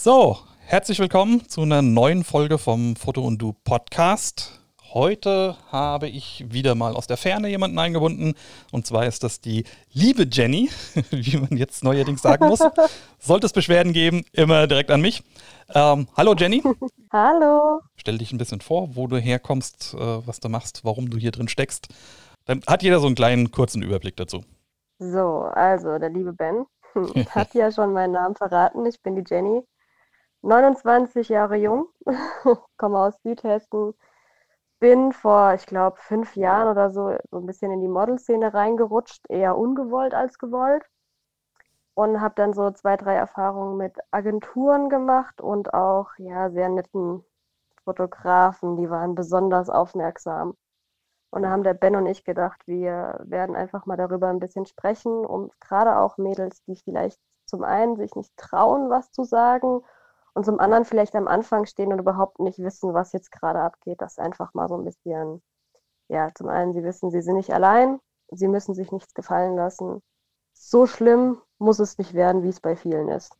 So, 0.00 0.36
herzlich 0.60 1.00
willkommen 1.00 1.48
zu 1.48 1.62
einer 1.62 1.82
neuen 1.82 2.22
Folge 2.22 2.58
vom 2.58 2.94
Foto 2.94 3.20
und 3.20 3.38
Du 3.42 3.52
Podcast. 3.64 4.60
Heute 4.94 5.56
habe 5.72 6.06
ich 6.06 6.44
wieder 6.48 6.76
mal 6.76 6.94
aus 6.94 7.08
der 7.08 7.16
Ferne 7.16 7.48
jemanden 7.48 7.80
eingebunden. 7.80 8.34
Und 8.70 8.86
zwar 8.86 9.06
ist 9.06 9.24
das 9.24 9.40
die 9.40 9.64
liebe 9.92 10.28
Jenny, 10.30 10.70
wie 11.10 11.38
man 11.38 11.56
jetzt 11.56 11.82
neuerdings 11.82 12.22
sagen 12.22 12.46
muss. 12.46 12.60
Sollte 13.18 13.46
es 13.46 13.52
Beschwerden 13.52 13.92
geben, 13.92 14.24
immer 14.30 14.68
direkt 14.68 14.92
an 14.92 15.00
mich. 15.00 15.24
Ähm, 15.74 16.06
hallo 16.16 16.36
Jenny. 16.38 16.62
Hallo. 17.12 17.80
Stell 17.96 18.18
dich 18.18 18.30
ein 18.30 18.38
bisschen 18.38 18.60
vor, 18.60 18.94
wo 18.94 19.08
du 19.08 19.16
herkommst, 19.16 19.94
äh, 19.94 19.98
was 19.98 20.38
du 20.38 20.48
machst, 20.48 20.84
warum 20.84 21.10
du 21.10 21.18
hier 21.18 21.32
drin 21.32 21.48
steckst. 21.48 21.88
Dann 22.44 22.60
hat 22.68 22.84
jeder 22.84 23.00
so 23.00 23.08
einen 23.08 23.16
kleinen 23.16 23.50
kurzen 23.50 23.82
Überblick 23.82 24.16
dazu. 24.16 24.44
So, 25.00 25.40
also 25.52 25.98
der 25.98 26.10
liebe 26.10 26.32
Ben 26.32 26.66
hat 27.30 27.52
ja 27.54 27.72
schon 27.72 27.92
meinen 27.92 28.12
Namen 28.12 28.36
verraten. 28.36 28.86
Ich 28.86 29.02
bin 29.02 29.16
die 29.16 29.24
Jenny, 29.28 29.64
29 30.42 31.28
Jahre 31.28 31.56
jung, 31.56 31.88
komme 32.76 32.98
aus 32.98 33.14
Südhessen, 33.22 33.94
bin 34.80 35.12
vor, 35.12 35.54
ich 35.54 35.66
glaube, 35.66 35.96
fünf 36.00 36.36
Jahren 36.36 36.68
oder 36.68 36.90
so 36.90 37.16
so 37.30 37.38
ein 37.38 37.46
bisschen 37.46 37.72
in 37.72 37.80
die 37.80 37.88
Modelszene 37.88 38.54
reingerutscht, 38.54 39.24
eher 39.28 39.56
ungewollt 39.56 40.14
als 40.14 40.38
gewollt. 40.38 40.84
Und 41.94 42.20
habe 42.20 42.34
dann 42.36 42.52
so 42.52 42.70
zwei, 42.70 42.96
drei 42.96 43.14
Erfahrungen 43.16 43.76
mit 43.76 43.98
Agenturen 44.12 44.88
gemacht 44.88 45.40
und 45.40 45.74
auch 45.74 46.10
ja 46.18 46.48
sehr 46.50 46.68
netten 46.68 47.24
Fotografen, 47.82 48.76
die 48.76 48.88
waren 48.88 49.16
besonders 49.16 49.68
aufmerksam. 49.68 50.54
Und 51.30 51.42
da 51.42 51.50
haben 51.50 51.64
der 51.64 51.74
Ben 51.74 51.96
und 51.96 52.06
ich 52.06 52.24
gedacht, 52.24 52.62
wir 52.66 53.20
werden 53.24 53.56
einfach 53.56 53.84
mal 53.86 53.96
darüber 53.96 54.28
ein 54.28 54.38
bisschen 54.38 54.66
sprechen, 54.66 55.26
um 55.26 55.50
gerade 55.60 55.98
auch 55.98 56.18
Mädels, 56.18 56.62
die 56.64 56.76
vielleicht 56.76 57.20
zum 57.46 57.64
einen 57.64 57.96
sich 57.96 58.14
nicht 58.14 58.36
trauen, 58.36 58.90
was 58.90 59.10
zu 59.10 59.24
sagen 59.24 59.82
und 60.38 60.44
zum 60.44 60.60
anderen 60.60 60.84
vielleicht 60.84 61.16
am 61.16 61.26
Anfang 61.26 61.66
stehen 61.66 61.92
und 61.92 61.98
überhaupt 61.98 62.38
nicht 62.38 62.60
wissen, 62.60 62.94
was 62.94 63.12
jetzt 63.12 63.32
gerade 63.32 63.60
abgeht, 63.60 64.00
das 64.00 64.20
einfach 64.20 64.54
mal 64.54 64.68
so 64.68 64.76
ein 64.76 64.84
bisschen, 64.84 65.42
ja, 66.06 66.30
zum 66.32 66.46
einen, 66.48 66.72
sie 66.74 66.84
wissen, 66.84 67.10
sie 67.10 67.22
sind 67.22 67.34
nicht 67.34 67.52
allein, 67.52 67.98
sie 68.30 68.46
müssen 68.46 68.72
sich 68.72 68.92
nichts 68.92 69.14
gefallen 69.14 69.56
lassen. 69.56 70.00
So 70.52 70.86
schlimm 70.86 71.38
muss 71.58 71.80
es 71.80 71.98
nicht 71.98 72.14
werden, 72.14 72.44
wie 72.44 72.50
es 72.50 72.60
bei 72.60 72.76
vielen 72.76 73.08
ist. 73.08 73.36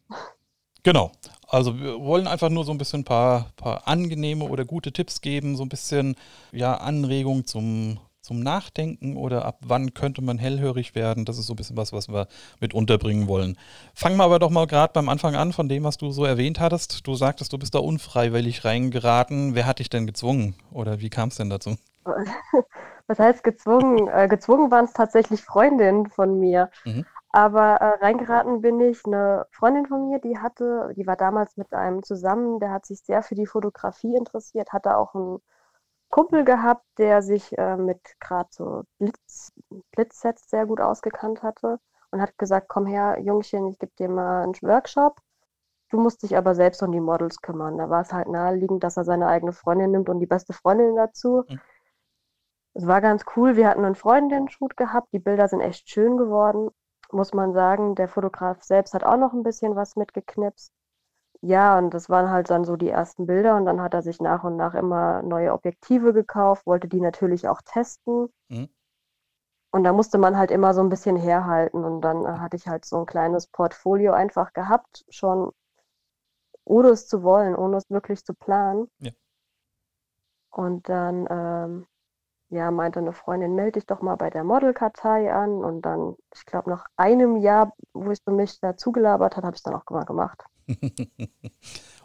Genau. 0.83 1.13
Also 1.47 1.79
wir 1.79 2.01
wollen 2.01 2.27
einfach 2.27 2.51
nur 2.51 2.65
so 2.65 2.73
ein 2.73 2.79
bisschen 2.79 3.01
ein 3.01 3.05
paar, 3.05 3.53
paar 3.57 3.87
angenehme 3.87 4.49
oder 4.49 4.65
gute 4.65 4.93
Tipps 4.93 5.21
geben, 5.21 5.57
so 5.57 5.63
ein 5.63 5.69
bisschen 5.69 6.17
ja, 6.51 6.75
Anregung 6.75 7.45
zum, 7.47 8.01
zum 8.29 8.41
Nachdenken 8.41 9.17
oder 9.17 9.45
ab 9.47 9.59
wann 9.61 9.95
könnte 9.95 10.23
man 10.23 10.39
hellhörig 10.39 10.95
werden. 10.95 11.25
Das 11.25 11.39
ist 11.39 11.47
so 11.47 11.55
ein 11.55 11.57
bisschen 11.57 11.77
was, 11.79 11.93
was 11.93 12.09
wir 12.09 12.29
mit 12.61 12.75
unterbringen 12.75 13.27
wollen. 13.27 13.57
Fangen 13.95 14.19
wir 14.19 14.25
aber 14.25 14.39
doch 14.39 14.51
mal 14.51 14.67
gerade 14.67 14.93
beim 14.93 15.09
Anfang 15.09 15.35
an 15.35 15.53
von 15.53 15.69
dem, 15.69 15.83
was 15.85 15.97
du 15.97 16.11
so 16.11 16.25
erwähnt 16.25 16.61
hattest. 16.61 17.07
Du 17.07 17.15
sagtest, 17.15 17.53
du 17.53 17.59
bist 17.59 17.75
da 17.75 17.79
unfreiwillig 17.79 18.65
reingeraten. 18.65 19.55
Wer 19.55 19.67
hat 19.67 19.79
dich 19.79 19.89
denn 19.89 20.07
gezwungen 20.07 20.55
oder 20.71 21.01
wie 21.01 21.09
kam 21.09 21.31
es 21.31 21.37
denn 21.37 21.51
dazu? 21.51 21.77
Was 23.07 23.19
heißt 23.19 23.43
gezwungen? 23.43 24.09
Äh, 24.09 24.29
gezwungen 24.29 24.71
waren 24.71 24.85
es 24.85 24.93
tatsächlich 24.93 25.43
Freundinnen 25.43 26.11
von 26.11 26.39
mir. 26.39 26.71
Mhm. 26.85 27.07
Aber 27.31 27.77
äh, 27.77 28.05
reingeraten 28.05 28.61
bin 28.61 28.81
ich, 28.81 29.05
eine 29.07 29.47
Freundin 29.51 29.87
von 29.87 30.09
mir, 30.09 30.19
die 30.19 30.39
hatte, 30.39 30.93
die 30.97 31.07
war 31.07 31.17
damals 31.17 31.57
mit 31.57 31.73
einem 31.73 32.03
zusammen, 32.03 32.61
der 32.61 32.71
hat 32.71 32.85
sich 32.85 33.01
sehr 33.01 33.23
für 33.23 33.35
die 33.35 33.47
Fotografie 33.47 34.15
interessiert, 34.17 34.73
hatte 34.73 34.97
auch 34.97 35.15
einen 35.15 35.41
Kumpel 36.11 36.45
gehabt, 36.45 36.85
der 36.99 37.23
sich 37.23 37.57
äh, 37.59 37.77
mit 37.77 38.01
gerade 38.21 38.49
so 38.53 38.83
Blitz, 38.99 39.53
Blitzsets 39.93 40.49
sehr 40.49 40.67
gut 40.67 40.81
ausgekannt 40.81 41.43
hatte 41.43 41.79
und 42.11 42.21
hat 42.21 42.37
gesagt, 42.39 42.69
komm 42.69 42.87
her, 42.87 43.19
Jungchen, 43.21 43.67
ich 43.67 43.79
gebe 43.79 43.93
dir 43.99 44.09
mal 44.09 44.43
einen 44.43 44.55
Workshop. 44.63 45.21
Du 45.91 45.99
musst 45.99 46.23
dich 46.23 46.37
aber 46.37 46.55
selbst 46.55 46.83
um 46.83 46.93
die 46.93 47.01
Models 47.01 47.41
kümmern. 47.41 47.79
Da 47.79 47.89
war 47.91 48.03
es 48.03 48.13
halt 48.13 48.29
naheliegend, 48.29 48.85
dass 48.85 48.97
er 48.97 49.05
seine 49.05 49.27
eigene 49.27 49.53
Freundin 49.53 49.91
nimmt 49.91 50.09
und 50.09 50.21
die 50.21 50.27
beste 50.27 50.53
Freundin 50.53 50.97
dazu. 50.97 51.45
Mhm. 51.49 51.61
Es 52.75 52.87
war 52.87 53.01
ganz 53.01 53.25
cool. 53.37 53.57
Wir 53.57 53.69
hatten 53.69 53.85
einen 53.85 53.95
Freundinnen-Shoot 53.95 54.77
gehabt. 54.77 55.09
Die 55.13 55.19
Bilder 55.19 55.49
sind 55.49 55.61
echt 55.61 55.89
schön 55.89 56.17
geworden 56.17 56.71
muss 57.13 57.33
man 57.33 57.53
sagen. 57.53 57.95
Der 57.95 58.09
Fotograf 58.09 58.63
selbst 58.63 58.95
hat 58.95 59.05
auch 59.05 59.17
noch 59.17 59.33
ein 59.33 59.43
bisschen 59.43 59.77
was 59.77 59.97
mitgeknipst. 59.97 60.73
Ja, 61.41 61.79
und 61.79 61.95
das 61.95 62.09
waren 62.11 62.31
halt 62.31 62.51
dann 62.51 62.65
so 62.65 62.77
die 62.77 62.89
ersten 62.89 63.27
Bilder 63.27 63.57
und 63.57 63.65
dann 63.65 63.81
hat 63.81 63.95
er 63.95 64.03
sich 64.03 64.21
nach 64.21 64.43
und 64.43 64.57
nach 64.57 64.75
immer 64.75 65.23
neue 65.23 65.53
Objektive 65.53 66.13
gekauft, 66.13 66.67
wollte 66.67 66.89
die 66.89 67.01
natürlich 67.01 67.49
auch 67.49 67.63
testen. 67.63 68.29
Mhm. 68.49 68.69
Und 69.71 69.85
da 69.85 69.93
musste 69.93 70.19
man 70.19 70.37
halt 70.37 70.51
immer 70.51 70.75
so 70.75 70.81
ein 70.81 70.89
bisschen 70.89 71.17
herhalten 71.17 71.85
und 71.85 72.01
dann 72.01 72.41
hatte 72.41 72.57
ich 72.57 72.67
halt 72.67 72.85
so 72.85 72.97
ein 72.99 73.07
kleines 73.07 73.47
Portfolio 73.47 74.13
einfach 74.13 74.53
gehabt, 74.53 75.05
schon 75.11 75.53
ohne 76.65 76.89
es 76.89 77.07
zu 77.07 77.23
wollen, 77.23 77.55
ohne 77.55 77.77
es 77.77 77.89
wirklich 77.89 78.25
zu 78.25 78.35
planen. 78.35 78.89
Ja. 78.99 79.13
Und 80.51 80.89
dann 80.89 81.27
ähm, 81.31 81.87
ja, 82.51 82.71
meinte 82.71 82.99
eine 82.99 83.13
Freundin, 83.13 83.55
melde 83.55 83.73
dich 83.73 83.87
doch 83.87 84.01
mal 84.01 84.17
bei 84.17 84.31
der 84.31 84.45
Modelkartei 84.45 85.33
an. 85.33 85.63
Und 85.65 85.83
dann, 85.83 86.17
ich 86.35 86.47
glaube, 86.47 86.71
nach 86.71 86.87
einem 86.97 87.37
Jahr, 87.37 87.73
wo 87.93 88.11
ich 88.11 88.21
mich 88.27 88.59
da 88.61 88.77
zugelabert 88.77 89.37
hat, 89.37 89.45
habe 89.45 89.55
ich 89.55 89.61
es 89.61 89.63
dann 89.63 89.75
auch 89.75 89.85
mal 89.91 90.05
gemacht. 90.05 90.45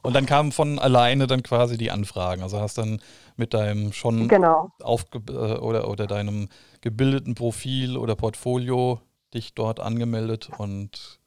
Und 0.02 0.16
dann 0.16 0.26
kamen 0.26 0.52
von 0.52 0.80
alleine 0.80 1.28
dann 1.28 1.44
quasi 1.44 1.78
die 1.78 1.92
Anfragen. 1.92 2.44
Also 2.44 2.60
hast 2.60 2.78
dann 2.78 3.02
mit 3.36 3.54
deinem 3.54 3.94
schon 3.94 4.28
genau. 4.28 4.72
aufge 4.82 5.20
äh, 5.30 5.58
oder, 5.60 5.90
oder 5.90 6.08
deinem 6.08 6.50
gebildeten 6.82 7.36
Profil 7.36 7.98
oder 7.98 8.16
Portfolio 8.16 9.02
dich 9.34 9.54
dort 9.54 9.80
angemeldet 9.80 10.50
und 10.58 11.20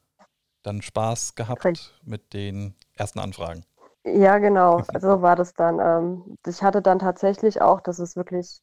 dann 0.63 0.81
Spaß 0.81 1.35
gehabt 1.35 1.65
Richtig. 1.65 1.93
mit 2.03 2.33
den 2.33 2.75
ersten 2.95 3.19
Anfragen. 3.19 3.63
Ja, 4.03 4.37
genau. 4.37 4.83
So 4.99 5.21
war 5.21 5.35
das 5.35 5.53
dann. 5.53 5.79
Ähm, 5.79 6.37
ich 6.45 6.63
hatte 6.63 6.81
dann 6.81 6.99
tatsächlich 6.99 7.61
auch, 7.61 7.81
das 7.81 7.99
ist 7.99 8.15
wirklich 8.15 8.61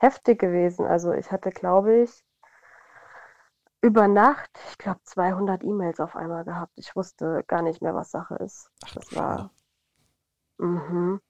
heftig 0.00 0.38
gewesen. 0.38 0.86
Also 0.86 1.12
ich 1.12 1.30
hatte, 1.30 1.50
glaube 1.50 2.02
ich, 2.02 2.22
über 3.80 4.08
Nacht, 4.08 4.50
ich 4.70 4.78
glaube, 4.78 5.00
200 5.04 5.62
E-Mails 5.62 6.00
auf 6.00 6.16
einmal 6.16 6.44
gehabt. 6.44 6.72
Ich 6.76 6.96
wusste 6.96 7.44
gar 7.46 7.62
nicht 7.62 7.80
mehr, 7.80 7.94
was 7.94 8.10
Sache 8.10 8.36
ist. 8.36 8.70
Ach, 8.84 8.94
das 8.94 9.14
war. 9.14 9.50
Mhm. 10.58 11.20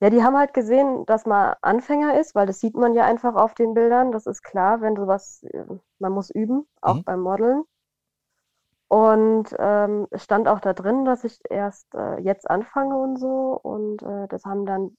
Ja, 0.00 0.10
die 0.10 0.22
haben 0.22 0.36
halt 0.36 0.52
gesehen, 0.52 1.06
dass 1.06 1.26
man 1.26 1.54
Anfänger 1.62 2.18
ist, 2.18 2.34
weil 2.34 2.46
das 2.46 2.58
sieht 2.58 2.74
man 2.74 2.94
ja 2.94 3.04
einfach 3.04 3.36
auf 3.36 3.54
den 3.54 3.74
Bildern. 3.74 4.10
Das 4.10 4.26
ist 4.26 4.42
klar, 4.42 4.80
wenn 4.80 4.96
du 4.96 5.06
was, 5.06 5.44
äh, 5.44 5.64
man 6.00 6.12
muss 6.12 6.30
üben, 6.30 6.66
auch 6.80 6.96
mhm. 6.96 7.04
beim 7.04 7.20
Modeln. 7.20 7.62
Und 8.88 9.54
ähm, 9.58 10.06
es 10.10 10.24
stand 10.24 10.48
auch 10.48 10.60
da 10.60 10.74
drin, 10.74 11.04
dass 11.04 11.24
ich 11.24 11.38
erst 11.48 11.94
äh, 11.94 12.18
jetzt 12.20 12.50
anfange 12.50 12.96
und 12.96 13.16
so. 13.16 13.58
Und 13.62 14.02
äh, 14.02 14.28
das 14.28 14.44
haben 14.44 14.66
dann 14.66 14.96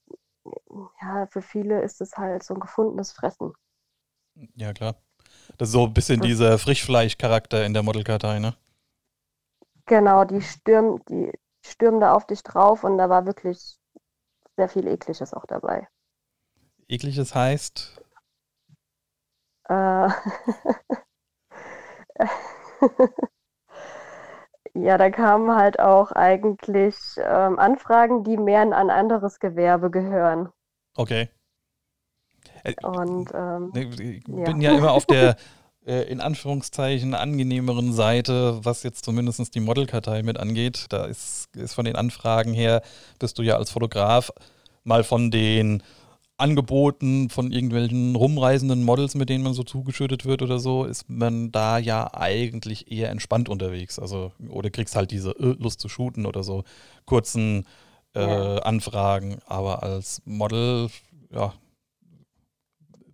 ja, 1.02 1.28
für 1.28 1.42
viele 1.42 1.82
ist 1.82 2.02
es 2.02 2.18
halt 2.18 2.44
so 2.44 2.54
ein 2.54 2.60
gefundenes 2.60 3.12
Fressen. 3.14 3.54
Ja, 4.56 4.74
klar. 4.74 4.96
Das 5.58 5.70
ist 5.70 5.74
so 5.74 5.86
ein 5.86 5.94
bisschen 5.94 6.22
dieser 6.22 6.58
Frischfleisch-Charakter 6.58 7.66
in 7.66 7.74
der 7.74 7.84
Modelkartei, 7.84 8.40
ne? 8.40 8.56
Genau, 9.86 10.24
die 10.24 10.42
stürmen, 10.42 11.02
die 11.10 11.32
stürmen 11.66 12.00
da 12.00 12.14
auf 12.14 12.26
dich 12.26 12.44
drauf 12.44 12.84
und 12.84 12.98
da 12.98 13.10
war 13.10 13.26
wirklich 13.26 13.78
sehr 14.58 14.70
viel 14.70 14.88
Ekliges 14.88 15.34
auch 15.34 15.46
dabei. 15.46 15.88
Ekliges 16.88 17.36
heißt? 17.36 18.02
Äh, 19.70 20.10
Ja, 24.76 24.98
da 24.98 25.12
kamen 25.12 25.56
halt 25.56 25.80
auch 25.80 26.12
eigentlich 26.12 26.96
ähm, 27.18 27.60
Anfragen, 27.60 28.24
die 28.24 28.38
mehr 28.38 28.64
in 28.64 28.74
ein 28.74 28.90
anderes 28.90 29.40
Gewerbe 29.40 29.92
gehören. 29.92 30.50
Okay. 30.98 31.30
Äh, 32.64 32.74
Und 32.84 33.30
ähm, 33.34 33.72
ich 33.76 34.24
bin 34.24 34.62
ja. 34.62 34.72
ja 34.72 34.78
immer 34.78 34.92
auf 34.92 35.06
der 35.06 35.36
äh, 35.86 36.04
in 36.04 36.22
Anführungszeichen 36.22 37.14
angenehmeren 37.14 37.94
Seite, 37.94 38.60
was 38.64 38.84
jetzt 38.84 39.06
zumindest 39.06 39.54
die 39.56 39.60
Modelkartei 39.60 40.24
mit 40.24 40.40
angeht. 40.40 40.86
Da 40.90 41.06
ist, 41.06 41.50
ist 41.56 41.74
von 41.74 41.86
den 41.86 41.96
Anfragen 41.96 42.54
her, 42.54 42.82
bist 43.20 43.38
du 43.38 43.44
ja 43.44 43.58
als 43.58 43.72
Fotograf 43.72 44.32
mal 44.84 45.04
von 45.04 45.32
den 45.32 45.84
Angeboten 46.38 47.30
von 47.30 47.52
irgendwelchen 47.52 48.16
rumreisenden 48.16 48.84
Models, 48.84 49.16
mit 49.16 49.30
denen 49.30 49.44
man 49.44 49.54
so 49.54 49.64
zugeschüttet 49.64 50.26
wird 50.26 50.42
oder 50.42 50.58
so, 50.58 50.84
ist 50.84 51.10
man 51.10 51.52
da 51.52 51.78
ja 51.78 52.14
eigentlich 52.14 52.92
eher 52.92 53.10
entspannt 53.10 53.50
unterwegs. 53.50 54.00
Also, 54.00 54.32
oder 54.50 54.70
kriegst 54.70 54.96
halt 54.96 55.12
diese 55.12 55.32
äh, 55.32 55.56
Lust 55.60 55.80
zu 55.80 55.90
shooten 55.90 56.26
oder 56.26 56.44
so 56.44 56.64
kurzen 57.06 57.66
äh, 58.16 58.22
ja. 58.22 58.58
Anfragen. 58.58 59.40
Aber 59.46 59.84
als 59.84 60.22
Model, 60.26 60.90
ja, 61.32 61.54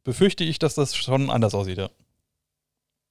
befürchte 0.10 0.44
ich, 0.44 0.58
dass 0.58 0.74
das 0.74 0.96
schon 0.96 1.30
anders 1.30 1.54
aussieht, 1.54 1.78
ja. 1.78 1.90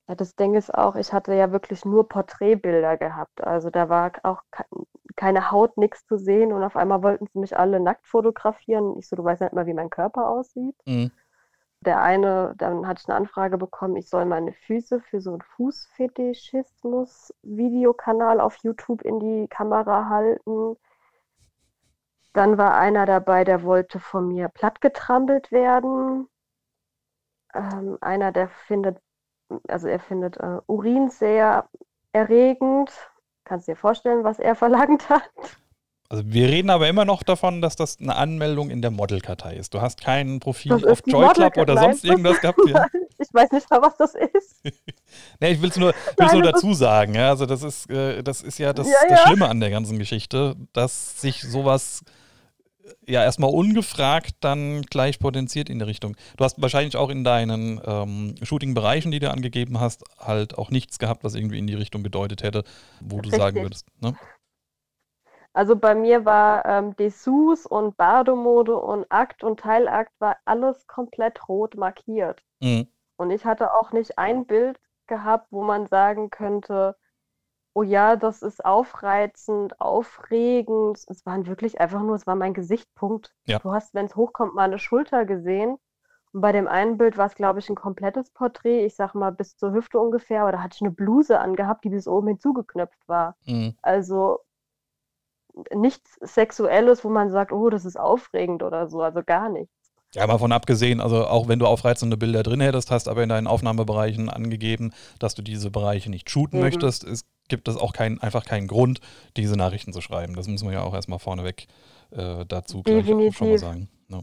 Ja, 0.08 0.16
das 0.16 0.34
Ding 0.34 0.56
ist 0.56 0.74
auch, 0.74 0.96
ich 0.96 1.12
hatte 1.12 1.32
ja 1.32 1.52
wirklich 1.52 1.84
nur 1.84 2.08
Porträtbilder 2.08 2.96
gehabt. 2.96 3.44
Also 3.44 3.70
da 3.70 3.88
war 3.88 4.10
auch 4.24 4.42
keine 5.14 5.52
Haut, 5.52 5.76
nichts 5.76 6.04
zu 6.06 6.16
sehen 6.16 6.52
und 6.52 6.64
auf 6.64 6.76
einmal 6.76 7.04
wollten 7.04 7.28
sie 7.28 7.38
mich 7.38 7.56
alle 7.56 7.78
nackt 7.78 8.08
fotografieren. 8.08 8.98
Ich 8.98 9.08
so, 9.08 9.14
du 9.14 9.22
weißt 9.22 9.42
nicht 9.42 9.52
mal, 9.52 9.66
wie 9.66 9.74
mein 9.74 9.90
Körper 9.90 10.28
aussieht. 10.28 10.74
Mhm. 10.86 11.12
Der 11.82 12.02
eine, 12.02 12.56
dann 12.58 12.88
hatte 12.88 13.02
ich 13.02 13.08
eine 13.08 13.16
Anfrage 13.16 13.58
bekommen, 13.58 13.94
ich 13.94 14.08
soll 14.08 14.24
meine 14.24 14.52
Füße 14.52 15.00
für 15.00 15.20
so 15.20 15.30
einen 15.30 15.42
Fußfetischismus-Videokanal 15.42 18.40
auf 18.40 18.56
YouTube 18.64 19.02
in 19.02 19.20
die 19.20 19.46
Kamera 19.46 20.08
halten. 20.08 20.76
Dann 22.32 22.58
war 22.58 22.76
einer 22.76 23.06
dabei, 23.06 23.44
der 23.44 23.62
wollte 23.62 24.00
von 24.00 24.26
mir 24.26 24.48
plattgetrampelt 24.48 25.52
werden. 25.52 26.28
Ähm, 27.54 27.98
einer, 28.00 28.32
der 28.32 28.48
findet, 28.48 28.98
also 29.68 29.88
er 29.88 30.00
findet 30.00 30.36
äh, 30.38 30.58
Urin 30.66 31.10
sehr 31.10 31.68
erregend. 32.12 32.90
Kannst 33.44 33.68
du 33.68 33.72
dir 33.72 33.76
vorstellen, 33.76 34.24
was 34.24 34.38
er 34.38 34.54
verlangt 34.54 35.08
hat? 35.08 35.30
Also 36.10 36.24
wir 36.26 36.48
reden 36.48 36.70
aber 36.70 36.88
immer 36.88 37.04
noch 37.04 37.22
davon, 37.22 37.60
dass 37.60 37.76
das 37.76 37.98
eine 38.00 38.16
Anmeldung 38.16 38.70
in 38.70 38.80
der 38.80 38.90
Modelkartei 38.90 39.56
ist. 39.56 39.74
Du 39.74 39.82
hast 39.82 40.00
kein 40.00 40.40
Profil 40.40 40.72
auf 40.72 41.02
Joy 41.04 41.28
Club 41.34 41.58
oder 41.58 41.76
sonst 41.76 42.04
irgendwas 42.04 42.40
gehabt 42.40 42.60
hier. 42.64 42.86
Ich 43.20 43.34
weiß 43.34 43.50
nicht 43.50 43.68
mal, 43.68 43.82
was 43.82 43.96
das 43.96 44.14
ist. 44.14 44.60
nee, 45.40 45.50
ich 45.50 45.60
will 45.60 45.70
es 45.70 45.76
nur, 45.76 45.92
will's 46.16 46.32
nur 46.32 46.42
dazu 46.42 46.72
sagen. 46.72 47.16
Ja? 47.16 47.30
Also 47.30 47.46
das 47.46 47.64
ist, 47.64 47.90
äh, 47.90 48.22
das 48.22 48.42
ist 48.42 48.58
ja, 48.58 48.72
das, 48.72 48.86
ja, 48.86 48.94
das 49.08 49.22
Schlimme 49.22 49.48
an 49.48 49.58
der 49.58 49.70
ganzen 49.70 49.98
Geschichte, 49.98 50.54
dass 50.72 51.20
sich 51.20 51.42
sowas 51.42 52.04
ja 53.06 53.22
erstmal 53.22 53.50
ungefragt 53.50 54.36
dann 54.40 54.82
gleich 54.82 55.18
potenziert 55.18 55.70
in 55.70 55.78
die 55.78 55.84
Richtung. 55.84 56.16
Du 56.36 56.44
hast 56.44 56.60
wahrscheinlich 56.60 56.96
auch 56.96 57.10
in 57.10 57.24
deinen 57.24 57.80
ähm, 57.84 58.34
Shooting-Bereichen, 58.42 59.10
die 59.10 59.18
du 59.18 59.30
angegeben 59.30 59.80
hast, 59.80 60.04
halt 60.18 60.56
auch 60.58 60.70
nichts 60.70 60.98
gehabt, 60.98 61.24
was 61.24 61.34
irgendwie 61.34 61.58
in 61.58 61.66
die 61.66 61.74
Richtung 61.74 62.02
gedeutet 62.02 62.42
hätte, 62.42 62.64
wo 63.00 63.16
du 63.16 63.28
Richtig. 63.30 63.38
sagen 63.38 63.62
würdest. 63.62 63.86
Ne? 64.00 64.14
Also 65.52 65.74
bei 65.74 65.94
mir 65.94 66.24
war 66.24 66.64
ähm, 66.66 66.94
Dessous 66.96 67.66
und 67.66 67.96
Bardo-Mode 67.96 68.76
und 68.76 69.06
Akt 69.10 69.42
und 69.42 69.60
Teilakt 69.60 70.12
war 70.20 70.36
alles 70.44 70.86
komplett 70.86 71.48
rot 71.48 71.76
markiert. 71.76 72.42
Mhm. 72.60 72.86
Und 73.16 73.30
ich 73.30 73.44
hatte 73.44 73.74
auch 73.74 73.92
nicht 73.92 74.18
ein 74.18 74.46
Bild 74.46 74.78
gehabt, 75.08 75.48
wo 75.50 75.64
man 75.64 75.86
sagen 75.86 76.30
könnte, 76.30 76.96
oh 77.78 77.84
ja, 77.84 78.16
das 78.16 78.42
ist 78.42 78.64
aufreizend, 78.64 79.80
aufregend. 79.80 80.98
Es 81.06 81.24
waren 81.24 81.46
wirklich 81.46 81.80
einfach 81.80 82.02
nur, 82.02 82.16
es 82.16 82.26
war 82.26 82.34
mein 82.34 82.52
Gesichtspunkt. 82.52 83.32
Ja. 83.46 83.60
Du 83.60 83.72
hast, 83.72 83.94
wenn 83.94 84.06
es 84.06 84.16
hochkommt, 84.16 84.54
mal 84.54 84.64
eine 84.64 84.80
Schulter 84.80 85.24
gesehen. 85.24 85.76
Und 86.32 86.40
bei 86.40 86.50
dem 86.50 86.66
einen 86.66 86.98
Bild 86.98 87.16
war 87.16 87.26
es, 87.26 87.36
glaube 87.36 87.60
ich, 87.60 87.68
ein 87.68 87.76
komplettes 87.76 88.30
Porträt, 88.30 88.84
ich 88.84 88.96
sag 88.96 89.14
mal 89.14 89.30
bis 89.30 89.56
zur 89.56 89.72
Hüfte 89.72 90.00
ungefähr, 90.00 90.42
aber 90.42 90.52
da 90.52 90.62
hatte 90.62 90.74
ich 90.74 90.82
eine 90.82 90.90
Bluse 90.90 91.38
angehabt, 91.38 91.84
die 91.84 91.90
bis 91.90 92.08
oben 92.08 92.26
hinzugeknöpft 92.26 92.98
war. 93.06 93.36
Mhm. 93.46 93.76
Also 93.80 94.40
nichts 95.72 96.18
Sexuelles, 96.20 97.04
wo 97.04 97.10
man 97.10 97.30
sagt, 97.30 97.52
oh, 97.52 97.70
das 97.70 97.84
ist 97.84 97.98
aufregend 97.98 98.64
oder 98.64 98.88
so, 98.88 99.02
also 99.02 99.22
gar 99.24 99.48
nichts. 99.50 99.72
Ja, 100.14 100.26
mal 100.26 100.38
von 100.38 100.52
abgesehen, 100.52 101.00
also 101.00 101.26
auch 101.26 101.46
wenn 101.46 101.60
du 101.60 101.66
aufreizende 101.66 102.16
Bilder 102.16 102.42
drin 102.42 102.60
hättest, 102.60 102.90
hast 102.90 103.08
aber 103.08 103.22
in 103.22 103.28
deinen 103.28 103.46
Aufnahmebereichen 103.46 104.28
angegeben, 104.28 104.92
dass 105.20 105.34
du 105.34 105.42
diese 105.42 105.70
Bereiche 105.70 106.10
nicht 106.10 106.28
shooten 106.28 106.56
Eben. 106.56 106.64
möchtest, 106.64 107.04
es 107.04 107.24
gibt 107.48 107.68
es 107.68 107.76
auch 107.76 107.92
kein, 107.92 108.20
einfach 108.20 108.44
keinen 108.44 108.68
Grund, 108.68 109.00
diese 109.36 109.56
Nachrichten 109.56 109.92
zu 109.92 110.00
schreiben. 110.00 110.34
Das 110.34 110.48
muss 110.48 110.62
man 110.62 110.72
ja 110.72 110.82
auch 110.82 110.94
erstmal 110.94 111.18
vorneweg 111.18 111.66
äh, 112.10 112.44
dazu 112.46 112.82
gleich 112.82 113.06
schon 113.06 113.48
mal 113.48 113.58
sagen. 113.58 113.88
Ja. 114.08 114.20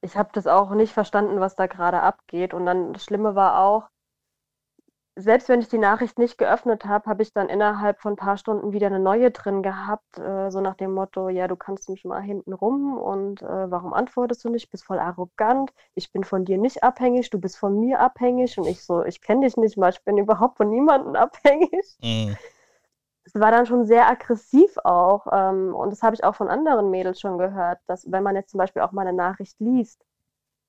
Ich 0.00 0.16
habe 0.16 0.30
das 0.32 0.46
auch 0.46 0.70
nicht 0.70 0.92
verstanden, 0.92 1.40
was 1.40 1.54
da 1.54 1.66
gerade 1.66 2.02
abgeht. 2.02 2.54
Und 2.54 2.66
dann 2.66 2.92
das 2.92 3.04
Schlimme 3.04 3.34
war 3.34 3.60
auch, 3.60 3.84
selbst 5.20 5.48
wenn 5.48 5.60
ich 5.60 5.68
die 5.68 5.78
Nachricht 5.78 6.16
nicht 6.16 6.38
geöffnet 6.38 6.84
habe, 6.84 7.10
habe 7.10 7.22
ich 7.22 7.32
dann 7.32 7.48
innerhalb 7.48 8.00
von 8.00 8.12
ein 8.12 8.16
paar 8.16 8.36
Stunden 8.36 8.72
wieder 8.72 8.86
eine 8.86 9.00
neue 9.00 9.32
drin 9.32 9.64
gehabt, 9.64 10.16
äh, 10.16 10.48
so 10.50 10.60
nach 10.60 10.76
dem 10.76 10.94
Motto, 10.94 11.28
ja, 11.28 11.48
du 11.48 11.56
kannst 11.56 11.88
mich 11.88 12.04
mal 12.04 12.22
hinten 12.22 12.52
rum 12.52 12.96
und 12.96 13.42
äh, 13.42 13.70
warum 13.70 13.92
antwortest 13.92 14.44
du 14.44 14.48
nicht? 14.48 14.70
Bist 14.70 14.84
voll 14.84 15.00
arrogant, 15.00 15.72
ich 15.96 16.12
bin 16.12 16.22
von 16.22 16.44
dir 16.44 16.56
nicht 16.56 16.84
abhängig, 16.84 17.30
du 17.30 17.40
bist 17.40 17.58
von 17.58 17.80
mir 17.80 17.98
abhängig 17.98 18.58
und 18.58 18.68
ich 18.68 18.84
so, 18.84 19.04
ich 19.04 19.20
kenne 19.20 19.44
dich 19.44 19.56
nicht 19.56 19.76
mal, 19.76 19.90
ich 19.90 20.04
bin 20.04 20.18
überhaupt 20.18 20.56
von 20.56 20.70
niemandem 20.70 21.16
abhängig. 21.16 21.98
Mhm. 22.00 22.36
Es 23.24 23.34
war 23.34 23.50
dann 23.50 23.66
schon 23.66 23.86
sehr 23.86 24.08
aggressiv 24.08 24.78
auch 24.84 25.26
ähm, 25.32 25.74
und 25.74 25.90
das 25.90 26.02
habe 26.02 26.14
ich 26.14 26.22
auch 26.22 26.36
von 26.36 26.48
anderen 26.48 26.90
Mädels 26.90 27.20
schon 27.20 27.38
gehört, 27.38 27.80
dass 27.88 28.10
wenn 28.10 28.22
man 28.22 28.36
jetzt 28.36 28.50
zum 28.52 28.58
Beispiel 28.58 28.82
auch 28.82 28.92
mal 28.92 29.06
eine 29.06 29.16
Nachricht 29.16 29.58
liest, 29.58 30.04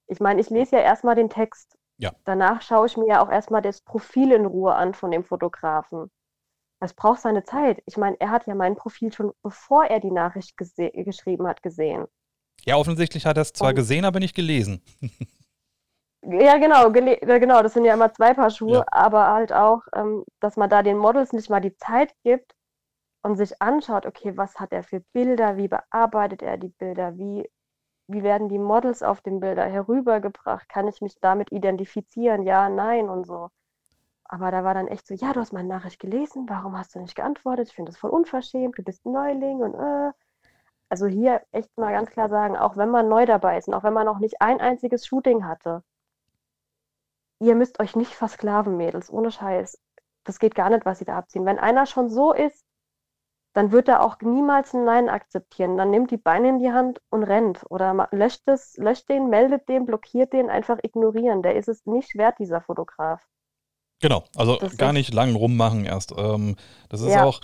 ich 0.08 0.20
meine, 0.20 0.42
ich 0.42 0.50
lese 0.50 0.78
ja 0.78 0.82
erstmal 0.82 1.14
den 1.14 1.30
Text 1.30 1.79
ja. 2.00 2.14
Danach 2.24 2.62
schaue 2.62 2.88
ich 2.88 2.96
mir 2.96 3.08
ja 3.08 3.22
auch 3.22 3.30
erstmal 3.30 3.62
das 3.62 3.82
Profil 3.82 4.32
in 4.32 4.46
Ruhe 4.46 4.74
an 4.74 4.94
von 4.94 5.12
dem 5.12 5.26
Fotografen. 5.26 6.10
Das 6.80 6.94
braucht 6.94 7.20
seine 7.20 7.44
Zeit. 7.44 7.84
Ich 7.86 7.98
meine, 7.98 8.16
er 8.22 8.30
hat 8.32 8.48
ja 8.48 8.56
mein 8.56 8.78
Profil 8.78 9.12
schon, 9.12 9.34
bevor 9.44 9.84
er 9.84 10.00
die 10.00 10.12
Nachricht 10.12 10.56
geschrieben 10.56 11.46
hat, 11.46 11.62
gesehen. 11.62 12.08
Ja, 12.66 12.78
offensichtlich 12.78 13.26
hat 13.26 13.38
er 13.38 13.42
es 13.42 13.52
zwar 13.52 13.70
Und 13.70 13.76
gesehen, 13.76 14.06
aber 14.06 14.20
nicht 14.20 14.34
gelesen. 14.34 14.82
ja, 16.22 16.58
genau, 16.58 16.90
genau, 16.90 17.62
das 17.62 17.74
sind 17.74 17.84
ja 17.84 17.94
immer 17.94 18.14
zwei 18.14 18.34
Paar 18.34 18.50
Schuhe, 18.50 18.78
ja. 18.78 18.86
aber 18.92 19.28
halt 19.28 19.52
auch, 19.52 19.82
ähm, 19.94 20.24
dass 20.40 20.56
man 20.56 20.70
da 20.70 20.84
den 20.84 20.98
Models 20.98 21.34
nicht 21.34 21.50
mal 21.50 21.60
die 21.60 21.76
Zeit 21.76 22.14
gibt 22.24 22.56
und 23.24 23.36
sich 23.36 23.62
anschaut, 23.62 24.06
okay, 24.06 24.38
was 24.38 24.56
hat 24.56 24.72
er 24.72 24.84
für 24.84 25.02
Bilder, 25.12 25.58
wie 25.58 25.68
bearbeitet 25.68 26.42
er 26.42 26.58
die 26.58 26.70
Bilder, 26.70 27.18
wie 27.18 27.50
wie 28.10 28.24
werden 28.24 28.50
die 28.50 28.58
Models 28.58 29.04
auf 29.04 29.22
den 29.22 29.40
Bilder 29.40 29.66
herübergebracht? 29.66 30.68
Kann 30.68 30.88
ich 30.88 31.00
mich 31.02 31.20
damit 31.22 31.52
identifizieren? 31.52 32.44
Ja, 32.44 32.68
nein 32.70 33.08
und 33.08 33.26
so. 33.26 33.50
Aber 34.26 34.52
da 34.52 34.64
war 34.64 34.74
dann 34.74 34.88
echt 34.88 35.08
so, 35.08 35.14
ja, 35.14 35.34
du 35.34 35.40
hast 35.40 35.54
meine 35.54 35.68
Nachricht 35.70 36.00
gelesen, 36.00 36.48
warum 36.50 36.78
hast 36.78 36.96
du 36.96 37.00
nicht 37.00 37.16
geantwortet? 37.16 37.70
Ich 37.70 37.76
finde 37.76 37.92
das 37.92 38.00
voll 38.00 38.12
unverschämt, 38.12 38.78
du 38.78 38.84
bist 38.84 39.06
ein 39.06 39.14
Neuling 39.14 39.60
und 39.60 39.76
äh. 39.76 40.12
Also 40.90 41.06
hier 41.06 41.44
echt 41.52 41.78
mal 41.78 41.92
ganz 41.92 42.10
klar 42.10 42.30
sagen, 42.30 42.58
auch 42.58 42.76
wenn 42.76 42.90
man 42.90 43.10
neu 43.10 43.26
dabei 43.28 43.58
ist 43.60 43.68
und 43.68 43.76
auch 43.76 43.84
wenn 43.84 43.94
man 43.94 44.08
noch 44.08 44.20
nicht 44.20 44.42
ein 44.42 44.60
einziges 44.60 45.06
Shooting 45.06 45.46
hatte, 45.46 45.84
ihr 47.40 47.56
müsst 47.56 47.80
euch 47.80 47.96
nicht 47.96 48.14
versklaven, 48.16 48.76
Mädels, 48.78 49.12
ohne 49.12 49.32
Scheiß. 49.32 49.80
Das 50.24 50.40
geht 50.40 50.56
gar 50.56 50.70
nicht, 50.70 50.86
was 50.86 51.00
sie 51.00 51.06
da 51.06 51.18
abziehen. 51.18 51.46
Wenn 51.46 51.60
einer 51.60 51.86
schon 51.86 52.10
so 52.10 52.34
ist, 52.34 52.66
dann 53.54 53.72
wird 53.72 53.88
er 53.88 54.04
auch 54.04 54.18
niemals 54.22 54.74
ein 54.74 54.86
Nein 54.86 55.10
akzeptieren. 55.10 55.78
Dann 55.78 55.90
nimmt 55.90 56.12
die 56.12 56.18
Beine 56.18 56.50
in 56.50 56.60
die 56.60 56.72
Hand 56.72 57.02
und 57.10 57.24
rennt. 57.24 57.66
Oder 57.70 58.08
löscht, 58.12 58.48
es, 58.48 58.78
löscht 58.78 59.10
den, 59.10 59.30
meldet 59.30 59.68
den, 59.68 59.86
blockiert 59.86 60.34
den, 60.34 60.50
einfach 60.50 60.78
ignorieren. 60.84 61.42
Der 61.42 61.56
ist 61.56 61.68
es 61.68 61.86
nicht 61.86 62.16
wert, 62.16 62.36
dieser 62.40 62.62
Fotograf. 62.62 63.22
Genau, 64.02 64.24
also 64.36 64.56
das 64.58 64.78
gar 64.78 64.94
nicht 64.94 65.14
lang 65.14 65.36
rummachen 65.36 65.86
erst. 65.86 66.14
Ähm, 66.18 66.56
das 66.88 67.02
ist 67.02 67.14
ja. 67.14 67.26
auch 67.26 67.42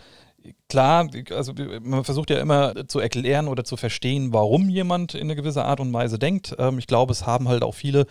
klar, 0.69 1.07
also 1.31 1.54
man 1.81 2.04
versucht 2.04 2.30
ja 2.30 2.40
immer 2.40 2.88
zu 2.88 3.00
erklären 3.00 3.48
oder 3.48 3.63
zu 3.63 3.78
verstehen, 3.78 4.31
warum 4.31 4.69
jemand 4.69 5.16
in 5.16 5.24
eine 5.24 5.36
gewisse 5.36 5.66
Art 5.66 5.80
und 5.80 5.92
Weise 5.92 6.19
denkt. 6.19 6.56
Ähm, 6.57 6.80
ich 6.80 6.88
glaube, 6.88 7.12
es 7.12 7.25
haben 7.25 7.50
halt 7.50 7.63
auch 7.63 7.74
viele 7.74 8.06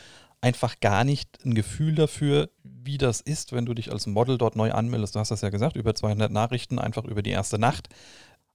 einfach 0.45 0.79
gar 0.81 1.05
nicht 1.05 1.43
ein 1.47 1.55
Gefühl 1.55 1.95
dafür, 1.95 2.51
wie 2.63 2.99
das 2.99 3.23
ist, 3.23 3.55
wenn 3.55 3.65
du 3.65 3.73
dich 3.73 3.91
als 3.91 4.07
Model 4.07 4.37
dort 4.37 4.57
neu 4.57 4.73
anmeldest. 4.73 5.15
Du 5.15 5.19
hast 5.19 5.31
das 5.31 5.41
ja 5.41 5.49
gesagt, 5.49 5.75
über 5.75 5.95
200 5.95 6.31
Nachrichten 6.31 6.79
einfach 6.79 7.05
über 7.05 7.23
die 7.23 7.31
erste 7.31 7.59
Nacht. 7.59 7.89
Mhm. 7.89 7.95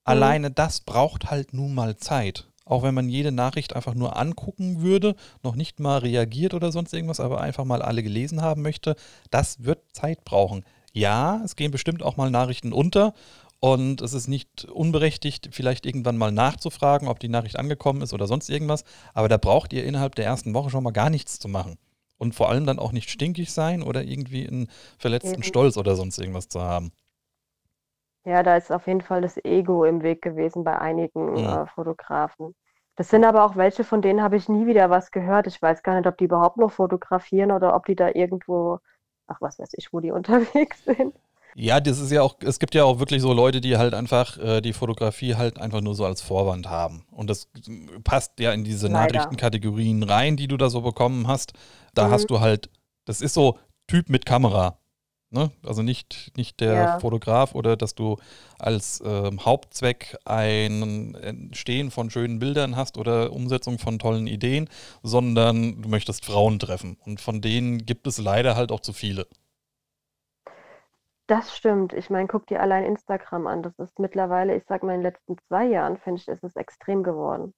Alleine 0.03 0.51
das 0.51 0.81
braucht 0.81 1.31
halt 1.31 1.51
nun 1.51 1.73
mal 1.73 1.97
Zeit. 1.97 2.47
Auch 2.63 2.83
wenn 2.83 2.93
man 2.93 3.09
jede 3.09 3.31
Nachricht 3.31 3.75
einfach 3.75 3.95
nur 3.95 4.17
angucken 4.17 4.81
würde, 4.81 5.15
noch 5.41 5.55
nicht 5.55 5.79
mal 5.79 5.97
reagiert 5.97 6.53
oder 6.53 6.71
sonst 6.71 6.93
irgendwas, 6.93 7.19
aber 7.19 7.41
einfach 7.41 7.65
mal 7.65 7.81
alle 7.81 8.03
gelesen 8.03 8.43
haben 8.43 8.61
möchte, 8.61 8.95
das 9.31 9.63
wird 9.63 9.79
Zeit 9.91 10.23
brauchen. 10.23 10.63
Ja, 10.93 11.41
es 11.43 11.55
gehen 11.55 11.71
bestimmt 11.71 12.03
auch 12.03 12.17
mal 12.17 12.29
Nachrichten 12.29 12.71
unter 12.71 13.15
und 13.59 14.01
es 14.01 14.13
ist 14.13 14.27
nicht 14.27 14.65
unberechtigt, 14.65 15.49
vielleicht 15.51 15.85
irgendwann 15.85 16.17
mal 16.17 16.31
nachzufragen, 16.31 17.07
ob 17.07 17.19
die 17.19 17.27
Nachricht 17.27 17.59
angekommen 17.59 18.01
ist 18.01 18.13
oder 18.13 18.25
sonst 18.25 18.49
irgendwas. 18.49 18.85
Aber 19.13 19.27
da 19.27 19.37
braucht 19.37 19.73
ihr 19.73 19.83
innerhalb 19.83 20.15
der 20.15 20.25
ersten 20.25 20.53
Woche 20.53 20.69
schon 20.69 20.83
mal 20.83 20.91
gar 20.91 21.09
nichts 21.09 21.39
zu 21.39 21.49
machen. 21.49 21.77
Und 22.17 22.35
vor 22.35 22.49
allem 22.49 22.65
dann 22.65 22.79
auch 22.79 22.91
nicht 22.91 23.09
stinkig 23.09 23.51
sein 23.51 23.81
oder 23.83 24.03
irgendwie 24.03 24.47
einen 24.47 24.69
verletzten 24.97 25.37
mhm. 25.37 25.43
Stolz 25.43 25.77
oder 25.77 25.95
sonst 25.95 26.17
irgendwas 26.17 26.47
zu 26.47 26.61
haben. 26.61 26.91
Ja, 28.25 28.43
da 28.43 28.57
ist 28.57 28.71
auf 28.71 28.87
jeden 28.87 29.01
Fall 29.01 29.21
das 29.21 29.37
Ego 29.43 29.85
im 29.85 30.03
Weg 30.03 30.21
gewesen 30.21 30.63
bei 30.63 30.77
einigen 30.77 31.37
ja. 31.37 31.63
äh, 31.63 31.67
Fotografen. 31.67 32.53
Das 32.95 33.09
sind 33.09 33.23
aber 33.23 33.45
auch 33.45 33.55
welche, 33.55 33.85
von 33.85 34.01
denen 34.01 34.21
habe 34.21 34.35
ich 34.35 34.49
nie 34.49 34.67
wieder 34.67 34.89
was 34.89 35.11
gehört. 35.11 35.47
Ich 35.47 35.61
weiß 35.61 35.83
gar 35.83 35.95
nicht, 35.95 36.07
ob 36.07 36.17
die 36.17 36.25
überhaupt 36.25 36.57
noch 36.57 36.71
fotografieren 36.71 37.51
oder 37.51 37.75
ob 37.75 37.85
die 37.85 37.95
da 37.95 38.09
irgendwo, 38.09 38.79
ach 39.27 39.39
was 39.39 39.57
weiß 39.57 39.69
ich, 39.73 39.93
wo 39.93 39.99
die 40.01 40.11
unterwegs 40.11 40.83
sind. 40.85 41.15
Ja, 41.55 41.79
das 41.79 41.99
ist 41.99 42.11
ja 42.11 42.21
auch, 42.21 42.35
es 42.41 42.59
gibt 42.59 42.75
ja 42.75 42.83
auch 42.83 42.99
wirklich 42.99 43.21
so 43.21 43.33
Leute, 43.33 43.61
die 43.61 43.77
halt 43.77 43.93
einfach 43.93 44.37
äh, 44.37 44.61
die 44.61 44.73
Fotografie 44.73 45.35
halt 45.35 45.59
einfach 45.59 45.81
nur 45.81 45.95
so 45.95 46.05
als 46.05 46.21
Vorwand 46.21 46.69
haben. 46.69 47.05
Und 47.11 47.29
das 47.29 47.47
passt 48.03 48.39
ja 48.39 48.51
in 48.51 48.63
diese 48.63 48.87
Leider. 48.87 49.13
Nachrichtenkategorien 49.13 50.03
rein, 50.03 50.37
die 50.37 50.47
du 50.47 50.57
da 50.57 50.69
so 50.69 50.81
bekommen 50.81 51.27
hast. 51.27 51.53
Da 51.93 52.07
mhm. 52.07 52.11
hast 52.11 52.27
du 52.27 52.39
halt, 52.39 52.69
das 53.05 53.21
ist 53.21 53.33
so 53.33 53.57
Typ 53.87 54.09
mit 54.09 54.25
Kamera. 54.25 54.77
Ne? 55.31 55.51
Also 55.63 55.83
nicht, 55.83 56.31
nicht 56.37 56.59
der 56.59 56.73
ja. 56.73 56.99
Fotograf 56.99 57.53
oder 57.53 57.77
dass 57.77 57.93
du 57.93 58.17
als 58.57 59.01
ähm, 59.05 59.45
Hauptzweck 59.45 60.17
ein 60.25 61.13
Entstehen 61.15 61.91
von 61.91 62.09
schönen 62.09 62.39
Bildern 62.39 62.75
hast 62.75 62.97
oder 62.97 63.31
Umsetzung 63.31 63.77
von 63.77 63.99
tollen 63.99 64.25
Ideen, 64.25 64.69
sondern 65.03 65.83
du 65.83 65.89
möchtest 65.89 66.25
Frauen 66.25 66.57
treffen. 66.57 66.97
Und 67.05 67.21
von 67.21 67.41
denen 67.41 67.85
gibt 67.85 68.07
es 68.07 68.17
leider 68.17 68.55
halt 68.55 68.71
auch 68.71 68.79
zu 68.79 68.91
viele. 68.91 69.27
Das 71.29 71.55
stimmt. 71.55 71.93
Ich 71.93 72.09
meine, 72.09 72.27
guck 72.27 72.47
dir 72.47 72.59
allein 72.59 72.83
Instagram 72.85 73.45
an. 73.45 73.61
Das 73.61 73.77
ist 73.77 73.99
mittlerweile, 73.99 74.55
ich 74.55 74.63
sag 74.65 74.81
mal, 74.81 74.95
in 74.95 75.01
den 75.01 75.11
letzten 75.11 75.37
zwei 75.37 75.65
Jahren, 75.65 75.97
finde 75.97 76.19
ich, 76.21 76.27
ist 76.27 76.43
es 76.43 76.55
extrem 76.55 77.03
geworden. 77.03 77.53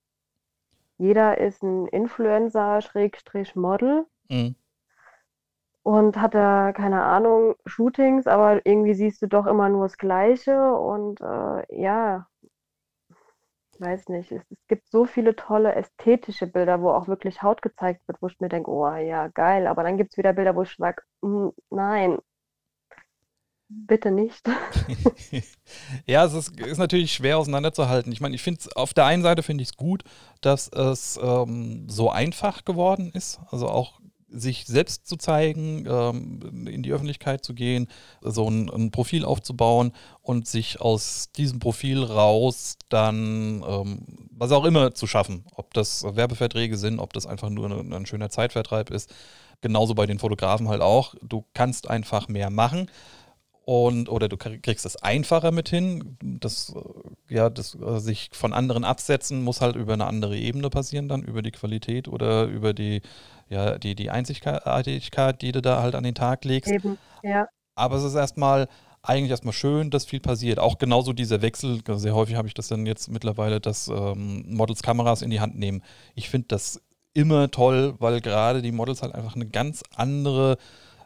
Jeder 0.97 1.37
ist 1.37 1.63
ein 1.63 1.87
Influencer, 1.87 2.81
Schrägstrich 2.81 3.55
Model 3.55 4.05
mhm. 4.29 4.55
und 5.83 6.17
hat 6.17 6.35
da, 6.35 6.73
keine 6.73 7.01
Ahnung, 7.03 7.55
Shootings, 7.65 8.27
aber 8.27 8.65
irgendwie 8.65 8.93
siehst 8.93 9.21
du 9.21 9.27
doch 9.27 9.45
immer 9.45 9.69
nur 9.69 9.85
das 9.85 9.97
Gleiche 9.97 10.73
und 10.75 11.21
äh, 11.21 11.81
ja, 11.81 12.27
weiß 13.79 14.09
nicht, 14.09 14.33
es, 14.33 14.43
es, 14.51 14.67
gibt 14.67 14.89
so 14.89 15.05
viele 15.05 15.33
tolle 15.37 15.75
ästhetische 15.75 16.45
Bilder, 16.45 16.81
wo 16.81 16.89
auch 16.91 17.07
wirklich 17.07 17.41
Haut 17.41 17.61
gezeigt 17.61 18.05
wird, 18.09 18.21
wo 18.21 18.27
ich 18.27 18.39
mir 18.41 18.49
denke, 18.49 18.69
oh 18.69 18.93
ja, 18.95 19.29
geil. 19.29 19.65
Aber 19.65 19.83
dann 19.83 19.97
gibt 19.97 20.11
es 20.11 20.17
wieder 20.17 20.33
Bilder, 20.33 20.57
wo 20.57 20.63
ich 20.63 20.75
sage, 20.75 21.03
hm, 21.23 21.53
nein, 21.69 22.19
bitte 23.71 24.11
nicht. 24.11 24.43
ja, 26.05 26.25
es 26.25 26.33
ist, 26.33 26.59
ist, 26.59 26.77
natürlich 26.77 27.13
schwer 27.13 27.37
auseinanderzuhalten. 27.37 28.11
Ich 28.11 28.21
meine, 28.21 28.35
ich 28.35 28.41
finde 28.41 28.61
auf 28.75 28.93
der 28.93 29.05
einen 29.05 29.23
Seite 29.23 29.43
finde 29.43 29.63
ich 29.63 29.69
es 29.69 29.77
gut, 29.77 30.03
dass 30.41 30.67
es 30.67 31.19
ähm, 31.21 31.87
so 31.89 32.09
einfach 32.09 32.65
geworden 32.65 33.11
ist. 33.13 33.39
Also 33.49 33.67
auch 33.67 33.99
sich 34.31 34.65
selbst 34.65 35.07
zu 35.07 35.17
zeigen, 35.17 35.85
ähm, 35.87 36.67
in 36.67 36.83
die 36.83 36.93
Öffentlichkeit 36.93 37.43
zu 37.43 37.53
gehen, 37.53 37.87
so 38.21 38.49
ein, 38.49 38.69
ein, 38.69 38.91
Profil 38.91 39.25
aufzubauen 39.25 39.91
und 40.21 40.47
sich 40.47 40.79
aus 40.79 41.31
diesem 41.35 41.59
Profil 41.59 42.03
raus 42.03 42.77
dann 42.87 43.63
ähm, 43.67 44.29
was 44.31 44.53
auch 44.53 44.63
immer 44.63 44.93
zu 44.93 45.05
schaffen. 45.05 45.43
Ob 45.55 45.73
das 45.73 46.03
Werbeverträge 46.03 46.77
sind, 46.77 46.99
ob 46.99 47.13
das 47.13 47.27
einfach 47.27 47.49
nur 47.49 47.69
ein, 47.69 47.93
ein 47.93 48.05
schöner 48.05 48.29
Zeitvertreib 48.29 48.89
ist. 48.89 49.13
Genauso 49.59 49.93
bei 49.93 50.07
den 50.07 50.17
Fotografen 50.17 50.69
halt 50.69 50.81
auch. 50.81 51.13
Du 51.21 51.43
kannst 51.53 51.89
einfach 51.89 52.27
mehr 52.27 52.49
machen 52.49 52.89
und 53.71 54.09
oder 54.09 54.27
du 54.27 54.35
kriegst 54.35 54.85
es 54.85 54.97
einfacher 54.97 55.51
mit 55.51 55.69
hin. 55.69 56.17
Das, 56.21 56.75
äh, 56.75 57.33
ja, 57.33 57.49
das 57.49 57.73
äh, 57.75 57.99
sich 57.99 58.29
von 58.33 58.51
anderen 58.51 58.83
absetzen 58.83 59.45
muss 59.45 59.61
halt 59.61 59.77
über 59.77 59.93
eine 59.93 60.07
andere 60.07 60.37
Ebene 60.37 60.69
passieren, 60.69 61.07
dann 61.07 61.23
über 61.23 61.41
die 61.41 61.51
Qualität 61.51 62.09
oder 62.09 62.47
über 62.47 62.73
die, 62.73 63.01
ja, 63.47 63.77
die, 63.77 63.95
die 63.95 64.09
Einzigartigkeit, 64.09 65.41
die 65.41 65.53
du 65.53 65.61
da 65.61 65.81
halt 65.81 65.95
an 65.95 66.03
den 66.03 66.15
Tag 66.15 66.43
legst. 66.43 66.69
Eben, 66.69 66.97
ja. 67.23 67.47
Aber 67.75 67.95
es 67.95 68.03
ist 68.03 68.15
erstmal 68.15 68.67
eigentlich 69.03 69.31
erstmal 69.31 69.53
schön, 69.53 69.89
dass 69.89 70.03
viel 70.03 70.19
passiert. 70.19 70.59
Auch 70.59 70.77
genauso 70.77 71.13
dieser 71.13 71.41
Wechsel, 71.41 71.79
sehr 71.95 72.13
häufig 72.13 72.35
habe 72.35 72.49
ich 72.49 72.53
das 72.53 72.67
dann 72.67 72.85
jetzt 72.85 73.09
mittlerweile, 73.09 73.61
dass 73.61 73.87
ähm, 73.87 74.43
Models 74.49 74.83
Kameras 74.83 75.21
in 75.21 75.29
die 75.29 75.39
Hand 75.39 75.57
nehmen. 75.57 75.81
Ich 76.13 76.29
finde 76.29 76.47
das 76.49 76.81
immer 77.13 77.49
toll, 77.49 77.95
weil 77.99 78.19
gerade 78.19 78.61
die 78.61 78.73
Models 78.73 79.01
halt 79.01 79.15
einfach 79.15 79.35
eine 79.35 79.47
ganz 79.47 79.81
andere 79.95 80.57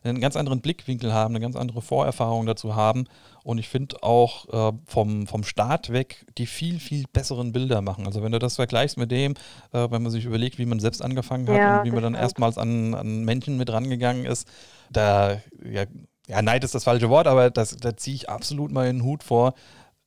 einen 0.10 0.22
ganz 0.22 0.36
anderen 0.36 0.62
Blickwinkel 0.62 1.14
haben, 1.14 1.34
eine 1.34 1.42
ganz 1.42 1.56
andere 1.56 1.82
Vorerfahrung 1.82 2.46
dazu 2.46 2.76
haben. 2.76 3.06
Und 3.44 3.58
ich 3.58 3.68
finde 3.68 4.02
auch 4.04 4.72
äh, 4.72 4.78
vom, 4.86 5.28
vom 5.28 5.44
Start 5.44 5.92
weg 5.92 6.26
die 6.38 6.46
viel, 6.46 6.80
viel 6.80 7.06
besseren 7.12 7.52
Bilder 7.52 7.82
machen. 7.82 8.06
Also 8.06 8.24
wenn 8.24 8.32
du 8.32 8.40
das 8.40 8.56
vergleichst 8.56 8.98
mit 8.98 9.12
dem, 9.12 9.34
äh, 9.72 9.90
wenn 9.90 10.02
man 10.02 10.12
sich 10.12 10.26
überlegt, 10.26 10.58
wie 10.58 10.66
man 10.66 10.80
selbst 10.80 11.04
angefangen 11.04 11.48
hat 11.48 11.58
ja, 11.58 11.80
und 11.80 11.86
wie 11.86 11.92
man 11.92 12.04
dann 12.04 12.14
stimmt. 12.14 12.24
erstmals 12.24 12.58
an, 12.58 12.94
an 12.94 13.24
Männchen 13.24 13.58
mit 13.58 13.72
rangegangen 13.72 14.26
ist, 14.26 14.48
da, 14.92 15.42
ja, 15.64 15.86
ja, 16.28 16.42
Neid 16.42 16.64
ist 16.64 16.74
das 16.74 16.84
falsche 16.84 17.10
Wort, 17.10 17.28
aber 17.28 17.50
das, 17.52 17.76
da 17.78 17.96
ziehe 17.96 18.16
ich 18.16 18.30
absolut 18.30 18.72
mal 18.72 18.88
den 18.88 19.04
Hut 19.04 19.24
vor, 19.24 19.54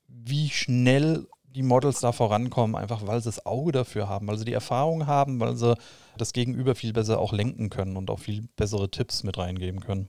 wie 0.08 0.48
schnell 0.48 1.26
die 1.44 1.62
Models 1.62 2.00
da 2.00 2.12
vorankommen, 2.12 2.76
einfach 2.76 3.06
weil 3.06 3.20
sie 3.20 3.28
das 3.28 3.46
Auge 3.46 3.72
dafür 3.72 4.08
haben, 4.08 4.26
weil 4.26 4.38
sie 4.38 4.44
die 4.44 4.52
Erfahrung 4.52 5.06
haben, 5.06 5.40
weil 5.40 5.56
sie 5.56 5.74
das 6.20 6.32
Gegenüber 6.32 6.74
viel 6.74 6.92
besser 6.92 7.18
auch 7.18 7.32
lenken 7.32 7.70
können 7.70 7.96
und 7.96 8.10
auch 8.10 8.18
viel 8.18 8.48
bessere 8.56 8.90
Tipps 8.90 9.24
mit 9.24 9.38
reingeben 9.38 9.80
können. 9.80 10.08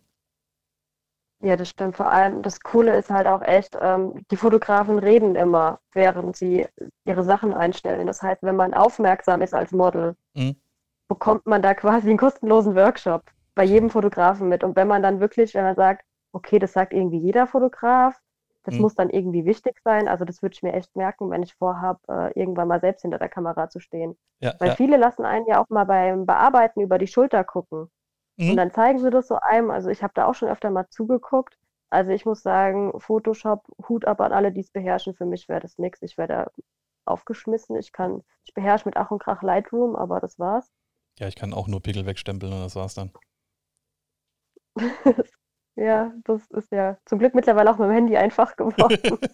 Ja, 1.42 1.56
das 1.56 1.70
stimmt. 1.70 1.96
Vor 1.96 2.12
allem 2.12 2.42
das 2.42 2.60
Coole 2.60 2.98
ist 2.98 3.10
halt 3.10 3.26
auch 3.26 3.42
echt, 3.42 3.78
ähm, 3.82 4.26
die 4.30 4.36
Fotografen 4.36 5.00
reden 5.00 5.36
immer, 5.36 5.80
während 5.94 6.36
sie 6.36 6.68
ihre 7.06 7.24
Sachen 7.24 7.54
einstellen. 7.54 8.08
Das 8.08 8.22
heißt, 8.22 8.44
wenn 8.44 8.58
man 8.58 8.74
aufmerksam 8.74 9.42
ist 9.42 9.54
als 9.54 9.72
Model, 9.72 10.16
mhm. 10.34 10.58
bekommt 11.08 11.46
man 11.46 11.62
da 11.62 11.74
quasi 11.74 12.10
einen 12.10 12.18
kostenlosen 12.18 12.76
Workshop 12.76 13.24
bei 13.56 13.64
jedem 13.64 13.90
Fotografen 13.90 14.50
mit. 14.50 14.66
Und 14.66 14.76
wenn 14.76 14.88
man 14.90 15.02
dann 15.02 15.22
wirklich, 15.22 15.54
wenn 15.54 15.64
man 15.64 15.76
sagt, 15.76 16.04
okay, 16.34 16.60
das 16.60 16.74
sagt 16.74 16.94
irgendwie 16.94 17.20
jeder 17.20 17.48
Fotograf, 17.48 18.20
das 18.64 18.76
mhm. 18.76 18.82
muss 18.82 18.96
dann 18.96 19.10
irgendwie 19.10 19.46
wichtig 19.46 19.80
sein. 19.84 20.08
Also 20.08 20.26
das 20.26 20.42
würde 20.42 20.54
ich 20.54 20.64
mir 20.64 20.74
echt 20.74 20.96
merken, 20.96 21.30
wenn 21.30 21.44
ich 21.44 21.56
vorhabe, 21.56 22.00
äh, 22.08 22.40
irgendwann 22.40 22.68
mal 22.68 22.82
selbst 22.82 23.02
hinter 23.02 23.18
der 23.18 23.30
Kamera 23.30 23.70
zu 23.70 23.80
stehen. 23.80 24.18
Ja, 24.40 24.56
Weil 24.60 24.70
ja. 24.70 24.76
viele 24.76 24.98
lassen 24.98 25.26
einen 25.26 25.48
ja 25.48 25.62
auch 25.62 25.70
mal 25.70 25.86
beim 25.86 26.26
Bearbeiten 26.26 26.82
über 26.82 26.98
die 26.98 27.08
Schulter 27.08 27.44
gucken. 27.44 27.90
Mhm. 28.38 28.52
Und 28.52 28.58
dann 28.58 28.72
zeigen 28.72 29.00
sie 29.00 29.10
das 29.10 29.28
so 29.28 29.36
einem. 29.36 29.72
Also 29.72 29.90
ich 29.90 30.04
habe 30.04 30.14
da 30.14 30.26
auch 30.26 30.36
schon 30.36 30.50
öfter 30.50 30.70
mal 30.72 30.88
zugeguckt. 30.90 31.58
Also 31.90 32.12
ich 32.12 32.26
muss 32.26 32.44
sagen, 32.44 32.92
Photoshop, 33.00 33.66
Hut 33.88 34.06
ab 34.06 34.22
an 34.22 34.34
alle, 34.34 34.52
die 34.52 34.62
es 34.62 34.72
beherrschen. 34.72 35.16
Für 35.16 35.26
mich 35.26 35.50
wäre 35.50 35.62
das 35.62 35.78
nichts. 35.78 36.02
Ich 36.02 36.18
wäre 36.18 36.28
da 36.28 36.52
aufgeschmissen. 37.06 37.76
Ich 37.78 37.92
kann, 37.92 38.24
ich 38.46 38.54
beherrsche 38.54 38.88
mit 38.88 38.98
Ach 38.98 39.10
und 39.10 39.20
Krach 39.20 39.42
Lightroom, 39.42 39.96
aber 39.96 40.20
das 40.20 40.38
war's. 40.38 40.70
Ja, 41.18 41.28
ich 41.28 41.36
kann 41.36 41.54
auch 41.54 41.68
nur 41.68 41.82
Pickel 41.82 42.06
wegstempeln 42.06 42.54
und 42.54 42.62
das 42.62 42.76
war's 42.76 42.94
dann. 42.94 43.12
Ja, 45.76 46.14
das 46.26 46.46
ist 46.52 46.72
ja 46.72 46.98
zum 47.06 47.20
Glück 47.20 47.36
mittlerweile 47.36 47.72
auch 47.72 47.78
mit 47.78 47.88
dem 47.88 47.94
Handy 47.94 48.18
einfach 48.18 48.56
geworden. 48.56 49.20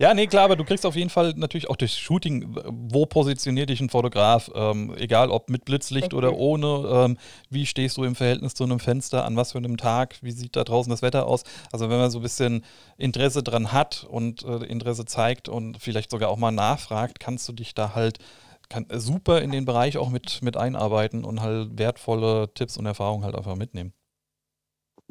Ja, 0.00 0.14
nee, 0.14 0.26
klar, 0.26 0.44
aber 0.44 0.56
du 0.56 0.64
kriegst 0.64 0.86
auf 0.86 0.96
jeden 0.96 1.10
Fall 1.10 1.34
natürlich 1.36 1.68
auch 1.68 1.76
durch 1.76 1.92
Shooting, 1.92 2.56
wo 2.64 3.04
positioniert 3.04 3.68
dich 3.68 3.82
ein 3.82 3.90
Fotograf, 3.90 4.50
ähm, 4.54 4.94
egal 4.96 5.28
ob 5.28 5.50
mit 5.50 5.66
Blitzlicht 5.66 6.14
okay. 6.14 6.16
oder 6.16 6.36
ohne, 6.38 6.88
ähm, 6.90 7.18
wie 7.50 7.66
stehst 7.66 7.98
du 7.98 8.04
im 8.04 8.14
Verhältnis 8.14 8.54
zu 8.54 8.64
einem 8.64 8.80
Fenster, 8.80 9.26
an 9.26 9.36
was 9.36 9.52
für 9.52 9.58
einem 9.58 9.76
Tag, 9.76 10.16
wie 10.22 10.30
sieht 10.30 10.56
da 10.56 10.64
draußen 10.64 10.88
das 10.88 11.02
Wetter 11.02 11.26
aus. 11.26 11.44
Also 11.70 11.90
wenn 11.90 11.98
man 11.98 12.10
so 12.10 12.20
ein 12.20 12.22
bisschen 12.22 12.64
Interesse 12.96 13.42
dran 13.42 13.72
hat 13.72 14.06
und 14.08 14.42
äh, 14.42 14.64
Interesse 14.64 15.04
zeigt 15.04 15.50
und 15.50 15.76
vielleicht 15.76 16.10
sogar 16.10 16.30
auch 16.30 16.38
mal 16.38 16.50
nachfragt, 16.50 17.20
kannst 17.20 17.46
du 17.46 17.52
dich 17.52 17.74
da 17.74 17.94
halt 17.94 18.20
kann, 18.70 18.86
super 18.94 19.42
in 19.42 19.50
den 19.50 19.66
Bereich 19.66 19.98
auch 19.98 20.08
mit, 20.08 20.40
mit 20.40 20.56
einarbeiten 20.56 21.24
und 21.26 21.42
halt 21.42 21.78
wertvolle 21.78 22.48
Tipps 22.54 22.78
und 22.78 22.86
Erfahrungen 22.86 23.24
halt 23.24 23.34
einfach 23.34 23.56
mitnehmen. 23.56 23.92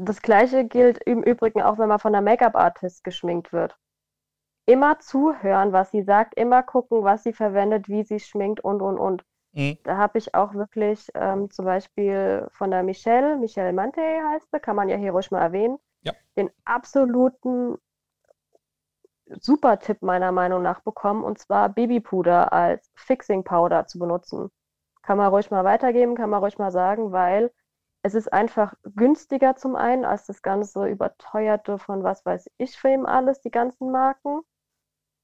Das 0.01 0.21
gleiche 0.21 0.63
gilt 0.63 0.97
im 1.03 1.23
Übrigen 1.23 1.61
auch, 1.61 1.77
wenn 1.77 1.89
man 1.89 1.99
von 1.99 2.15
einer 2.15 2.23
Make-up-Artist 2.23 3.03
geschminkt 3.03 3.51
wird. 3.51 3.77
Immer 4.65 4.99
zuhören, 4.99 5.73
was 5.73 5.91
sie 5.91 6.03
sagt, 6.03 6.35
immer 6.35 6.63
gucken, 6.63 7.03
was 7.03 7.23
sie 7.23 7.33
verwendet, 7.33 7.89
wie 7.89 8.03
sie 8.03 8.21
schminkt 8.21 8.61
und, 8.61 8.81
und, 8.81 8.97
und. 8.97 9.25
Mhm. 9.51 9.77
Da 9.83 9.97
habe 9.97 10.17
ich 10.17 10.33
auch 10.35 10.53
wirklich 10.53 11.09
ähm, 11.15 11.51
zum 11.51 11.65
Beispiel 11.65 12.47
von 12.51 12.71
der 12.71 12.83
Michelle, 12.83 13.35
Michelle 13.37 13.73
Mante 13.73 14.01
heißt 14.01 14.47
sie, 14.53 14.59
kann 14.61 14.77
man 14.77 14.87
ja 14.87 14.95
hier 14.95 15.11
ruhig 15.11 15.31
mal 15.31 15.41
erwähnen, 15.41 15.77
ja. 16.03 16.13
den 16.37 16.49
absoluten 16.63 17.77
super 19.25 19.79
Tipp 19.79 20.01
meiner 20.01 20.31
Meinung 20.31 20.61
nach 20.61 20.79
bekommen, 20.79 21.25
und 21.25 21.39
zwar 21.39 21.67
Babypuder 21.67 22.53
als 22.53 22.89
Fixing 22.95 23.43
Powder 23.43 23.85
zu 23.85 23.99
benutzen. 23.99 24.49
Kann 25.01 25.17
man 25.17 25.27
ruhig 25.27 25.51
mal 25.51 25.65
weitergeben, 25.65 26.15
kann 26.15 26.29
man 26.29 26.39
ruhig 26.41 26.57
mal 26.57 26.71
sagen, 26.71 27.11
weil 27.11 27.51
es 28.01 28.15
ist 28.15 28.31
einfach 28.31 28.73
günstiger 28.95 29.55
zum 29.55 29.75
einen 29.75 30.05
als 30.05 30.25
das 30.25 30.41
ganze 30.41 30.87
überteuerte 30.87 31.77
von 31.77 32.03
was 32.03 32.25
weiß 32.25 32.49
ich 32.57 32.77
für 32.77 32.89
ihm 32.89 33.05
alles, 33.05 33.41
die 33.41 33.51
ganzen 33.51 33.91
Marken. 33.91 34.41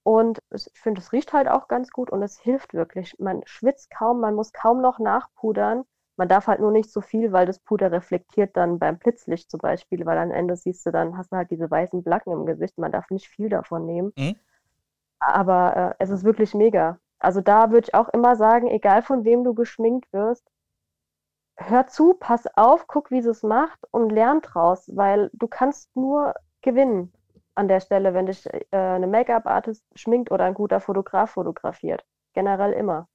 Und 0.03 0.39
ich 0.51 0.69
finde, 0.75 1.01
es 1.01 1.13
riecht 1.13 1.33
halt 1.33 1.47
auch 1.47 1.67
ganz 1.67 1.89
gut 1.89 2.11
und 2.11 2.21
es 2.21 2.39
hilft 2.39 2.73
wirklich. 2.73 3.15
Man 3.17 3.41
schwitzt 3.45 3.89
kaum, 3.89 4.19
man 4.19 4.35
muss 4.35 4.53
kaum 4.53 4.81
noch 4.81 4.99
nachpudern. 4.99 5.83
Man 6.17 6.29
darf 6.29 6.47
halt 6.47 6.59
nur 6.59 6.71
nicht 6.71 6.91
so 6.91 7.01
viel, 7.01 7.31
weil 7.31 7.45
das 7.45 7.59
Puder 7.59 7.91
reflektiert 7.91 8.55
dann 8.55 8.77
beim 8.77 8.99
Blitzlicht 8.99 9.49
zum 9.49 9.59
Beispiel, 9.59 10.05
weil 10.05 10.17
am 10.17 10.31
Ende 10.31 10.55
siehst 10.55 10.85
du 10.85 10.91
dann, 10.91 11.17
hast 11.17 11.31
du 11.31 11.37
halt 11.37 11.49
diese 11.49 11.71
weißen 11.71 12.03
Blacken 12.03 12.33
im 12.33 12.45
Gesicht. 12.45 12.77
Man 12.77 12.91
darf 12.91 13.09
nicht 13.09 13.27
viel 13.27 13.49
davon 13.49 13.85
nehmen. 13.85 14.13
Mhm. 14.15 14.35
Aber 15.19 15.75
äh, 15.75 16.03
es 16.03 16.11
ist 16.11 16.23
wirklich 16.23 16.53
mega. 16.53 16.99
Also 17.17 17.41
da 17.41 17.71
würde 17.71 17.87
ich 17.87 17.95
auch 17.95 18.09
immer 18.09 18.35
sagen, 18.35 18.67
egal 18.67 19.01
von 19.01 19.25
wem 19.25 19.43
du 19.43 19.55
geschminkt 19.55 20.11
wirst, 20.13 20.47
hör 21.57 21.87
zu, 21.87 22.13
pass 22.13 22.45
auf, 22.55 22.87
guck, 22.87 23.11
wie 23.11 23.21
sie 23.21 23.29
es 23.29 23.43
macht 23.43 23.79
und 23.91 24.09
lern 24.09 24.41
draus, 24.41 24.89
weil 24.93 25.29
du 25.33 25.47
kannst 25.47 25.95
nur 25.95 26.33
gewinnen 26.61 27.13
an 27.55 27.67
der 27.67 27.79
Stelle, 27.79 28.13
wenn 28.13 28.25
dich 28.25 28.45
äh, 28.45 28.65
eine 28.71 29.07
Make-up-Artist 29.07 29.83
schminkt 29.95 30.31
oder 30.31 30.45
ein 30.45 30.53
guter 30.53 30.81
Fotograf 30.81 31.31
fotografiert. 31.31 32.03
Generell 32.33 32.73
immer. 32.73 33.07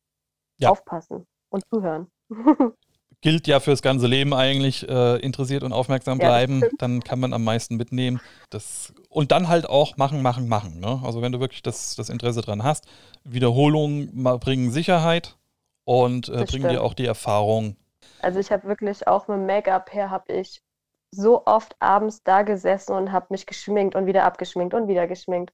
Ja. 0.58 0.70
Aufpassen 0.70 1.26
und 1.50 1.62
zuhören. 1.68 2.08
Gilt 3.22 3.46
ja 3.46 3.60
fürs 3.60 3.82
ganze 3.82 4.06
Leben 4.06 4.32
eigentlich, 4.32 4.88
äh, 4.88 5.16
interessiert 5.16 5.62
und 5.62 5.74
aufmerksam 5.74 6.16
bleiben, 6.16 6.62
ja, 6.62 6.68
dann 6.78 7.04
kann 7.04 7.20
man 7.20 7.34
am 7.34 7.44
meisten 7.44 7.76
mitnehmen. 7.76 8.18
Das, 8.48 8.94
und 9.10 9.30
dann 9.30 9.48
halt 9.48 9.68
auch 9.68 9.98
machen, 9.98 10.22
machen, 10.22 10.48
machen. 10.48 10.80
Ne? 10.80 11.02
Also 11.04 11.20
wenn 11.20 11.32
du 11.32 11.38
wirklich 11.38 11.60
das, 11.60 11.96
das 11.96 12.08
Interesse 12.08 12.40
dran 12.40 12.62
hast, 12.62 12.86
Wiederholungen 13.24 14.24
bringen 14.40 14.70
Sicherheit 14.70 15.36
und 15.84 16.30
äh, 16.30 16.46
bringen 16.46 16.70
dir 16.70 16.82
auch 16.82 16.94
die 16.94 17.04
Erfahrung, 17.04 17.76
also 18.22 18.38
ich 18.38 18.52
habe 18.52 18.68
wirklich 18.68 19.06
auch 19.06 19.28
mit 19.28 19.40
Make-up 19.40 19.92
her, 19.92 20.10
habe 20.10 20.32
ich 20.32 20.62
so 21.12 21.44
oft 21.46 21.76
abends 21.80 22.22
da 22.22 22.42
gesessen 22.42 22.92
und 22.94 23.12
habe 23.12 23.26
mich 23.30 23.46
geschminkt 23.46 23.94
und 23.94 24.06
wieder 24.06 24.24
abgeschminkt 24.24 24.74
und 24.74 24.88
wieder 24.88 25.06
geschminkt, 25.06 25.52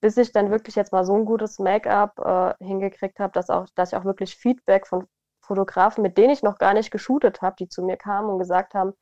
bis 0.00 0.16
ich 0.16 0.32
dann 0.32 0.50
wirklich 0.50 0.76
jetzt 0.76 0.92
mal 0.92 1.04
so 1.04 1.14
ein 1.14 1.24
gutes 1.24 1.58
Make-up 1.58 2.18
äh, 2.18 2.64
hingekriegt 2.64 3.18
habe, 3.20 3.32
dass, 3.32 3.46
dass 3.74 3.92
ich 3.92 3.98
auch 3.98 4.04
wirklich 4.04 4.36
Feedback 4.36 4.86
von 4.86 5.06
Fotografen, 5.44 6.02
mit 6.02 6.16
denen 6.16 6.30
ich 6.30 6.42
noch 6.42 6.58
gar 6.58 6.72
nicht 6.74 6.90
geshootet 6.90 7.42
habe, 7.42 7.56
die 7.58 7.68
zu 7.68 7.82
mir 7.82 7.96
kamen 7.96 8.30
und 8.30 8.38
gesagt 8.38 8.74
haben, 8.74 8.94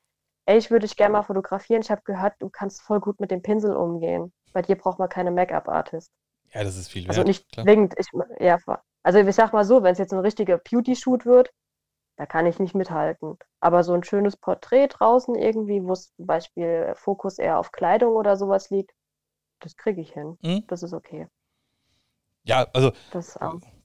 ey, 0.46 0.58
ich 0.58 0.70
würde 0.70 0.86
dich 0.86 0.96
gerne 0.96 1.12
mal 1.12 1.22
fotografieren. 1.22 1.82
Ich 1.82 1.90
habe 1.90 2.02
gehört, 2.04 2.34
du 2.40 2.50
kannst 2.50 2.82
voll 2.82 3.00
gut 3.00 3.20
mit 3.20 3.30
dem 3.30 3.42
Pinsel 3.42 3.76
umgehen. 3.76 4.32
Bei 4.52 4.62
dir 4.62 4.76
braucht 4.76 4.98
man 4.98 5.08
keine 5.08 5.30
Make-up-Artist. 5.30 6.10
Ja, 6.52 6.64
das 6.64 6.76
ist 6.76 6.88
viel 6.88 7.08
also 7.08 7.20
wert. 7.20 7.28
Also 7.28 7.28
nicht 7.28 7.54
zwingend. 7.54 7.94
Ich, 7.96 8.08
ja, 8.40 8.58
also 9.04 9.18
ich 9.18 9.34
sag 9.34 9.52
mal 9.52 9.64
so, 9.64 9.82
wenn 9.82 9.92
es 9.92 9.98
jetzt 9.98 10.12
ein 10.12 10.18
richtiger 10.18 10.58
Beauty-Shoot 10.58 11.24
wird, 11.24 11.50
da 12.16 12.26
kann 12.26 12.46
ich 12.46 12.58
nicht 12.58 12.74
mithalten. 12.74 13.38
Aber 13.60 13.84
so 13.84 13.92
ein 13.92 14.04
schönes 14.04 14.36
Porträt 14.36 14.88
draußen 14.88 15.34
irgendwie, 15.34 15.82
wo 15.82 15.92
es 15.92 16.14
zum 16.14 16.26
Beispiel 16.26 16.92
Fokus 16.96 17.38
eher 17.38 17.58
auf 17.58 17.72
Kleidung 17.72 18.14
oder 18.14 18.36
sowas 18.36 18.70
liegt, 18.70 18.92
das 19.60 19.76
kriege 19.76 20.00
ich 20.00 20.12
hin. 20.12 20.38
Mhm. 20.42 20.64
Das 20.66 20.82
ist 20.82 20.92
okay. 20.92 21.28
Ja, 22.44 22.66
also 22.72 22.90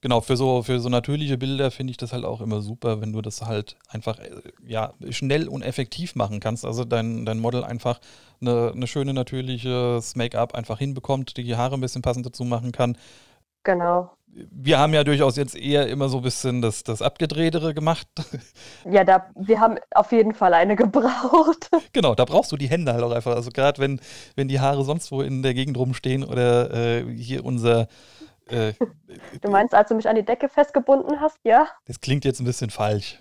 genau, 0.00 0.20
für 0.20 0.36
so, 0.36 0.64
für 0.64 0.80
so 0.80 0.88
natürliche 0.88 1.38
Bilder 1.38 1.70
finde 1.70 1.92
ich 1.92 1.96
das 1.96 2.12
halt 2.12 2.24
auch 2.24 2.40
immer 2.40 2.60
super, 2.60 3.00
wenn 3.00 3.12
du 3.12 3.22
das 3.22 3.42
halt 3.42 3.76
einfach 3.88 4.18
äh, 4.18 4.30
ja, 4.66 4.94
schnell 5.10 5.46
und 5.48 5.62
effektiv 5.62 6.16
machen 6.16 6.40
kannst. 6.40 6.64
Also 6.64 6.84
dein, 6.84 7.24
dein 7.24 7.38
Model 7.38 7.62
einfach 7.62 8.00
eine, 8.40 8.72
eine 8.74 8.88
schöne 8.88 9.14
natürliches 9.14 10.16
Make-up 10.16 10.54
einfach 10.56 10.78
hinbekommt, 10.78 11.36
die 11.36 11.56
Haare 11.56 11.74
ein 11.74 11.80
bisschen 11.80 12.02
passend 12.02 12.26
dazu 12.26 12.44
machen 12.44 12.72
kann. 12.72 12.98
Genau. 13.62 14.10
Wir 14.30 14.78
haben 14.78 14.94
ja 14.94 15.04
durchaus 15.04 15.36
jetzt 15.36 15.56
eher 15.56 15.88
immer 15.88 16.08
so 16.08 16.18
ein 16.18 16.22
bisschen 16.22 16.62
das, 16.62 16.84
das 16.84 17.02
Abgedrehtere 17.02 17.74
gemacht. 17.74 18.08
Ja, 18.90 19.04
da, 19.04 19.26
wir 19.34 19.60
haben 19.60 19.78
auf 19.90 20.12
jeden 20.12 20.32
Fall 20.32 20.54
eine 20.54 20.76
gebraucht. 20.76 21.68
Genau, 21.92 22.14
da 22.14 22.24
brauchst 22.24 22.52
du 22.52 22.56
die 22.56 22.68
Hände 22.68 22.92
halt 22.92 23.02
auch 23.02 23.12
einfach. 23.12 23.34
Also 23.34 23.50
gerade 23.50 23.80
wenn, 23.80 24.00
wenn 24.36 24.48
die 24.48 24.60
Haare 24.60 24.84
sonst 24.84 25.10
wo 25.10 25.20
in 25.20 25.42
der 25.42 25.52
Gegend 25.52 25.76
rumstehen 25.76 26.24
oder 26.24 26.72
äh, 26.72 27.04
hier 27.14 27.44
unser 27.44 27.88
äh, 28.48 28.72
du 29.42 29.50
meinst, 29.50 29.74
als 29.74 29.88
du 29.88 29.94
mich 29.94 30.08
an 30.08 30.16
die 30.16 30.24
Decke 30.24 30.48
festgebunden 30.48 31.20
hast, 31.20 31.38
ja? 31.44 31.68
Das 31.86 32.00
klingt 32.00 32.24
jetzt 32.24 32.40
ein 32.40 32.44
bisschen 32.44 32.70
falsch. 32.70 33.20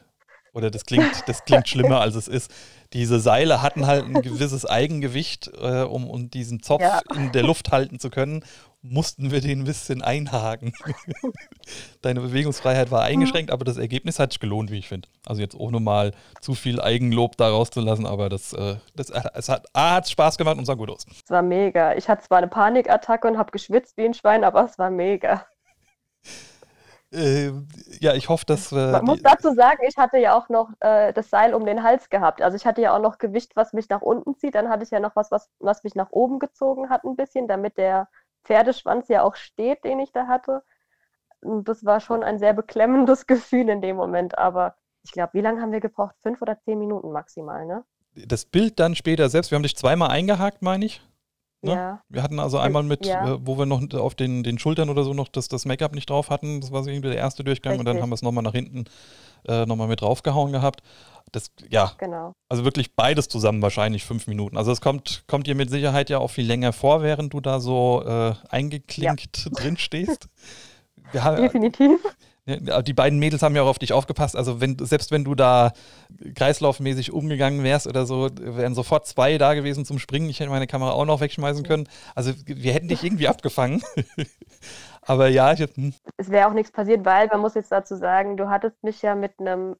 Oder 0.53 0.71
das 0.71 0.85
klingt, 0.85 1.27
das 1.27 1.45
klingt 1.45 1.67
schlimmer, 1.67 2.01
als 2.01 2.15
es 2.15 2.27
ist. 2.27 2.51
Diese 2.93 3.19
Seile 3.19 3.61
hatten 3.61 3.85
halt 3.85 4.05
ein 4.05 4.21
gewisses 4.21 4.65
Eigengewicht, 4.65 5.51
äh, 5.59 5.83
um, 5.83 6.09
um 6.09 6.31
diesen 6.31 6.63
Zopf 6.63 6.81
ja. 6.81 7.01
in 7.13 7.31
der 7.31 7.43
Luft 7.43 7.71
halten 7.71 7.99
zu 7.99 8.09
können 8.09 8.43
mussten 8.89 9.31
wir 9.31 9.41
den 9.41 9.61
ein 9.61 9.65
bisschen 9.65 10.01
einhaken. 10.01 10.73
Deine 12.01 12.21
Bewegungsfreiheit 12.21 12.91
war 12.91 13.03
eingeschränkt, 13.03 13.51
aber 13.51 13.65
das 13.65 13.77
Ergebnis 13.77 14.19
hat 14.19 14.31
sich 14.31 14.39
gelohnt, 14.39 14.71
wie 14.71 14.79
ich 14.79 14.87
finde. 14.87 15.07
Also 15.25 15.41
jetzt 15.41 15.55
ohne 15.55 15.79
mal 15.79 16.13
zu 16.41 16.53
viel 16.53 16.81
Eigenlob 16.81 17.37
da 17.37 17.49
rauszulassen, 17.49 18.05
aber 18.05 18.29
das, 18.29 18.53
äh, 18.53 18.75
das 18.95 19.09
es 19.09 19.49
hat, 19.49 19.67
A, 19.73 19.95
hat 19.95 20.09
Spaß 20.09 20.37
gemacht 20.37 20.57
und 20.57 20.65
sah 20.65 20.75
gut 20.75 20.89
aus. 20.89 21.05
Es 21.23 21.29
war 21.29 21.41
mega. 21.41 21.95
Ich 21.95 22.07
hatte 22.07 22.23
zwar 22.23 22.39
eine 22.39 22.47
Panikattacke 22.47 23.27
und 23.27 23.37
habe 23.37 23.51
geschwitzt 23.51 23.97
wie 23.97 24.05
ein 24.05 24.13
Schwein, 24.13 24.43
aber 24.43 24.65
es 24.65 24.77
war 24.77 24.89
mega. 24.89 25.45
Äh, 27.13 27.51
ja, 28.01 28.13
ich 28.15 28.27
hoffe, 28.27 28.45
dass. 28.45 28.71
Äh, 28.71 28.91
Man 28.91 29.05
muss 29.05 29.21
dazu 29.21 29.53
sagen, 29.53 29.79
ich 29.87 29.95
hatte 29.97 30.17
ja 30.17 30.37
auch 30.37 30.49
noch 30.49 30.69
äh, 30.81 31.13
das 31.13 31.29
Seil 31.29 31.53
um 31.53 31.65
den 31.65 31.81
Hals 31.83 32.09
gehabt. 32.09 32.41
Also 32.41 32.57
ich 32.57 32.65
hatte 32.65 32.81
ja 32.81 32.95
auch 32.95 33.01
noch 33.01 33.17
Gewicht, 33.17 33.55
was 33.55 33.71
mich 33.71 33.87
nach 33.89 34.01
unten 34.01 34.35
zieht. 34.35 34.55
Dann 34.55 34.69
hatte 34.69 34.83
ich 34.83 34.91
ja 34.91 34.99
noch 34.99 35.15
was, 35.15 35.31
was, 35.31 35.49
was 35.59 35.83
mich 35.83 35.95
nach 35.95 36.11
oben 36.11 36.39
gezogen 36.39 36.89
hat, 36.89 37.05
ein 37.05 37.15
bisschen, 37.15 37.47
damit 37.47 37.77
der 37.77 38.09
Pferdeschwanz 38.47 39.09
ja 39.09 39.23
auch 39.23 39.35
steht, 39.35 39.83
den 39.83 39.99
ich 39.99 40.11
da 40.11 40.27
hatte. 40.27 40.63
Und 41.41 41.67
das 41.67 41.85
war 41.85 41.99
schon 41.99 42.23
ein 42.23 42.39
sehr 42.39 42.53
beklemmendes 42.53 43.27
Gefühl 43.27 43.69
in 43.69 43.81
dem 43.81 43.95
Moment. 43.95 44.37
Aber 44.37 44.75
ich 45.03 45.11
glaube, 45.11 45.33
wie 45.33 45.41
lange 45.41 45.61
haben 45.61 45.71
wir 45.71 45.79
gebraucht? 45.79 46.15
Fünf 46.21 46.41
oder 46.41 46.59
zehn 46.61 46.79
Minuten 46.79 47.11
maximal, 47.11 47.65
ne? 47.65 47.83
Das 48.15 48.45
Bild 48.45 48.79
dann 48.79 48.95
später 48.95 49.29
selbst, 49.29 49.51
wir 49.51 49.57
haben 49.57 49.63
dich 49.63 49.77
zweimal 49.77 50.09
eingehakt, 50.09 50.63
meine 50.63 50.85
ich. 50.85 51.01
Ne? 51.61 51.71
Ja. 51.71 52.01
Wir 52.09 52.23
hatten 52.23 52.39
also 52.39 52.57
einmal 52.57 52.83
mit, 52.83 53.05
ja. 53.05 53.33
äh, 53.33 53.37
wo 53.41 53.57
wir 53.57 53.65
noch 53.65 53.81
auf 53.93 54.15
den, 54.15 54.43
den 54.43 54.59
Schultern 54.59 54.89
oder 54.89 55.03
so 55.03 55.13
noch 55.13 55.27
das, 55.27 55.47
das 55.47 55.65
Make-up 55.65 55.93
nicht 55.93 56.09
drauf 56.09 56.29
hatten. 56.29 56.61
Das 56.61 56.71
war 56.71 56.83
so 56.83 56.89
irgendwie 56.89 57.09
der 57.09 57.17
erste 57.17 57.43
Durchgang 57.43 57.73
Richtig. 57.73 57.87
und 57.87 57.93
dann 57.93 58.01
haben 58.01 58.09
wir 58.09 58.15
es 58.15 58.21
nochmal 58.21 58.43
nach 58.43 58.53
hinten 58.53 58.85
äh, 59.47 59.65
nochmal 59.65 59.87
mit 59.87 60.01
draufgehauen 60.01 60.51
gehabt. 60.51 60.81
Das, 61.31 61.51
ja, 61.69 61.91
genau. 61.97 62.35
also 62.47 62.63
wirklich 62.63 62.95
beides 62.95 63.27
zusammen 63.27 63.61
wahrscheinlich 63.61 64.05
fünf 64.05 64.27
Minuten. 64.27 64.57
Also 64.57 64.71
es 64.71 64.81
kommt, 64.81 65.23
kommt 65.27 65.47
dir 65.47 65.55
mit 65.55 65.69
Sicherheit 65.69 66.09
ja 66.09 66.19
auch 66.19 66.29
viel 66.29 66.45
länger 66.45 66.73
vor, 66.73 67.01
während 67.01 67.33
du 67.33 67.41
da 67.41 67.59
so 67.59 68.03
äh, 68.05 68.33
eingeklinkt 68.49 69.45
ja. 69.45 69.51
drin 69.51 69.77
stehst. 69.77 70.29
Definitiv. 71.13 71.99
Die 72.47 72.93
beiden 72.93 73.19
Mädels 73.19 73.41
haben 73.41 73.55
ja 73.57 73.63
auch 73.63 73.67
auf 73.67 73.79
dich 73.79 73.91
aufgepasst. 73.91 74.37
Also 74.37 74.61
wenn, 74.61 74.77
selbst 74.79 75.11
wenn 75.11 75.25
du 75.25 75.35
da 75.35 75.73
kreislaufmäßig 76.35 77.11
umgegangen 77.11 77.63
wärst 77.63 77.87
oder 77.87 78.05
so, 78.05 78.29
wären 78.39 78.73
sofort 78.73 79.05
zwei 79.05 79.37
da 79.37 79.53
gewesen 79.53 79.83
zum 79.83 79.99
Springen. 79.99 80.29
Ich 80.29 80.39
hätte 80.39 80.49
meine 80.49 80.67
Kamera 80.67 80.91
auch 80.91 81.05
noch 81.05 81.19
wegschmeißen 81.19 81.63
können. 81.63 81.89
Also 82.15 82.31
wir 82.45 82.71
hätten 82.73 82.87
dich 82.87 83.03
irgendwie 83.03 83.27
abgefangen. 83.27 83.83
Aber 85.01 85.27
ja, 85.27 85.51
ich, 85.51 85.59
hm. 85.59 85.93
es 86.15 86.29
wäre 86.29 86.47
auch 86.47 86.53
nichts 86.53 86.71
passiert, 86.71 87.05
weil 87.05 87.27
man 87.27 87.41
muss 87.41 87.55
jetzt 87.55 87.71
dazu 87.71 87.95
sagen, 87.95 88.37
du 88.37 88.49
hattest 88.49 88.81
mich 88.81 89.01
ja 89.01 89.15
mit 89.15 89.39
einem 89.39 89.75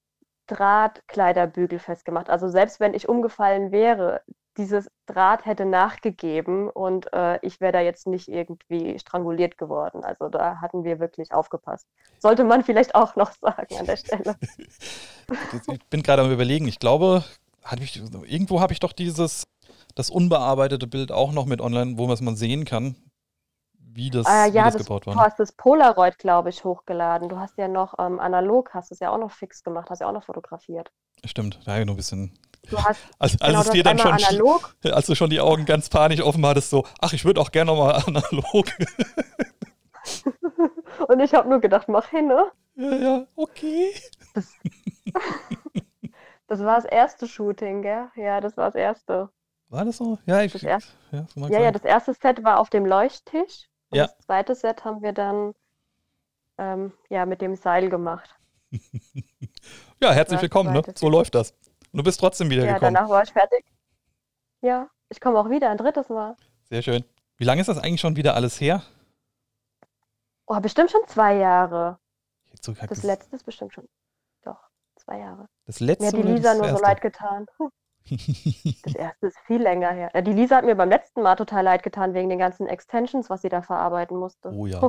Drahtkleiderbügel 0.48 1.80
festgemacht. 1.80 2.30
Also 2.30 2.50
selbst 2.50 2.80
wenn 2.80 2.94
ich 2.94 3.08
umgefallen 3.08 3.72
wäre, 3.72 4.22
dieses 4.58 4.90
Draht 5.06 5.46
hätte 5.46 5.66
nachgegeben 5.66 6.70
und 6.70 7.12
äh, 7.14 7.40
ich 7.42 7.62
wäre 7.62 7.72
da 7.72 7.80
jetzt 7.80 8.08
nicht 8.08 8.28
irgendwie 8.28 8.98
stranguliert 9.00 9.58
geworden. 9.58 10.04
Also 10.04 10.30
da 10.30 10.60
hatten 10.62 10.84
wir 10.84 11.00
wirklich 11.00 11.32
aufgepasst. 11.32 11.88
Sollte 12.20 12.44
man 12.44 12.64
vielleicht 12.64 12.96
auch 12.96 13.16
noch 13.16 13.32
sagen 13.32 13.78
an 13.78 13.86
der 13.86 13.98
Stelle. 13.98 14.36
ich 15.72 15.86
bin 15.90 16.04
gerade 16.04 16.22
am 16.22 16.32
überlegen. 16.32 16.68
Ich 16.68 16.80
glaube, 16.80 17.24
ich, 17.80 18.02
irgendwo 18.26 18.60
habe 18.60 18.74
ich 18.74 18.80
doch 18.80 18.94
dieses 18.94 19.44
das 19.96 20.10
unbearbeitete 20.10 20.88
Bild 20.88 21.12
auch 21.12 21.32
noch 21.32 21.46
mit 21.46 21.62
online, 21.62 21.98
wo 21.98 22.06
man 22.06 22.14
es 22.14 22.22
mal 22.22 22.36
sehen 22.36 22.66
kann 22.66 22.96
wie 23.98 24.12
das, 24.12 24.28
äh, 24.28 24.50
ja, 24.50 24.50
wie 24.50 24.58
das, 24.58 24.74
das 24.74 24.84
gebaut 24.84 25.08
war. 25.08 25.16
Du 25.16 25.20
hast 25.20 25.40
das 25.40 25.52
Polaroid, 25.52 26.20
glaube 26.20 26.50
ich, 26.50 26.64
hochgeladen. 26.64 27.30
Du 27.30 27.40
hast 27.40 27.58
ja 27.58 27.68
noch 27.68 27.96
ähm, 27.98 28.20
analog, 28.20 28.74
hast 28.74 28.92
es 28.92 29.00
ja 29.00 29.10
auch 29.10 29.18
noch 29.18 29.32
fix 29.32 29.64
gemacht, 29.64 29.90
hast 29.90 30.00
ja 30.00 30.08
auch 30.08 30.14
noch 30.14 30.24
fotografiert. 30.24 30.92
Stimmt, 31.26 31.60
da 31.66 31.72
habe 31.72 31.82
ich 31.82 31.88
noch 31.88 31.96
ein 31.96 31.98
bisschen. 31.98 32.38
Du 32.70 32.78
hast, 32.78 33.02
als, 33.18 33.42
als 33.42 33.50
genau, 33.50 33.62
es 33.62 33.70
dir 33.70 33.84
dann 33.84 33.98
schon, 33.98 34.12
analog. 34.12 34.76
als 34.84 35.06
du 35.06 35.16
schon 35.16 35.30
die 35.30 35.40
Augen 35.40 35.66
ganz 35.66 35.90
panisch 35.90 36.22
offen 36.22 36.46
hattest, 36.46 36.70
so, 36.70 36.86
ach, 37.00 37.14
ich 37.14 37.24
würde 37.24 37.40
auch 37.40 37.52
gerne 37.52 37.72
nochmal 37.72 37.96
analog. 38.08 38.68
Und 41.08 41.20
ich 41.20 41.34
habe 41.34 41.50
nur 41.50 41.62
gedacht, 41.62 41.88
mach 41.88 42.10
hin, 42.10 42.28
ne? 42.28 42.52
Ja, 42.76 42.96
ja, 42.96 43.28
okay. 43.36 43.94
Das, 44.34 44.54
das 46.48 46.60
war 46.60 46.76
das 46.76 46.86
erste 46.86 47.28
Shooting, 47.28 47.82
gell? 47.82 48.10
Ja, 48.16 48.42
das 48.42 48.58
war 48.58 48.66
das 48.66 48.76
erste. 48.76 49.30
War 49.70 49.86
das 49.86 49.98
so? 49.98 50.18
Ja, 50.26 50.42
ich, 50.42 50.54
das 50.54 50.64
erste, 50.64 50.92
ja, 51.12 51.26
so 51.34 51.48
ja, 51.48 51.60
ja, 51.60 51.72
das 51.72 51.84
erste 51.84 52.14
Set 52.14 52.44
war 52.44 52.60
auf 52.60 52.70
dem 52.70 52.86
Leuchttisch. 52.86 53.70
Und 53.90 53.98
ja. 53.98 54.08
Das 54.08 54.18
zweite 54.20 54.56
Set 54.56 54.86
haben 54.86 55.02
wir 55.02 55.14
dann 55.14 55.54
ähm, 56.58 56.94
ja, 57.10 57.26
mit 57.26 57.42
dem 57.42 57.56
Seil 57.56 57.90
gemacht. 57.90 58.30
ja, 60.02 60.12
herzlich 60.12 60.42
willkommen, 60.42 60.74
ne? 60.74 60.82
So 60.96 61.10
läuft 61.10 61.36
das. 61.36 61.54
Und 61.92 61.98
du 61.98 62.04
bist 62.04 62.20
trotzdem 62.20 62.50
wieder 62.50 62.66
ja, 62.66 62.74
gekommen. 62.74 62.94
Ja, 62.94 63.00
danach 63.00 63.10
war 63.10 63.24
ich 63.24 63.32
fertig. 63.32 63.66
Ja, 64.62 64.90
ich 65.10 65.22
komme 65.22 65.40
auch 65.40 65.50
wieder, 65.50 65.70
ein 65.70 65.78
drittes 65.78 66.10
Mal. 66.10 66.36
Sehr 66.70 66.82
schön. 66.82 67.04
Wie 67.38 67.44
lange 67.44 67.62
ist 67.62 67.68
das 67.68 67.78
eigentlich 67.78 68.02
schon 68.02 68.16
wieder 68.16 68.36
alles 68.36 68.60
her? 68.60 68.84
Oh, 70.48 70.60
bestimmt 70.60 70.92
schon 70.92 71.02
zwei 71.08 71.36
Jahre. 71.36 72.00
Das 72.90 73.04
letzte 73.04 73.36
ist 73.36 73.46
bestimmt 73.46 73.74
schon. 73.74 73.88
Doch, 74.44 74.60
zwei 74.96 75.20
Jahre. 75.20 75.48
Das 75.66 75.80
letzte 75.80 76.04
Mir 76.04 76.08
hat 76.08 76.28
die 76.28 76.34
Lisa 76.34 76.54
nur 76.56 76.70
so 76.70 76.82
leid 76.82 77.02
getan. 77.02 77.46
Das 78.84 78.96
erste 78.96 79.28
ist 79.28 79.38
viel 79.40 79.62
länger 79.62 79.92
her. 79.92 80.10
Ja, 80.14 80.22
die 80.22 80.32
Lisa 80.32 80.56
hat 80.56 80.64
mir 80.64 80.76
beim 80.76 80.88
letzten 80.88 81.22
Mal 81.22 81.36
total 81.36 81.66
leid 81.66 81.84
getan 81.84 82.14
wegen 82.14 82.30
den 82.30 82.40
ganzen 82.40 82.66
Extensions, 82.66 83.30
was 83.30 83.42
sie 83.42 83.50
da 83.50 83.62
verarbeiten 83.62 84.18
musste. 84.18 84.50
Oh 84.54 84.66
ja. 84.66 84.80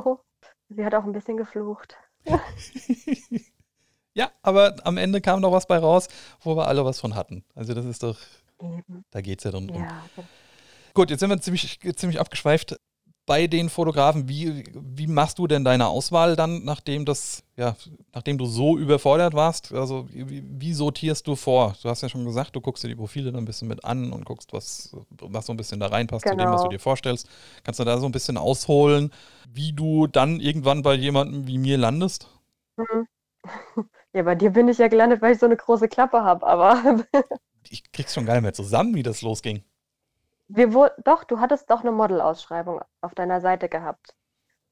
Sie 0.69 0.85
hat 0.85 0.95
auch 0.95 1.03
ein 1.03 1.11
bisschen 1.11 1.35
geflucht. 1.35 1.97
ja, 4.13 4.31
aber 4.41 4.75
am 4.83 4.97
Ende 4.97 5.21
kam 5.21 5.41
noch 5.41 5.51
was 5.51 5.67
bei 5.67 5.77
raus, 5.77 6.07
wo 6.41 6.55
wir 6.55 6.67
alle 6.67 6.83
was 6.85 6.99
von 6.99 7.15
hatten. 7.15 7.43
Also 7.55 7.73
das 7.73 7.85
ist 7.85 8.03
doch, 8.03 8.17
Eben. 8.61 9.05
da 9.11 9.21
geht 9.21 9.39
es 9.39 9.43
ja 9.45 9.51
dann 9.51 9.69
um. 9.69 9.83
Ja. 9.83 10.03
Gut, 10.93 11.09
jetzt 11.09 11.19
sind 11.19 11.29
wir 11.29 11.39
ziemlich, 11.39 11.79
ziemlich 11.95 12.19
abgeschweift 12.19 12.75
bei 13.29 13.45
den 13.45 13.69
Fotografen, 13.69 14.27
wie, 14.27 14.63
wie 14.73 15.05
machst 15.05 15.37
du 15.37 15.45
denn 15.45 15.63
deine 15.63 15.85
Auswahl 15.85 16.35
dann, 16.35 16.65
nachdem 16.65 17.05
das, 17.05 17.43
ja, 17.57 17.75
nachdem 18.11 18.39
du 18.39 18.47
so 18.47 18.75
überfordert 18.75 19.35
warst? 19.35 19.71
Also 19.71 20.07
wie, 20.11 20.43
wie, 20.43 20.73
sortierst 20.73 21.27
du 21.27 21.35
vor? 21.35 21.75
Du 21.83 21.89
hast 21.89 22.01
ja 22.01 22.09
schon 22.09 22.25
gesagt, 22.25 22.55
du 22.55 22.59
guckst 22.59 22.83
dir 22.83 22.87
die 22.87 22.95
Profile 22.95 23.31
dann 23.31 23.43
ein 23.43 23.45
bisschen 23.45 23.67
mit 23.67 23.85
an 23.85 24.11
und 24.13 24.25
guckst, 24.25 24.51
was, 24.51 24.97
was 25.11 25.45
so 25.45 25.53
ein 25.53 25.57
bisschen 25.57 25.79
da 25.79 25.85
reinpasst 25.85 26.23
genau. 26.23 26.37
zu 26.37 26.39
dem, 26.43 26.51
was 26.51 26.61
du 26.61 26.69
genau. 26.69 26.77
dir 26.77 26.79
vorstellst. 26.79 27.29
Kannst 27.63 27.79
du 27.79 27.83
da 27.83 27.99
so 27.99 28.07
ein 28.07 28.11
bisschen 28.11 28.35
ausholen, 28.35 29.11
wie 29.47 29.73
du 29.73 30.07
dann 30.07 30.39
irgendwann 30.39 30.81
bei 30.81 30.95
jemandem 30.95 31.45
wie 31.45 31.59
mir 31.59 31.77
landest? 31.77 32.27
Mhm. 32.77 33.07
Ja, 34.13 34.23
bei 34.23 34.35
dir 34.35 34.49
bin 34.51 34.67
ich 34.67 34.79
ja 34.79 34.87
gelandet, 34.87 35.21
weil 35.21 35.33
ich 35.33 35.39
so 35.39 35.45
eine 35.45 35.57
große 35.57 35.87
Klappe 35.87 36.23
habe, 36.23 36.45
aber. 36.45 37.03
ich 37.69 37.91
krieg's 37.91 38.13
schon 38.13 38.25
gar 38.25 38.33
nicht 38.33 38.43
mehr 38.43 38.53
zusammen, 38.53 38.95
wie 38.95 39.03
das 39.03 39.21
losging. 39.21 39.63
Wir 40.47 40.73
wurden, 40.73 41.03
doch, 41.03 41.23
du 41.23 41.39
hattest 41.39 41.69
doch 41.69 41.81
eine 41.81 41.91
Modelausschreibung 41.91 42.81
auf 43.01 43.13
deiner 43.13 43.39
Seite 43.39 43.69
gehabt. 43.69 44.15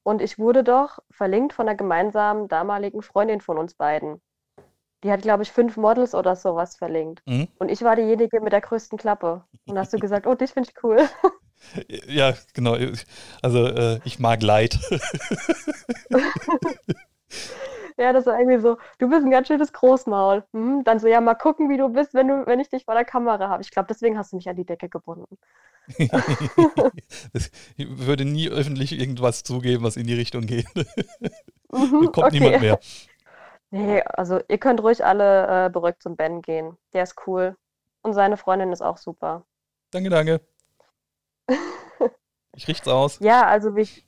Und 0.02 0.22
ich 0.22 0.40
wurde 0.40 0.64
doch 0.64 1.00
verlinkt 1.12 1.54
von 1.54 1.68
einer 1.68 1.78
gemeinsamen 1.78 2.48
damaligen 2.48 3.02
Freundin 3.02 3.42
von 3.42 3.58
uns 3.58 3.76
beiden. 3.76 4.22
Die 5.04 5.12
hat, 5.12 5.22
glaube 5.22 5.44
ich, 5.44 5.52
fünf 5.52 5.78
Models 5.78 6.16
oder 6.16 6.36
sowas 6.36 6.76
verlinkt. 6.76 7.22
Mhm. 7.28 7.48
Und 7.60 7.70
ich 7.70 7.84
war 7.84 7.96
diejenige 7.96 8.42
mit 8.42 8.54
der 8.54 8.62
größten 8.62 8.98
Klappe. 8.98 9.44
Und 9.68 9.78
hast 9.78 9.94
du 9.94 10.00
gesagt, 10.00 10.26
oh, 10.26 10.34
dich 10.34 10.52
finde 10.52 10.70
ich 10.70 10.84
cool. 10.84 10.98
Ja, 11.88 12.36
genau. 12.54 12.78
Also 13.42 13.66
äh, 13.66 14.00
ich 14.04 14.20
mag 14.20 14.44
Leid. 14.44 14.78
Ja, 17.98 18.14
das 18.14 18.28
war 18.28 18.40
irgendwie 18.40 18.60
so, 18.60 18.78
du 19.00 19.10
bist 19.10 19.26
ein 19.26 19.32
ganz 19.32 19.48
schönes 19.48 19.74
Großmaul. 19.74 20.44
Mhm. 20.52 20.84
Dann 20.84 21.00
so, 21.00 21.08
ja, 21.08 21.20
mal 21.20 21.34
gucken, 21.34 21.70
wie 21.70 21.78
du 21.78 21.90
bist, 21.90 22.14
wenn, 22.14 22.28
du, 22.28 22.46
wenn 22.46 22.60
ich 22.60 22.70
dich 22.70 22.86
vor 22.86 22.94
der 22.94 23.06
Kamera 23.06 23.50
habe. 23.50 23.64
Ich 23.64 23.72
glaube, 23.72 23.88
deswegen 23.90 24.18
hast 24.18 24.32
du 24.32 24.36
mich 24.36 24.48
an 24.48 24.56
die 24.56 24.66
Decke 24.66 24.88
gebunden. 24.88 25.38
ich 25.98 27.52
würde 27.78 28.26
nie 28.26 28.50
öffentlich 28.50 28.92
irgendwas 29.00 29.44
zugeben, 29.44 29.84
was 29.84 29.98
in 29.98 30.06
die 30.06 30.14
Richtung 30.14 30.46
geht. 30.46 30.68
Mhm, 31.72 32.12
kommt 32.12 32.28
okay. 32.28 32.40
niemand 32.40 32.62
mehr. 32.62 32.80
Nee, 33.72 34.02
also 34.02 34.40
ihr 34.48 34.58
könnt 34.58 34.82
ruhig 34.82 35.04
alle 35.04 35.66
äh, 35.66 35.70
beruhigt 35.70 36.02
zum 36.02 36.16
Ben 36.16 36.42
gehen. 36.42 36.78
Der 36.94 37.04
ist 37.04 37.16
cool. 37.28 37.58
Und 38.02 38.14
seine 38.14 38.38
Freundin 38.38 38.72
ist 38.72 38.82
auch 38.82 38.98
super. 38.98 39.46
Danke, 39.92 40.10
danke. 40.10 40.42
ich 42.56 42.68
richt's 42.68 42.88
aus. 42.88 43.20
Ja, 43.20 43.46
also 43.46 43.76
ich, 43.76 44.08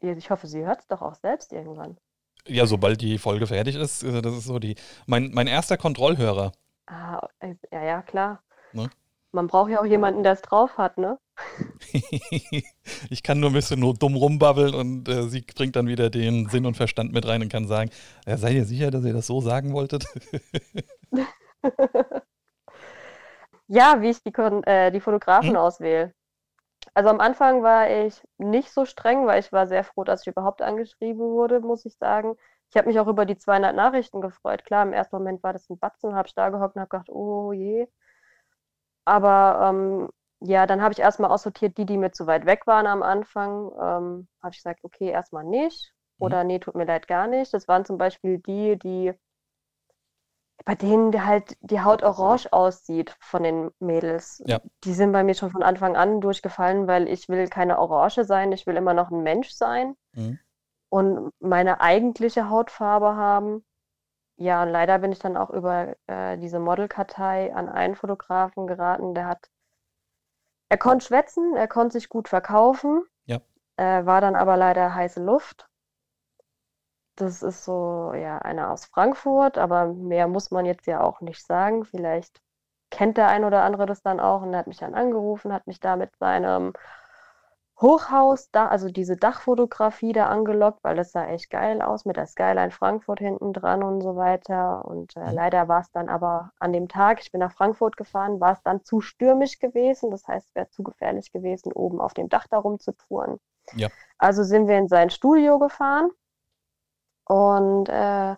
Ich 0.00 0.30
hoffe, 0.30 0.46
sie 0.46 0.64
hört 0.64 0.80
es 0.80 0.86
doch 0.86 1.02
auch 1.02 1.14
selbst 1.14 1.52
irgendwann. 1.52 1.96
Ja, 2.46 2.66
sobald 2.66 3.00
die 3.00 3.18
Folge 3.18 3.46
fertig 3.46 3.76
ist, 3.76 4.02
äh, 4.02 4.20
das 4.20 4.34
ist 4.34 4.44
so 4.44 4.58
die. 4.58 4.76
Mein, 5.06 5.30
mein 5.32 5.46
erster 5.46 5.76
Kontrollhörer. 5.76 6.52
Ah, 6.86 7.26
äh, 7.40 7.54
ja, 7.72 7.82
ja, 7.84 8.02
klar. 8.02 8.42
Ne? 8.72 8.90
Man 9.32 9.46
braucht 9.46 9.70
ja 9.70 9.80
auch 9.80 9.86
jemanden, 9.86 10.22
der 10.22 10.32
es 10.32 10.42
drauf 10.42 10.76
hat, 10.76 10.98
ne? 10.98 11.18
ich 13.10 13.22
kann 13.22 13.40
nur 13.40 13.50
ein 13.50 13.54
bisschen 13.54 13.80
nur 13.80 13.94
dumm 13.94 14.14
rumbabbeln 14.14 14.74
und 14.74 15.08
äh, 15.08 15.28
sie 15.28 15.40
bringt 15.40 15.74
dann 15.74 15.88
wieder 15.88 16.10
den 16.10 16.48
Sinn 16.48 16.66
und 16.66 16.76
Verstand 16.76 17.12
mit 17.12 17.26
rein 17.26 17.42
und 17.42 17.50
kann 17.50 17.66
sagen, 17.66 17.90
ja, 18.26 18.36
seid 18.36 18.52
ihr 18.54 18.64
sicher, 18.64 18.90
dass 18.90 19.04
ihr 19.04 19.12
das 19.12 19.26
so 19.26 19.40
sagen 19.40 19.72
wolltet? 19.72 20.04
ja, 23.66 24.00
wie 24.00 24.10
ich 24.10 24.22
die, 24.22 24.32
äh, 24.66 24.92
die 24.92 25.00
Fotografen 25.00 25.50
hm? 25.50 25.56
auswähle. 25.56 26.14
Also 26.94 27.10
am 27.10 27.20
Anfang 27.20 27.62
war 27.62 27.90
ich 27.90 28.22
nicht 28.38 28.70
so 28.70 28.84
streng, 28.84 29.26
weil 29.26 29.40
ich 29.40 29.52
war 29.52 29.66
sehr 29.66 29.84
froh, 29.84 30.04
dass 30.04 30.22
ich 30.22 30.28
überhaupt 30.28 30.62
angeschrieben 30.62 31.20
wurde, 31.20 31.60
muss 31.60 31.84
ich 31.84 31.96
sagen. 31.96 32.36
Ich 32.70 32.76
habe 32.76 32.88
mich 32.88 32.98
auch 33.00 33.08
über 33.08 33.26
die 33.26 33.36
200 33.36 33.74
Nachrichten 33.74 34.20
gefreut. 34.20 34.64
Klar, 34.64 34.84
im 34.84 34.92
ersten 34.92 35.16
Moment 35.16 35.42
war 35.42 35.52
das 35.52 35.68
ein 35.70 35.78
Batzen, 35.78 36.14
habe 36.14 36.28
ich 36.28 36.34
da 36.34 36.50
gehockt 36.50 36.76
und 36.76 36.80
habe 36.82 36.90
gedacht, 36.90 37.08
oh 37.10 37.52
je. 37.52 37.88
Aber 39.04 39.70
ähm, 39.70 40.08
ja, 40.40 40.66
dann 40.66 40.82
habe 40.82 40.92
ich 40.92 40.98
erstmal 41.00 41.30
aussortiert, 41.30 41.76
die, 41.78 41.86
die 41.86 41.98
mir 41.98 42.12
zu 42.12 42.26
weit 42.26 42.46
weg 42.46 42.66
waren 42.66 42.86
am 42.86 43.02
Anfang. 43.02 43.70
Ähm, 43.72 44.28
habe 44.42 44.50
ich 44.52 44.58
gesagt, 44.58 44.80
okay, 44.84 45.08
erstmal 45.10 45.44
nicht. 45.44 45.92
Mhm. 46.18 46.24
Oder 46.24 46.42
mhm. 46.44 46.48
nee, 46.48 46.58
tut 46.58 46.74
mir 46.74 46.84
leid, 46.86 47.08
gar 47.08 47.26
nicht. 47.26 47.52
Das 47.54 47.68
waren 47.68 47.84
zum 47.84 47.98
Beispiel 47.98 48.38
die, 48.38 48.78
die 48.78 49.14
bei 50.64 50.74
denen 50.74 51.12
die 51.12 51.20
halt 51.20 51.56
die 51.60 51.82
Haut 51.82 52.02
orange 52.02 52.52
aussieht 52.52 53.16
von 53.20 53.42
den 53.42 53.70
Mädels. 53.80 54.42
Ja. 54.46 54.60
Die 54.84 54.94
sind 54.94 55.12
bei 55.12 55.24
mir 55.24 55.34
schon 55.34 55.50
von 55.50 55.62
Anfang 55.62 55.96
an 55.96 56.20
durchgefallen, 56.20 56.86
weil 56.86 57.08
ich 57.08 57.28
will 57.28 57.48
keine 57.48 57.78
Orange 57.78 58.24
sein, 58.24 58.52
ich 58.52 58.66
will 58.66 58.76
immer 58.76 58.94
noch 58.94 59.10
ein 59.10 59.22
Mensch 59.22 59.50
sein 59.50 59.96
mhm. 60.12 60.38
und 60.88 61.32
meine 61.40 61.80
eigentliche 61.80 62.48
Hautfarbe 62.48 63.16
haben. 63.16 63.64
Ja, 64.36 64.62
und 64.62 64.70
leider 64.70 64.98
bin 64.98 65.12
ich 65.12 65.18
dann 65.18 65.36
auch 65.36 65.50
über 65.50 65.94
äh, 66.06 66.38
diese 66.38 66.58
Modelkartei 66.58 67.54
an 67.54 67.68
einen 67.68 67.94
Fotografen 67.94 68.66
geraten, 68.66 69.14
der 69.14 69.26
hat, 69.26 69.50
er 70.70 70.78
konnte 70.78 71.04
schwätzen, 71.04 71.54
er 71.54 71.68
konnte 71.68 71.92
sich 71.92 72.08
gut 72.08 72.28
verkaufen, 72.28 73.04
ja. 73.26 73.40
äh, 73.76 74.04
war 74.06 74.20
dann 74.20 74.34
aber 74.34 74.56
leider 74.56 74.94
heiße 74.94 75.22
Luft 75.22 75.68
das 77.16 77.42
ist 77.42 77.64
so, 77.64 78.12
ja, 78.14 78.38
einer 78.38 78.70
aus 78.70 78.86
Frankfurt, 78.86 79.58
aber 79.58 79.86
mehr 79.86 80.28
muss 80.28 80.50
man 80.50 80.66
jetzt 80.66 80.86
ja 80.86 81.00
auch 81.02 81.20
nicht 81.20 81.44
sagen. 81.44 81.84
Vielleicht 81.84 82.40
kennt 82.90 83.16
der 83.16 83.28
ein 83.28 83.44
oder 83.44 83.62
andere 83.62 83.86
das 83.86 84.02
dann 84.02 84.20
auch 84.20 84.42
und 84.42 84.56
hat 84.56 84.66
mich 84.66 84.78
dann 84.78 84.94
angerufen, 84.94 85.52
hat 85.52 85.66
mich 85.66 85.80
da 85.80 85.96
mit 85.96 86.16
seinem 86.16 86.72
Hochhaus, 87.80 88.50
da, 88.52 88.68
also 88.68 88.88
diese 88.88 89.16
Dachfotografie 89.16 90.12
da 90.12 90.28
angelockt, 90.28 90.84
weil 90.84 90.94
das 90.94 91.10
sah 91.10 91.26
echt 91.26 91.50
geil 91.50 91.82
aus 91.82 92.04
mit 92.04 92.16
der 92.16 92.26
Skyline 92.26 92.70
Frankfurt 92.70 93.18
hinten 93.18 93.52
dran 93.52 93.82
und 93.82 94.00
so 94.00 94.14
weiter. 94.14 94.84
Und 94.84 95.16
äh, 95.16 95.20
mhm. 95.20 95.34
leider 95.34 95.66
war 95.66 95.80
es 95.80 95.90
dann 95.90 96.08
aber 96.08 96.52
an 96.60 96.72
dem 96.72 96.88
Tag, 96.88 97.20
ich 97.20 97.32
bin 97.32 97.40
nach 97.40 97.52
Frankfurt 97.52 97.96
gefahren, 97.96 98.40
war 98.40 98.52
es 98.52 98.62
dann 98.62 98.84
zu 98.84 99.00
stürmisch 99.00 99.58
gewesen. 99.58 100.12
Das 100.12 100.26
heißt, 100.28 100.48
es 100.48 100.54
wäre 100.54 100.68
zu 100.70 100.84
gefährlich 100.84 101.32
gewesen, 101.32 101.72
oben 101.72 102.00
auf 102.00 102.14
dem 102.14 102.28
Dach 102.28 102.46
darum 102.48 102.78
zu 102.78 102.92
touren. 102.92 103.38
Ja. 103.74 103.88
Also 104.18 104.44
sind 104.44 104.68
wir 104.68 104.78
in 104.78 104.88
sein 104.88 105.10
Studio 105.10 105.58
gefahren 105.58 106.10
und 107.26 107.88
äh, 107.88 108.36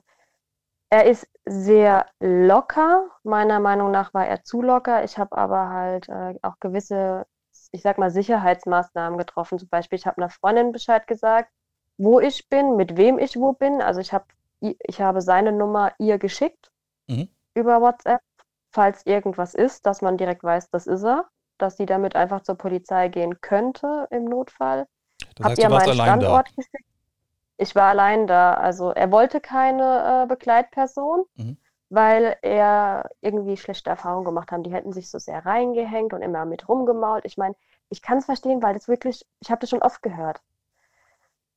er 0.88 1.04
ist 1.04 1.28
sehr 1.44 2.06
locker. 2.20 3.08
Meiner 3.24 3.60
Meinung 3.60 3.90
nach 3.90 4.14
war 4.14 4.26
er 4.26 4.44
zu 4.44 4.62
locker. 4.62 5.04
Ich 5.04 5.18
habe 5.18 5.36
aber 5.36 5.68
halt 5.70 6.08
äh, 6.08 6.34
auch 6.42 6.58
gewisse, 6.60 7.26
ich 7.72 7.82
sag 7.82 7.98
mal, 7.98 8.10
Sicherheitsmaßnahmen 8.10 9.18
getroffen. 9.18 9.58
Zum 9.58 9.68
Beispiel, 9.68 9.98
ich 9.98 10.06
habe 10.06 10.18
einer 10.18 10.30
Freundin 10.30 10.72
Bescheid 10.72 11.06
gesagt, 11.06 11.50
wo 11.98 12.20
ich 12.20 12.48
bin, 12.48 12.76
mit 12.76 12.96
wem 12.96 13.18
ich 13.18 13.36
wo 13.36 13.52
bin. 13.52 13.82
Also 13.82 14.00
ich 14.00 14.12
habe 14.12 14.26
ich 14.60 15.00
habe 15.00 15.20
seine 15.20 15.52
Nummer 15.52 15.92
ihr 15.98 16.18
geschickt 16.18 16.70
mhm. 17.08 17.28
über 17.54 17.80
WhatsApp, 17.80 18.22
falls 18.70 19.04
irgendwas 19.06 19.54
ist, 19.54 19.86
dass 19.86 20.02
man 20.02 20.16
direkt 20.16 20.42
weiß, 20.42 20.70
das 20.70 20.86
ist 20.86 21.04
er, 21.04 21.26
dass 21.58 21.76
sie 21.76 21.86
damit 21.86 22.16
einfach 22.16 22.42
zur 22.42 22.56
Polizei 22.56 23.08
gehen 23.08 23.40
könnte 23.40 24.06
im 24.10 24.24
Notfall. 24.24 24.86
Das 25.36 25.46
heißt, 25.46 25.50
Habt 25.50 25.58
ihr 25.58 25.68
meinen 25.68 25.94
Standort 25.94 26.48
da. 26.48 26.52
geschickt? 26.54 26.95
Ich 27.58 27.74
war 27.74 27.90
allein 27.90 28.26
da. 28.26 28.54
Also 28.54 28.90
er 28.90 29.10
wollte 29.10 29.40
keine 29.40 30.24
äh, 30.24 30.26
Begleitperson, 30.26 31.24
mhm. 31.36 31.56
weil 31.88 32.36
er 32.42 33.10
irgendwie 33.20 33.56
schlechte 33.56 33.90
Erfahrungen 33.90 34.24
gemacht 34.24 34.52
haben. 34.52 34.62
Die 34.62 34.72
hätten 34.72 34.92
sich 34.92 35.10
so 35.10 35.18
sehr 35.18 35.44
reingehängt 35.46 36.12
und 36.12 36.22
immer 36.22 36.44
mit 36.44 36.68
rumgemault. 36.68 37.24
Ich 37.24 37.36
meine, 37.36 37.54
ich 37.88 38.02
kann 38.02 38.18
es 38.18 38.26
verstehen, 38.26 38.62
weil 38.62 38.74
das 38.74 38.88
wirklich, 38.88 39.24
ich 39.40 39.50
habe 39.50 39.60
das 39.60 39.70
schon 39.70 39.82
oft 39.82 40.02
gehört, 40.02 40.40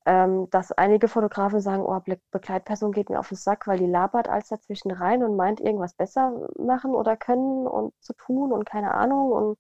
ähm, 0.06 0.50
dass 0.50 0.72
einige 0.72 1.08
Fotografen 1.08 1.60
sagen, 1.62 1.84
oh, 1.84 2.00
Be 2.00 2.20
Begleitperson 2.32 2.92
geht 2.92 3.10
mir 3.10 3.20
auf 3.20 3.30
den 3.30 3.38
Sack, 3.38 3.68
weil 3.68 3.78
die 3.80 3.86
labert 3.86 4.30
alles 4.30 4.48
dazwischen 4.48 4.92
rein 4.92 5.24
und 5.24 5.36
meint, 5.36 5.60
irgendwas 5.60 5.94
besser 5.94 6.48
machen 6.58 6.96
oder 6.96 7.18
können 7.18 7.68
und 7.68 7.94
zu 8.02 8.14
tun 8.14 8.52
und 8.52 8.66
keine 8.66 8.94
Ahnung. 8.94 9.32
Und 9.32 9.60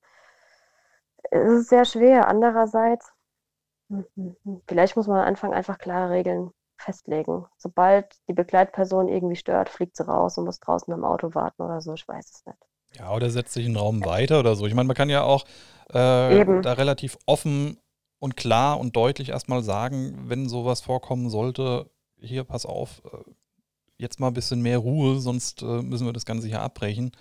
es 1.32 1.52
ist 1.52 1.70
sehr 1.70 1.86
schwer. 1.86 2.28
Andererseits. 2.28 3.12
Vielleicht 4.68 4.96
muss 4.96 5.08
man 5.08 5.20
am 5.20 5.28
Anfang 5.28 5.54
einfach 5.54 5.78
klare 5.78 6.12
Regeln 6.12 6.52
festlegen. 6.78 7.46
Sobald 7.58 8.16
die 8.28 8.34
Begleitperson 8.34 9.08
irgendwie 9.08 9.36
stört, 9.36 9.70
fliegt 9.70 9.98
sie 9.98 10.08
raus 10.08 10.38
und 10.38 10.46
muss 10.46 10.60
draußen 10.60 10.94
im 10.94 11.04
Auto 11.04 11.34
warten 11.36 11.62
oder 11.62 11.82
so. 11.82 11.94
Ich 11.94 12.08
weiß 12.08 12.32
es 12.32 12.46
nicht. 12.46 12.58
Ja, 12.98 13.14
oder 13.14 13.30
setzt 13.30 13.54
sich 13.54 13.66
einen 13.66 13.76
Raum 13.76 14.04
weiter 14.06 14.40
oder 14.40 14.56
so. 14.56 14.66
Ich 14.66 14.74
meine, 14.74 14.88
man 14.88 14.96
kann 14.96 15.10
ja 15.10 15.24
auch 15.24 15.46
äh, 15.90 16.62
da 16.62 16.74
relativ 16.74 17.18
offen 17.26 17.78
und 18.20 18.36
klar 18.36 18.80
und 18.80 18.96
deutlich 18.96 19.30
erstmal 19.30 19.64
sagen, 19.64 20.30
wenn 20.30 20.50
sowas 20.50 20.82
vorkommen 20.82 21.30
sollte, 21.30 21.90
hier, 22.20 22.44
pass 22.44 22.66
auf, 22.66 23.02
äh, 23.06 23.32
jetzt 23.98 24.20
mal 24.20 24.28
ein 24.28 24.34
bisschen 24.34 24.62
mehr 24.62 24.80
Ruhe, 24.80 25.20
sonst 25.20 25.62
äh, 25.62 25.82
müssen 25.82 26.06
wir 26.06 26.14
das 26.14 26.26
Ganze 26.26 26.48
hier 26.48 26.62
abbrechen. 26.62 27.12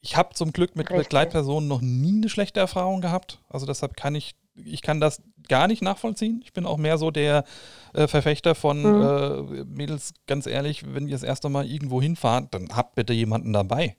Ich 0.00 0.16
habe 0.16 0.34
zum 0.34 0.52
Glück 0.52 0.76
mit 0.76 0.90
Richtig. 0.90 1.06
Begleitpersonen 1.06 1.68
noch 1.68 1.80
nie 1.80 2.18
eine 2.18 2.28
schlechte 2.28 2.60
Erfahrung 2.60 3.00
gehabt. 3.00 3.42
Also 3.48 3.66
deshalb 3.66 3.96
kann 3.96 4.14
ich 4.14 4.34
ich 4.64 4.82
kann 4.82 5.00
das 5.00 5.22
gar 5.48 5.66
nicht 5.66 5.82
nachvollziehen. 5.82 6.40
Ich 6.44 6.52
bin 6.52 6.66
auch 6.66 6.76
mehr 6.76 6.98
so 6.98 7.10
der 7.10 7.44
äh, 7.94 8.06
Verfechter 8.06 8.54
von 8.54 8.82
mhm. 8.82 9.02
äh, 9.02 9.64
Mädels, 9.64 10.12
ganz 10.26 10.46
ehrlich, 10.46 10.94
wenn 10.94 11.08
ihr 11.08 11.14
das 11.14 11.22
erste 11.22 11.48
Mal 11.48 11.66
irgendwo 11.66 12.00
hinfahrt, 12.02 12.54
dann 12.54 12.68
habt 12.74 12.94
bitte 12.94 13.12
jemanden 13.12 13.52
dabei. 13.52 13.96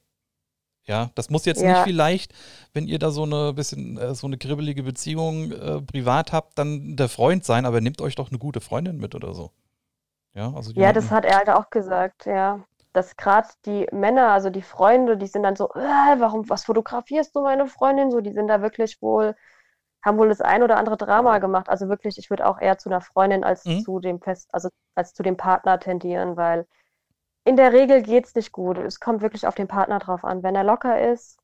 Ja, 0.85 1.11
das 1.13 1.29
muss 1.29 1.45
jetzt 1.45 1.61
ja. 1.61 1.69
nicht 1.69 1.83
vielleicht, 1.83 2.33
wenn 2.73 2.87
ihr 2.87 2.97
da 2.97 3.11
so 3.11 3.23
eine 3.23 3.53
bisschen 3.53 3.97
äh, 3.97 4.15
so 4.15 4.25
eine 4.25 4.37
kribbelige 4.39 4.81
Beziehung 4.81 5.51
äh, 5.51 5.81
privat 5.81 6.33
habt, 6.33 6.57
dann 6.57 6.95
der 6.95 7.09
Freund 7.09 7.45
sein, 7.45 7.65
aber 7.65 7.79
nehmt 7.79 8.01
euch 8.01 8.15
doch 8.15 8.29
eine 8.29 8.39
gute 8.39 8.59
Freundin 8.59 8.97
mit 8.97 9.13
oder 9.13 9.35
so. 9.35 9.51
Ja, 10.33 10.51
also 10.53 10.71
ja 10.73 10.91
das 10.91 11.11
hat 11.11 11.25
er 11.25 11.37
halt 11.37 11.49
auch 11.49 11.69
gesagt, 11.69 12.25
ja. 12.25 12.63
Dass 12.91 13.15
gerade 13.15 13.47
die 13.67 13.85
Männer, 13.91 14.29
also 14.29 14.49
die 14.49 14.63
Freunde, 14.63 15.15
die 15.15 15.27
sind 15.27 15.43
dann 15.43 15.55
so, 15.55 15.69
äh, 15.75 16.15
warum, 16.17 16.49
was 16.49 16.63
fotografierst 16.63 17.35
du 17.35 17.41
meine 17.41 17.67
Freundin? 17.67 18.09
So, 18.09 18.19
die 18.19 18.31
sind 18.31 18.47
da 18.47 18.63
wirklich 18.63 18.99
wohl 18.99 19.35
haben 20.01 20.17
wohl 20.17 20.29
das 20.29 20.41
ein 20.41 20.63
oder 20.63 20.77
andere 20.77 20.97
Drama 20.97 21.39
gemacht. 21.39 21.69
Also 21.69 21.89
wirklich, 21.89 22.17
ich 22.17 22.29
würde 22.29 22.47
auch 22.47 22.59
eher 22.59 22.77
zu 22.77 22.89
einer 22.89 23.01
Freundin 23.01 23.43
als 23.43 23.65
mhm. 23.65 23.81
zu 23.81 23.99
dem 23.99 24.21
Fest, 24.21 24.49
also 24.53 24.69
als 24.95 25.13
zu 25.13 25.23
dem 25.23 25.37
Partner 25.37 25.79
tendieren, 25.79 26.37
weil 26.37 26.65
in 27.45 27.55
der 27.55 27.73
Regel 27.73 28.01
geht 28.01 28.25
es 28.27 28.35
nicht 28.35 28.51
gut. 28.51 28.77
Es 28.77 28.99
kommt 28.99 29.21
wirklich 29.21 29.47
auf 29.47 29.55
den 29.55 29.67
Partner 29.67 29.99
drauf 29.99 30.23
an. 30.23 30.43
Wenn 30.43 30.55
er 30.55 30.63
locker 30.63 31.11
ist 31.11 31.39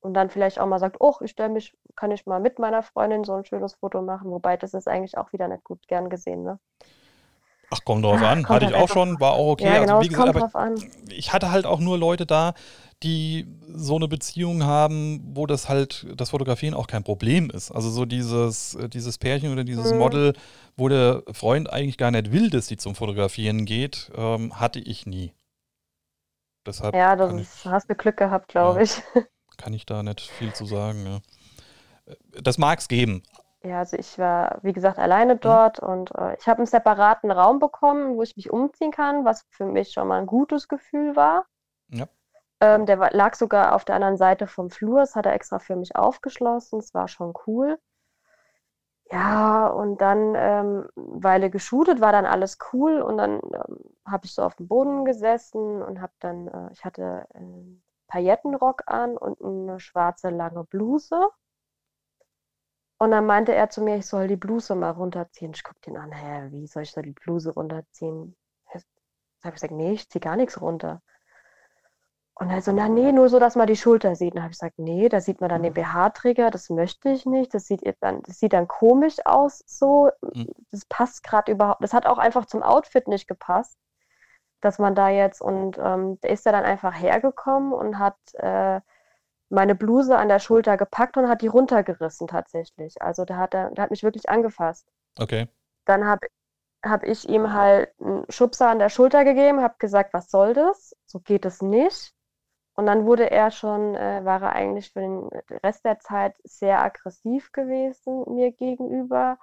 und 0.00 0.14
dann 0.14 0.30
vielleicht 0.30 0.58
auch 0.60 0.66
mal 0.66 0.78
sagt, 0.78 0.96
oh, 1.00 1.16
ich 1.20 1.32
stelle 1.32 1.50
mich, 1.50 1.76
kann 1.96 2.10
ich 2.10 2.26
mal 2.26 2.40
mit 2.40 2.58
meiner 2.58 2.82
Freundin 2.82 3.24
so 3.24 3.34
ein 3.34 3.44
schönes 3.44 3.74
Foto 3.74 4.02
machen, 4.02 4.30
wobei 4.30 4.56
das 4.56 4.74
ist 4.74 4.88
eigentlich 4.88 5.18
auch 5.18 5.32
wieder 5.32 5.48
nicht 5.48 5.64
gut 5.64 5.86
gern 5.88 6.10
gesehen, 6.10 6.42
ne? 6.44 6.58
Ach, 7.72 7.84
kommt 7.84 8.04
drauf 8.04 8.20
an. 8.20 8.46
Hatte 8.48 8.66
ich 8.66 8.72
halt 8.72 8.82
auch 8.82 8.88
schon, 8.88 9.18
war 9.18 9.32
auch 9.32 9.52
okay. 9.52 9.64
Ja, 9.64 9.80
genau, 9.80 9.96
also, 9.98 10.04
wie 10.04 10.14
gesagt, 10.14 10.36
aber 10.36 10.74
ich 11.08 11.32
hatte 11.32 11.50
halt 11.50 11.64
auch 11.64 11.80
nur 11.80 11.96
Leute 11.96 12.26
da, 12.26 12.52
die 13.02 13.46
so 13.66 13.96
eine 13.96 14.08
Beziehung 14.08 14.64
haben, 14.64 15.22
wo 15.34 15.46
das 15.46 15.70
halt, 15.70 16.06
das 16.14 16.30
Fotografieren 16.30 16.74
auch 16.74 16.86
kein 16.86 17.02
Problem 17.02 17.48
ist. 17.48 17.70
Also 17.70 17.88
so 17.88 18.04
dieses, 18.04 18.74
äh, 18.74 18.90
dieses 18.90 19.16
Pärchen 19.16 19.52
oder 19.52 19.64
dieses 19.64 19.92
mhm. 19.92 19.98
Model, 19.98 20.34
wo 20.76 20.88
der 20.88 21.22
Freund 21.32 21.72
eigentlich 21.72 21.96
gar 21.96 22.10
nicht 22.10 22.30
will, 22.30 22.50
dass 22.50 22.66
sie 22.66 22.76
zum 22.76 22.94
Fotografieren 22.94 23.64
geht, 23.64 24.12
ähm, 24.14 24.60
hatte 24.60 24.78
ich 24.78 25.06
nie. 25.06 25.32
Deshalb 26.66 26.94
ja, 26.94 27.16
das 27.16 27.32
ich, 27.32 27.64
hast 27.64 27.88
du 27.88 27.94
Glück 27.94 28.18
gehabt, 28.18 28.48
glaube 28.48 28.80
ja, 28.80 28.84
ich. 28.84 29.02
Kann 29.56 29.72
ich 29.72 29.86
da 29.86 30.02
nicht 30.02 30.20
viel 30.20 30.52
zu 30.52 30.66
sagen. 30.66 31.06
Ja. 31.06 31.16
Äh, 32.12 32.42
das 32.42 32.58
mag 32.58 32.80
es 32.80 32.88
geben. 32.88 33.22
Ja, 33.64 33.78
also 33.78 33.96
ich 33.96 34.18
war, 34.18 34.58
wie 34.62 34.72
gesagt, 34.72 34.98
alleine 34.98 35.34
mhm. 35.34 35.40
dort 35.40 35.78
und 35.78 36.12
äh, 36.16 36.36
ich 36.36 36.48
habe 36.48 36.58
einen 36.58 36.66
separaten 36.66 37.30
Raum 37.30 37.60
bekommen, 37.60 38.16
wo 38.16 38.22
ich 38.22 38.36
mich 38.36 38.50
umziehen 38.50 38.90
kann, 38.90 39.24
was 39.24 39.46
für 39.50 39.66
mich 39.66 39.92
schon 39.92 40.08
mal 40.08 40.18
ein 40.18 40.26
gutes 40.26 40.66
Gefühl 40.68 41.14
war. 41.14 41.46
Ja. 41.88 42.06
Ähm, 42.60 42.86
der 42.86 42.96
lag 43.12 43.34
sogar 43.34 43.74
auf 43.74 43.84
der 43.84 43.96
anderen 43.96 44.16
Seite 44.16 44.46
vom 44.46 44.70
Flur. 44.70 45.00
Das 45.00 45.14
hat 45.14 45.26
er 45.26 45.34
extra 45.34 45.58
für 45.58 45.76
mich 45.76 45.94
aufgeschlossen. 45.94 46.80
Es 46.80 46.92
war 46.94 47.08
schon 47.08 47.34
cool. 47.46 47.78
Ja, 49.12 49.66
und 49.66 50.00
dann, 50.00 50.34
ähm, 50.36 50.88
weil 50.96 51.42
er 51.42 51.50
geshootet 51.50 52.00
war, 52.00 52.12
dann 52.12 52.24
alles 52.24 52.58
cool. 52.72 53.02
Und 53.02 53.18
dann 53.18 53.40
ähm, 53.42 53.78
habe 54.06 54.24
ich 54.24 54.34
so 54.34 54.42
auf 54.42 54.56
dem 54.56 54.68
Boden 54.68 55.04
gesessen 55.04 55.82
und 55.82 56.00
habe 56.00 56.12
dann, 56.18 56.48
äh, 56.48 56.72
ich 56.72 56.84
hatte 56.84 57.26
einen 57.34 57.82
Paillettenrock 58.08 58.82
an 58.86 59.16
und 59.16 59.40
eine 59.42 59.80
schwarze 59.80 60.30
lange 60.30 60.64
Bluse. 60.64 61.28
Und 63.02 63.10
dann 63.10 63.26
meinte 63.26 63.52
er 63.52 63.68
zu 63.68 63.82
mir, 63.82 63.96
ich 63.96 64.06
soll 64.06 64.28
die 64.28 64.36
Bluse 64.36 64.76
mal 64.76 64.90
runterziehen. 64.90 65.50
Ich 65.56 65.64
gucke 65.64 65.80
den 65.84 65.96
an, 65.96 66.12
hä, 66.12 66.52
wie 66.52 66.68
soll 66.68 66.84
ich 66.84 66.92
da 66.92 67.02
die 67.02 67.10
Bluse 67.10 67.52
runterziehen? 67.52 68.36
Da 68.72 68.78
habe 69.42 69.48
ich 69.48 69.54
gesagt, 69.54 69.72
nee, 69.72 69.94
ich 69.94 70.08
ziehe 70.08 70.20
gar 70.20 70.36
nichts 70.36 70.60
runter. 70.60 71.02
Und 72.34 72.50
er 72.50 72.62
so, 72.62 72.70
na 72.70 72.88
nee, 72.88 73.10
nur 73.10 73.28
so, 73.28 73.40
dass 73.40 73.56
man 73.56 73.66
die 73.66 73.74
Schulter 73.74 74.14
sieht. 74.14 74.34
Und 74.34 74.36
dann 74.36 74.44
habe 74.44 74.52
ich 74.52 74.60
gesagt, 74.60 74.78
nee, 74.78 75.08
da 75.08 75.20
sieht 75.20 75.40
man 75.40 75.50
dann 75.50 75.64
den 75.64 75.74
BH-Träger, 75.74 76.52
das 76.52 76.70
möchte 76.70 77.08
ich 77.08 77.26
nicht. 77.26 77.52
Das 77.54 77.64
sieht 77.64 77.82
dann, 77.98 78.22
das 78.22 78.38
sieht 78.38 78.52
dann 78.52 78.68
komisch 78.68 79.16
aus 79.24 79.64
so. 79.66 80.08
Mhm. 80.32 80.52
Das 80.70 80.84
passt 80.84 81.24
gerade 81.24 81.50
überhaupt. 81.50 81.82
Das 81.82 81.94
hat 81.94 82.06
auch 82.06 82.18
einfach 82.18 82.46
zum 82.46 82.62
Outfit 82.62 83.08
nicht 83.08 83.26
gepasst, 83.26 83.76
dass 84.60 84.78
man 84.78 84.94
da 84.94 85.08
jetzt 85.08 85.42
und 85.42 85.76
ähm, 85.76 86.20
der 86.20 86.30
ist 86.30 86.46
ja 86.46 86.52
dann 86.52 86.62
einfach 86.62 86.94
hergekommen 86.94 87.72
und 87.72 87.98
hat 87.98 88.14
äh, 88.34 88.80
meine 89.52 89.74
Bluse 89.74 90.16
an 90.16 90.28
der 90.28 90.38
Schulter 90.38 90.76
gepackt 90.76 91.16
und 91.16 91.28
hat 91.28 91.42
die 91.42 91.46
runtergerissen 91.46 92.26
tatsächlich. 92.26 93.00
Also 93.02 93.24
der 93.24 93.36
hat, 93.36 93.52
der 93.52 93.70
hat 93.76 93.90
mich 93.90 94.02
wirklich 94.02 94.28
angefasst. 94.28 94.88
Okay. 95.18 95.46
Dann 95.84 96.06
habe 96.06 96.26
hab 96.84 97.04
ich 97.04 97.28
ihm 97.28 97.52
halt 97.52 97.90
einen 98.00 98.24
Schubser 98.30 98.68
an 98.68 98.78
der 98.78 98.88
Schulter 98.88 99.24
gegeben, 99.24 99.62
habe 99.62 99.74
gesagt, 99.78 100.14
was 100.14 100.30
soll 100.30 100.54
das? 100.54 100.96
So 101.06 101.20
geht 101.20 101.44
es 101.44 101.60
nicht. 101.60 102.14
Und 102.74 102.86
dann 102.86 103.04
wurde 103.04 103.30
er 103.30 103.50
schon, 103.50 103.94
äh, 103.94 104.24
war 104.24 104.40
er 104.42 104.52
eigentlich 104.54 104.90
für 104.90 105.00
den 105.00 105.28
Rest 105.62 105.84
der 105.84 105.98
Zeit 105.98 106.34
sehr 106.44 106.80
aggressiv 106.80 107.52
gewesen 107.52 108.24
mir 108.34 108.52
gegenüber 108.52 109.38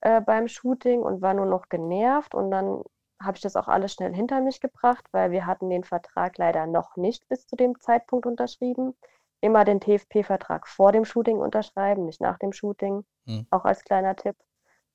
äh, 0.00 0.20
beim 0.20 0.46
Shooting 0.46 1.00
und 1.00 1.20
war 1.20 1.34
nur 1.34 1.46
noch 1.46 1.68
genervt. 1.68 2.34
Und 2.34 2.52
dann 2.52 2.84
habe 3.20 3.36
ich 3.36 3.42
das 3.42 3.56
auch 3.56 3.66
alles 3.66 3.92
schnell 3.92 4.14
hinter 4.14 4.40
mich 4.40 4.60
gebracht, 4.60 5.04
weil 5.10 5.32
wir 5.32 5.46
hatten 5.46 5.68
den 5.68 5.82
Vertrag 5.82 6.38
leider 6.38 6.66
noch 6.66 6.96
nicht 6.96 7.28
bis 7.28 7.48
zu 7.48 7.56
dem 7.56 7.80
Zeitpunkt 7.80 8.24
unterschrieben. 8.24 8.94
Immer 9.40 9.64
den 9.64 9.80
TFP-Vertrag 9.80 10.66
vor 10.66 10.92
dem 10.92 11.04
Shooting 11.04 11.38
unterschreiben, 11.38 12.04
nicht 12.04 12.20
nach 12.20 12.38
dem 12.38 12.52
Shooting. 12.52 13.04
Mhm. 13.24 13.46
Auch 13.50 13.64
als 13.64 13.84
kleiner 13.84 14.16
Tipp. 14.16 14.36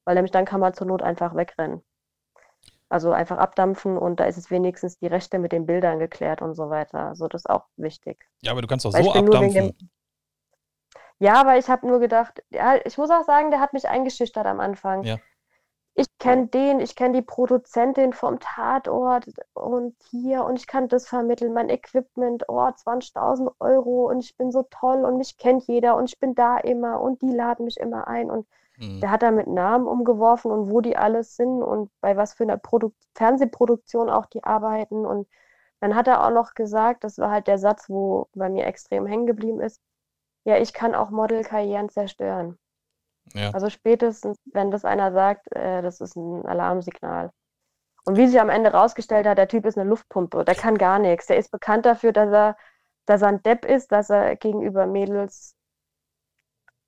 Weil 0.05 0.15
nämlich 0.15 0.31
dann 0.31 0.45
kann 0.45 0.59
man 0.59 0.73
zur 0.73 0.87
Not 0.87 1.01
einfach 1.01 1.35
wegrennen. 1.35 1.81
Also 2.89 3.11
einfach 3.11 3.37
abdampfen 3.37 3.97
und 3.97 4.19
da 4.19 4.25
ist 4.25 4.37
es 4.37 4.51
wenigstens 4.51 4.99
die 4.99 5.07
Rechte 5.07 5.39
mit 5.39 5.51
den 5.51 5.65
Bildern 5.65 5.97
geklärt 5.97 6.41
und 6.41 6.53
so 6.53 6.69
weiter. 6.69 7.07
Also 7.07 7.27
das 7.27 7.41
ist 7.41 7.49
auch 7.49 7.65
wichtig. 7.75 8.29
Ja, 8.41 8.51
aber 8.51 8.61
du 8.61 8.67
kannst 8.67 8.85
doch 8.85 8.93
Weil 8.93 9.03
so 9.03 9.13
abdampfen. 9.13 9.89
Ja, 11.19 11.35
aber 11.35 11.57
ich 11.57 11.69
habe 11.69 11.87
nur 11.87 11.99
gedacht, 11.99 12.43
ja, 12.49 12.75
ich 12.83 12.97
muss 12.97 13.09
auch 13.09 13.23
sagen, 13.23 13.49
der 13.49 13.61
hat 13.61 13.73
mich 13.73 13.87
eingeschüchtert 13.87 14.45
am 14.45 14.59
Anfang. 14.59 15.03
Ja. 15.03 15.17
Ich 15.95 16.07
kenne 16.17 16.47
den, 16.47 16.79
ich 16.79 16.95
kenne 16.95 17.13
die 17.13 17.21
Produzentin 17.21 18.13
vom 18.13 18.39
Tatort 18.39 19.27
und 19.53 19.95
hier 20.09 20.43
und 20.43 20.57
ich 20.57 20.67
kann 20.67 20.87
das 20.87 21.07
vermitteln, 21.07 21.53
mein 21.53 21.69
Equipment, 21.69 22.45
oh, 22.47 22.71
20.000 22.71 23.51
Euro 23.59 24.09
und 24.09 24.23
ich 24.23 24.35
bin 24.37 24.51
so 24.51 24.63
toll 24.69 25.05
und 25.05 25.17
mich 25.17 25.37
kennt 25.37 25.67
jeder 25.67 25.95
und 25.95 26.05
ich 26.09 26.19
bin 26.19 26.33
da 26.35 26.57
immer 26.57 26.99
und 27.01 27.21
die 27.21 27.31
laden 27.31 27.65
mich 27.65 27.77
immer 27.77 28.07
ein 28.07 28.31
und 28.31 28.47
Mhm. 28.77 29.01
Der 29.01 29.11
hat 29.11 29.23
da 29.23 29.31
mit 29.31 29.47
Namen 29.47 29.87
umgeworfen 29.87 30.51
und 30.51 30.69
wo 30.71 30.81
die 30.81 30.97
alles 30.97 31.35
sind 31.35 31.61
und 31.61 31.91
bei 32.01 32.17
was 32.17 32.33
für 32.33 32.43
einer 32.43 32.57
Produ 32.57 32.91
Fernsehproduktion 33.15 34.09
auch 34.09 34.25
die 34.25 34.43
arbeiten. 34.43 35.05
Und 35.05 35.27
dann 35.79 35.95
hat 35.95 36.07
er 36.07 36.25
auch 36.25 36.31
noch 36.31 36.53
gesagt, 36.55 37.03
das 37.03 37.17
war 37.17 37.31
halt 37.31 37.47
der 37.47 37.57
Satz, 37.57 37.89
wo 37.89 38.29
bei 38.33 38.49
mir 38.49 38.65
extrem 38.65 39.05
hängen 39.05 39.27
geblieben 39.27 39.61
ist, 39.61 39.81
ja, 40.45 40.57
ich 40.57 40.73
kann 40.73 40.95
auch 40.95 41.09
Modelkarrieren 41.11 41.89
zerstören. 41.89 42.59
Ja. 43.33 43.51
Also 43.51 43.69
spätestens, 43.69 44.37
wenn 44.53 44.71
das 44.71 44.85
einer 44.85 45.11
sagt, 45.11 45.51
äh, 45.55 45.81
das 45.81 46.01
ist 46.01 46.15
ein 46.15 46.45
Alarmsignal. 46.45 47.31
Und 48.05 48.17
wie 48.17 48.27
sich 48.27 48.39
am 48.39 48.49
Ende 48.49 48.71
rausgestellt 48.71 49.25
hat, 49.25 49.37
der 49.37 49.47
Typ 49.47 49.65
ist 49.65 49.77
eine 49.77 49.89
Luftpumpe, 49.89 50.43
der 50.43 50.55
kann 50.55 50.77
gar 50.77 50.99
nichts. 50.99 51.27
Der 51.27 51.37
ist 51.37 51.51
bekannt 51.51 51.85
dafür, 51.85 52.11
dass 52.11 52.31
er, 52.31 52.57
dass 53.05 53.21
er 53.21 53.29
ein 53.29 53.43
Depp 53.43 53.65
ist, 53.65 53.91
dass 53.91 54.09
er 54.09 54.35
gegenüber 54.35 54.85
Mädels 54.85 55.55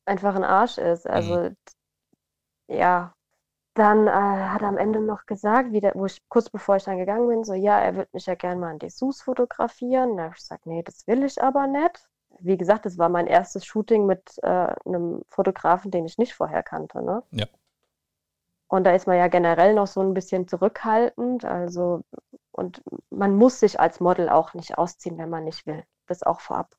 einfach 0.05 0.35
ein 0.35 0.43
Arsch 0.43 0.77
ist. 0.77 1.07
Also 1.07 1.35
mhm 1.35 1.55
ja, 2.67 3.13
dann 3.75 4.07
äh, 4.07 4.11
hat 4.11 4.61
er 4.61 4.69
am 4.69 4.77
Ende 4.77 5.01
noch 5.01 5.25
gesagt, 5.25 5.71
wie 5.71 5.81
der, 5.81 5.93
wo 5.95 6.05
ich 6.05 6.21
kurz 6.29 6.49
bevor 6.49 6.77
ich 6.77 6.83
dann 6.83 6.97
gegangen 6.97 7.27
bin, 7.27 7.43
so, 7.43 7.53
ja, 7.53 7.79
er 7.79 7.95
würde 7.95 8.09
mich 8.13 8.25
ja 8.25 8.35
gerne 8.35 8.59
mal 8.59 8.71
in 8.71 8.79
Dessous 8.79 9.21
fotografieren. 9.21 10.17
Da 10.17 10.23
habe 10.25 10.33
ich 10.35 10.41
gesagt, 10.41 10.65
nee, 10.65 10.83
das 10.83 11.05
will 11.07 11.23
ich 11.23 11.41
aber 11.41 11.67
nicht. 11.67 12.07
Wie 12.39 12.57
gesagt, 12.57 12.85
das 12.85 12.97
war 12.97 13.09
mein 13.09 13.27
erstes 13.27 13.65
Shooting 13.65 14.05
mit 14.05 14.37
äh, 14.43 14.73
einem 14.85 15.21
Fotografen, 15.29 15.91
den 15.91 16.05
ich 16.05 16.17
nicht 16.17 16.33
vorher 16.33 16.63
kannte. 16.63 17.03
Ne? 17.03 17.23
Ja. 17.31 17.45
Und 18.67 18.83
da 18.83 18.91
ist 18.91 19.07
man 19.07 19.17
ja 19.17 19.27
generell 19.27 19.73
noch 19.73 19.87
so 19.87 20.01
ein 20.01 20.13
bisschen 20.13 20.47
zurückhaltend. 20.47 21.45
Also, 21.45 22.01
und 22.51 22.83
man 23.09 23.35
muss 23.35 23.59
sich 23.59 23.79
als 23.79 23.99
Model 23.99 24.29
auch 24.29 24.53
nicht 24.53 24.77
ausziehen, 24.77 25.17
wenn 25.17 25.29
man 25.29 25.43
nicht 25.43 25.65
will. 25.65 25.83
Das 26.07 26.23
auch 26.23 26.41
vorab. 26.41 26.75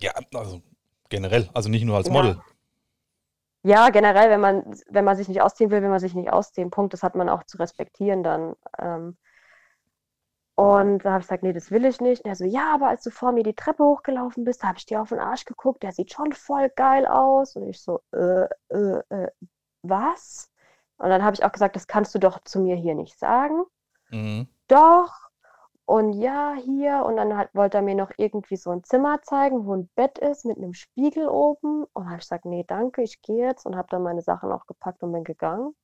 Ja, 0.00 0.12
also 0.34 0.62
generell, 1.08 1.48
also 1.54 1.68
nicht 1.68 1.84
nur 1.84 1.96
als 1.96 2.10
Model. 2.10 2.32
Ja. 2.32 2.42
Ja, 3.66 3.88
generell, 3.90 4.30
wenn 4.30 4.40
man, 4.40 4.76
wenn 4.90 5.04
man 5.04 5.16
sich 5.16 5.26
nicht 5.26 5.42
ausziehen 5.42 5.72
will, 5.72 5.82
will 5.82 5.88
man 5.88 5.98
sich 5.98 6.14
nicht 6.14 6.32
ausziehen. 6.32 6.70
Punkt, 6.70 6.92
das 6.92 7.02
hat 7.02 7.16
man 7.16 7.28
auch 7.28 7.42
zu 7.42 7.58
respektieren 7.58 8.22
dann. 8.22 8.54
Ähm, 8.78 9.16
und 10.56 11.00
da 11.00 11.12
habe 11.12 11.20
ich 11.20 11.26
gesagt, 11.26 11.42
nee, 11.42 11.52
das 11.52 11.70
will 11.70 11.84
ich 11.84 12.00
nicht. 12.00 12.24
Und 12.24 12.30
er 12.30 12.34
so, 12.34 12.44
ja, 12.44 12.72
aber 12.74 12.88
als 12.88 13.02
du 13.02 13.10
vor 13.10 13.32
mir 13.32 13.42
die 13.42 13.54
Treppe 13.54 13.84
hochgelaufen 13.84 14.44
bist, 14.44 14.64
habe 14.64 14.78
ich 14.78 14.86
dir 14.86 15.02
auf 15.02 15.10
den 15.10 15.20
Arsch 15.20 15.44
geguckt, 15.44 15.82
der 15.82 15.92
sieht 15.92 16.12
schon 16.12 16.32
voll 16.32 16.70
geil 16.70 17.06
aus. 17.06 17.56
Und 17.56 17.68
ich 17.68 17.80
so, 17.80 18.00
äh, 18.12 18.46
äh, 18.70 19.02
äh, 19.10 19.28
was? 19.82 20.50
Und 20.96 21.10
dann 21.10 21.22
habe 21.22 21.34
ich 21.34 21.44
auch 21.44 21.52
gesagt, 21.52 21.76
das 21.76 21.86
kannst 21.86 22.14
du 22.14 22.18
doch 22.18 22.42
zu 22.44 22.60
mir 22.60 22.74
hier 22.74 22.94
nicht 22.94 23.18
sagen. 23.18 23.64
Mhm. 24.10 24.48
Doch, 24.68 25.12
und 25.86 26.14
ja, 26.14 26.54
hier. 26.54 27.04
Und 27.04 27.16
dann 27.16 27.36
halt, 27.36 27.54
wollte 27.54 27.78
er 27.78 27.82
mir 27.82 27.94
noch 27.94 28.10
irgendwie 28.16 28.56
so 28.56 28.70
ein 28.70 28.82
Zimmer 28.82 29.22
zeigen, 29.22 29.66
wo 29.66 29.74
ein 29.74 29.88
Bett 29.94 30.18
ist 30.18 30.44
mit 30.44 30.56
einem 30.56 30.74
Spiegel 30.74 31.28
oben. 31.28 31.84
Und 31.92 32.06
habe 32.06 32.16
ich 32.16 32.22
gesagt, 32.22 32.44
nee, 32.44 32.64
danke, 32.66 33.02
ich 33.02 33.22
gehe 33.22 33.46
jetzt. 33.46 33.66
Und 33.66 33.76
habe 33.76 33.88
dann 33.90 34.02
meine 34.02 34.22
Sachen 34.22 34.50
auch 34.52 34.66
gepackt 34.66 35.02
und 35.02 35.12
bin 35.12 35.24
gegangen. 35.24 35.74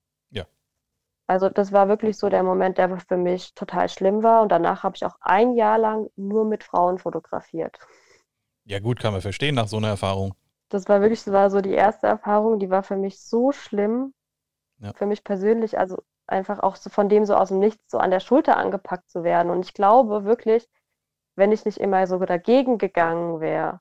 Also 1.27 1.49
das 1.49 1.73
war 1.73 1.89
wirklich 1.89 2.19
so 2.19 2.29
der 2.29 2.43
Moment, 2.43 2.79
der 2.79 2.99
für 2.99 3.17
mich 3.17 3.55
total 3.55 3.89
schlimm 3.89 4.23
war. 4.23 4.43
Und 4.43 4.51
danach 4.51 4.83
habe 4.83 4.97
ich 4.97 5.05
auch 5.05 5.17
ein 5.21 5.55
Jahr 5.55 5.79
lang 5.79 6.11
nur 6.17 6.45
mit 6.45 6.65
Frauen 6.65 6.99
fotografiert. 6.99 7.79
Ja 8.65 8.81
gut, 8.81 9.01
kann 9.01 9.13
man 9.13 9.23
verstehen 9.23 9.55
nach 9.55 9.69
so 9.69 9.77
einer 9.77 9.89
Erfahrung. 9.89 10.35
Das 10.69 10.89
war 10.89 11.01
wirklich, 11.01 11.25
das 11.25 11.33
war 11.33 11.51
so 11.51 11.61
die 11.61 11.73
erste 11.73 12.07
Erfahrung, 12.07 12.59
die 12.59 12.71
war 12.71 12.83
für 12.83 12.97
mich 12.97 13.21
so 13.21 13.53
schlimm. 13.53 14.15
Ja. 14.79 14.93
Für 14.95 15.07
mich 15.07 15.23
persönlich, 15.23 15.79
also 15.79 16.03
einfach 16.27 16.61
auch 16.61 16.77
so 16.77 16.91
von 16.91 17.09
dem 17.09 17.25
so 17.25 17.35
aus 17.35 17.49
dem 17.49 17.59
Nichts 17.59 17.91
so 17.91 17.99
an 17.99 18.11
der 18.11 18.21
Schulter 18.21 18.57
angepackt 18.57 19.09
zu 19.11 19.23
werden. 19.23 19.51
Und 19.51 19.65
ich 19.65 19.75
glaube 19.75 20.25
wirklich, 20.25 20.69
wenn 21.37 21.53
ich 21.53 21.65
nicht 21.65 21.79
immer 21.79 22.07
so 22.07 22.19
dagegen 22.19 22.79
gegangen 22.79 23.41
wäre, 23.41 23.81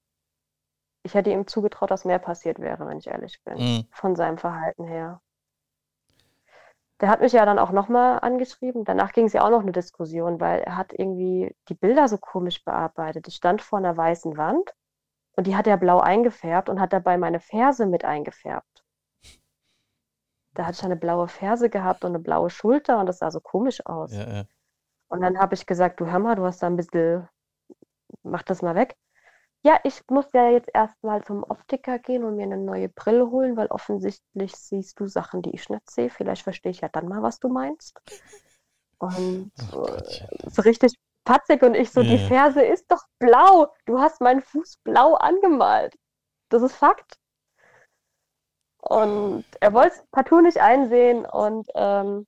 ich 1.03 1.15
hätte 1.15 1.31
ihm 1.31 1.47
zugetraut, 1.47 1.89
dass 1.89 2.05
mehr 2.05 2.19
passiert 2.19 2.59
wäre, 2.59 2.87
wenn 2.87 2.99
ich 2.99 3.07
ehrlich 3.07 3.41
bin, 3.43 3.57
mhm. 3.57 3.85
von 3.91 4.15
seinem 4.15 4.37
Verhalten 4.37 4.85
her. 4.85 5.21
Der 7.01 7.09
hat 7.09 7.21
mich 7.21 7.33
ja 7.33 7.45
dann 7.45 7.59
auch 7.59 7.71
nochmal 7.71 8.19
angeschrieben. 8.21 8.85
Danach 8.85 9.11
ging 9.11 9.25
es 9.25 9.33
ja 9.33 9.43
auch 9.43 9.49
noch 9.49 9.61
eine 9.61 9.71
Diskussion, 9.71 10.39
weil 10.39 10.61
er 10.61 10.77
hat 10.77 10.93
irgendwie 10.93 11.55
die 11.67 11.73
Bilder 11.73 12.07
so 12.07 12.17
komisch 12.17 12.63
bearbeitet. 12.63 13.27
Ich 13.27 13.35
stand 13.35 13.61
vor 13.61 13.79
einer 13.79 13.97
weißen 13.97 14.37
Wand 14.37 14.73
und 15.35 15.47
die 15.47 15.55
hat 15.55 15.67
er 15.67 15.77
blau 15.77 15.99
eingefärbt 15.99 16.69
und 16.69 16.79
hat 16.79 16.93
dabei 16.93 17.17
meine 17.17 17.39
Ferse 17.39 17.87
mit 17.87 18.05
eingefärbt 18.05 18.71
da 20.53 20.65
hatte 20.65 20.77
ich 20.79 20.83
eine 20.83 20.95
blaue 20.95 21.27
Ferse 21.27 21.69
gehabt 21.69 22.03
und 22.03 22.11
eine 22.11 22.19
blaue 22.19 22.49
Schulter 22.49 22.99
und 22.99 23.05
das 23.05 23.19
sah 23.19 23.31
so 23.31 23.39
komisch 23.39 23.85
aus. 23.85 24.13
Ja, 24.13 24.29
ja. 24.29 24.45
Und 25.07 25.21
dann 25.21 25.39
habe 25.39 25.55
ich 25.55 25.65
gesagt, 25.65 25.99
du 25.99 26.05
hör 26.05 26.19
mal, 26.19 26.35
du 26.35 26.43
hast 26.43 26.61
da 26.61 26.67
ein 26.67 26.75
bisschen, 26.75 27.27
mach 28.23 28.43
das 28.43 28.61
mal 28.61 28.75
weg. 28.75 28.97
Ja, 29.63 29.79
ich 29.83 30.01
muss 30.09 30.25
ja 30.33 30.49
jetzt 30.49 30.69
erstmal 30.73 31.23
zum 31.23 31.43
Optiker 31.43 31.99
gehen 31.99 32.23
und 32.23 32.35
mir 32.35 32.43
eine 32.43 32.57
neue 32.57 32.89
Brille 32.89 33.29
holen, 33.29 33.57
weil 33.57 33.67
offensichtlich 33.67 34.55
siehst 34.55 34.99
du 34.99 35.07
Sachen, 35.07 35.43
die 35.43 35.53
ich 35.53 35.69
nicht 35.69 35.89
sehe. 35.89 36.09
Vielleicht 36.09 36.41
verstehe 36.41 36.71
ich 36.71 36.81
ja 36.81 36.89
dann 36.89 37.07
mal, 37.07 37.21
was 37.21 37.39
du 37.39 37.47
meinst. 37.47 37.99
Und 38.97 39.51
oh 39.73 39.87
so 40.47 40.61
richtig 40.63 40.95
patzig 41.25 41.61
und 41.61 41.75
ich 41.75 41.91
so, 41.91 42.01
ja. 42.01 42.09
die 42.09 42.17
Ferse 42.17 42.63
ist 42.63 42.91
doch 42.91 43.03
blau. 43.19 43.71
Du 43.85 43.99
hast 43.99 44.19
meinen 44.21 44.41
Fuß 44.41 44.77
blau 44.83 45.13
angemalt. 45.13 45.95
Das 46.49 46.63
ist 46.63 46.75
Fakt. 46.75 47.19
Und 48.81 49.45
er 49.59 49.73
wollte 49.73 49.95
es 49.95 50.03
partout 50.11 50.41
nicht 50.41 50.59
einsehen 50.59 51.25
und 51.25 51.67
ähm, 51.75 52.25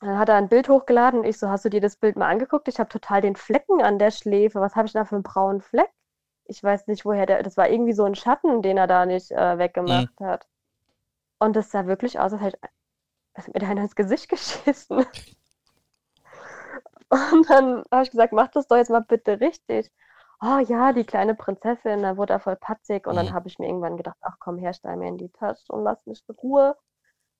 dann 0.00 0.18
hat 0.18 0.30
er 0.30 0.36
ein 0.36 0.48
Bild 0.48 0.70
hochgeladen. 0.70 1.22
Ich 1.22 1.38
so, 1.38 1.48
hast 1.48 1.66
du 1.66 1.68
dir 1.68 1.82
das 1.82 1.96
Bild 1.96 2.16
mal 2.16 2.28
angeguckt? 2.28 2.66
Ich 2.68 2.78
habe 2.80 2.88
total 2.88 3.20
den 3.20 3.36
Flecken 3.36 3.82
an 3.82 3.98
der 3.98 4.10
Schläfe. 4.10 4.60
Was 4.60 4.74
habe 4.74 4.86
ich 4.86 4.92
da 4.92 5.04
für 5.04 5.16
einen 5.16 5.22
braunen 5.22 5.60
Fleck? 5.60 5.90
Ich 6.46 6.62
weiß 6.62 6.86
nicht, 6.88 7.04
woher 7.04 7.26
der. 7.26 7.42
Das 7.42 7.56
war 7.56 7.68
irgendwie 7.68 7.92
so 7.92 8.04
ein 8.04 8.14
Schatten, 8.14 8.62
den 8.62 8.78
er 8.78 8.86
da 8.86 9.06
nicht 9.06 9.30
äh, 9.30 9.58
weggemacht 9.58 10.20
mhm. 10.20 10.26
hat. 10.26 10.46
Und 11.38 11.56
das 11.56 11.70
sah 11.70 11.86
wirklich 11.86 12.18
aus, 12.20 12.32
als 12.32 12.42
hätte 12.42 12.58
als 13.34 13.48
mir 13.48 13.62
einer 13.62 13.82
ins 13.82 13.96
Gesicht 13.96 14.28
geschissen. 14.30 15.06
Und 17.08 17.50
dann 17.50 17.84
habe 17.90 18.04
ich 18.04 18.10
gesagt, 18.10 18.32
mach 18.32 18.48
das 18.48 18.66
doch 18.66 18.76
jetzt 18.76 18.90
mal 18.90 19.00
bitte 19.00 19.40
richtig 19.40 19.92
oh 20.42 20.58
ja, 20.58 20.92
die 20.92 21.04
kleine 21.04 21.34
Prinzessin, 21.34 22.02
da 22.02 22.16
wurde 22.16 22.34
er 22.34 22.40
voll 22.40 22.56
patzig. 22.56 23.06
Und 23.06 23.14
mhm. 23.14 23.18
dann 23.18 23.32
habe 23.32 23.48
ich 23.48 23.58
mir 23.58 23.66
irgendwann 23.68 23.96
gedacht, 23.96 24.18
ach 24.20 24.36
komm, 24.40 24.58
herstell 24.58 24.96
mir 24.96 25.08
in 25.08 25.18
die 25.18 25.30
Tasche 25.30 25.72
und 25.72 25.84
lass 25.84 26.04
mich 26.06 26.22
in 26.28 26.34
Ruhe. 26.34 26.76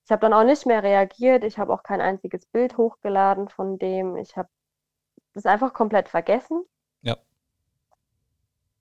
Ich 0.04 0.12
habe 0.12 0.20
dann 0.20 0.32
auch 0.32 0.44
nicht 0.44 0.66
mehr 0.66 0.82
reagiert. 0.82 1.44
Ich 1.44 1.58
habe 1.58 1.72
auch 1.72 1.82
kein 1.82 2.00
einziges 2.00 2.46
Bild 2.46 2.76
hochgeladen 2.76 3.48
von 3.48 3.78
dem. 3.78 4.16
Ich 4.16 4.36
habe 4.36 4.48
das 5.34 5.46
einfach 5.46 5.74
komplett 5.74 6.08
vergessen. 6.08 6.64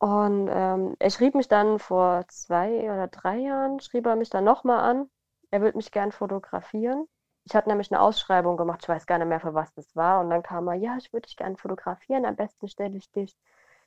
Und 0.01 0.49
ähm, 0.51 0.95
er 0.97 1.11
schrieb 1.11 1.35
mich 1.35 1.47
dann 1.47 1.77
vor 1.77 2.25
zwei 2.27 2.91
oder 2.91 3.07
drei 3.07 3.37
Jahren, 3.37 3.79
schrieb 3.81 4.07
er 4.07 4.15
mich 4.15 4.31
dann 4.31 4.43
nochmal 4.43 4.79
an. 4.79 5.11
Er 5.51 5.61
würde 5.61 5.77
mich 5.77 5.91
gern 5.91 6.11
fotografieren. 6.11 7.07
Ich 7.43 7.53
hatte 7.55 7.69
nämlich 7.69 7.91
eine 7.91 8.01
Ausschreibung 8.01 8.57
gemacht, 8.57 8.79
ich 8.81 8.89
weiß 8.89 9.05
gar 9.05 9.19
nicht 9.19 9.27
mehr, 9.27 9.39
für 9.39 9.53
was 9.53 9.71
das 9.75 9.95
war. 9.95 10.19
Und 10.21 10.31
dann 10.31 10.41
kam 10.41 10.67
er, 10.67 10.73
ja, 10.73 10.97
ich 10.97 11.13
würde 11.13 11.27
dich 11.27 11.37
gerne 11.37 11.55
fotografieren. 11.55 12.25
Am 12.25 12.35
besten 12.35 12.67
stelle 12.67 12.97
ich 12.97 13.11
dich 13.11 13.37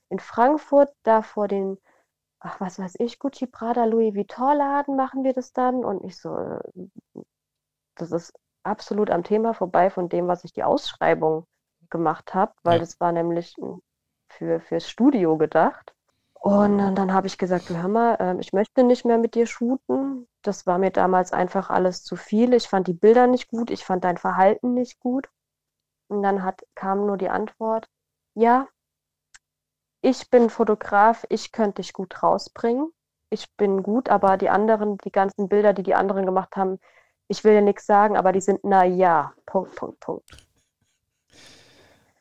in 0.08 0.20
Frankfurt 0.20 0.94
da 1.02 1.20
vor 1.20 1.48
den, 1.48 1.78
ach, 2.38 2.60
was 2.60 2.78
weiß 2.78 2.94
ich, 3.00 3.18
Gucci, 3.18 3.48
Prada, 3.48 3.84
Louis 3.84 4.14
Vuitton-Laden 4.14 4.94
machen 4.94 5.24
wir 5.24 5.32
das 5.32 5.52
dann. 5.52 5.84
Und 5.84 6.04
ich 6.04 6.16
so, 6.16 6.36
äh, 6.36 6.60
das 7.96 8.12
ist 8.12 8.32
absolut 8.62 9.10
am 9.10 9.24
Thema 9.24 9.52
vorbei 9.52 9.90
von 9.90 10.08
dem, 10.08 10.28
was 10.28 10.44
ich 10.44 10.52
die 10.52 10.62
Ausschreibung 10.62 11.48
gemacht 11.90 12.34
habe, 12.34 12.52
weil 12.62 12.74
ja. 12.74 12.78
das 12.78 13.00
war 13.00 13.10
nämlich 13.10 13.56
für, 14.28 14.60
fürs 14.60 14.88
Studio 14.88 15.36
gedacht. 15.38 15.93
Und 16.44 16.94
dann 16.94 17.14
habe 17.14 17.26
ich 17.26 17.38
gesagt, 17.38 17.70
hör 17.70 17.88
mal, 17.88 18.16
äh, 18.16 18.38
ich 18.38 18.52
möchte 18.52 18.84
nicht 18.84 19.06
mehr 19.06 19.16
mit 19.16 19.34
dir 19.34 19.46
shooten. 19.46 20.28
Das 20.42 20.66
war 20.66 20.76
mir 20.76 20.90
damals 20.90 21.32
einfach 21.32 21.70
alles 21.70 22.04
zu 22.04 22.16
viel. 22.16 22.52
Ich 22.52 22.68
fand 22.68 22.86
die 22.86 22.92
Bilder 22.92 23.26
nicht 23.26 23.48
gut, 23.48 23.70
ich 23.70 23.82
fand 23.82 24.04
dein 24.04 24.18
Verhalten 24.18 24.74
nicht 24.74 25.00
gut. 25.00 25.30
Und 26.08 26.22
dann 26.22 26.42
hat, 26.42 26.60
kam 26.74 27.06
nur 27.06 27.16
die 27.16 27.30
Antwort, 27.30 27.88
ja, 28.34 28.68
ich 30.02 30.28
bin 30.28 30.50
Fotograf, 30.50 31.24
ich 31.30 31.50
könnte 31.50 31.80
dich 31.80 31.94
gut 31.94 32.22
rausbringen. 32.22 32.92
Ich 33.30 33.50
bin 33.56 33.82
gut, 33.82 34.10
aber 34.10 34.36
die 34.36 34.50
anderen, 34.50 34.98
die 34.98 35.12
ganzen 35.12 35.48
Bilder, 35.48 35.72
die 35.72 35.82
die 35.82 35.94
anderen 35.94 36.26
gemacht 36.26 36.56
haben, 36.56 36.78
ich 37.26 37.42
will 37.42 37.54
ja 37.54 37.62
nichts 37.62 37.86
sagen, 37.86 38.18
aber 38.18 38.32
die 38.32 38.42
sind 38.42 38.60
na 38.64 38.84
ja. 38.84 39.32
Punkt, 39.46 39.76
Punkt, 39.76 39.98
Punkt. 39.98 40.46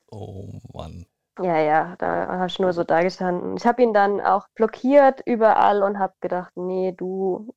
Oh 0.09 0.47
Mann. 0.71 1.07
Ja, 1.39 1.58
ja, 1.60 1.96
da 1.98 2.28
habe 2.28 2.48
ich 2.48 2.60
nur 2.60 2.74
so 2.74 2.84
da 2.84 3.02
gestanden. 3.02 3.58
Ich 3.58 3.65
habe 3.65 3.82
ihn 3.82 3.93
dann 3.93 4.22
auch 4.22 4.48
blockiert 4.54 5.22
überall 5.26 5.82
und 5.82 5.98
habe 5.98 6.13
gedacht, 6.22 6.52
nee, 6.56 6.91
du, 6.91 7.54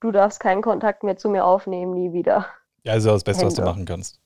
du 0.00 0.12
darfst 0.12 0.38
keinen 0.38 0.62
Kontakt 0.62 1.02
mehr 1.02 1.16
zu 1.16 1.28
mir 1.28 1.44
aufnehmen, 1.44 1.92
nie 1.92 2.12
wieder. 2.12 2.46
Ja, 2.84 2.92
also 2.92 3.10
das 3.10 3.24
Beste, 3.24 3.42
Hände. 3.42 3.56
was 3.56 3.56
du 3.56 3.62
machen 3.62 3.84
kannst. 3.84 4.20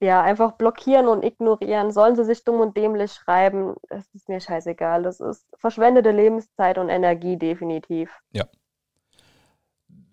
Ja, 0.00 0.20
einfach 0.20 0.52
blockieren 0.52 1.06
und 1.06 1.24
ignorieren. 1.24 1.90
Sollen 1.90 2.16
sie 2.16 2.24
sich 2.24 2.44
dumm 2.44 2.60
und 2.60 2.76
dämlich 2.76 3.12
schreiben, 3.12 3.76
das 3.88 4.06
ist 4.14 4.28
mir 4.28 4.40
scheißegal. 4.40 5.04
Das 5.04 5.20
ist 5.20 5.46
verschwendete 5.56 6.10
Lebenszeit 6.10 6.76
und 6.76 6.90
Energie, 6.90 7.38
definitiv. 7.38 8.10
Ja. 8.32 8.44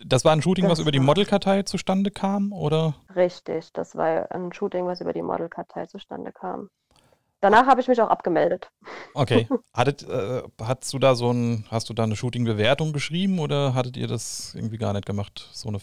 Das 0.06 0.24
war 0.26 0.32
ein 0.34 0.42
Shooting, 0.42 0.66
das 0.66 0.74
was 0.74 0.80
über 0.80 0.92
die 0.92 1.00
Modelkartei 1.00 1.64
zustande 1.64 2.12
kam, 2.12 2.54
oder? 2.54 2.96
Richtig, 3.16 3.74
das 3.74 3.96
war 3.96 4.32
ein 4.32 4.54
Shooting, 4.54 4.86
was 4.86 5.02
über 5.02 5.14
die 5.14 5.22
Modelkartei 5.22 5.86
zustande 5.86 6.32
kam. 6.32 6.70
Danach 7.44 7.68
habe 7.68 7.82
ich 7.82 7.90
mich 7.90 8.02
auch 8.02 8.08
abgemeldet. 8.08 8.72
Okay. 9.14 9.50
Hattet, 9.74 10.08
äh, 10.08 10.44
hast 10.62 10.94
du 10.94 10.98
da 10.98 11.14
so 11.14 11.30
ein, 11.30 11.66
hast 11.70 11.90
du 11.90 11.94
da 11.94 12.04
eine 12.04 12.16
Shooting-Bewertung 12.16 12.94
geschrieben 12.94 13.40
oder 13.40 13.76
hattet 13.76 13.98
ihr 13.98 14.08
das 14.08 14.56
irgendwie 14.56 14.78
gar 14.78 14.94
nicht 14.94 15.06
gemacht? 15.06 15.50
So 15.52 15.68
eine 15.68 15.80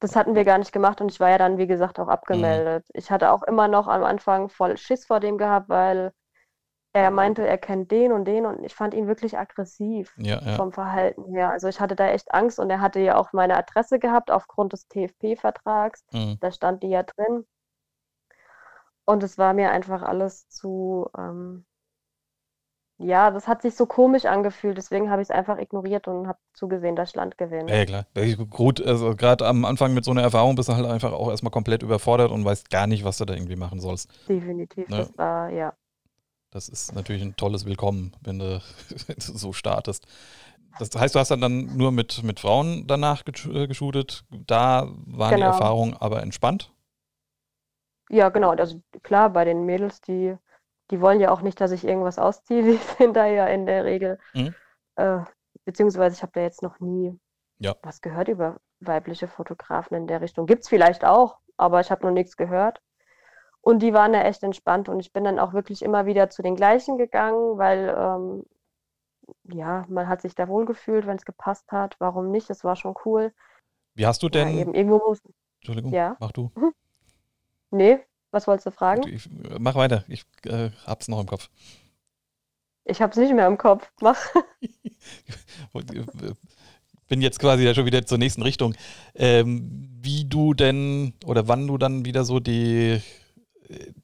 das 0.00 0.16
hatten 0.16 0.34
wir 0.34 0.44
gar 0.44 0.58
nicht 0.58 0.72
gemacht 0.72 1.00
und 1.00 1.10
ich 1.10 1.20
war 1.20 1.30
ja 1.30 1.38
dann, 1.38 1.56
wie 1.58 1.66
gesagt, 1.66 1.98
auch 1.98 2.08
abgemeldet. 2.08 2.84
Mhm. 2.88 2.98
Ich 2.98 3.10
hatte 3.10 3.32
auch 3.32 3.42
immer 3.42 3.68
noch 3.68 3.86
am 3.86 4.02
Anfang 4.02 4.48
voll 4.48 4.76
Schiss 4.76 5.06
vor 5.06 5.20
dem 5.20 5.38
gehabt, 5.38 5.68
weil 5.68 6.12
er 6.94 7.10
meinte, 7.10 7.46
er 7.46 7.58
kennt 7.58 7.90
den 7.90 8.12
und 8.12 8.24
den 8.24 8.46
und 8.46 8.64
ich 8.64 8.74
fand 8.74 8.94
ihn 8.94 9.06
wirklich 9.06 9.36
aggressiv 9.36 10.14
ja, 10.16 10.40
ja. 10.40 10.54
vom 10.54 10.72
Verhalten 10.72 11.24
her. 11.34 11.50
Also 11.50 11.68
ich 11.68 11.80
hatte 11.80 11.96
da 11.96 12.08
echt 12.08 12.32
Angst 12.32 12.58
und 12.58 12.70
er 12.70 12.80
hatte 12.80 13.00
ja 13.00 13.16
auch 13.16 13.32
meine 13.32 13.56
Adresse 13.56 13.98
gehabt 13.98 14.30
aufgrund 14.30 14.72
des 14.72 14.88
TFP-Vertrags. 14.88 16.04
Mhm. 16.12 16.38
Da 16.40 16.50
stand 16.50 16.82
die 16.82 16.88
ja 16.88 17.02
drin. 17.02 17.44
Und 19.06 19.22
es 19.22 19.38
war 19.38 19.52
mir 19.52 19.70
einfach 19.70 20.02
alles 20.02 20.48
zu, 20.48 21.08
ähm, 21.16 21.64
ja, 22.98 23.30
das 23.30 23.48
hat 23.48 23.62
sich 23.62 23.74
so 23.74 23.86
komisch 23.86 24.24
angefühlt, 24.24 24.78
deswegen 24.78 25.10
habe 25.10 25.20
ich 25.20 25.26
es 25.26 25.34
einfach 25.34 25.58
ignoriert 25.58 26.06
und 26.08 26.28
habe 26.28 26.38
zugesehen, 26.54 26.96
dass 26.96 27.14
Land 27.14 27.36
gewinnt. 27.36 27.68
Ja, 27.68 27.76
ja 27.76 27.84
klar. 27.84 28.06
Gut, 28.48 28.80
also 28.80 29.14
gerade 29.16 29.46
am 29.46 29.64
Anfang 29.64 29.94
mit 29.94 30.04
so 30.04 30.12
einer 30.12 30.22
Erfahrung 30.22 30.54
bist 30.54 30.68
du 30.68 30.74
halt 30.74 30.86
einfach 30.86 31.12
auch 31.12 31.28
erstmal 31.28 31.50
komplett 31.50 31.82
überfordert 31.82 32.30
und 32.30 32.44
weißt 32.44 32.70
gar 32.70 32.86
nicht, 32.86 33.04
was 33.04 33.18
du 33.18 33.24
da 33.24 33.34
irgendwie 33.34 33.56
machen 33.56 33.80
sollst. 33.80 34.10
Definitiv, 34.28 34.88
ne? 34.88 34.98
das 34.98 35.18
war, 35.18 35.50
ja. 35.50 35.74
Das 36.50 36.68
ist 36.68 36.94
natürlich 36.94 37.22
ein 37.22 37.34
tolles 37.34 37.66
Willkommen, 37.66 38.12
wenn 38.22 38.38
du, 38.38 38.62
so 39.18 39.52
startest. 39.52 40.06
Das 40.78 40.90
heißt, 40.96 41.14
du 41.14 41.18
hast 41.18 41.30
dann, 41.30 41.76
nur 41.76 41.92
mit, 41.92 42.22
mit 42.22 42.40
Frauen 42.40 42.86
danach 42.86 43.22
äh, 43.26 43.66
geshootet. 43.66 44.24
Da 44.30 44.88
waren 45.06 45.34
genau. 45.34 45.50
die 45.50 45.52
Erfahrungen 45.52 45.94
aber 45.94 46.22
entspannt? 46.22 46.72
Ja, 48.10 48.28
genau. 48.28 48.50
Also 48.50 48.80
klar, 49.02 49.30
bei 49.30 49.44
den 49.44 49.64
Mädels, 49.64 50.00
die, 50.00 50.36
die 50.90 51.00
wollen 51.00 51.20
ja 51.20 51.30
auch 51.30 51.40
nicht, 51.40 51.60
dass 51.60 51.72
ich 51.72 51.84
irgendwas 51.84 52.18
ausziehe. 52.18 52.62
Die 52.64 52.76
sind 52.98 53.16
da 53.16 53.26
ja 53.26 53.46
in 53.46 53.66
der 53.66 53.84
Regel. 53.84 54.18
Mhm. 54.34 54.54
Äh, 54.96 55.20
beziehungsweise 55.64 56.16
ich 56.16 56.22
habe 56.22 56.32
da 56.34 56.40
jetzt 56.40 56.62
noch 56.62 56.80
nie 56.80 57.18
ja. 57.58 57.74
was 57.82 58.00
gehört 58.00 58.28
über 58.28 58.60
weibliche 58.80 59.28
Fotografen 59.28 59.96
in 59.96 60.06
der 60.06 60.20
Richtung. 60.20 60.46
Gibt 60.46 60.62
es 60.62 60.68
vielleicht 60.68 61.04
auch, 61.04 61.38
aber 61.56 61.80
ich 61.80 61.90
habe 61.90 62.06
noch 62.06 62.12
nichts 62.12 62.36
gehört. 62.36 62.80
Und 63.60 63.80
die 63.80 63.94
waren 63.94 64.12
da 64.12 64.22
echt 64.22 64.42
entspannt 64.42 64.90
und 64.90 65.00
ich 65.00 65.12
bin 65.12 65.24
dann 65.24 65.38
auch 65.38 65.54
wirklich 65.54 65.82
immer 65.82 66.04
wieder 66.04 66.28
zu 66.28 66.42
den 66.42 66.54
gleichen 66.54 66.98
gegangen, 66.98 67.56
weil 67.56 67.94
ähm, 67.98 68.44
ja, 69.44 69.86
man 69.88 70.06
hat 70.06 70.20
sich 70.20 70.34
da 70.34 70.48
wohl 70.48 70.66
gefühlt, 70.66 71.06
wenn 71.06 71.16
es 71.16 71.24
gepasst 71.24 71.72
hat. 71.72 71.96
Warum 71.98 72.30
nicht? 72.30 72.50
Es 72.50 72.62
war 72.62 72.76
schon 72.76 72.94
cool. 73.06 73.32
Wie 73.94 74.06
hast 74.06 74.22
du 74.22 74.28
denn. 74.28 74.48
Ja, 74.48 74.60
eben, 74.60 74.74
irgendwo. 74.74 75.16
Entschuldigung, 75.60 75.92
ja. 75.92 76.16
mach 76.20 76.32
du. 76.32 76.50
Nee, 77.74 77.98
was 78.30 78.46
wolltest 78.46 78.66
du 78.66 78.70
fragen? 78.70 79.02
Ich, 79.08 79.28
mach 79.58 79.74
weiter, 79.74 80.04
ich 80.06 80.24
äh, 80.44 80.70
hab's 80.86 81.08
noch 81.08 81.20
im 81.20 81.26
Kopf. 81.26 81.50
Ich 82.84 83.02
hab's 83.02 83.16
nicht 83.16 83.34
mehr 83.34 83.48
im 83.48 83.58
Kopf. 83.58 83.90
Mach. 84.00 84.18
bin 87.08 87.20
jetzt 87.20 87.40
quasi 87.40 87.64
ja 87.64 87.74
schon 87.74 87.86
wieder 87.86 88.06
zur 88.06 88.18
nächsten 88.18 88.42
Richtung. 88.42 88.74
Ähm, 89.14 89.88
wie 90.00 90.24
du 90.24 90.54
denn 90.54 91.14
oder 91.26 91.48
wann 91.48 91.66
du 91.66 91.78
dann 91.78 92.04
wieder 92.04 92.24
so 92.24 92.38
die, 92.38 93.00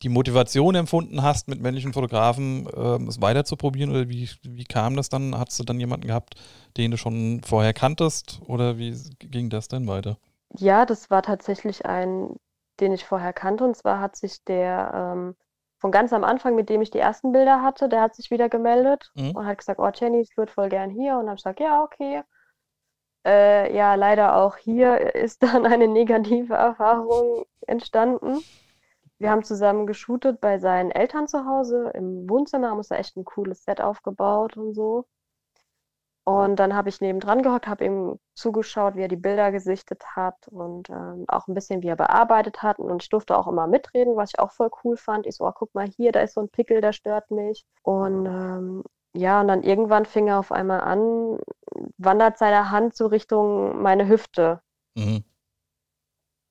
die 0.02 0.09
Motivation 0.09 0.74
empfunden 0.74 1.22
hast, 1.22 1.46
mit 1.46 1.61
männlichen 1.61 1.92
Fotografen 1.92 2.68
ähm, 2.74 3.06
es 3.06 3.20
weiter 3.20 3.44
zu 3.44 3.56
probieren 3.56 3.90
oder 3.90 4.09
wie, 4.09 4.28
wie 4.42 4.64
kam 4.64 4.96
das 4.96 5.09
dann? 5.09 5.38
Hattest 5.38 5.61
du 5.61 5.64
dann 5.64 5.78
jemanden 5.78 6.09
gehabt, 6.09 6.35
den 6.76 6.90
du 6.90 6.96
schon 6.96 7.42
vorher 7.44 7.72
kanntest 7.72 8.40
oder 8.46 8.78
wie 8.78 8.96
ging 9.18 9.48
das 9.48 9.68
denn 9.68 9.87
weiter? 9.87 10.18
Ja, 10.56 10.87
das 10.87 11.11
war 11.11 11.22
tatsächlich 11.22 11.87
ein 11.87 12.35
den 12.81 12.93
ich 12.93 13.05
vorher 13.05 13.33
kannte. 13.33 13.64
Und 13.64 13.77
zwar 13.77 14.01
hat 14.01 14.16
sich 14.16 14.45
der 14.45 14.93
ähm, 14.95 15.37
von 15.79 15.90
ganz 15.90 16.12
am 16.12 16.25
Anfang, 16.25 16.55
mit 16.55 16.69
dem 16.69 16.83
ich 16.83 16.90
die 16.90 16.99
ersten 16.99 17.33
Bilder 17.33 17.62
hatte, 17.62 17.88
der 17.88 18.03
hat 18.03 18.14
sich 18.14 18.31
wieder 18.31 18.49
gemeldet 18.49 19.11
mhm. 19.14 19.31
und 19.31 19.47
hat 19.47 19.59
gesagt, 19.59 19.81
oh 19.81 19.90
Jenny, 19.93 20.21
ich 20.21 20.37
würde 20.37 20.53
voll 20.53 20.69
gern 20.69 20.90
hier. 20.90 21.14
Und 21.14 21.21
dann 21.21 21.31
habe 21.31 21.37
ich 21.37 21.43
gesagt, 21.43 21.61
ja, 21.61 21.83
okay. 21.83 22.23
Äh, 23.27 23.75
ja, 23.75 23.95
leider 23.95 24.37
auch 24.37 24.57
hier 24.57 25.14
ist 25.14 25.43
dann 25.43 25.66
eine 25.66 25.88
negative 25.88 26.55
Erfahrung 26.55 27.45
entstanden. 27.66 28.43
Wir 29.19 29.31
haben 29.31 29.45
zusammen 29.45 29.87
geshootet 29.87 30.40
bei 30.40 30.59
seinen 30.59 30.90
Eltern 30.90 31.29
zu 31.29 31.45
Hause 31.45 31.90
im 31.95 32.29
Wohnzimmer, 32.29 32.71
haben 32.71 32.79
uns 32.79 32.88
da 32.88 32.97
echt 32.97 33.16
ein 33.16 33.25
cooles 33.25 33.64
Set 33.64 33.81
aufgebaut 33.81 34.57
und 34.57 34.75
so. 34.75 35.07
Und 36.31 36.57
dann 36.61 36.77
habe 36.77 36.88
ich 36.88 37.01
nebendran 37.01 37.43
gehockt, 37.43 37.66
habe 37.66 37.85
ihm 37.85 38.21
zugeschaut, 38.35 38.95
wie 38.95 39.03
er 39.03 39.09
die 39.09 39.16
Bilder 39.16 39.51
gesichtet 39.51 40.05
hat 40.14 40.37
und 40.47 40.88
ähm, 40.88 41.25
auch 41.27 41.49
ein 41.49 41.55
bisschen, 41.55 41.83
wie 41.83 41.88
er 41.88 41.97
bearbeitet 41.97 42.62
hat. 42.62 42.79
Und 42.79 43.03
ich 43.03 43.09
durfte 43.09 43.37
auch 43.37 43.49
immer 43.49 43.66
mitreden, 43.66 44.16
was 44.16 44.31
ich 44.31 44.38
auch 44.38 44.53
voll 44.53 44.71
cool 44.85 44.97
fand. 44.97 45.27
Ich 45.27 45.35
so, 45.35 45.45
oh, 45.45 45.53
guck 45.53 45.75
mal 45.75 45.88
hier, 45.88 46.12
da 46.12 46.21
ist 46.21 46.35
so 46.35 46.40
ein 46.40 46.49
Pickel, 46.49 46.81
der 46.81 46.93
stört 46.93 47.33
mich. 47.33 47.64
Und 47.83 48.27
ähm, 48.27 48.85
ja, 49.12 49.40
und 49.40 49.49
dann 49.49 49.64
irgendwann 49.64 50.07
fing 50.07 50.29
er 50.29 50.38
auf 50.38 50.53
einmal 50.53 50.83
an, 50.83 51.38
wandert 51.99 52.38
seine 52.38 52.71
Hand 52.71 52.95
so 52.95 53.09
Richtung 53.09 53.83
meine 53.83 54.07
Hüfte. 54.07 54.61
Mhm. 54.95 55.25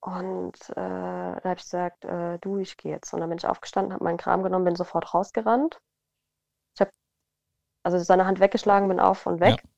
Und 0.01 0.69
äh, 0.71 0.75
da 0.75 1.41
habe 1.41 1.55
ich 1.55 1.63
gesagt, 1.63 2.03
äh, 2.03 2.37
du, 2.39 2.57
ich 2.57 2.75
gehe 2.75 2.91
jetzt. 2.91 3.13
Und 3.13 3.21
dann 3.21 3.29
bin 3.29 3.37
ich 3.37 3.47
aufgestanden, 3.47 3.93
habe 3.93 4.03
meinen 4.03 4.17
Kram 4.17 4.43
genommen, 4.43 4.65
bin 4.65 4.75
sofort 4.75 5.13
rausgerannt 5.13 5.79
also 7.83 7.97
seine 7.99 8.25
Hand 8.25 8.39
weggeschlagen, 8.39 8.87
bin 8.87 8.99
auf 8.99 9.25
und 9.25 9.39
weg. 9.39 9.63
Ja. 9.63 9.69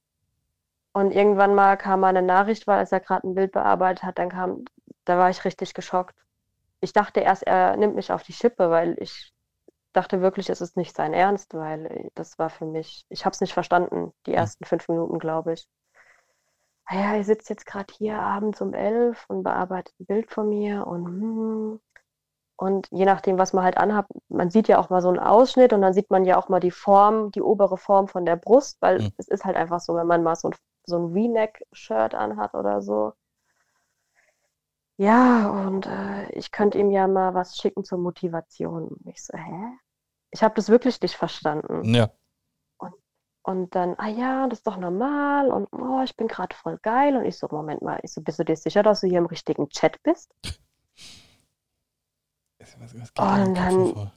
Und 0.94 1.12
irgendwann 1.12 1.56
mal 1.56 1.78
kam 1.78 2.04
eine 2.04 2.22
Nachricht, 2.22 2.68
weil 2.68 2.80
als 2.80 2.92
er 2.92 3.00
gerade 3.00 3.28
ein 3.28 3.36
Bild 3.36 3.54
bearbeitet 3.54 4.04
hat, 4.04 4.18
dann 4.20 4.30
kam, 4.30 4.66
da 5.06 5.18
war 5.18 5.30
ich 5.30 5.46
richtig 5.46 5.74
geschockt. 5.74 6.16
Ich 6.82 6.94
dachte 6.94 7.22
erst, 7.22 7.44
er 7.44 7.78
nimmt 7.78 7.96
mich 7.96 8.12
auf 8.12 8.24
die 8.24 8.34
Schippe, 8.34 8.70
weil 8.70 8.98
ich 9.00 9.34
dachte 9.94 10.22
wirklich, 10.22 10.50
es 10.50 10.62
ist 10.62 10.78
nicht 10.78 10.96
sein 10.96 11.14
Ernst, 11.14 11.54
weil 11.54 12.10
das 12.16 12.40
war 12.40 12.50
für 12.50 12.66
mich, 12.66 13.06
ich 13.10 13.26
habe 13.26 13.34
es 13.34 13.42
nicht 13.42 13.54
verstanden, 13.54 14.14
die 14.26 14.34
ersten 14.34 14.66
fünf 14.66 14.88
Minuten, 14.88 15.20
glaube 15.20 15.54
ich. 15.54 15.68
Ah 16.86 16.96
ja, 16.96 17.16
er 17.16 17.24
sitzt 17.24 17.50
jetzt 17.50 17.66
gerade 17.66 17.94
hier 17.94 18.20
abends 18.20 18.62
um 18.62 18.74
elf 18.74 19.26
und 19.30 19.44
bearbeitet 19.44 19.94
ein 20.00 20.06
Bild 20.08 20.32
von 20.32 20.50
mir 20.50 20.88
und 20.88 21.06
hm, 21.06 21.80
und 22.62 22.88
je 22.92 23.06
nachdem, 23.06 23.40
was 23.40 23.54
man 23.54 23.64
halt 23.64 23.78
anhat, 23.78 24.06
man 24.30 24.52
sieht 24.52 24.68
ja 24.68 24.78
auch 24.78 24.92
mal 24.92 25.02
so 25.02 25.10
einen 25.10 25.18
Ausschnitt 25.18 25.74
und 25.74 25.82
dann 25.82 25.96
sieht 25.96 26.12
man 26.12 26.26
ja 26.26 26.38
auch 26.38 26.48
mal 26.48 26.60
die 26.60 26.70
Form, 26.70 27.32
die 27.32 27.42
obere 27.42 27.76
Form 27.76 28.08
von 28.08 28.24
der 28.24 28.36
Brust, 28.36 28.78
weil 28.82 29.00
mhm. 29.00 29.12
es 29.18 29.28
ist 29.28 29.46
halt 29.46 29.56
einfach 29.56 29.80
so, 29.80 29.96
wenn 29.96 30.06
man 30.06 30.22
mal 30.22 30.36
so 30.36 30.50
ein, 30.50 30.56
so 30.86 31.00
ein 31.00 31.12
V-Neck-Shirt 31.12 32.14
anhat 32.14 32.54
oder 32.54 32.84
so. 32.84 33.14
Ja, 34.98 35.50
und 35.50 35.88
äh, 35.88 36.32
ich 36.34 36.52
könnte 36.52 36.78
ihm 36.78 36.92
ja 36.92 37.08
mal 37.08 37.34
was 37.34 37.58
schicken 37.58 37.84
zur 37.84 37.98
Motivation. 37.98 38.96
Ich 39.06 39.26
so, 39.26 39.36
hä? 39.36 39.80
Ich 40.30 40.44
habe 40.44 40.54
das 40.54 40.70
wirklich 40.70 41.02
nicht 41.02 41.16
verstanden. 41.16 41.84
Ja. 41.96 42.12
Und 43.42 43.74
dann, 43.74 43.96
ah 43.98 44.08
ja, 44.08 44.48
das 44.48 44.60
ist 44.60 44.68
doch 44.68 44.78
normal 44.78 45.50
und 45.50 45.68
oh, 45.74 46.04
ich 46.04 46.16
bin 46.16 46.28
gerade 46.28 46.56
voll 46.56 46.78
geil. 46.84 47.18
Und 47.18 47.26
ich 47.26 47.40
so, 47.40 47.48
Moment 47.50 47.82
mal, 47.82 48.00
ich 48.04 48.14
so, 48.14 48.22
bist 48.22 48.38
du 48.38 48.44
dir 48.44 48.56
sicher, 48.56 48.84
dass 48.84 49.02
du 49.02 49.08
hier 49.08 49.18
im 49.18 49.26
richtigen 49.26 49.68
Chat 49.70 49.98
bist? 50.04 50.32
Was, 52.62 52.78
was 52.80 53.12
und 53.18 53.56
dann, 53.56 54.12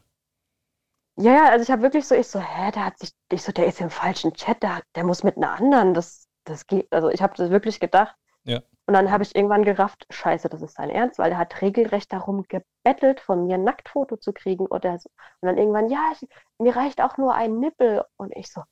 ja, 1.17 1.33
ja, 1.33 1.51
also 1.51 1.63
ich 1.63 1.71
habe 1.71 1.83
wirklich 1.83 2.07
so, 2.07 2.15
ich 2.15 2.27
so, 2.27 2.41
hä, 2.41 2.71
der 2.73 2.87
hat 2.87 2.99
sich, 2.99 3.13
ich 3.31 3.43
so, 3.43 3.53
der 3.53 3.67
ist 3.67 3.81
im 3.81 3.91
falschen 3.91 4.35
Chat, 4.35 4.63
der, 4.63 4.83
der 4.95 5.05
muss 5.05 5.23
mit 5.23 5.37
einer 5.37 5.53
anderen, 5.53 5.95
das, 5.95 6.27
das 6.45 6.67
geht, 6.67 6.93
also 6.93 7.09
ich 7.09 7.23
habe 7.23 7.35
das 7.37 7.51
wirklich 7.51 7.79
gedacht. 7.79 8.17
Ja. 8.43 8.61
Und 8.87 8.95
dann 8.95 9.11
habe 9.11 9.23
ich 9.23 9.35
irgendwann 9.35 9.63
gerafft, 9.65 10.07
scheiße, 10.11 10.49
das 10.49 10.61
ist 10.61 10.75
sein 10.75 10.91
Ernst, 10.91 11.19
weil 11.19 11.31
der 11.31 11.39
hat 11.39 11.63
regelrecht 11.63 12.13
darum 12.13 12.45
gebettelt, 12.49 13.21
von 13.21 13.47
mir 13.47 13.55
ein 13.55 13.65
Nacktfoto 13.65 14.17
zu 14.17 14.33
kriegen 14.33 14.67
oder 14.67 14.99
so. 14.99 15.09
Und 15.41 15.47
dann 15.47 15.57
irgendwann, 15.57 15.89
ja, 15.89 16.13
ich, 16.13 16.29
mir 16.59 16.77
reicht 16.77 17.01
auch 17.01 17.17
nur 17.17 17.35
ein 17.35 17.59
Nippel. 17.61 18.05
Und 18.17 18.37
ich 18.37 18.53
so, 18.53 18.63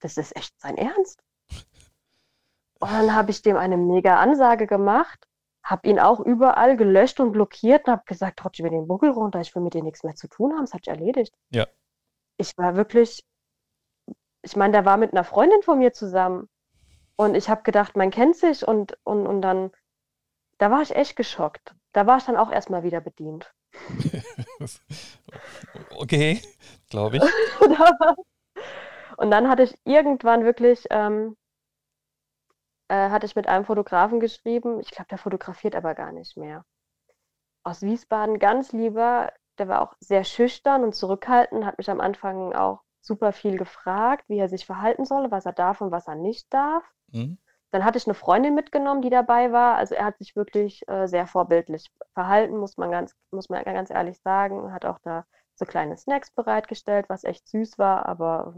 das 0.00 0.18
ist 0.18 0.36
echt 0.36 0.52
sein 0.60 0.76
Ernst. 0.76 1.22
Und 2.80 2.92
dann 2.92 3.14
habe 3.14 3.30
ich 3.30 3.40
dem 3.40 3.56
eine 3.56 3.78
mega 3.78 4.18
Ansage 4.18 4.66
gemacht, 4.66 5.26
habe 5.64 5.88
ihn 5.88 5.98
auch 5.98 6.20
überall 6.20 6.76
gelöscht 6.76 7.18
und 7.20 7.32
blockiert 7.32 7.86
und 7.86 7.92
habe 7.92 8.04
gesagt, 8.04 8.44
rutsch 8.44 8.60
über 8.60 8.68
den 8.68 8.86
Buckel 8.86 9.10
runter, 9.10 9.40
ich 9.40 9.54
will 9.54 9.62
mit 9.62 9.72
dir 9.72 9.82
nichts 9.82 10.04
mehr 10.04 10.14
zu 10.14 10.28
tun 10.28 10.52
haben, 10.52 10.60
das 10.60 10.74
hat 10.74 10.84
sich 10.84 10.92
erledigt. 10.92 11.34
Ja. 11.50 11.66
Ich 12.36 12.56
war 12.58 12.76
wirklich, 12.76 13.24
ich 14.42 14.56
meine, 14.56 14.72
der 14.72 14.84
war 14.84 14.98
mit 14.98 15.12
einer 15.12 15.24
Freundin 15.24 15.62
von 15.62 15.78
mir 15.78 15.92
zusammen 15.92 16.50
und 17.16 17.34
ich 17.34 17.48
habe 17.48 17.62
gedacht, 17.62 17.96
man 17.96 18.10
kennt 18.10 18.36
sich 18.36 18.66
und, 18.66 18.98
und, 19.04 19.26
und 19.26 19.40
dann, 19.40 19.70
da 20.58 20.70
war 20.70 20.82
ich 20.82 20.94
echt 20.94 21.16
geschockt. 21.16 21.74
Da 21.92 22.06
war 22.06 22.18
ich 22.18 22.24
dann 22.24 22.36
auch 22.36 22.50
erstmal 22.50 22.82
wieder 22.82 23.00
bedient. 23.00 23.54
okay, 25.96 26.42
glaube 26.90 27.16
ich. 27.16 27.22
und 29.16 29.30
dann 29.30 29.48
hatte 29.48 29.62
ich 29.62 29.74
irgendwann 29.84 30.44
wirklich, 30.44 30.86
ähm, 30.90 31.36
äh, 32.94 33.10
hatte 33.10 33.26
ich 33.26 33.34
mit 33.34 33.48
einem 33.48 33.64
Fotografen 33.64 34.20
geschrieben, 34.20 34.78
ich 34.78 34.90
glaube, 34.90 35.08
der 35.08 35.18
fotografiert 35.18 35.74
aber 35.74 35.94
gar 35.94 36.12
nicht 36.12 36.36
mehr. 36.36 36.64
Aus 37.64 37.82
Wiesbaden 37.82 38.38
ganz 38.38 38.72
lieber, 38.72 39.32
der 39.58 39.68
war 39.68 39.82
auch 39.82 39.94
sehr 39.98 40.22
schüchtern 40.22 40.84
und 40.84 40.94
zurückhaltend, 40.94 41.64
hat 41.64 41.78
mich 41.78 41.90
am 41.90 42.00
Anfang 42.00 42.52
auch 42.52 42.82
super 43.00 43.32
viel 43.32 43.58
gefragt, 43.58 44.24
wie 44.28 44.38
er 44.38 44.48
sich 44.48 44.64
verhalten 44.64 45.04
soll, 45.04 45.30
was 45.30 45.44
er 45.44 45.52
darf 45.52 45.80
und 45.80 45.90
was 45.90 46.06
er 46.06 46.14
nicht 46.14 46.52
darf. 46.54 46.84
Mhm. 47.08 47.38
Dann 47.72 47.84
hatte 47.84 47.98
ich 47.98 48.06
eine 48.06 48.14
Freundin 48.14 48.54
mitgenommen, 48.54 49.02
die 49.02 49.10
dabei 49.10 49.50
war. 49.50 49.74
Also 49.76 49.96
er 49.96 50.04
hat 50.04 50.18
sich 50.18 50.36
wirklich 50.36 50.86
äh, 50.88 51.08
sehr 51.08 51.26
vorbildlich 51.26 51.90
verhalten, 52.12 52.56
muss 52.56 52.76
man 52.76 52.92
ganz, 52.92 53.16
muss 53.32 53.48
man 53.48 53.64
ganz 53.64 53.90
ehrlich 53.90 54.20
sagen. 54.20 54.72
Hat 54.72 54.84
auch 54.84 55.00
da 55.02 55.26
so 55.56 55.64
kleine 55.64 55.96
Snacks 55.96 56.30
bereitgestellt, 56.30 57.06
was 57.08 57.24
echt 57.24 57.48
süß 57.48 57.76
war. 57.78 58.06
Aber 58.06 58.54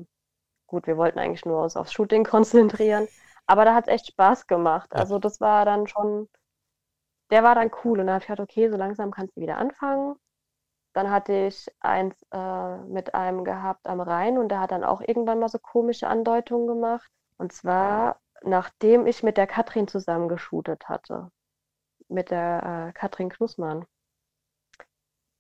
gut, 0.67 0.87
wir 0.87 0.99
wollten 0.99 1.19
eigentlich 1.19 1.47
nur 1.47 1.63
uns 1.63 1.77
aufs 1.77 1.95
Shooting 1.95 2.25
konzentrieren. 2.25 3.09
Aber 3.47 3.65
da 3.65 3.75
hat 3.75 3.87
es 3.89 3.95
echt 3.95 4.07
Spaß 4.09 4.47
gemacht. 4.47 4.95
Also 4.95 5.19
das 5.19 5.41
war 5.41 5.65
dann 5.65 5.87
schon, 5.87 6.29
der 7.31 7.43
war 7.43 7.55
dann 7.55 7.71
cool. 7.85 8.01
Und 8.01 8.07
dann 8.07 8.15
habe 8.15 8.23
ich 8.23 8.29
gedacht, 8.29 8.41
okay, 8.49 8.69
so 8.71 8.77
langsam 8.77 9.11
kannst 9.11 9.37
du 9.37 9.41
wieder 9.41 9.59
anfangen. 9.59 10.17
Dann 10.95 11.11
hatte 11.11 11.33
ich 11.49 11.69
eins 11.81 12.17
äh, 12.33 12.77
mit 12.85 13.15
einem 13.15 13.45
gehabt 13.45 13.87
am 13.87 14.01
Rhein 14.01 14.39
und 14.39 14.49
der 14.49 14.61
hat 14.61 14.73
dann 14.73 14.85
auch 14.85 15.01
irgendwann 15.03 15.39
mal 15.41 15.49
so 15.49 15.59
komische 15.59 16.09
Andeutungen 16.09 16.67
gemacht. 16.67 17.11
Und 17.39 17.53
zwar, 17.53 18.21
nachdem 18.43 19.07
ich 19.07 19.23
mit 19.23 19.37
der 19.37 19.47
Katrin 19.47 19.89
zusammen 19.89 20.29
geshootet 20.29 20.89
hatte. 20.89 21.31
Mit 22.09 22.31
der 22.31 22.89
äh, 22.89 22.93
Katrin 22.93 23.29
Knussmann. 23.31 23.87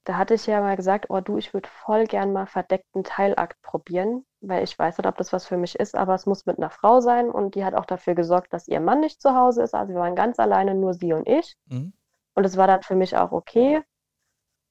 Da 0.06 0.16
hatte 0.16 0.34
ich 0.34 0.46
ja 0.46 0.60
mal 0.60 0.76
gesagt, 0.76 1.06
oh 1.08 1.20
du, 1.20 1.36
ich 1.36 1.52
würde 1.52 1.68
voll 1.68 2.04
gern 2.04 2.32
mal 2.32 2.46
verdeckten 2.46 3.02
Teilakt 3.02 3.60
probieren, 3.60 4.24
weil 4.40 4.62
ich 4.62 4.78
weiß 4.78 4.98
nicht, 4.98 5.06
ob 5.08 5.16
das 5.16 5.32
was 5.32 5.46
für 5.46 5.56
mich 5.56 5.74
ist, 5.74 5.96
aber 5.96 6.14
es 6.14 6.26
muss 6.26 6.46
mit 6.46 6.58
einer 6.58 6.70
Frau 6.70 7.00
sein 7.00 7.28
und 7.28 7.56
die 7.56 7.64
hat 7.64 7.74
auch 7.74 7.86
dafür 7.86 8.14
gesorgt, 8.14 8.52
dass 8.52 8.68
ihr 8.68 8.78
Mann 8.78 9.00
nicht 9.00 9.20
zu 9.20 9.34
Hause 9.34 9.64
ist. 9.64 9.74
Also 9.74 9.94
wir 9.94 10.00
waren 10.00 10.14
ganz 10.14 10.38
alleine, 10.38 10.76
nur 10.76 10.94
sie 10.94 11.12
und 11.12 11.28
ich. 11.28 11.56
Mhm. 11.66 11.92
Und 12.34 12.44
es 12.44 12.56
war 12.56 12.68
dann 12.68 12.84
für 12.84 12.94
mich 12.94 13.16
auch 13.16 13.32
okay. 13.32 13.82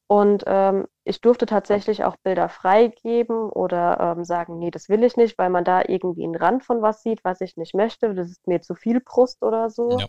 Und 0.07 0.45
ähm, 0.47 0.88
ich 1.03 1.19
durfte 1.19 1.45
tatsächlich 1.47 2.05
auch 2.05 2.15
Bilder 2.23 2.47
freigeben 2.47 3.49
oder 3.49 3.99
ähm, 3.99 4.23
sagen, 4.23 4.57
nee, 4.57 4.71
das 4.71 4.88
will 4.88 5.03
ich 5.03 5.17
nicht, 5.17 5.38
weil 5.38 5.49
man 5.49 5.65
da 5.65 5.81
irgendwie 5.86 6.23
einen 6.23 6.36
Rand 6.36 6.63
von 6.63 6.81
was 6.81 7.01
sieht, 7.01 7.25
was 7.25 7.41
ich 7.41 7.57
nicht 7.57 7.75
möchte. 7.75 8.13
Das 8.13 8.29
ist 8.29 8.47
mir 8.47 8.61
zu 8.61 8.73
viel 8.73 9.01
Brust 9.01 9.43
oder 9.43 9.69
so. 9.69 9.99
Ja. 9.99 10.07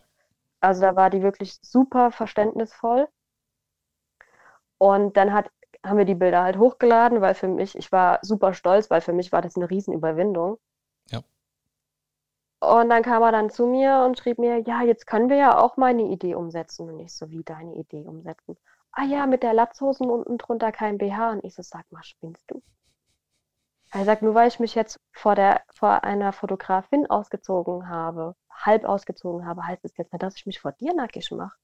Also 0.60 0.82
da 0.82 0.94
war 0.94 1.10
die 1.10 1.22
wirklich 1.22 1.58
super 1.62 2.12
verständnisvoll. 2.12 3.08
Und 4.78 5.16
dann 5.16 5.32
hat, 5.32 5.50
haben 5.84 5.98
wir 5.98 6.04
die 6.04 6.14
Bilder 6.14 6.42
halt 6.42 6.58
hochgeladen, 6.58 7.20
weil 7.20 7.34
für 7.34 7.48
mich, 7.48 7.76
ich 7.76 7.92
war 7.92 8.18
super 8.22 8.54
stolz, 8.54 8.90
weil 8.90 9.00
für 9.00 9.12
mich 9.12 9.32
war 9.32 9.42
das 9.42 9.56
eine 9.56 9.70
Riesenüberwindung. 9.70 10.58
Ja. 11.10 11.22
Und 12.60 12.90
dann 12.90 13.02
kam 13.02 13.22
er 13.22 13.32
dann 13.32 13.50
zu 13.50 13.66
mir 13.66 14.02
und 14.04 14.18
schrieb 14.18 14.38
mir, 14.38 14.58
ja, 14.60 14.82
jetzt 14.82 15.06
können 15.06 15.28
wir 15.28 15.36
ja 15.36 15.58
auch 15.58 15.76
meine 15.76 16.02
Idee 16.04 16.34
umsetzen. 16.34 16.88
Und 16.88 17.00
ich 17.00 17.14
so, 17.14 17.30
wie 17.30 17.42
deine 17.42 17.74
Idee 17.74 18.06
umsetzen? 18.06 18.56
ah 18.96 19.04
ja, 19.04 19.26
mit 19.26 19.42
der 19.42 19.54
Latzhosen 19.54 20.10
unten 20.10 20.38
drunter 20.38 20.72
kein 20.72 20.98
BH. 20.98 21.32
Und 21.32 21.44
ich 21.44 21.54
so, 21.54 21.62
sag 21.62 21.90
mal, 21.92 22.02
spinnst 22.02 22.50
du? 22.50 22.62
Er 23.92 24.04
sagt, 24.04 24.22
nur 24.22 24.34
weil 24.34 24.48
ich 24.48 24.58
mich 24.58 24.74
jetzt 24.74 24.98
vor, 25.12 25.34
der, 25.34 25.62
vor 25.74 26.02
einer 26.02 26.32
Fotografin 26.32 27.08
ausgezogen 27.08 27.88
habe, 27.88 28.34
halb 28.50 28.84
ausgezogen 28.84 29.46
habe, 29.46 29.64
heißt 29.64 29.84
es 29.84 29.96
jetzt 29.96 30.12
nicht, 30.12 30.22
dass 30.22 30.36
ich 30.36 30.46
mich 30.46 30.60
vor 30.60 30.72
dir 30.72 30.92
nackig 30.94 31.30
mache. 31.30 31.56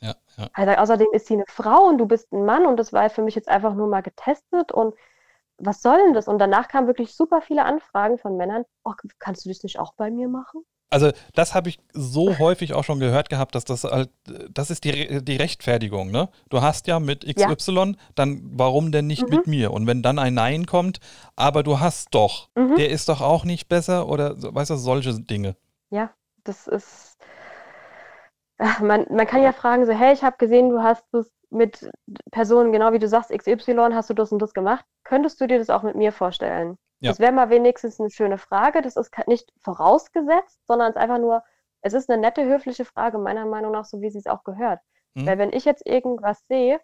Ja, 0.00 0.14
ja. 0.36 0.48
Sagt, 0.56 0.78
außerdem 0.78 1.08
ist 1.12 1.26
sie 1.26 1.34
eine 1.34 1.44
Frau 1.46 1.88
und 1.88 1.98
du 1.98 2.06
bist 2.06 2.32
ein 2.32 2.44
Mann 2.44 2.66
und 2.66 2.76
das 2.76 2.92
war 2.92 3.08
für 3.10 3.22
mich 3.22 3.34
jetzt 3.34 3.48
einfach 3.48 3.74
nur 3.74 3.86
mal 3.86 4.02
getestet 4.02 4.72
und 4.72 4.94
was 5.58 5.82
soll 5.82 5.98
denn 5.98 6.14
das? 6.14 6.26
Und 6.26 6.38
danach 6.38 6.68
kamen 6.68 6.86
wirklich 6.86 7.14
super 7.14 7.42
viele 7.42 7.64
Anfragen 7.64 8.18
von 8.18 8.36
Männern, 8.36 8.64
oh, 8.84 8.92
kannst 9.18 9.44
du 9.44 9.50
das 9.50 9.62
nicht 9.62 9.78
auch 9.78 9.92
bei 9.94 10.10
mir 10.10 10.28
machen? 10.28 10.64
Also 10.92 11.12
das 11.34 11.54
habe 11.54 11.68
ich 11.68 11.78
so 11.92 12.38
häufig 12.38 12.74
auch 12.74 12.82
schon 12.82 12.98
gehört 12.98 13.30
gehabt, 13.30 13.54
dass 13.54 13.64
das 13.64 13.84
halt, 13.84 14.10
das 14.50 14.70
ist 14.70 14.82
die, 14.82 15.22
die 15.22 15.36
Rechtfertigung, 15.36 16.10
ne? 16.10 16.28
Du 16.48 16.62
hast 16.62 16.88
ja 16.88 16.98
mit 16.98 17.24
XY, 17.24 17.72
ja. 17.72 17.92
dann 18.16 18.42
warum 18.54 18.90
denn 18.90 19.06
nicht 19.06 19.22
mhm. 19.22 19.36
mit 19.36 19.46
mir? 19.46 19.72
Und 19.72 19.86
wenn 19.86 20.02
dann 20.02 20.18
ein 20.18 20.34
Nein 20.34 20.66
kommt, 20.66 20.98
aber 21.36 21.62
du 21.62 21.78
hast 21.78 22.08
doch, 22.12 22.48
mhm. 22.56 22.74
der 22.74 22.90
ist 22.90 23.08
doch 23.08 23.20
auch 23.20 23.44
nicht 23.44 23.68
besser 23.68 24.08
oder 24.08 24.34
weißt 24.36 24.70
du, 24.70 24.76
solche 24.76 25.14
Dinge. 25.20 25.54
Ja, 25.90 26.10
das 26.42 26.66
ist, 26.66 27.18
man, 28.80 29.06
man 29.10 29.26
kann 29.26 29.42
ja 29.42 29.52
fragen 29.52 29.86
so, 29.86 29.92
hey, 29.92 30.12
ich 30.12 30.22
habe 30.22 30.36
gesehen, 30.38 30.70
du 30.70 30.82
hast 30.82 31.12
es 31.14 31.32
mit 31.50 31.90
Personen, 32.30 32.72
genau 32.72 32.92
wie 32.92 32.98
du 32.98 33.08
sagst, 33.08 33.30
XY, 33.30 33.90
hast 33.92 34.10
du 34.10 34.14
das 34.14 34.32
und 34.32 34.40
das 34.40 34.54
gemacht. 34.54 34.84
Könntest 35.04 35.40
du 35.40 35.46
dir 35.46 35.58
das 35.58 35.70
auch 35.70 35.82
mit 35.82 35.96
mir 35.96 36.12
vorstellen? 36.12 36.76
Ja. 37.00 37.10
Das 37.10 37.18
wäre 37.18 37.32
mal 37.32 37.50
wenigstens 37.50 37.98
eine 37.98 38.10
schöne 38.10 38.38
Frage. 38.38 38.82
Das 38.82 38.96
ist 38.96 39.10
nicht 39.26 39.50
vorausgesetzt, 39.62 40.60
sondern 40.66 40.90
es 40.90 40.96
ist 40.96 41.02
einfach 41.02 41.18
nur, 41.18 41.42
es 41.80 41.94
ist 41.94 42.10
eine 42.10 42.20
nette, 42.20 42.44
höfliche 42.44 42.84
Frage, 42.84 43.18
meiner 43.18 43.46
Meinung 43.46 43.72
nach, 43.72 43.84
so 43.84 44.00
wie 44.00 44.10
sie 44.10 44.18
es 44.18 44.26
auch 44.26 44.44
gehört. 44.44 44.80
Mhm. 45.14 45.26
Weil 45.26 45.38
wenn 45.38 45.52
ich 45.52 45.64
jetzt 45.64 45.86
irgendwas 45.86 46.44
sehe, 46.46 46.80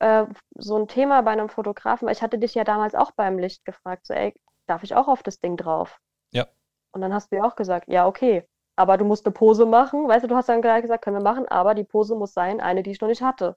äh, 0.00 0.24
so 0.56 0.76
ein 0.76 0.88
Thema 0.88 1.22
bei 1.22 1.32
einem 1.32 1.50
Fotografen, 1.50 2.08
ich 2.08 2.22
hatte 2.22 2.38
dich 2.38 2.54
ja 2.54 2.64
damals 2.64 2.94
auch 2.94 3.12
beim 3.12 3.38
Licht 3.38 3.64
gefragt, 3.64 4.06
so, 4.06 4.14
ey, 4.14 4.34
darf 4.66 4.82
ich 4.82 4.94
auch 4.94 5.08
auf 5.08 5.22
das 5.22 5.38
Ding 5.38 5.56
drauf? 5.56 6.00
Ja. 6.32 6.46
Und 6.92 7.02
dann 7.02 7.12
hast 7.12 7.30
du 7.30 7.36
ja 7.36 7.44
auch 7.44 7.54
gesagt, 7.54 7.88
ja, 7.88 8.06
okay, 8.06 8.48
aber 8.76 8.96
du 8.96 9.04
musst 9.04 9.26
eine 9.26 9.32
Pose 9.32 9.66
machen. 9.66 10.08
Weißt 10.08 10.24
du, 10.24 10.28
du 10.28 10.34
hast 10.34 10.48
dann 10.48 10.62
gleich 10.62 10.82
gesagt, 10.82 11.04
können 11.04 11.16
wir 11.16 11.22
machen, 11.22 11.46
aber 11.48 11.74
die 11.74 11.84
Pose 11.84 12.14
muss 12.14 12.32
sein, 12.32 12.60
eine, 12.60 12.82
die 12.82 12.90
ich 12.90 13.00
noch 13.00 13.08
nicht 13.08 13.22
hatte. 13.22 13.56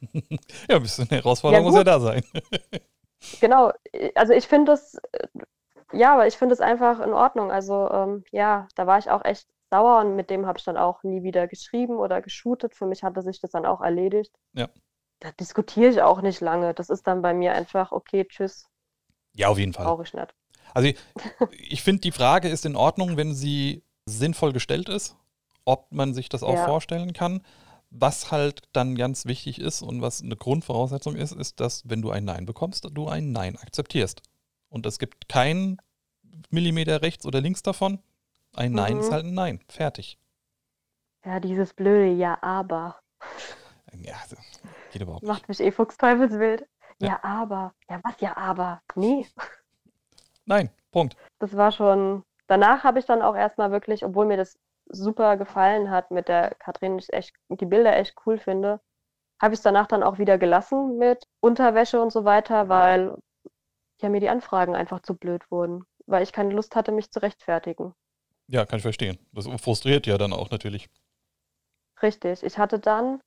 ja, 0.12 0.76
ein 0.76 0.82
bisschen 0.82 1.08
Herausforderung 1.08 1.64
ja, 1.64 1.70
muss 1.70 1.78
ja 1.78 1.84
da 1.84 2.00
sein. 2.00 2.22
Genau, 3.38 3.70
also 4.14 4.32
ich 4.32 4.48
finde 4.48 4.72
das, 4.72 4.96
ja, 5.92 6.14
aber 6.14 6.26
ich 6.26 6.38
finde 6.38 6.54
es 6.54 6.60
einfach 6.60 7.00
in 7.00 7.12
Ordnung. 7.12 7.50
Also 7.50 7.90
ähm, 7.90 8.24
ja, 8.30 8.66
da 8.76 8.86
war 8.86 8.98
ich 8.98 9.10
auch 9.10 9.24
echt 9.24 9.46
sauer 9.70 10.00
und 10.00 10.16
mit 10.16 10.30
dem 10.30 10.46
habe 10.46 10.58
ich 10.58 10.64
dann 10.64 10.76
auch 10.76 11.02
nie 11.02 11.22
wieder 11.22 11.46
geschrieben 11.46 11.98
oder 11.98 12.22
geshootet. 12.22 12.74
Für 12.74 12.86
mich 12.86 13.02
hatte 13.02 13.22
sich 13.22 13.40
das 13.40 13.50
dann 13.50 13.66
auch 13.66 13.80
erledigt. 13.80 14.32
Ja. 14.52 14.68
Da 15.20 15.32
diskutiere 15.32 15.90
ich 15.90 16.02
auch 16.02 16.22
nicht 16.22 16.40
lange. 16.40 16.72
Das 16.74 16.88
ist 16.88 17.06
dann 17.06 17.22
bei 17.22 17.34
mir 17.34 17.52
einfach, 17.52 17.92
okay, 17.92 18.24
tschüss. 18.24 18.68
Ja, 19.34 19.48
auf 19.48 19.58
jeden 19.58 19.72
Fall. 19.72 19.84
Brauche 19.84 20.04
ich 20.04 20.14
nicht. 20.14 20.34
Also 20.72 20.88
ich, 20.88 20.98
ich 21.70 21.82
finde, 21.82 22.00
die 22.00 22.12
Frage 22.12 22.48
ist 22.48 22.64
in 22.64 22.76
Ordnung, 22.76 23.16
wenn 23.16 23.34
sie 23.34 23.84
sinnvoll 24.18 24.52
gestellt 24.52 24.88
ist, 24.88 25.16
ob 25.64 25.90
man 25.92 26.14
sich 26.14 26.28
das 26.28 26.42
auch 26.42 26.54
ja. 26.54 26.66
vorstellen 26.66 27.12
kann. 27.12 27.42
Was 27.90 28.30
halt 28.30 28.62
dann 28.72 28.94
ganz 28.94 29.26
wichtig 29.26 29.60
ist 29.60 29.82
und 29.82 30.00
was 30.00 30.22
eine 30.22 30.36
Grundvoraussetzung 30.36 31.16
ist, 31.16 31.32
ist, 31.32 31.58
dass 31.58 31.88
wenn 31.88 32.02
du 32.02 32.10
ein 32.10 32.24
Nein 32.24 32.46
bekommst, 32.46 32.86
du 32.92 33.08
ein 33.08 33.32
Nein 33.32 33.56
akzeptierst. 33.56 34.22
Und 34.68 34.86
es 34.86 35.00
gibt 35.00 35.28
keinen 35.28 35.78
Millimeter 36.50 37.02
rechts 37.02 37.26
oder 37.26 37.40
links 37.40 37.62
davon. 37.62 37.98
Ein 38.54 38.72
Nein 38.72 38.94
mhm. 38.94 39.00
ist 39.00 39.10
halt 39.10 39.24
ein 39.24 39.34
Nein. 39.34 39.60
Fertig. 39.68 40.18
Ja, 41.24 41.40
dieses 41.40 41.74
blöde 41.74 42.12
Ja, 42.12 42.38
aber. 42.42 43.00
Ja, 43.92 44.16
geht 44.92 45.02
überhaupt 45.02 45.24
Macht 45.24 45.48
mich 45.48 45.60
eh 45.60 45.72
fuchsteufelswild. 45.72 46.64
Ja. 47.00 47.08
ja, 47.08 47.24
aber. 47.24 47.74
Ja, 47.88 48.00
was 48.04 48.20
ja, 48.20 48.36
aber? 48.36 48.82
Nee. 48.94 49.26
Nein, 50.44 50.70
Punkt. 50.90 51.16
Das 51.38 51.56
war 51.56 51.72
schon. 51.72 52.22
Danach 52.50 52.82
habe 52.82 52.98
ich 52.98 53.06
dann 53.06 53.22
auch 53.22 53.36
erstmal 53.36 53.70
wirklich, 53.70 54.04
obwohl 54.04 54.26
mir 54.26 54.36
das 54.36 54.58
super 54.88 55.36
gefallen 55.36 55.88
hat 55.88 56.10
mit 56.10 56.26
der 56.26 56.56
Katrin, 56.56 56.98
ich 56.98 57.12
echt 57.12 57.32
die 57.48 57.64
Bilder 57.64 57.96
echt 57.96 58.16
cool 58.26 58.38
finde, 58.38 58.80
habe 59.40 59.54
ich 59.54 59.60
es 59.60 59.62
danach 59.62 59.86
dann 59.86 60.02
auch 60.02 60.18
wieder 60.18 60.36
gelassen 60.36 60.98
mit 60.98 61.22
Unterwäsche 61.38 62.02
und 62.02 62.10
so 62.10 62.24
weiter, 62.24 62.68
weil 62.68 63.16
ja 64.02 64.08
mir 64.08 64.18
die 64.18 64.28
Anfragen 64.28 64.74
einfach 64.74 65.00
zu 65.00 65.14
blöd 65.14 65.48
wurden. 65.52 65.84
weil 66.06 66.24
ich 66.24 66.32
keine 66.32 66.52
Lust 66.52 66.74
hatte, 66.74 66.90
mich 66.90 67.12
zu 67.12 67.22
rechtfertigen. 67.22 67.94
Ja, 68.48 68.66
kann 68.66 68.78
ich 68.78 68.82
verstehen. 68.82 69.20
Das 69.30 69.46
frustriert 69.62 70.08
ja 70.08 70.18
dann 70.18 70.32
auch 70.32 70.50
natürlich. 70.50 70.90
Richtig. 72.02 72.42
Ich 72.42 72.58
hatte 72.58 72.80
dann, 72.80 73.20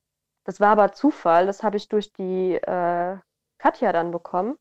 das 0.44 0.60
war 0.60 0.72
aber 0.72 0.92
Zufall, 0.92 1.46
das 1.46 1.64
habe 1.64 1.78
ich 1.78 1.88
durch 1.88 2.12
die 2.12 2.56
äh, 2.56 3.18
Katja 3.58 3.94
dann 3.94 4.12
bekommen. 4.12 4.58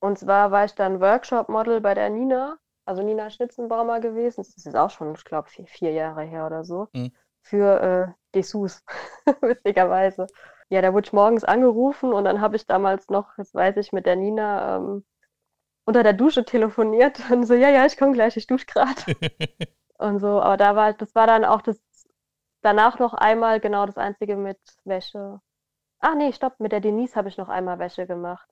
Und 0.00 0.18
zwar 0.18 0.50
war 0.50 0.64
ich 0.64 0.74
dann 0.74 1.00
Workshop-Model 1.00 1.80
bei 1.80 1.94
der 1.94 2.10
Nina, 2.10 2.58
also 2.86 3.02
Nina 3.02 3.30
Schnitzenbaumer 3.30 4.00
gewesen. 4.00 4.36
Das 4.38 4.56
ist 4.56 4.76
auch 4.76 4.90
schon, 4.90 5.14
ich 5.14 5.24
glaube, 5.24 5.48
vier, 5.48 5.66
vier, 5.66 5.92
Jahre 5.92 6.22
her 6.22 6.46
oder 6.46 6.64
so. 6.64 6.88
Mhm. 6.92 7.12
Für 7.42 7.80
äh, 7.80 8.12
Dessous, 8.34 8.82
witzigerweise. 9.40 10.26
Ja, 10.68 10.82
da 10.82 10.92
wurde 10.92 11.06
ich 11.06 11.12
morgens 11.12 11.44
angerufen 11.44 12.12
und 12.12 12.24
dann 12.24 12.40
habe 12.40 12.56
ich 12.56 12.66
damals 12.66 13.08
noch, 13.08 13.34
das 13.36 13.54
weiß 13.54 13.76
ich, 13.76 13.92
mit 13.92 14.06
der 14.06 14.16
Nina 14.16 14.76
ähm, 14.76 15.04
unter 15.84 16.02
der 16.02 16.12
Dusche 16.12 16.44
telefoniert 16.44 17.20
und 17.30 17.44
so, 17.44 17.54
ja, 17.54 17.70
ja, 17.70 17.86
ich 17.86 17.96
komme 17.96 18.12
gleich, 18.12 18.36
ich 18.36 18.46
dusche 18.46 18.66
gerade. 18.66 19.00
und 19.98 20.18
so, 20.18 20.40
aber 20.40 20.56
da 20.56 20.74
war, 20.74 20.92
das 20.92 21.14
war 21.14 21.28
dann 21.28 21.44
auch 21.44 21.62
das, 21.62 21.80
danach 22.62 22.98
noch 22.98 23.14
einmal 23.14 23.60
genau 23.60 23.86
das 23.86 23.96
einzige 23.96 24.36
mit 24.36 24.58
Wäsche. 24.84 25.40
Ach 26.00 26.14
nee, 26.16 26.32
stopp, 26.32 26.58
mit 26.58 26.72
der 26.72 26.80
Denise 26.80 27.14
habe 27.14 27.28
ich 27.28 27.38
noch 27.38 27.48
einmal 27.48 27.78
Wäsche 27.78 28.06
gemacht. 28.06 28.48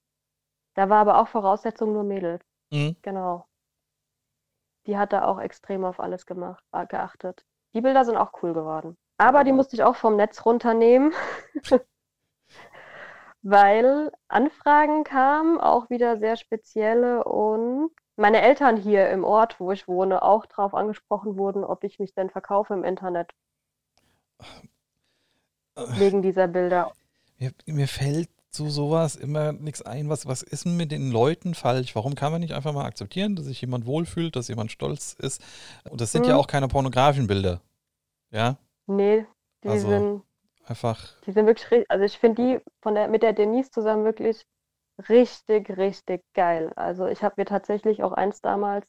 Da 0.74 0.88
war 0.88 0.98
aber 0.98 1.18
auch 1.18 1.28
Voraussetzung 1.28 1.92
nur 1.92 2.04
Mädels. 2.04 2.44
Mhm. 2.70 2.96
Genau. 3.02 3.46
Die 4.86 4.98
hat 4.98 5.12
da 5.12 5.24
auch 5.24 5.40
extrem 5.40 5.84
auf 5.84 6.00
alles 6.00 6.26
gemacht, 6.26 6.64
äh, 6.72 6.86
geachtet. 6.86 7.44
Die 7.72 7.80
Bilder 7.80 8.04
sind 8.04 8.16
auch 8.16 8.32
cool 8.42 8.52
geworden. 8.52 8.96
Aber 9.18 9.44
die 9.44 9.52
musste 9.52 9.76
ich 9.76 9.82
auch 9.82 9.96
vom 9.96 10.16
Netz 10.16 10.44
runternehmen. 10.44 11.12
weil 13.44 14.10
Anfragen 14.26 15.04
kamen, 15.04 15.60
auch 15.60 15.90
wieder 15.90 16.18
sehr 16.18 16.36
spezielle 16.36 17.24
und 17.24 17.90
meine 18.16 18.40
Eltern 18.40 18.76
hier 18.76 19.10
im 19.10 19.22
Ort, 19.22 19.60
wo 19.60 19.70
ich 19.70 19.86
wohne, 19.86 20.22
auch 20.22 20.46
darauf 20.46 20.72
angesprochen 20.74 21.36
wurden, 21.36 21.62
ob 21.62 21.84
ich 21.84 21.98
mich 21.98 22.14
denn 22.14 22.30
verkaufe 22.30 22.72
im 22.72 22.84
Internet. 22.84 23.32
Wegen 25.74 26.22
dieser 26.22 26.48
Bilder. 26.48 26.92
Mir, 27.38 27.52
mir 27.66 27.88
fällt 27.88 28.30
zu 28.54 28.70
sowas 28.70 29.16
immer 29.16 29.52
nichts 29.52 29.82
ein. 29.82 30.08
Was, 30.08 30.26
was 30.26 30.42
ist 30.42 30.64
denn 30.64 30.76
mit 30.76 30.92
den 30.92 31.10
Leuten 31.10 31.54
falsch? 31.54 31.94
Warum 31.94 32.14
kann 32.14 32.32
man 32.32 32.40
nicht 32.40 32.54
einfach 32.54 32.72
mal 32.72 32.84
akzeptieren, 32.84 33.36
dass 33.36 33.46
sich 33.46 33.60
jemand 33.60 33.86
wohlfühlt, 33.86 34.36
dass 34.36 34.48
jemand 34.48 34.72
stolz 34.72 35.14
ist? 35.18 35.42
Und 35.90 36.00
das 36.00 36.12
sind 36.12 36.22
hm. 36.22 36.30
ja 36.30 36.36
auch 36.36 36.46
keine 36.46 36.68
pornografischen 36.68 37.26
Bilder. 37.26 37.60
Ja? 38.30 38.56
Nee, 38.86 39.26
die 39.62 39.68
also. 39.68 39.88
sind 39.88 40.22
Einfach. 40.66 41.20
Die 41.26 41.32
sind 41.32 41.46
wirklich, 41.46 41.84
also 41.90 42.04
ich 42.04 42.18
finde 42.18 42.42
die 42.42 42.60
von 42.82 42.94
der, 42.94 43.08
mit 43.08 43.22
der 43.22 43.34
Denise 43.34 43.70
zusammen 43.70 44.04
wirklich 44.04 44.46
richtig, 45.08 45.76
richtig 45.76 46.22
geil. 46.34 46.72
Also 46.76 47.06
ich 47.06 47.22
habe 47.22 47.34
mir 47.36 47.44
tatsächlich 47.44 48.02
auch 48.02 48.12
eins 48.12 48.40
damals 48.40 48.86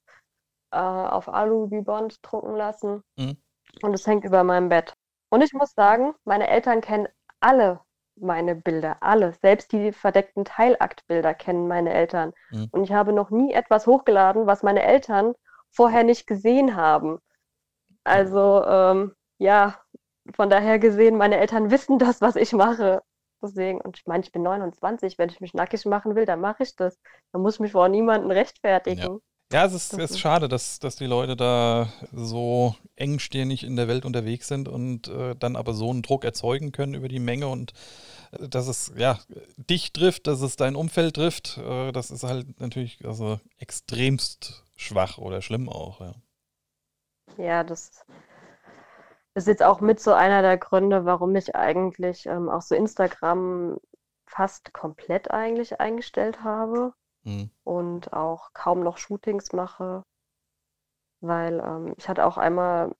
äh, 0.72 0.78
auf 0.78 1.28
Alu 1.28 1.68
Bond 1.84 2.20
drucken 2.22 2.55
lassen 2.55 3.03
mhm. 3.18 3.38
und 3.82 3.93
es 3.93 4.07
hängt 4.07 4.24
über 4.24 4.43
meinem 4.43 4.70
Bett. 4.70 4.93
Und 5.30 5.41
ich 5.41 5.53
muss 5.53 5.72
sagen, 5.72 6.13
meine 6.24 6.47
Eltern 6.47 6.80
kennen 6.80 7.07
alle 7.41 7.82
meine 8.16 8.55
Bilder, 8.55 8.97
alle. 9.01 9.34
Selbst 9.41 9.72
die 9.72 9.91
verdeckten 9.91 10.45
Teilaktbilder 10.45 11.34
kennen 11.34 11.68
meine 11.68 11.93
Eltern. 11.93 12.34
Mhm. 12.51 12.70
Und 12.72 12.84
ich 12.84 12.93
habe 12.93 13.13
noch 13.13 13.30
nie 13.30 13.53
etwas 13.53 13.88
hochgeladen, 13.88 14.47
was 14.47 14.63
meine 14.63 14.84
Eltern 14.84 15.34
vorher 15.72 16.03
nicht 16.03 16.28
gesehen 16.28 16.76
haben. 16.76 17.20
Also 18.03 18.63
ähm, 18.66 19.16
ja, 19.38 19.80
von 20.34 20.49
daher 20.49 20.80
gesehen, 20.80 21.18
meine 21.18 21.38
Eltern 21.38 21.72
wissen 21.72 21.99
das, 21.99 22.22
was 22.22 22.36
ich 22.36 22.53
mache. 22.53 23.01
Deswegen, 23.41 23.82
und 23.82 23.97
ich 23.97 24.05
meine, 24.07 24.24
ich 24.24 24.32
bin 24.32 24.43
29, 24.43 25.18
wenn 25.18 25.30
ich 25.30 25.41
mich 25.41 25.53
nackig 25.53 25.86
machen 25.86 26.16
will, 26.16 26.26
dann 26.26 26.41
mache 26.41 26.63
ich 26.63 26.76
das. 26.76 26.99
Dann 27.32 27.41
muss 27.41 27.55
ich 27.55 27.59
mich 27.59 27.74
vor 27.74 27.89
niemandem 27.89 28.32
rechtfertigen. 28.32 29.01
Ja. 29.01 29.18
Ja, 29.56 29.64
es 29.64 29.72
ist, 29.74 29.93
es 29.93 30.12
ist 30.12 30.20
schade, 30.20 30.49
dass, 30.49 30.80
dass 30.80 30.97
die 30.97 31.06
Leute 31.06 31.38
da 31.38 31.88
so 32.12 32.76
engstirnig 32.97 33.64
in 33.64 33.78
der 33.78 33.88
Welt 33.88 34.03
unterwegs 34.03 34.49
sind 34.49 34.68
und 34.68 35.08
äh, 35.08 35.34
dann 35.34 35.56
aber 35.56 35.72
so 35.72 35.89
einen 35.91 36.01
Druck 36.01 36.26
erzeugen 36.26 36.74
können 36.74 36.93
über 36.93 37.08
die 37.08 37.22
Menge 37.22 37.47
und 37.47 37.72
äh, 38.34 38.49
dass 38.49 38.68
es 38.68 38.91
ja 38.97 39.18
dich 39.56 39.93
trifft, 39.93 40.28
dass 40.28 40.41
es 40.41 40.58
dein 40.58 40.76
Umfeld 40.76 41.16
trifft, 41.16 41.58
äh, 41.58 41.93
das 41.93 42.12
ist 42.12 42.26
halt 42.26 42.60
natürlich 42.60 42.99
also 43.06 43.39
extremst 43.58 44.66
schwach 44.76 45.20
oder 45.20 45.41
schlimm 45.41 45.70
auch. 45.70 46.01
Ja, 46.01 46.16
ja 47.38 47.64
das 47.64 48.03
ist 49.36 49.47
jetzt 49.47 49.64
auch 49.64 49.80
mit 49.80 50.01
so 50.01 50.12
einer 50.12 50.41
der 50.41 50.58
Gründe, 50.58 51.06
warum 51.06 51.34
ich 51.34 51.56
eigentlich 51.56 52.26
ähm, 52.26 52.49
auch 52.49 52.62
so 52.62 52.76
Instagram 52.76 53.78
fast 54.28 54.74
komplett 54.74 55.32
eigentlich 55.32 55.80
eingestellt 55.80 56.43
habe 56.43 56.93
mhm. 57.26 57.49
und 57.63 58.13
auch 58.13 58.53
kaum 58.53 58.82
noch 58.82 58.97
Shootings 58.97 59.51
mache, 59.51 60.03
weil 61.21 61.59
ähm, 61.59 61.93
ich 61.97 62.07
hatte 62.07 62.26
auch 62.26 62.38
einmal 62.38 62.95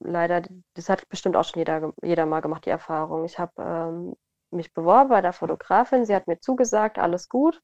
leider, 0.00 0.42
das 0.74 0.88
hat 0.88 1.08
bestimmt 1.08 1.36
auch 1.36 1.44
schon 1.44 1.60
jeder, 1.60 1.92
jeder 2.02 2.26
mal 2.26 2.40
gemacht, 2.40 2.66
die 2.66 2.70
Erfahrung. 2.70 3.24
Ich 3.24 3.38
habe 3.38 3.52
ähm, 3.58 4.16
mich 4.50 4.72
beworben 4.72 5.10
bei 5.10 5.20
der 5.20 5.32
Fotografin, 5.32 6.04
sie 6.04 6.14
hat 6.14 6.26
mir 6.26 6.40
zugesagt, 6.40 6.98
alles 6.98 7.28
gut. 7.28 7.62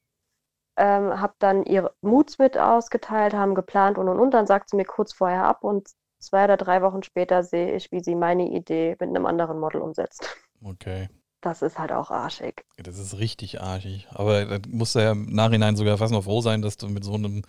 Ähm, 0.77 1.21
habe 1.21 1.35
dann 1.39 1.65
ihre 1.65 1.95
Moods 2.01 2.39
mit 2.39 2.59
ausgeteilt, 2.59 3.33
haben 3.33 3.55
geplant 3.55 3.97
und 3.97 4.09
und 4.09 4.19
und. 4.19 4.35
Dann 4.35 4.47
sagt 4.47 4.71
sie 4.71 4.77
mir 4.77 4.85
kurz 4.85 5.13
vorher 5.13 5.45
ab 5.45 5.63
und 5.63 5.89
zwei 6.19 6.45
oder 6.45 6.57
drei 6.57 6.83
Wochen 6.83 7.05
später 7.05 7.45
sehe 7.45 7.77
ich, 7.77 7.93
wie 7.93 8.03
sie 8.03 8.17
meine 8.17 8.49
Idee 8.51 8.97
mit 8.99 9.09
einem 9.09 9.27
anderen 9.27 9.61
Model 9.61 9.81
umsetzt. 9.81 10.37
Okay. 10.65 11.09
Das 11.45 11.61
ist 11.61 11.79
halt 11.79 11.93
auch 11.93 12.11
arschig. 12.11 12.65
Das 12.79 12.99
ist 12.99 13.19
richtig 13.19 13.61
arschig. 13.61 14.09
Aber 14.11 14.47
da 14.47 14.59
musst 14.69 14.95
du 14.95 15.01
ja 15.01 15.13
im 15.13 15.27
Nachhinein 15.27 15.77
sogar 15.77 15.99
fast 15.99 16.11
noch 16.11 16.25
froh 16.25 16.41
sein, 16.41 16.63
dass 16.63 16.79
du 16.79 16.89
mit 16.89 17.05
so 17.05 17.13
einem, 17.13 17.43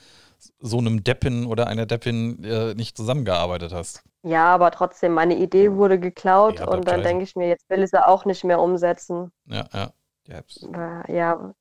so 0.60 0.80
einem 0.80 1.02
Deppin 1.06 1.46
oder 1.46 1.68
einer 1.68 1.86
Deppin 1.86 2.44
äh, 2.44 2.74
nicht 2.74 2.98
zusammengearbeitet 2.98 3.72
hast. 3.74 4.04
Ja, 4.24 4.54
aber 4.54 4.72
trotzdem, 4.72 5.14
meine 5.14 5.38
Idee 5.38 5.72
wurde 5.72 5.98
geklaut 5.98 6.60
ja, 6.60 6.68
und 6.68 6.90
dann 6.90 7.04
denke 7.04 7.24
ich 7.24 7.38
mir, 7.38 7.48
jetzt 7.48 7.70
will 7.70 7.84
ich 7.84 7.90
sie 7.90 8.06
auch 8.06 8.26
nicht 8.26 8.44
mehr 8.44 8.60
umsetzen. 8.60 9.32
Ja, 9.46 9.66
ja. 9.74 9.92
Ja, 10.28 11.04
ja 11.08 11.54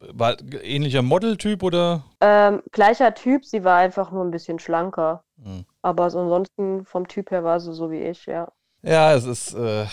war 0.00 0.36
ähnlicher 0.62 1.02
Modeltyp 1.02 1.62
oder? 1.62 2.04
Ähm, 2.22 2.62
gleicher 2.72 3.14
Typ, 3.14 3.44
sie 3.44 3.64
war 3.64 3.78
einfach 3.78 4.10
nur 4.10 4.24
ein 4.24 4.30
bisschen 4.30 4.58
schlanker. 4.58 5.24
Hm. 5.42 5.66
Aber 5.82 6.04
ansonsten 6.04 6.84
vom 6.84 7.06
Typ 7.06 7.30
her 7.30 7.44
war 7.44 7.60
sie 7.60 7.72
so 7.74 7.90
wie 7.90 8.00
ich, 8.00 8.26
ja. 8.26 8.48
Ja, 8.82 9.14
es 9.14 9.24
ist, 9.24 9.54
äh, 9.54 9.86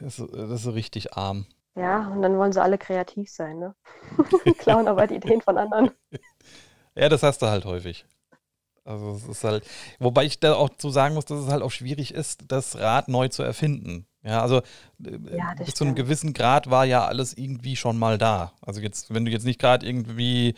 es 0.00 0.18
ist, 0.18 0.32
das 0.32 0.66
ist 0.66 0.74
richtig 0.74 1.14
arm. 1.14 1.46
Ja, 1.74 2.08
und 2.08 2.22
dann 2.22 2.38
wollen 2.38 2.52
sie 2.52 2.62
alle 2.62 2.78
kreativ 2.78 3.30
sein, 3.30 3.58
ne? 3.58 3.74
Klauen 4.58 4.88
aber 4.88 5.06
die 5.06 5.16
Ideen 5.16 5.40
von 5.40 5.58
anderen. 5.58 5.90
Ja, 6.98 7.10
das 7.10 7.22
hast 7.22 7.42
du 7.42 7.46
halt 7.46 7.66
häufig. 7.66 8.06
Also 8.82 9.16
es 9.16 9.28
ist 9.28 9.44
halt, 9.44 9.68
wobei 9.98 10.24
ich 10.24 10.40
da 10.40 10.54
auch 10.54 10.70
zu 10.70 10.88
sagen 10.88 11.14
muss, 11.14 11.26
dass 11.26 11.40
es 11.40 11.48
halt 11.50 11.62
auch 11.62 11.70
schwierig 11.70 12.14
ist, 12.14 12.44
das 12.48 12.78
Rad 12.78 13.08
neu 13.08 13.28
zu 13.28 13.42
erfinden. 13.42 14.06
Ja, 14.22 14.40
also 14.40 14.58
äh, 15.04 15.36
ja, 15.36 15.54
bis 15.58 15.74
zu 15.74 15.84
einem 15.84 15.94
gewissen 15.94 16.32
Grad 16.32 16.70
war 16.70 16.86
ja 16.86 17.04
alles 17.04 17.36
irgendwie 17.36 17.76
schon 17.76 17.98
mal 17.98 18.16
da. 18.16 18.52
Also 18.62 18.80
jetzt, 18.80 19.12
wenn 19.12 19.26
du 19.26 19.30
jetzt 19.30 19.44
nicht 19.44 19.60
gerade 19.60 19.84
irgendwie 19.84 20.54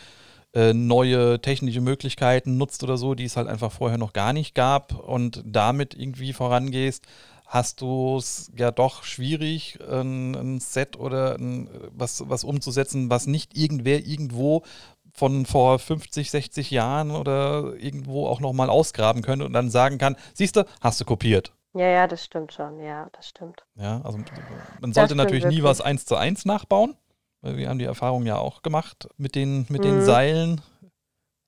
äh, 0.55 0.72
neue 0.72 1.41
technische 1.41 1.80
Möglichkeiten 1.80 2.57
nutzt 2.57 2.82
oder 2.82 2.97
so, 2.97 3.14
die 3.14 3.24
es 3.24 3.36
halt 3.36 3.49
einfach 3.49 3.72
vorher 3.72 3.99
noch 3.99 4.12
gar 4.12 4.32
nicht 4.32 4.55
gab 4.55 4.95
und 4.99 5.43
damit 5.45 5.95
irgendwie 5.95 6.32
vorangehst, 6.32 7.05
hast 7.49 7.80
du 7.80 8.18
es 8.18 8.53
ja 8.57 8.70
doch 8.70 9.03
schwierig, 9.03 9.78
ein, 9.80 10.34
ein 10.34 10.61
Set 10.61 10.99
oder 10.99 11.34
ein, 11.36 11.68
was, 11.90 12.28
was 12.28 12.44
umzusetzen, 12.44 13.11
was 13.11 13.26
nicht 13.26 13.57
irgendwer 13.57 14.07
irgendwo 14.07 14.62
von 15.12 15.46
vor 15.46 15.78
50, 15.78 16.30
60 16.30 16.70
Jahren 16.70 17.11
oder 17.11 17.74
irgendwo 17.76 18.26
auch 18.26 18.40
nochmal 18.40 18.70
ausgraben 18.70 19.22
könnte 19.22 19.46
und 19.46 19.55
dann 19.55 19.70
sagen 19.70 19.99
kann, 19.99 20.16
siehst 20.34 20.57
du, 20.57 20.64
hast 20.80 21.01
du 21.01 21.05
kopiert. 21.05 21.53
Ja, 21.74 21.86
ja, 21.86 22.07
das 22.07 22.24
stimmt 22.24 22.53
schon. 22.53 22.80
Ja, 22.80 23.09
das 23.12 23.28
stimmt. 23.28 23.64
Ja, 23.76 24.01
also 24.03 24.18
man 24.80 24.92
sollte 24.92 25.14
natürlich 25.14 25.44
wirklich. 25.44 25.61
nie 25.61 25.64
was 25.64 25.80
eins 25.80 26.07
zu 26.07 26.16
eins 26.16 26.44
nachbauen. 26.44 26.96
Weil 27.40 27.57
wir 27.57 27.68
haben 27.68 27.78
die 27.78 27.84
Erfahrung 27.84 28.26
ja 28.26 28.36
auch 28.36 28.62
gemacht 28.62 29.09
mit 29.16 29.34
den, 29.34 29.66
mit 29.68 29.82
mhm. 29.82 29.86
den 29.86 30.03
Seilen. 30.03 30.61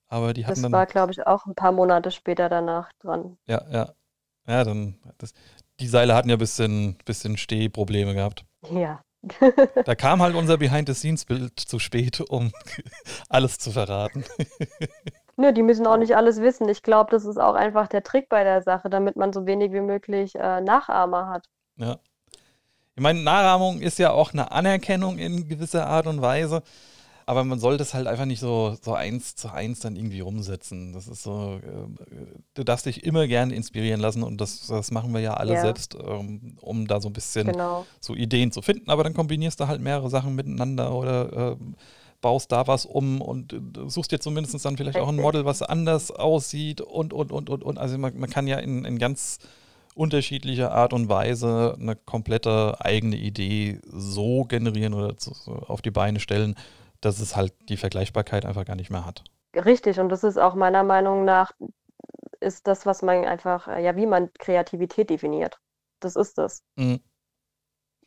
Aber 0.07 0.33
die 0.33 0.45
hatten 0.45 0.55
das 0.55 0.61
dann. 0.61 0.71
Das 0.71 0.79
war, 0.79 0.85
glaube 0.85 1.11
ich, 1.11 1.25
auch 1.25 1.45
ein 1.45 1.55
paar 1.55 1.71
Monate 1.71 2.11
später 2.11 2.49
danach 2.49 2.91
dran. 2.99 3.37
Ja, 3.47 3.63
ja. 3.69 3.93
Ja, 4.47 4.63
dann. 4.63 4.95
Das, 5.17 5.33
die 5.81 5.87
Seile 5.87 6.15
hatten 6.15 6.29
ja 6.29 6.35
ein 6.35 6.39
bisschen, 6.39 6.97
bisschen 7.05 7.37
Stehprobleme 7.37 8.13
gehabt. 8.13 8.45
Ja. 8.71 9.01
da 9.85 9.95
kam 9.95 10.21
halt 10.21 10.35
unser 10.35 10.57
Behind-the-Scenes-Bild 10.57 11.59
zu 11.59 11.79
spät, 11.79 12.21
um 12.21 12.51
alles 13.29 13.57
zu 13.57 13.71
verraten. 13.71 14.23
Nö, 15.37 15.53
die 15.53 15.63
müssen 15.63 15.87
auch 15.87 15.97
nicht 15.97 16.15
alles 16.15 16.41
wissen. 16.41 16.67
Ich 16.69 16.83
glaube, 16.83 17.11
das 17.11 17.25
ist 17.25 17.37
auch 17.37 17.55
einfach 17.55 17.87
der 17.87 18.03
Trick 18.03 18.29
bei 18.29 18.43
der 18.43 18.61
Sache, 18.61 18.89
damit 18.89 19.15
man 19.15 19.33
so 19.33 19.45
wenig 19.45 19.71
wie 19.73 19.81
möglich 19.81 20.35
äh, 20.35 20.61
Nachahmer 20.61 21.27
hat. 21.27 21.45
Ja. 21.77 21.97
Ich 22.95 23.01
meine, 23.01 23.21
Nachahmung 23.21 23.79
ist 23.79 23.99
ja 23.99 24.11
auch 24.11 24.33
eine 24.33 24.51
Anerkennung 24.51 25.17
in 25.17 25.47
gewisser 25.47 25.87
Art 25.87 26.07
und 26.07 26.21
Weise, 26.21 26.61
aber 27.31 27.45
man 27.45 27.59
sollte 27.59 27.81
es 27.81 27.93
halt 27.93 28.07
einfach 28.07 28.25
nicht 28.25 28.41
so, 28.41 28.75
so 28.81 28.93
eins 28.93 29.37
zu 29.37 29.53
eins 29.53 29.79
dann 29.79 29.95
irgendwie 29.95 30.19
rumsetzen. 30.19 30.91
Das 30.91 31.07
ist 31.07 31.23
so, 31.23 31.61
äh, 31.63 32.25
du 32.55 32.65
darfst 32.65 32.85
dich 32.85 33.05
immer 33.05 33.25
gerne 33.25 33.55
inspirieren 33.55 34.01
lassen 34.01 34.21
und 34.21 34.41
das, 34.41 34.67
das 34.67 34.91
machen 34.91 35.13
wir 35.13 35.21
ja 35.21 35.35
alle 35.35 35.53
ja. 35.53 35.61
selbst, 35.61 35.95
ähm, 35.95 36.57
um 36.59 36.87
da 36.87 36.99
so 36.99 37.07
ein 37.07 37.13
bisschen 37.13 37.47
genau. 37.47 37.85
so 38.01 38.15
Ideen 38.15 38.51
zu 38.51 38.61
finden, 38.61 38.89
aber 38.89 39.05
dann 39.05 39.13
kombinierst 39.13 39.61
du 39.61 39.67
halt 39.69 39.79
mehrere 39.79 40.09
Sachen 40.09 40.35
miteinander 40.35 40.93
oder 40.93 41.53
äh, 41.53 41.55
baust 42.19 42.51
da 42.51 42.67
was 42.67 42.85
um 42.85 43.21
und 43.21 43.53
äh, 43.53 43.61
suchst 43.87 44.11
dir 44.11 44.19
zumindest 44.19 44.65
dann 44.65 44.75
vielleicht 44.75 44.97
auch 44.97 45.07
ein 45.07 45.15
Model, 45.15 45.45
was 45.45 45.61
anders 45.61 46.11
aussieht 46.11 46.81
und, 46.81 47.13
und, 47.13 47.31
und, 47.31 47.49
und, 47.49 47.63
und. 47.63 47.77
Also 47.77 47.97
man, 47.97 48.19
man 48.19 48.29
kann 48.29 48.45
ja 48.45 48.57
in, 48.57 48.83
in 48.83 48.99
ganz 48.99 49.39
unterschiedlicher 49.95 50.73
Art 50.73 50.91
und 50.91 51.07
Weise 51.07 51.77
eine 51.79 51.95
komplette 51.95 52.75
eigene 52.81 53.15
Idee 53.15 53.79
so 53.85 54.43
generieren 54.43 54.93
oder 54.93 55.15
zu, 55.15 55.33
so 55.33 55.53
auf 55.53 55.81
die 55.81 55.91
Beine 55.91 56.19
stellen, 56.19 56.55
dass 57.01 57.19
es 57.19 57.35
halt 57.35 57.53
die 57.69 57.77
Vergleichbarkeit 57.77 58.45
einfach 58.45 58.65
gar 58.65 58.75
nicht 58.75 58.89
mehr 58.89 59.05
hat. 59.05 59.23
Richtig, 59.55 59.99
und 59.99 60.09
das 60.09 60.23
ist 60.23 60.37
auch 60.37 60.55
meiner 60.55 60.83
Meinung 60.83 61.25
nach, 61.25 61.51
ist 62.39 62.67
das, 62.67 62.85
was 62.85 63.01
man 63.01 63.25
einfach, 63.25 63.67
ja, 63.67 63.95
wie 63.95 64.05
man 64.05 64.31
Kreativität 64.33 65.09
definiert. 65.09 65.59
Das 65.99 66.15
ist 66.15 66.37
das. 66.37 66.63
Mhm. 66.75 67.01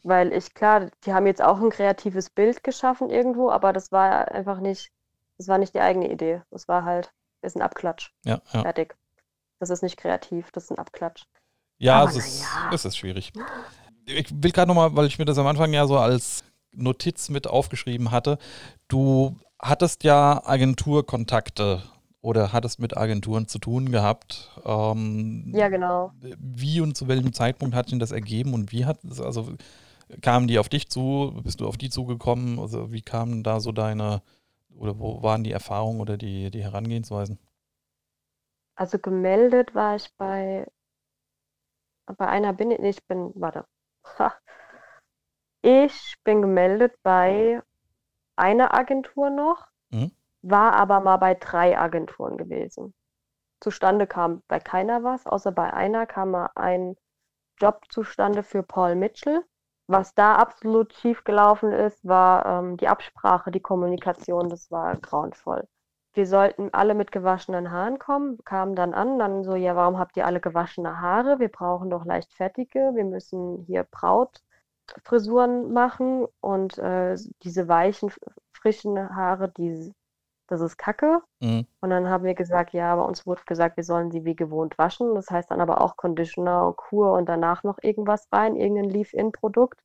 Weil 0.02 0.32
ich, 0.32 0.54
klar, 0.54 0.90
die 1.04 1.12
haben 1.12 1.26
jetzt 1.26 1.42
auch 1.42 1.60
ein 1.60 1.70
kreatives 1.70 2.30
Bild 2.30 2.62
geschaffen 2.64 3.10
irgendwo, 3.10 3.50
aber 3.50 3.72
das 3.72 3.92
war 3.92 4.30
einfach 4.32 4.60
nicht, 4.60 4.90
das 5.38 5.48
war 5.48 5.58
nicht 5.58 5.74
die 5.74 5.80
eigene 5.80 6.10
Idee. 6.10 6.42
Das 6.50 6.68
war 6.68 6.84
halt, 6.84 7.12
ist 7.42 7.56
ein 7.56 7.62
Abklatsch. 7.62 8.10
Ja, 8.24 8.40
ja. 8.52 8.62
Fertig. 8.62 8.96
Das 9.60 9.70
ist 9.70 9.82
nicht 9.82 9.96
kreativ, 9.96 10.50
das 10.52 10.64
ist 10.64 10.70
ein 10.72 10.78
Abklatsch. 10.78 11.24
Ja, 11.78 12.04
es 12.04 12.16
ist, 12.16 12.42
ja. 12.42 12.70
es 12.72 12.84
ist 12.84 12.96
schwierig. 12.96 13.32
Ich 14.06 14.30
will 14.30 14.52
gerade 14.52 14.68
nochmal, 14.68 14.94
weil 14.94 15.06
ich 15.06 15.18
mir 15.18 15.24
das 15.24 15.38
am 15.38 15.46
Anfang 15.46 15.72
ja 15.72 15.86
so 15.86 15.98
als 15.98 16.44
Notiz 16.76 17.28
mit 17.28 17.46
aufgeschrieben 17.46 18.10
hatte. 18.10 18.38
Du 18.88 19.36
hattest 19.60 20.04
ja 20.04 20.42
Agenturkontakte 20.44 21.82
oder 22.20 22.52
hattest 22.52 22.80
mit 22.80 22.96
Agenturen 22.96 23.48
zu 23.48 23.58
tun 23.58 23.92
gehabt. 23.92 24.50
Ähm, 24.64 25.52
ja, 25.54 25.68
genau. 25.68 26.12
Wie 26.20 26.80
und 26.80 26.96
zu 26.96 27.06
welchem 27.06 27.32
Zeitpunkt 27.32 27.74
hat 27.74 27.90
sich 27.90 27.98
das 27.98 28.12
ergeben 28.12 28.54
und 28.54 28.72
wie 28.72 28.86
hat 28.86 29.04
es, 29.04 29.20
also 29.20 29.52
kamen 30.22 30.48
die 30.48 30.58
auf 30.58 30.68
dich 30.68 30.88
zu? 30.88 31.38
Bist 31.42 31.60
du 31.60 31.66
auf 31.66 31.76
die 31.76 31.90
zugekommen? 31.90 32.58
Also 32.58 32.92
wie 32.92 33.02
kamen 33.02 33.42
da 33.42 33.60
so 33.60 33.72
deine, 33.72 34.22
oder 34.76 34.98
wo 34.98 35.22
waren 35.22 35.44
die 35.44 35.52
Erfahrungen 35.52 36.00
oder 36.00 36.16
die, 36.16 36.50
die 36.50 36.62
Herangehensweisen? 36.62 37.38
Also 38.76 38.98
gemeldet 38.98 39.74
war 39.74 39.96
ich 39.96 40.08
bei, 40.16 40.66
bei 42.06 42.26
einer 42.26 42.52
bin 42.52 42.70
ich, 42.70 42.80
ich 42.80 43.06
bin, 43.06 43.32
warte. 43.34 43.66
Ich 45.66 46.16
bin 46.24 46.42
gemeldet 46.42 46.92
bei 47.02 47.62
einer 48.36 48.74
Agentur 48.74 49.30
noch, 49.30 49.68
mhm. 49.88 50.12
war 50.42 50.74
aber 50.74 51.00
mal 51.00 51.16
bei 51.16 51.32
drei 51.32 51.78
Agenturen 51.78 52.36
gewesen. 52.36 52.92
Zustande 53.60 54.06
kam 54.06 54.42
bei 54.46 54.60
keiner 54.60 55.04
was, 55.04 55.24
außer 55.24 55.52
bei 55.52 55.72
einer 55.72 56.04
kam 56.04 56.32
mal 56.32 56.50
ein 56.54 56.96
Job 57.58 57.80
zustande 57.88 58.42
für 58.42 58.62
Paul 58.62 58.94
Mitchell. 58.94 59.42
Was 59.86 60.14
da 60.14 60.34
absolut 60.34 60.92
schief 60.92 61.24
gelaufen 61.24 61.72
ist, 61.72 62.06
war 62.06 62.44
ähm, 62.44 62.76
die 62.76 62.88
Absprache, 62.88 63.50
die 63.50 63.60
Kommunikation, 63.60 64.50
das 64.50 64.70
war 64.70 64.94
grauenvoll. 64.96 65.66
Wir 66.12 66.26
sollten 66.26 66.74
alle 66.74 66.94
mit 66.94 67.10
gewaschenen 67.10 67.70
Haaren 67.70 67.98
kommen, 67.98 68.36
kamen 68.44 68.74
dann 68.74 68.92
an, 68.92 69.18
dann 69.18 69.44
so, 69.44 69.54
ja, 69.54 69.74
warum 69.76 69.98
habt 69.98 70.18
ihr 70.18 70.26
alle 70.26 70.40
gewaschene 70.40 71.00
Haare? 71.00 71.38
Wir 71.38 71.48
brauchen 71.48 71.88
doch 71.88 72.04
leichtfertige, 72.04 72.92
wir 72.94 73.04
müssen 73.04 73.64
hier 73.66 73.84
Brautfrisuren 74.86 75.72
machen 75.72 76.26
und 76.40 76.78
äh, 76.78 77.16
diese 77.42 77.68
weichen, 77.68 78.12
frischen 78.52 78.96
Haare, 79.14 79.50
die, 79.50 79.92
das 80.48 80.60
ist 80.60 80.76
Kacke. 80.76 81.22
Mhm. 81.40 81.66
Und 81.80 81.90
dann 81.90 82.08
haben 82.08 82.24
wir 82.24 82.34
gesagt, 82.34 82.72
ja, 82.72 82.92
aber 82.92 83.06
uns 83.06 83.26
wurde 83.26 83.42
gesagt, 83.46 83.76
wir 83.76 83.84
sollen 83.84 84.10
sie 84.10 84.24
wie 84.24 84.36
gewohnt 84.36 84.78
waschen. 84.78 85.14
Das 85.14 85.30
heißt 85.30 85.50
dann 85.50 85.60
aber 85.60 85.80
auch 85.80 85.96
Conditioner, 85.96 86.74
Kur 86.76 87.12
und 87.12 87.28
danach 87.28 87.62
noch 87.62 87.78
irgendwas 87.82 88.28
rein, 88.32 88.56
irgendein 88.56 88.90
Leave-In-Produkt. 88.90 89.80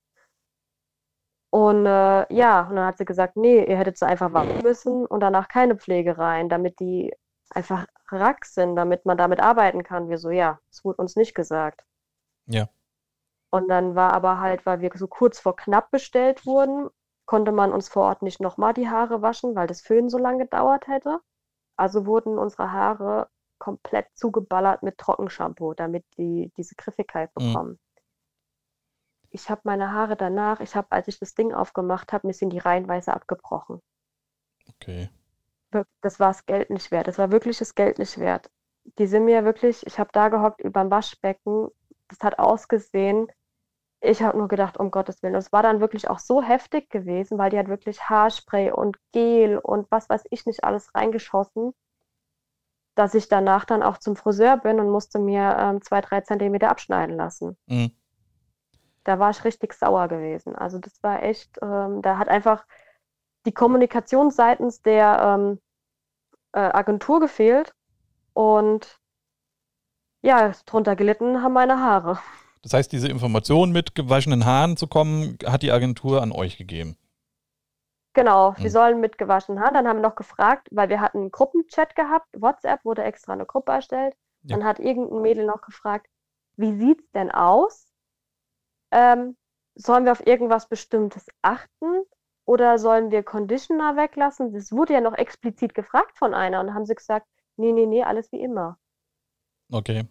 Und 1.51 1.85
äh, 1.85 2.31
ja, 2.33 2.67
und 2.69 2.75
dann 2.75 2.85
hat 2.85 2.97
sie 2.97 3.05
gesagt, 3.05 3.35
nee, 3.35 3.63
ihr 3.63 3.77
hättet 3.77 3.97
sie 3.97 4.05
einfach 4.05 4.33
waschen 4.33 4.61
müssen 4.61 5.05
und 5.05 5.21
danach 5.21 5.47
keine 5.47 5.77
Pflege 5.77 6.17
rein, 6.17 6.47
damit 6.47 6.79
die 6.79 7.11
einfach 7.49 7.87
rack 8.11 8.45
sind, 8.45 8.75
damit 8.75 9.05
man 9.05 9.17
damit 9.17 9.39
arbeiten 9.39 9.81
kann. 9.83 10.09
Wir 10.09 10.19
so, 10.19 10.29
ja, 10.29 10.59
das 10.69 10.85
wurde 10.85 11.01
uns 11.01 11.15
nicht 11.15 11.33
gesagt. 11.33 11.83
Ja. 12.45 12.69
Und 13.51 13.67
dann 13.67 13.95
war 13.95 14.13
aber 14.13 14.39
halt, 14.39 14.65
weil 14.65 14.81
wir 14.81 14.91
so 14.95 15.07
kurz 15.07 15.39
vor 15.39 15.55
knapp 15.55 15.91
bestellt 15.91 16.45
wurden, 16.45 16.89
konnte 17.25 17.51
man 17.51 17.71
uns 17.71 17.89
vor 17.89 18.03
Ort 18.03 18.21
nicht 18.21 18.39
nochmal 18.39 18.73
die 18.73 18.89
Haare 18.89 19.21
waschen, 19.21 19.55
weil 19.55 19.67
das 19.67 19.81
Föhn 19.81 20.09
so 20.09 20.17
lange 20.17 20.45
gedauert 20.45 20.87
hätte. 20.87 21.19
Also 21.75 22.05
wurden 22.05 22.37
unsere 22.37 22.71
Haare 22.71 23.29
komplett 23.59 24.07
zugeballert 24.15 24.83
mit 24.83 24.97
Trockenshampoo, 24.97 25.73
damit 25.73 26.05
die 26.17 26.51
diese 26.57 26.75
Griffigkeit 26.75 27.29
mhm. 27.35 27.53
bekommen. 27.53 27.69
Mhm. 27.71 27.79
Ich 29.31 29.49
habe 29.49 29.61
meine 29.63 29.91
Haare 29.91 30.15
danach, 30.15 30.59
ich 30.59 30.75
habe, 30.75 30.91
als 30.91 31.07
ich 31.07 31.19
das 31.19 31.35
Ding 31.35 31.53
aufgemacht 31.53 32.13
habe, 32.13 32.25
mir 32.25 32.33
sind 32.33 32.49
die 32.49 32.57
reihenweise 32.57 33.13
abgebrochen. 33.13 33.79
Okay. 34.67 35.09
Das 36.01 36.19
war 36.19 36.29
das 36.29 36.45
Geld 36.47 36.71
nicht 36.71 36.89
wert. 36.89 37.07
Das 37.07 37.19
war 37.19 37.31
wirklich 37.31 37.59
das 37.59 37.75
Geld 37.75 37.99
nicht 37.99 38.17
wert. 38.17 38.49
Die 38.97 39.05
sind 39.05 39.25
mir 39.25 39.45
wirklich, 39.45 39.85
ich 39.85 39.99
habe 39.99 40.09
da 40.13 40.29
gehockt 40.29 40.61
über 40.61 40.81
dem 40.81 40.89
Waschbecken. 40.89 41.69
Das 42.07 42.21
hat 42.21 42.39
ausgesehen, 42.39 43.27
ich 44.01 44.21
habe 44.21 44.37
nur 44.37 44.47
gedacht, 44.47 44.77
um 44.77 44.91
Gottes 44.91 45.21
Willen. 45.21 45.35
Und 45.35 45.39
es 45.39 45.51
war 45.51 45.63
dann 45.63 45.81
wirklich 45.81 46.09
auch 46.09 46.19
so 46.19 46.41
heftig 46.41 46.89
gewesen, 46.89 47.37
weil 47.37 47.49
die 47.49 47.59
hat 47.59 47.67
wirklich 47.67 48.09
Haarspray 48.09 48.71
und 48.71 48.97
Gel 49.11 49.57
und 49.57 49.89
was 49.91 50.09
weiß 50.09 50.23
ich 50.29 50.45
nicht 50.45 50.63
alles 50.63 50.93
reingeschossen, 50.95 51.73
dass 52.95 53.13
ich 53.13 53.27
danach 53.27 53.65
dann 53.65 53.83
auch 53.83 53.97
zum 53.97 54.15
Friseur 54.15 54.57
bin 54.57 54.79
und 54.79 54.89
musste 54.89 55.19
mir 55.19 55.55
ähm, 55.57 55.81
zwei, 55.81 56.01
drei 56.01 56.21
Zentimeter 56.21 56.69
abschneiden 56.69 57.17
lassen. 57.17 57.57
Mhm. 57.67 57.91
Da 59.03 59.19
war 59.19 59.31
ich 59.31 59.43
richtig 59.43 59.73
sauer 59.73 60.07
gewesen. 60.07 60.55
Also 60.55 60.79
das 60.79 61.01
war 61.03 61.23
echt, 61.23 61.57
ähm, 61.61 62.01
da 62.01 62.17
hat 62.17 62.29
einfach 62.29 62.65
die 63.45 63.53
Kommunikation 63.53 64.31
seitens 64.31 64.81
der 64.81 65.37
ähm, 65.39 65.61
äh, 66.53 66.59
Agentur 66.59 67.19
gefehlt 67.19 67.73
und 68.33 68.99
ja, 70.21 70.51
drunter 70.65 70.95
gelitten 70.95 71.41
haben 71.41 71.53
meine 71.53 71.79
Haare. 71.79 72.19
Das 72.61 72.73
heißt, 72.73 72.91
diese 72.91 73.07
Information 73.07 73.71
mit 73.71 73.95
gewaschenen 73.95 74.45
Haaren 74.45 74.77
zu 74.77 74.87
kommen, 74.87 75.37
hat 75.45 75.63
die 75.63 75.71
Agentur 75.71 76.21
an 76.21 76.31
euch 76.31 76.57
gegeben. 76.57 76.97
Genau, 78.13 78.53
wir 78.57 78.65
hm. 78.65 78.71
sollen 78.71 78.99
mit 78.99 79.17
gewaschenen 79.17 79.61
Haaren. 79.61 79.75
Dann 79.75 79.87
haben 79.87 79.97
wir 79.97 80.09
noch 80.09 80.15
gefragt, 80.15 80.67
weil 80.71 80.89
wir 80.89 80.99
hatten 80.99 81.19
einen 81.19 81.31
Gruppenchat 81.31 81.95
gehabt. 81.95 82.27
WhatsApp 82.35 82.83
wurde 82.83 83.03
extra 83.03 83.33
eine 83.33 83.45
Gruppe 83.45 83.71
erstellt. 83.71 84.15
Ja. 84.43 84.57
Dann 84.57 84.65
hat 84.65 84.79
irgendein 84.79 85.21
Mädel 85.21 85.45
noch 85.45 85.61
gefragt, 85.61 86.07
wie 86.57 86.77
sieht 86.77 87.01
es 87.01 87.11
denn 87.11 87.31
aus? 87.31 87.87
Ähm, 88.91 89.37
sollen 89.75 90.05
wir 90.05 90.11
auf 90.11 90.25
irgendwas 90.25 90.67
Bestimmtes 90.67 91.25
achten? 91.41 92.03
Oder 92.45 92.79
sollen 92.79 93.11
wir 93.11 93.21
Conditioner 93.21 93.95
weglassen? 93.95 94.53
Das 94.53 94.71
wurde 94.71 94.93
ja 94.93 95.01
noch 95.01 95.13
explizit 95.13 95.75
gefragt 95.75 96.17
von 96.17 96.33
einer 96.33 96.59
und 96.59 96.73
haben 96.73 96.85
sie 96.85 96.95
gesagt, 96.95 97.27
nee, 97.57 97.71
nee, 97.71 97.85
nee, 97.85 98.03
alles 98.03 98.31
wie 98.31 98.41
immer. 98.41 98.79
Okay. 99.71 100.07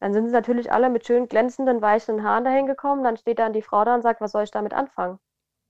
Dann 0.00 0.12
sind 0.12 0.26
sie 0.26 0.32
natürlich 0.32 0.70
alle 0.72 0.90
mit 0.90 1.06
schön 1.06 1.28
glänzenden, 1.28 1.82
weichen 1.82 2.22
Haaren 2.22 2.44
dahin 2.44 2.66
gekommen. 2.66 3.02
Dann 3.02 3.16
steht 3.16 3.38
dann 3.38 3.52
die 3.52 3.62
Frau 3.62 3.84
da 3.84 3.94
und 3.94 4.02
sagt, 4.02 4.20
was 4.20 4.32
soll 4.32 4.44
ich 4.44 4.50
damit 4.50 4.72
anfangen? 4.72 5.18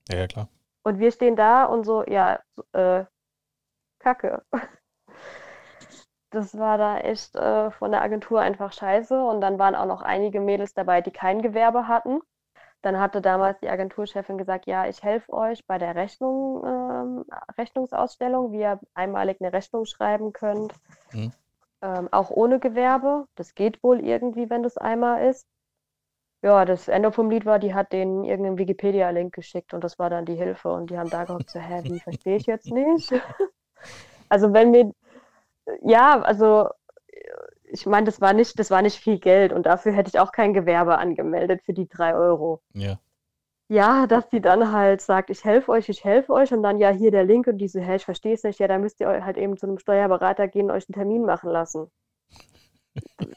Ja, 0.09 0.17
ja, 0.17 0.27
klar. 0.27 0.47
Und 0.83 0.99
wir 0.99 1.11
stehen 1.11 1.35
da 1.35 1.65
und 1.65 1.83
so, 1.83 2.03
ja, 2.05 2.39
äh, 2.73 3.05
Kacke. 3.99 4.43
Das 6.31 6.55
war 6.59 6.77
da 6.77 6.99
echt 6.99 7.35
äh, 7.35 7.71
von 7.71 7.89
der 7.89 8.03
Agentur 8.03 8.39
einfach 8.39 8.71
scheiße. 8.71 9.19
Und 9.19 9.41
dann 9.41 9.57
waren 9.57 9.73
auch 9.73 9.87
noch 9.87 10.03
einige 10.03 10.39
Mädels 10.39 10.75
dabei, 10.75 11.01
die 11.01 11.09
kein 11.09 11.41
Gewerbe 11.41 11.87
hatten. 11.87 12.21
Dann 12.81 12.99
hatte 12.99 13.21
damals 13.21 13.59
die 13.59 13.69
Agenturchefin 13.69 14.37
gesagt, 14.37 14.67
ja, 14.67 14.87
ich 14.87 15.01
helfe 15.03 15.33
euch 15.33 15.65
bei 15.65 15.79
der 15.79 15.95
Rechnung, 15.95 16.63
ähm, 16.65 17.25
Rechnungsausstellung, 17.57 18.51
wie 18.51 18.59
ihr 18.59 18.79
einmalig 18.93 19.41
eine 19.41 19.51
Rechnung 19.51 19.85
schreiben 19.85 20.31
könnt. 20.31 20.73
Mhm. 21.11 21.33
Ähm, 21.81 22.09
auch 22.11 22.29
ohne 22.29 22.59
Gewerbe. 22.59 23.25
Das 23.35 23.55
geht 23.55 23.81
wohl 23.83 24.01
irgendwie, 24.01 24.49
wenn 24.49 24.63
das 24.63 24.77
einmal 24.77 25.29
ist. 25.29 25.47
Ja, 26.41 26.63
das 26.65 26.87
Ende 26.87 27.11
vom 27.11 27.29
Lied 27.29 27.45
war, 27.45 27.59
die 27.59 27.73
hat 27.73 27.91
denen 27.91 28.23
irgendeinen 28.23 28.57
Wikipedia-Link 28.57 29.33
geschickt 29.33 29.73
und 29.73 29.83
das 29.83 29.99
war 29.99 30.09
dann 30.09 30.25
die 30.25 30.35
Hilfe. 30.35 30.71
Und 30.71 30.89
die 30.89 30.97
haben 30.97 31.09
da 31.09 31.25
gehockt, 31.25 31.49
so, 31.49 31.59
hä, 31.59 31.81
wie 31.83 31.99
verstehe 31.99 32.37
ich 32.37 32.45
jetzt 32.45 32.71
nicht? 32.71 33.11
also 34.29 34.53
wenn 34.53 34.73
wir, 34.73 34.91
ja, 35.81 36.21
also 36.21 36.69
ich 37.63 37.85
meine, 37.85 38.05
das 38.05 38.21
war 38.21 38.33
nicht, 38.33 38.57
das 38.57 38.71
war 38.71 38.81
nicht 38.81 38.99
viel 38.99 39.19
Geld 39.19 39.53
und 39.53 39.65
dafür 39.65 39.91
hätte 39.91 40.09
ich 40.09 40.19
auch 40.19 40.31
kein 40.31 40.53
Gewerbe 40.53 40.97
angemeldet 40.97 41.61
für 41.63 41.73
die 41.73 41.87
drei 41.87 42.15
Euro. 42.15 42.61
Ja 42.73 42.99
ja, 43.69 44.07
dass 44.07 44.27
die 44.29 44.41
dann 44.41 44.71
halt 44.71 44.99
sagt, 45.01 45.29
ich 45.29 45.45
helfe 45.45 45.71
euch, 45.71 45.89
ich 45.89 46.03
helfe 46.03 46.33
euch 46.33 46.51
und 46.51 46.63
dann 46.63 46.79
ja 46.79 46.89
hier 46.89 47.11
der 47.11 47.23
Link 47.23 47.45
und 47.45 47.59
diese, 47.59 47.79
hä, 47.79 47.97
ich 47.97 48.05
verstehe 48.05 48.33
es 48.33 48.43
nicht, 48.43 48.59
ja, 48.59 48.67
dann 48.67 48.81
müsst 48.81 48.99
ihr 48.99 49.23
halt 49.23 49.37
eben 49.37 49.57
zu 49.57 49.67
einem 49.67 49.77
Steuerberater 49.77 50.47
gehen 50.47 50.65
und 50.65 50.71
euch 50.71 50.89
einen 50.89 50.95
Termin 50.95 51.23
machen 51.23 51.51
lassen. 51.51 51.91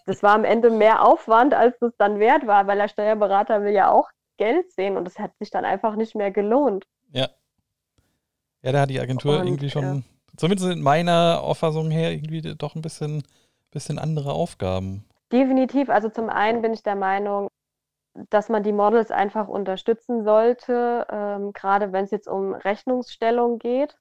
Das 0.06 0.22
war 0.22 0.34
am 0.34 0.44
Ende 0.44 0.70
mehr 0.70 1.06
Aufwand, 1.06 1.52
als 1.52 1.80
es 1.82 1.92
dann 1.98 2.18
wert 2.18 2.46
war, 2.46 2.66
weil 2.66 2.78
der 2.78 2.88
Steuerberater 2.88 3.62
will 3.62 3.72
ja 3.72 3.90
auch 3.90 4.10
Geld 4.38 4.72
sehen 4.72 4.96
und 4.96 5.04
das 5.04 5.18
hat 5.18 5.36
sich 5.38 5.50
dann 5.50 5.66
einfach 5.66 5.96
nicht 5.96 6.14
mehr 6.14 6.30
gelohnt. 6.30 6.86
Ja. 7.10 7.28
Ja, 8.62 8.72
da 8.72 8.80
hat 8.80 8.90
die 8.90 9.00
Agentur 9.00 9.38
und, 9.38 9.46
irgendwie 9.46 9.68
schon, 9.68 9.82
ja. 9.82 10.02
zumindest 10.38 10.70
in 10.70 10.80
meiner 10.80 11.40
Auffassung 11.42 11.90
her, 11.90 12.10
irgendwie 12.10 12.40
doch 12.56 12.74
ein 12.74 12.82
bisschen, 12.82 13.22
bisschen 13.70 13.98
andere 13.98 14.32
Aufgaben. 14.32 15.04
Definitiv. 15.30 15.90
Also 15.90 16.08
zum 16.08 16.30
einen 16.30 16.62
bin 16.62 16.72
ich 16.72 16.82
der 16.82 16.96
Meinung, 16.96 17.48
dass 18.14 18.48
man 18.48 18.62
die 18.62 18.72
Models 18.72 19.10
einfach 19.10 19.48
unterstützen 19.48 20.24
sollte, 20.24 21.06
ähm, 21.10 21.52
gerade 21.52 21.92
wenn 21.92 22.04
es 22.04 22.10
jetzt 22.10 22.28
um 22.28 22.54
Rechnungsstellung 22.54 23.58
geht. 23.58 23.98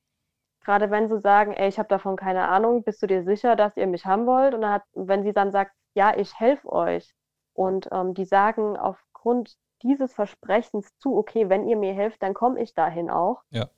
Gerade 0.63 0.91
wenn 0.91 1.09
sie 1.09 1.19
sagen, 1.19 1.53
ey, 1.53 1.67
ich 1.67 1.79
habe 1.79 1.89
davon 1.89 2.15
keine 2.15 2.47
Ahnung, 2.47 2.83
bist 2.83 3.01
du 3.01 3.07
dir 3.07 3.23
sicher, 3.23 3.55
dass 3.55 3.77
ihr 3.77 3.87
mich 3.87 4.05
haben 4.05 4.27
wollt? 4.27 4.53
Und 4.53 4.61
dann 4.61 4.73
hat, 4.73 4.83
wenn 4.93 5.23
sie 5.23 5.33
dann 5.33 5.51
sagt, 5.51 5.71
ja, 5.93 6.15
ich 6.15 6.39
helfe 6.39 6.71
euch. 6.71 7.15
Und 7.53 7.89
ähm, 7.91 8.13
die 8.13 8.25
sagen 8.25 8.77
aufgrund 8.77 9.55
dieses 9.81 10.13
Versprechens 10.13 10.95
zu, 10.99 11.17
okay, 11.17 11.49
wenn 11.49 11.67
ihr 11.67 11.77
mir 11.77 11.93
helft, 11.93 12.21
dann 12.21 12.33
komme 12.33 12.61
ich 12.61 12.73
dahin 12.73 13.09
auch. 13.09 13.41
Ja. 13.49 13.69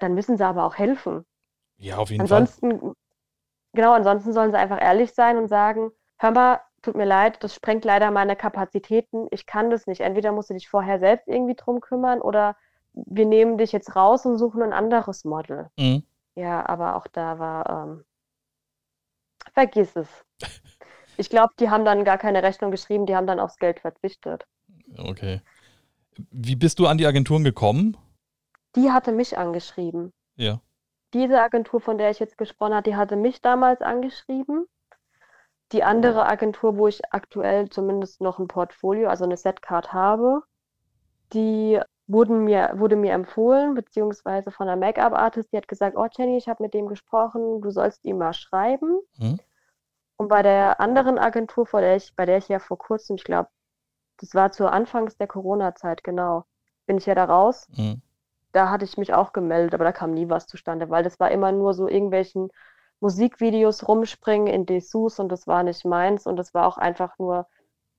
Dann 0.00 0.14
müssen 0.14 0.36
sie 0.36 0.46
aber 0.46 0.64
auch 0.64 0.76
helfen. 0.76 1.26
Ja, 1.76 1.96
auf 1.96 2.10
jeden 2.10 2.20
ansonsten, 2.20 2.78
Fall. 2.78 2.92
Genau, 3.72 3.92
ansonsten 3.92 4.32
sollen 4.32 4.52
sie 4.52 4.58
einfach 4.58 4.80
ehrlich 4.80 5.12
sein 5.14 5.36
und 5.36 5.48
sagen, 5.48 5.90
hör 6.18 6.30
mal, 6.30 6.60
tut 6.82 6.96
mir 6.96 7.04
leid, 7.04 7.42
das 7.42 7.54
sprengt 7.54 7.84
leider 7.84 8.10
meine 8.10 8.36
Kapazitäten, 8.36 9.26
ich 9.30 9.46
kann 9.46 9.70
das 9.70 9.86
nicht. 9.86 10.00
Entweder 10.00 10.32
musst 10.32 10.50
du 10.50 10.54
dich 10.54 10.68
vorher 10.68 10.98
selbst 10.98 11.28
irgendwie 11.28 11.54
drum 11.54 11.80
kümmern 11.80 12.20
oder 12.20 12.56
wir 12.92 13.26
nehmen 13.26 13.58
dich 13.58 13.72
jetzt 13.72 13.94
raus 13.94 14.26
und 14.26 14.38
suchen 14.38 14.62
ein 14.62 14.72
anderes 14.72 15.24
Model. 15.24 15.70
Mhm. 15.78 16.02
Ja, 16.34 16.66
aber 16.66 16.96
auch 16.96 17.06
da 17.06 17.38
war, 17.38 17.68
ähm, 17.68 18.04
vergiss 19.52 19.96
es. 19.96 20.08
Ich 21.16 21.28
glaube, 21.28 21.52
die 21.58 21.68
haben 21.68 21.84
dann 21.84 22.04
gar 22.04 22.18
keine 22.18 22.42
Rechnung 22.42 22.70
geschrieben, 22.70 23.06
die 23.06 23.14
haben 23.14 23.26
dann 23.26 23.40
aufs 23.40 23.58
Geld 23.58 23.80
verzichtet. 23.80 24.46
Okay. 24.96 25.42
Wie 26.30 26.56
bist 26.56 26.78
du 26.78 26.86
an 26.86 26.98
die 26.98 27.06
Agenturen 27.06 27.44
gekommen? 27.44 27.96
Die 28.76 28.90
hatte 28.90 29.12
mich 29.12 29.36
angeschrieben. 29.36 30.12
Ja. 30.36 30.60
Diese 31.12 31.42
Agentur, 31.42 31.80
von 31.80 31.98
der 31.98 32.10
ich 32.10 32.20
jetzt 32.20 32.38
gesprochen 32.38 32.74
habe, 32.74 32.88
die 32.88 32.96
hatte 32.96 33.16
mich 33.16 33.42
damals 33.42 33.82
angeschrieben. 33.82 34.66
Die 35.72 35.84
andere 35.84 36.26
Agentur, 36.26 36.76
wo 36.76 36.88
ich 36.88 37.00
aktuell 37.12 37.68
zumindest 37.68 38.20
noch 38.20 38.38
ein 38.38 38.48
Portfolio, 38.48 39.08
also 39.08 39.24
eine 39.24 39.36
Setcard 39.36 39.92
habe, 39.92 40.42
die 41.32 41.80
wurden 42.08 42.44
mir, 42.44 42.72
wurde 42.74 42.96
mir 42.96 43.12
empfohlen, 43.12 43.74
beziehungsweise 43.74 44.50
von 44.50 44.68
einer 44.68 44.80
Make-up-Artist, 44.80 45.52
die 45.52 45.56
hat 45.56 45.68
gesagt, 45.68 45.96
oh 45.96 46.06
Jenny, 46.16 46.36
ich 46.36 46.48
habe 46.48 46.62
mit 46.62 46.74
dem 46.74 46.88
gesprochen, 46.88 47.60
du 47.60 47.70
sollst 47.70 48.04
ihm 48.04 48.18
mal 48.18 48.32
schreiben. 48.32 48.98
Mhm. 49.18 49.38
Und 50.16 50.28
bei 50.28 50.42
der 50.42 50.80
anderen 50.80 51.18
Agentur, 51.18 51.66
vor 51.66 51.80
der 51.80 51.96
ich, 51.96 52.14
bei 52.16 52.26
der 52.26 52.38
ich 52.38 52.48
ja 52.48 52.58
vor 52.58 52.78
kurzem, 52.78 53.16
ich 53.16 53.24
glaube, 53.24 53.48
das 54.18 54.34
war 54.34 54.50
zu 54.52 54.70
Anfangs 54.70 55.16
der 55.16 55.28
Corona-Zeit, 55.28 56.02
genau, 56.04 56.44
bin 56.86 56.98
ich 56.98 57.06
ja 57.06 57.14
da 57.14 57.24
raus. 57.24 57.68
Mhm. 57.76 58.02
Da 58.52 58.68
hatte 58.70 58.84
ich 58.84 58.98
mich 58.98 59.14
auch 59.14 59.32
gemeldet, 59.32 59.74
aber 59.74 59.84
da 59.84 59.92
kam 59.92 60.10
nie 60.10 60.28
was 60.28 60.48
zustande, 60.48 60.90
weil 60.90 61.04
das 61.04 61.20
war 61.20 61.30
immer 61.30 61.52
nur 61.52 61.72
so 61.74 61.88
irgendwelchen 61.88 62.50
Musikvideos 63.00 63.88
rumspringen 63.88 64.46
in 64.46 64.66
Dessous 64.66 65.18
und 65.18 65.30
das 65.30 65.46
war 65.46 65.62
nicht 65.62 65.84
meins 65.84 66.26
und 66.26 66.36
das 66.36 66.54
war 66.54 66.66
auch 66.66 66.78
einfach 66.78 67.18
nur 67.18 67.46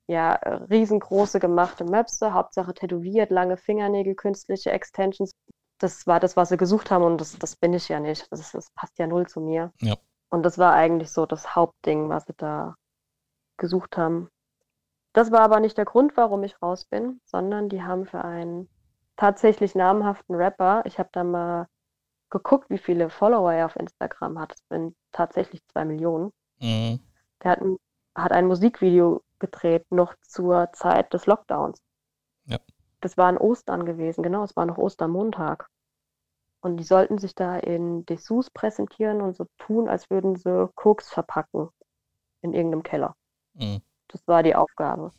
ja, 0.08 0.34
riesengroße 0.70 1.40
gemachte 1.40 1.86
Möpse, 1.86 2.34
Hauptsache 2.34 2.74
tätowiert, 2.74 3.32
lange 3.32 3.58
Fingernägel, 3.58 4.16
künstliche 4.16 4.72
Extensions. 4.72 5.32
Das 5.80 6.06
war 6.06 6.20
das, 6.20 6.36
was 6.36 6.50
sie 6.50 6.58
gesucht 6.58 6.92
haben 6.92 7.04
und 7.04 7.20
das, 7.20 7.38
das 7.40 7.56
bin 7.56 7.74
ich 7.74 7.88
ja 7.90 8.00
nicht. 8.00 8.32
Das, 8.32 8.40
ist, 8.40 8.54
das 8.54 8.70
passt 8.72 9.00
ja 9.00 9.08
null 9.08 9.28
zu 9.28 9.40
mir. 9.40 9.72
Ja. 9.82 9.96
Und 10.30 10.44
das 10.44 10.58
war 10.58 10.74
eigentlich 10.74 11.12
so 11.12 11.26
das 11.26 11.56
Hauptding, 11.56 12.10
was 12.10 12.26
sie 12.26 12.34
da 12.38 12.76
gesucht 13.58 13.98
haben. 13.98 14.30
Das 15.14 15.32
war 15.32 15.42
aber 15.42 15.60
nicht 15.60 15.78
der 15.78 15.86
Grund, 15.86 16.16
warum 16.16 16.44
ich 16.44 16.62
raus 16.62 16.86
bin, 16.86 17.20
sondern 17.26 17.70
die 17.70 17.84
haben 17.84 18.06
für 18.06 18.24
einen 18.24 18.70
tatsächlich 19.18 19.76
namhaften 19.76 20.36
Rapper, 20.36 20.84
ich 20.86 21.00
habe 21.00 21.10
da 21.12 21.24
mal 21.24 21.68
geguckt, 22.32 22.70
wie 22.70 22.78
viele 22.78 23.10
Follower 23.10 23.54
er 23.54 23.68
auf 23.68 23.76
Instagram 23.76 24.40
hat. 24.40 24.54
Es 24.54 24.64
sind 24.70 24.96
tatsächlich 25.12 25.62
zwei 25.68 25.86
Millionen. 25.86 26.32
Mhm. 26.60 27.00
Der 27.44 27.52
hat 27.52 27.62
ein, 27.62 27.78
hat 28.16 28.32
ein 28.32 28.48
Musikvideo 28.48 29.22
gedreht, 29.40 29.86
noch 29.92 30.16
zur 30.22 30.72
Zeit 30.74 31.14
des 31.14 31.26
Lockdowns. 31.28 31.80
Ja. 32.46 32.58
Das 33.02 33.18
war 33.18 33.28
an 33.28 33.38
Ostern 33.38 33.86
gewesen, 33.86 34.24
genau, 34.24 34.44
es 34.44 34.56
war 34.56 34.66
noch 34.66 34.78
Ostermontag. 34.78 35.68
Und 36.62 36.78
die 36.78 36.84
sollten 36.84 37.18
sich 37.18 37.34
da 37.34 37.58
in 37.58 38.06
Dessous 38.06 38.52
präsentieren 38.52 39.22
und 39.22 39.36
so 39.36 39.48
tun, 39.58 39.90
als 39.90 40.10
würden 40.10 40.36
sie 40.36 40.70
Koks 40.76 41.10
verpacken 41.10 41.70
in 42.42 42.54
irgendeinem 42.54 42.84
Keller. 42.84 43.16
Mhm. 43.54 43.82
Das 44.08 44.28
war 44.28 44.44
die 44.44 44.56
Aufgabe. 44.56 45.12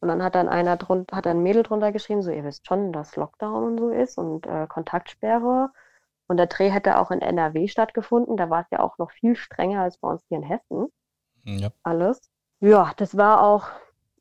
Und 0.00 0.08
dann 0.08 0.22
hat 0.22 0.34
dann 0.34 0.48
einer 0.48 0.76
drunter, 0.76 1.16
hat 1.16 1.28
ein 1.28 1.44
Mädel 1.44 1.62
drunter 1.62 1.92
geschrieben, 1.92 2.22
so, 2.22 2.32
ihr 2.32 2.42
wisst 2.42 2.66
schon, 2.66 2.92
dass 2.92 3.14
Lockdown 3.14 3.64
und 3.64 3.78
so 3.78 3.90
ist 3.90 4.18
und 4.18 4.46
äh, 4.46 4.66
Kontaktsperre 4.66 5.70
und 6.32 6.38
der 6.38 6.46
Dreh 6.46 6.70
hätte 6.70 6.98
auch 6.98 7.10
in 7.10 7.20
NRW 7.20 7.68
stattgefunden. 7.68 8.38
Da 8.38 8.48
war 8.48 8.62
es 8.62 8.70
ja 8.70 8.80
auch 8.80 8.96
noch 8.96 9.10
viel 9.10 9.36
strenger 9.36 9.82
als 9.82 9.98
bei 9.98 10.08
uns 10.08 10.24
hier 10.28 10.38
in 10.38 10.44
Hessen. 10.44 10.86
Ja. 11.44 11.68
Alles. 11.82 12.22
Ja, 12.60 12.92
das 12.96 13.18
war 13.18 13.42
auch, 13.42 13.68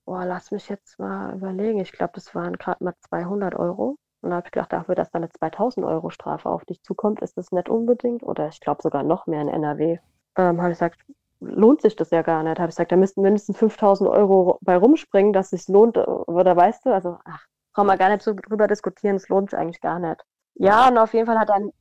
oh, 0.03 0.19
lass 0.21 0.51
mich 0.51 0.67
jetzt 0.67 0.99
mal 0.99 1.33
überlegen. 1.33 1.79
Ich 1.79 1.93
glaube, 1.93 2.11
das 2.13 2.35
waren 2.35 2.57
gerade 2.57 2.83
mal 2.83 2.95
200 3.07 3.55
Euro. 3.55 3.95
Und 4.19 4.29
da 4.29 4.35
habe 4.35 4.47
ich 4.47 4.51
gedacht, 4.51 4.73
dafür, 4.73 4.93
dass 4.93 5.09
da 5.09 5.19
eine 5.19 5.29
2000 5.29 5.85
Euro 5.85 6.09
Strafe 6.09 6.49
auf 6.49 6.65
dich 6.65 6.83
zukommt, 6.83 7.21
ist 7.21 7.37
das 7.37 7.53
nicht 7.53 7.69
unbedingt. 7.69 8.23
Oder 8.23 8.49
ich 8.49 8.59
glaube 8.59 8.81
sogar 8.81 9.03
noch 9.03 9.25
mehr 9.25 9.41
in 9.41 9.47
NRW. 9.47 9.99
Ähm, 10.35 10.61
habe 10.61 10.73
ich 10.73 10.79
gesagt, 10.79 10.99
lohnt 11.39 11.81
sich 11.81 11.95
das 11.95 12.09
ja 12.09 12.23
gar 12.23 12.43
nicht. 12.43 12.59
Habe 12.59 12.67
ich 12.67 12.75
gesagt, 12.75 12.91
da 12.91 12.97
müssten 12.97 13.21
mindestens 13.21 13.57
5000 13.57 14.09
Euro 14.09 14.59
bei 14.59 14.75
rumspringen, 14.75 15.31
dass 15.31 15.53
es 15.53 15.63
sich 15.63 15.73
lohnt. 15.73 15.97
Oder 15.97 16.57
weißt 16.57 16.85
du, 16.85 16.93
also, 16.93 17.19
ach, 17.23 17.45
brauchen 17.73 17.87
wir 17.87 17.95
gar 17.95 18.09
nicht 18.09 18.21
so 18.21 18.33
drüber 18.33 18.67
diskutieren. 18.67 19.15
Es 19.15 19.29
lohnt 19.29 19.51
sich 19.51 19.57
eigentlich 19.57 19.79
gar 19.79 19.99
nicht. 19.99 20.25
Ja, 20.55 20.89
und 20.89 20.97
auf 20.97 21.13
jeden 21.13 21.25
Fall 21.25 21.39
hat 21.39 21.47
dann 21.47 21.71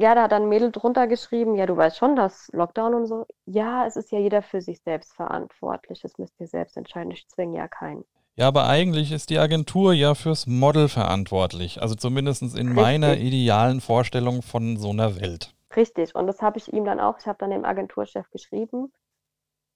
ja, 0.00 0.14
da 0.14 0.22
hat 0.22 0.32
ein 0.32 0.48
Mädel 0.48 0.72
drunter 0.72 1.06
geschrieben, 1.06 1.56
ja, 1.56 1.66
du 1.66 1.76
weißt 1.76 1.96
schon, 1.96 2.16
dass 2.16 2.48
Lockdown 2.52 2.94
und 2.94 3.06
so. 3.06 3.26
Ja, 3.46 3.86
es 3.86 3.96
ist 3.96 4.12
ja 4.12 4.18
jeder 4.18 4.42
für 4.42 4.60
sich 4.60 4.80
selbst 4.82 5.12
verantwortlich. 5.14 6.00
Das 6.00 6.18
müsst 6.18 6.38
ihr 6.40 6.46
selbst 6.46 6.76
entscheiden. 6.76 7.10
Ich 7.10 7.28
zwinge 7.28 7.58
ja 7.58 7.68
keinen. 7.68 8.04
Ja, 8.34 8.48
aber 8.48 8.66
eigentlich 8.66 9.12
ist 9.12 9.30
die 9.30 9.38
Agentur 9.38 9.92
ja 9.92 10.14
fürs 10.14 10.46
Model 10.46 10.88
verantwortlich. 10.88 11.82
Also 11.82 11.94
zumindest 11.94 12.42
in 12.42 12.48
Richtig. 12.48 12.74
meiner 12.74 13.16
idealen 13.16 13.80
Vorstellung 13.80 14.42
von 14.42 14.76
so 14.78 14.90
einer 14.90 15.20
Welt. 15.20 15.54
Richtig. 15.76 16.14
Und 16.14 16.26
das 16.26 16.40
habe 16.40 16.58
ich 16.58 16.72
ihm 16.72 16.84
dann 16.84 17.00
auch. 17.00 17.18
Ich 17.18 17.26
habe 17.26 17.38
dann 17.38 17.50
dem 17.50 17.64
Agenturchef 17.64 18.30
geschrieben. 18.30 18.92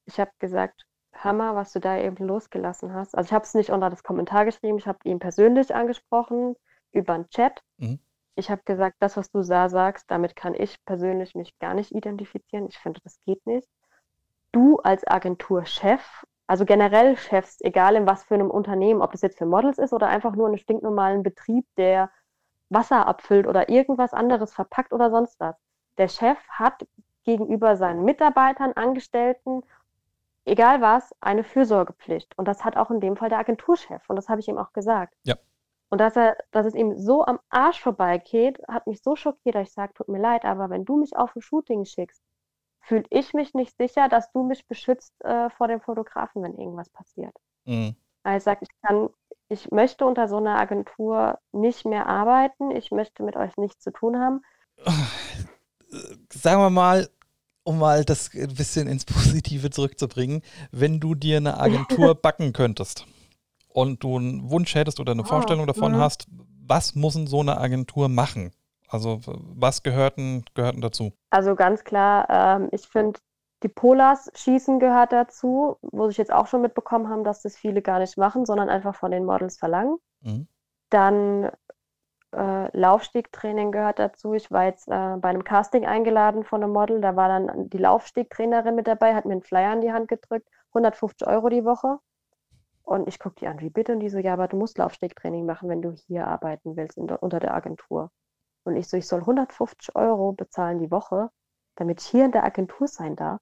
Ich 0.07 0.19
habe 0.19 0.31
gesagt, 0.39 0.87
Hammer, 1.13 1.55
was 1.55 1.73
du 1.73 1.81
da 1.81 1.99
eben 1.99 2.27
losgelassen 2.27 2.95
hast. 2.95 3.17
Also 3.17 3.29
ich 3.29 3.33
habe 3.33 3.45
es 3.45 3.55
nicht 3.55 3.71
unter 3.71 3.91
das 3.91 4.03
Kommentar 4.03 4.45
geschrieben. 4.45 4.79
Ich 4.79 4.87
habe 4.87 4.99
ihn 5.05 5.19
persönlich 5.19 5.75
angesprochen 5.75 6.55
über 6.93 7.15
einen 7.15 7.29
Chat. 7.29 7.61
Mhm 7.79 7.99
ich 8.37 8.51
habe 8.51 8.63
gesagt, 8.65 8.97
das, 9.01 9.17
was 9.17 9.31
du 9.31 9.43
da 9.43 9.69
sagst, 9.69 10.11
damit 10.11 10.37
kann 10.37 10.55
ich 10.55 10.85
persönlich 10.85 11.35
mich 11.35 11.59
gar 11.59 11.75
nicht 11.75 11.93
identifizieren. 11.93 12.69
Ich 12.69 12.79
finde, 12.79 13.01
das 13.03 13.19
geht 13.23 13.45
nicht. 13.47 13.69
Du 14.53 14.79
als 14.79 15.07
Agenturchef, 15.07 16.25
also 16.47 16.65
generell 16.65 17.17
Chefs, 17.17 17.61
egal 17.61 17.97
in 17.97 18.07
was 18.07 18.25
für 18.25 18.35
einem 18.35 18.51
Unternehmen, 18.51 19.03
ob 19.03 19.13
das 19.13 19.23
jetzt 19.23 19.39
für 19.39 19.47
Models 19.47 19.79
ist 19.79 19.93
oder 19.93 20.09
einfach 20.09 20.37
nur 20.37 20.47
einen 20.47 20.59
stinknormalen 20.59 21.23
Betrieb, 21.23 21.67
der 21.77 22.11
Wasser 22.69 23.07
abfüllt 23.07 23.47
oder 23.47 23.69
irgendwas 23.69 24.13
anderes 24.13 24.53
verpackt 24.53 24.93
oder 24.93 25.11
sonst 25.11 25.41
was. 25.41 25.57
Der 25.99 26.09
Chef 26.09 26.39
hat 26.49 26.87
gegenüber 27.25 27.77
seinen 27.77 28.05
Mitarbeitern, 28.05 28.73
Angestellten, 28.75 29.63
egal 30.45 30.81
was, 30.81 31.15
eine 31.21 31.43
Fürsorgepflicht. 31.43 32.37
Und 32.39 32.47
das 32.47 32.65
hat 32.65 32.77
auch 32.77 32.91
in 32.91 33.01
dem 33.01 33.17
Fall 33.17 33.31
der 33.31 33.39
Agenturchef. 33.39 34.09
Und 34.09 34.17
das 34.17 34.29
habe 34.29 34.41
ich 34.41 34.49
ihm 34.49 34.59
auch 34.59 34.73
gesagt. 34.73 35.15
Ja. 35.25 35.37
Und 35.89 36.01
dass 36.01 36.17
er, 36.17 36.37
dass 36.51 36.67
es 36.67 36.75
ihm 36.75 36.99
so 36.99 37.25
am 37.25 37.39
Arsch 37.49 37.81
vorbeigeht, 37.81 38.61
hat 38.69 38.87
mich 38.87 39.03
so 39.03 39.15
schockiert, 39.15 39.55
dass 39.55 39.69
ich 39.69 39.75
sage, 39.75 39.95
tut 39.95 40.09
mir 40.09 40.21
leid, 40.21 40.45
aber 40.45 40.69
wenn 40.69 40.85
du 40.85 40.97
mich 40.97 41.17
auf 41.17 41.35
ein 41.37 41.43
Shooting 41.43 41.85
schickst, 41.85 42.23
fühle 42.81 43.05
ich 43.11 43.35
mich 43.35 43.55
nicht 43.55 43.77
sicher, 43.77 44.09
dass 44.09 44.31
du 44.33 44.43
mich 44.43 44.67
beschützt 44.67 45.13
äh, 45.25 45.51
vor 45.51 45.69
dem 45.69 45.81
Fotografen, 45.81 46.43
wenn 46.43 46.57
irgendwas 46.59 46.91
passiert. 46.91 47.35
Mhm. 47.65 47.95
Also 48.25 48.37
ich 48.39 48.45
sage, 48.45 48.61
ich 48.63 48.83
kann, 48.83 49.09
ich 49.49 49.71
möchte 49.71 50.05
unter 50.07 50.27
so 50.29 50.39
einer 50.39 50.59
Agentur 50.59 51.39
nicht 51.53 51.85
mehr 51.85 52.07
arbeiten, 52.07 52.73
ich 52.73 52.91
möchte 52.91 53.23
mit 53.23 53.37
euch 53.37 53.57
nichts 53.57 53.83
zu 53.83 53.93
tun 53.93 54.19
haben. 54.19 54.43
Sagen 56.33 56.61
wir 56.61 56.71
mal, 56.71 57.09
um 57.63 57.79
mal 57.79 58.05
das 58.05 58.31
ein 58.35 58.55
bisschen 58.55 58.89
ins 58.89 59.05
Positive 59.05 59.71
zurückzubringen, 59.71 60.43
wenn 60.73 60.99
du 60.99 61.15
dir 61.15 61.37
eine 61.37 61.59
Agentur 61.61 62.17
backen 62.17 62.53
könntest 62.53 63.07
und 63.77 64.03
du 64.03 64.17
einen 64.17 64.51
Wunsch 64.51 64.75
hättest 64.75 65.01
oder 65.01 65.13
eine 65.13 65.23
ah, 65.23 65.27
Vorstellung 65.27 65.67
davon 65.67 65.93
mh. 65.93 65.99
hast, 65.99 66.27
was 66.67 66.95
muss 66.95 67.13
denn 67.13 67.27
so 67.27 67.41
eine 67.41 67.61
Agentur 67.61 68.09
machen? 68.09 68.53
Also 68.89 69.21
was 69.27 69.83
gehörten, 69.83 70.45
gehörten 70.55 70.81
dazu? 70.81 71.13
Also 71.29 71.55
ganz 71.55 71.85
klar, 71.85 72.27
ähm, 72.31 72.69
ich 72.73 72.89
finde, 72.89 73.21
die 73.63 73.69
Polars 73.69 74.31
schießen 74.35 74.79
gehört 74.79 75.13
dazu, 75.13 75.77
wo 75.83 76.09
sich 76.09 76.17
jetzt 76.17 76.33
auch 76.33 76.47
schon 76.47 76.63
mitbekommen 76.63 77.11
haben, 77.11 77.23
dass 77.23 77.43
das 77.43 77.55
viele 77.55 77.83
gar 77.83 77.99
nicht 77.99 78.17
machen, 78.17 78.47
sondern 78.47 78.71
einfach 78.71 78.95
von 78.95 79.11
den 79.11 79.27
Models 79.27 79.59
verlangen. 79.59 79.99
Mhm. 80.23 80.49
Dann 80.89 81.51
äh, 82.35 82.79
Laufstegtraining 82.79 83.73
gehört 83.73 83.99
dazu. 83.99 84.33
Ich 84.33 84.51
war 84.51 84.65
jetzt 84.65 84.89
äh, 84.89 85.17
bei 85.19 85.29
einem 85.29 85.45
Casting 85.45 85.85
eingeladen 85.85 86.45
von 86.45 86.63
einem 86.63 86.73
Model, 86.73 87.03
da 87.03 87.15
war 87.15 87.29
dann 87.29 87.69
die 87.69 87.79
Laufstegtrainerin 87.79 88.75
mit 88.75 88.87
dabei, 88.87 89.15
hat 89.15 89.27
mir 89.27 89.33
einen 89.33 89.43
Flyer 89.43 89.75
in 89.75 89.83
die 89.83 89.93
Hand 89.93 90.09
gedrückt, 90.09 90.49
150 90.71 91.29
Euro 91.29 91.51
die 91.51 91.67
Woche. 91.67 91.99
Und 92.87 93.09
ich 93.09 93.19
gucke 93.19 93.35
die 93.41 93.49
an, 93.49 93.59
wie 93.61 93.69
bitte? 93.69 93.93
Und 93.93 94.01
die 94.01 94.09
so, 94.09 94.19
ja, 94.19 94.33
aber 94.33 94.47
du 94.47 94.57
musst 94.57 94.79
Laufstegtraining 94.79 95.45
machen, 95.45 95.69
wenn 95.69 95.83
du 95.83 95.91
hier 95.91 96.29
arbeiten 96.29 96.77
willst, 96.77 96.97
der, 96.97 97.21
unter 97.21 97.41
der 97.41 97.53
Agentur. 97.53 98.13
Und 98.63 98.77
ich 98.77 98.89
so, 98.89 98.97
ich 98.97 99.09
soll 99.09 99.21
150 99.21 99.97
Euro 99.97 100.33
bezahlen 100.33 100.79
die 100.79 100.93
Woche, 100.93 101.31
damit 101.75 102.01
ich 102.01 102.07
hier 102.07 102.25
in 102.25 102.31
der 102.31 102.45
Agentur 102.45 102.87
sein 102.87 103.17
darf. 103.17 103.41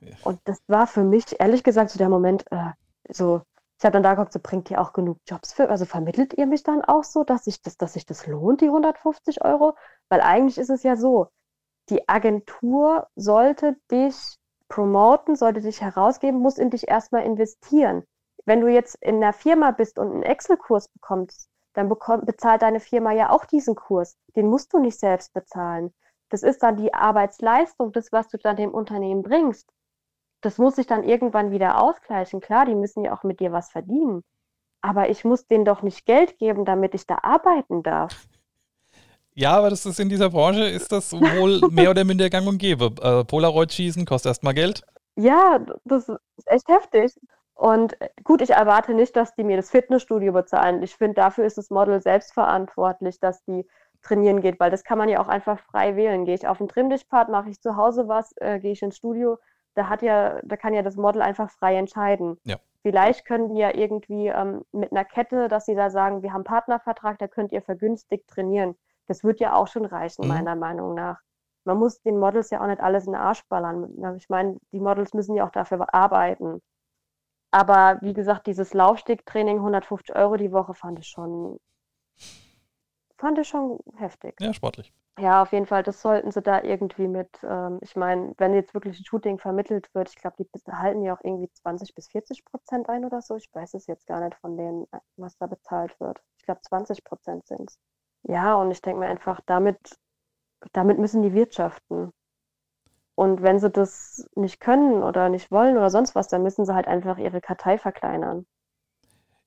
Ja. 0.00 0.16
Und 0.24 0.40
das 0.42 0.60
war 0.66 0.88
für 0.88 1.04
mich, 1.04 1.38
ehrlich 1.38 1.62
gesagt, 1.62 1.90
so 1.90 1.98
der 1.98 2.08
Moment, 2.08 2.44
äh, 2.50 2.72
so, 3.10 3.42
ich 3.78 3.84
habe 3.84 3.92
dann 3.92 4.02
da 4.02 4.14
geguckt, 4.14 4.32
so 4.32 4.40
bringt 4.42 4.72
ihr 4.72 4.80
auch 4.80 4.92
genug 4.92 5.18
Jobs 5.28 5.52
für, 5.52 5.70
also 5.70 5.84
vermittelt 5.84 6.34
ihr 6.34 6.46
mich 6.46 6.64
dann 6.64 6.82
auch 6.82 7.04
so, 7.04 7.22
dass 7.22 7.44
sich 7.44 7.62
das, 7.62 7.76
dass 7.76 7.92
sich 7.92 8.06
das 8.06 8.26
lohnt, 8.26 8.60
die 8.60 8.66
150 8.66 9.44
Euro? 9.44 9.76
Weil 10.08 10.20
eigentlich 10.20 10.58
ist 10.58 10.70
es 10.70 10.82
ja 10.82 10.96
so, 10.96 11.28
die 11.90 12.08
Agentur 12.08 13.06
sollte 13.14 13.76
dich 13.92 14.36
promoten, 14.74 15.36
sollte 15.36 15.60
dich 15.60 15.80
herausgeben, 15.82 16.40
muss 16.40 16.58
in 16.58 16.70
dich 16.70 16.88
erstmal 16.88 17.22
investieren. 17.22 18.02
Wenn 18.44 18.60
du 18.60 18.66
jetzt 18.66 18.96
in 18.96 19.22
einer 19.22 19.32
Firma 19.32 19.70
bist 19.70 20.00
und 20.00 20.10
einen 20.10 20.24
Excel-Kurs 20.24 20.88
bekommst, 20.88 21.48
dann 21.74 21.88
bekommt, 21.88 22.26
bezahlt 22.26 22.62
deine 22.62 22.80
Firma 22.80 23.12
ja 23.12 23.30
auch 23.30 23.44
diesen 23.44 23.76
Kurs. 23.76 24.16
Den 24.34 24.48
musst 24.48 24.72
du 24.72 24.80
nicht 24.80 24.98
selbst 24.98 25.32
bezahlen. 25.32 25.94
Das 26.28 26.42
ist 26.42 26.64
dann 26.64 26.76
die 26.76 26.92
Arbeitsleistung, 26.92 27.92
das, 27.92 28.10
was 28.10 28.26
du 28.26 28.36
dann 28.36 28.56
dem 28.56 28.74
Unternehmen 28.74 29.22
bringst. 29.22 29.70
Das 30.40 30.58
muss 30.58 30.74
sich 30.74 30.88
dann 30.88 31.04
irgendwann 31.04 31.52
wieder 31.52 31.80
ausgleichen. 31.80 32.40
Klar, 32.40 32.66
die 32.66 32.74
müssen 32.74 33.04
ja 33.04 33.16
auch 33.16 33.22
mit 33.22 33.38
dir 33.38 33.52
was 33.52 33.70
verdienen. 33.70 34.24
Aber 34.80 35.08
ich 35.08 35.24
muss 35.24 35.46
denen 35.46 35.64
doch 35.64 35.82
nicht 35.82 36.04
Geld 36.04 36.36
geben, 36.38 36.64
damit 36.64 36.96
ich 36.96 37.06
da 37.06 37.18
arbeiten 37.22 37.84
darf. 37.84 38.26
Ja, 39.34 39.52
aber 39.52 39.70
das 39.70 39.84
ist 39.84 39.98
in 39.98 40.08
dieser 40.08 40.30
Branche, 40.30 40.64
ist 40.64 40.92
das 40.92 41.12
wohl 41.12 41.60
mehr 41.70 41.90
oder 41.90 42.04
minder 42.04 42.30
gang 42.30 42.46
und 42.46 42.58
gäbe. 42.58 42.92
Äh, 43.02 43.24
Polaroid 43.24 43.72
schießen 43.72 44.06
kostet 44.06 44.30
erstmal 44.30 44.54
Geld. 44.54 44.82
Ja, 45.16 45.60
das 45.84 46.08
ist 46.08 46.20
echt 46.46 46.68
heftig. 46.68 47.14
Und 47.54 48.00
äh, 48.00 48.08
gut, 48.22 48.42
ich 48.42 48.50
erwarte 48.50 48.94
nicht, 48.94 49.16
dass 49.16 49.34
die 49.34 49.44
mir 49.44 49.56
das 49.56 49.70
Fitnessstudio 49.70 50.32
bezahlen. 50.32 50.82
Ich 50.82 50.94
finde, 50.94 51.14
dafür 51.14 51.44
ist 51.44 51.58
das 51.58 51.70
Model 51.70 52.00
selbst 52.00 52.32
verantwortlich, 52.32 53.20
dass 53.20 53.44
die 53.44 53.66
trainieren 54.02 54.40
geht, 54.40 54.60
weil 54.60 54.70
das 54.70 54.84
kann 54.84 54.98
man 54.98 55.08
ja 55.08 55.20
auch 55.20 55.28
einfach 55.28 55.58
frei 55.58 55.96
wählen. 55.96 56.24
Gehe 56.24 56.34
ich 56.34 56.46
auf 56.46 56.58
den 56.58 56.68
Trimdichtpart, 56.68 57.28
mache 57.28 57.50
ich 57.50 57.60
zu 57.60 57.76
Hause 57.76 58.06
was, 58.06 58.34
äh, 58.36 58.58
gehe 58.60 58.72
ich 58.72 58.82
ins 58.82 58.96
Studio, 58.96 59.38
da 59.74 59.88
hat 59.88 60.02
ja, 60.02 60.40
da 60.44 60.56
kann 60.56 60.74
ja 60.74 60.82
das 60.82 60.96
Model 60.96 61.22
einfach 61.22 61.50
frei 61.50 61.76
entscheiden. 61.76 62.38
Ja. 62.44 62.56
Vielleicht 62.82 63.24
können 63.24 63.48
die 63.48 63.60
ja 63.60 63.74
irgendwie 63.74 64.28
ähm, 64.28 64.62
mit 64.72 64.92
einer 64.92 65.04
Kette, 65.04 65.48
dass 65.48 65.64
sie 65.64 65.74
da 65.74 65.90
sagen, 65.90 66.22
wir 66.22 66.30
haben 66.30 66.40
einen 66.40 66.44
Partnervertrag, 66.44 67.18
da 67.18 67.28
könnt 67.28 67.50
ihr 67.52 67.62
vergünstigt 67.62 68.28
trainieren. 68.28 68.76
Das 69.06 69.24
wird 69.24 69.40
ja 69.40 69.54
auch 69.54 69.68
schon 69.68 69.84
reichen, 69.84 70.22
mhm. 70.22 70.28
meiner 70.28 70.56
Meinung 70.56 70.94
nach. 70.94 71.20
Man 71.64 71.78
muss 71.78 72.00
den 72.02 72.18
Models 72.18 72.50
ja 72.50 72.60
auch 72.62 72.66
nicht 72.66 72.80
alles 72.80 73.06
in 73.06 73.12
den 73.12 73.20
Arsch 73.20 73.42
ballern. 73.48 74.16
Ich 74.16 74.28
meine, 74.28 74.58
die 74.72 74.80
Models 74.80 75.14
müssen 75.14 75.34
ja 75.34 75.46
auch 75.46 75.52
dafür 75.52 75.92
arbeiten. 75.94 76.60
Aber 77.50 77.98
wie 78.02 78.12
gesagt, 78.12 78.46
dieses 78.46 78.74
Laufstegtraining, 78.74 79.56
150 79.58 80.14
Euro 80.16 80.36
die 80.36 80.52
Woche, 80.52 80.74
fand 80.74 80.98
ich 80.98 81.06
schon, 81.06 81.58
fand 83.16 83.38
ich 83.38 83.48
schon 83.48 83.78
heftig. 83.96 84.34
Ja, 84.40 84.52
sportlich. 84.52 84.92
Ja, 85.20 85.42
auf 85.42 85.52
jeden 85.52 85.66
Fall, 85.66 85.84
das 85.84 86.02
sollten 86.02 86.32
sie 86.32 86.42
da 86.42 86.64
irgendwie 86.64 87.06
mit, 87.06 87.28
ähm, 87.44 87.78
ich 87.82 87.94
meine, 87.94 88.34
wenn 88.38 88.52
jetzt 88.52 88.74
wirklich 88.74 88.98
ein 88.98 89.04
Shooting 89.04 89.38
vermittelt 89.38 89.88
wird, 89.94 90.08
ich 90.08 90.16
glaube, 90.16 90.36
die 90.38 90.48
halten 90.72 91.02
ja 91.02 91.14
auch 91.14 91.20
irgendwie 91.22 91.48
20 91.52 91.94
bis 91.94 92.08
40 92.08 92.44
Prozent 92.44 92.88
ein 92.88 93.04
oder 93.04 93.22
so. 93.22 93.36
Ich 93.36 93.48
weiß 93.52 93.74
es 93.74 93.86
jetzt 93.86 94.08
gar 94.08 94.20
nicht 94.20 94.34
von 94.40 94.56
denen, 94.56 94.86
was 95.16 95.36
da 95.38 95.46
bezahlt 95.46 95.98
wird. 96.00 96.20
Ich 96.38 96.44
glaube, 96.44 96.62
20 96.62 97.04
Prozent 97.04 97.46
sind 97.46 97.70
es. 97.70 97.78
Ja, 98.24 98.54
und 98.56 98.70
ich 98.70 98.82
denke 98.82 99.00
mir 99.00 99.06
einfach, 99.06 99.40
damit, 99.46 99.78
damit 100.72 100.98
müssen 100.98 101.22
die 101.22 101.34
wirtschaften. 101.34 102.12
Und 103.16 103.42
wenn 103.42 103.58
sie 103.58 103.70
das 103.70 104.28
nicht 104.34 104.60
können 104.60 105.02
oder 105.02 105.28
nicht 105.28 105.50
wollen 105.50 105.76
oder 105.76 105.90
sonst 105.90 106.14
was, 106.14 106.28
dann 106.28 106.42
müssen 106.42 106.64
sie 106.64 106.74
halt 106.74 106.88
einfach 106.88 107.18
ihre 107.18 107.40
Kartei 107.40 107.78
verkleinern. 107.78 108.46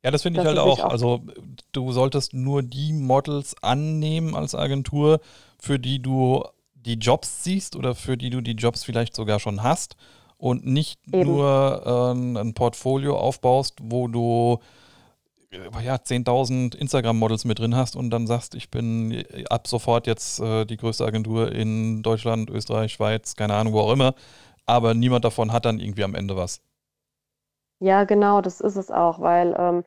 Ja, 0.04 0.12
das 0.12 0.22
finde 0.24 0.40
ich 0.40 0.46
halt 0.46 0.58
auch. 0.60 0.80
auch. 0.80 0.90
Also 0.92 1.22
du 1.72 1.92
solltest 1.92 2.34
nur 2.34 2.64
die 2.64 2.94
Models 2.94 3.56
annehmen 3.62 4.36
als 4.36 4.56
Agentur, 4.56 5.20
für 5.60 5.80
die 5.80 6.02
du 6.02 6.44
die 6.76 6.94
Jobs 6.94 7.44
siehst 7.44 7.76
oder 7.76 7.96
für 7.96 8.16
die 8.16 8.30
du 8.30 8.42
die 8.42 8.54
Jobs 8.54 8.84
vielleicht 8.84 9.16
sogar 9.16 9.40
schon 9.40 9.64
hast 9.64 9.98
und 10.38 10.66
nicht 10.66 11.00
Eben. 11.12 11.26
nur 11.26 11.84
äh, 11.86 12.40
ein 12.40 12.54
Portfolio 12.54 13.18
aufbaust, 13.18 13.80
wo 13.82 14.08
du 14.08 14.60
ja, 15.52 15.98
10.000 15.98 16.76
Instagram-Models 16.76 17.46
mit 17.46 17.60
drin 17.60 17.76
hast 17.76 17.96
und 17.96 18.10
dann 18.10 18.28
sagst, 18.28 18.56
ich 18.56 18.70
bin 18.70 19.24
ab 19.50 19.68
sofort 19.68 20.08
jetzt 20.08 20.40
äh, 20.40 20.66
die 20.66 20.78
größte 20.78 21.06
Agentur 21.06 21.52
in 21.52 22.04
Deutschland, 22.04 22.50
Österreich, 22.50 22.94
Schweiz, 22.94 23.36
keine 23.36 23.56
Ahnung, 23.56 23.74
wo 23.74 23.80
auch 23.80 23.94
immer, 23.94 24.14
aber 24.66 24.94
niemand 24.94 25.26
davon 25.26 25.52
hat 25.52 25.66
dann 25.66 25.80
irgendwie 25.80 26.04
am 26.04 26.16
Ende 26.16 26.36
was. 26.36 26.62
Ja, 27.80 28.04
genau, 28.04 28.42
das 28.42 28.60
ist 28.60 28.76
es 28.76 28.92
auch, 28.92 29.20
weil 29.20 29.56
ähm, 29.58 29.84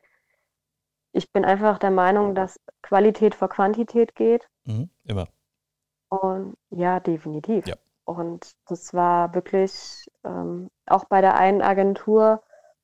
ich 1.11 1.31
bin 1.31 1.45
einfach 1.45 1.77
der 1.77 1.91
Meinung, 1.91 2.35
dass 2.35 2.59
Qualität 2.81 3.35
vor 3.35 3.49
Quantität 3.49 4.15
geht. 4.15 4.47
Mhm, 4.63 4.89
immer. 5.03 5.27
Und 6.09 6.55
ja, 6.69 6.99
definitiv. 6.99 7.67
Ja. 7.67 7.75
Und 8.05 8.53
das 8.67 8.93
war 8.93 9.33
wirklich 9.35 10.05
ähm, 10.23 10.69
auch 10.85 11.05
bei 11.05 11.21
der 11.21 11.35
einen 11.35 11.61
Agentur, 11.61 12.41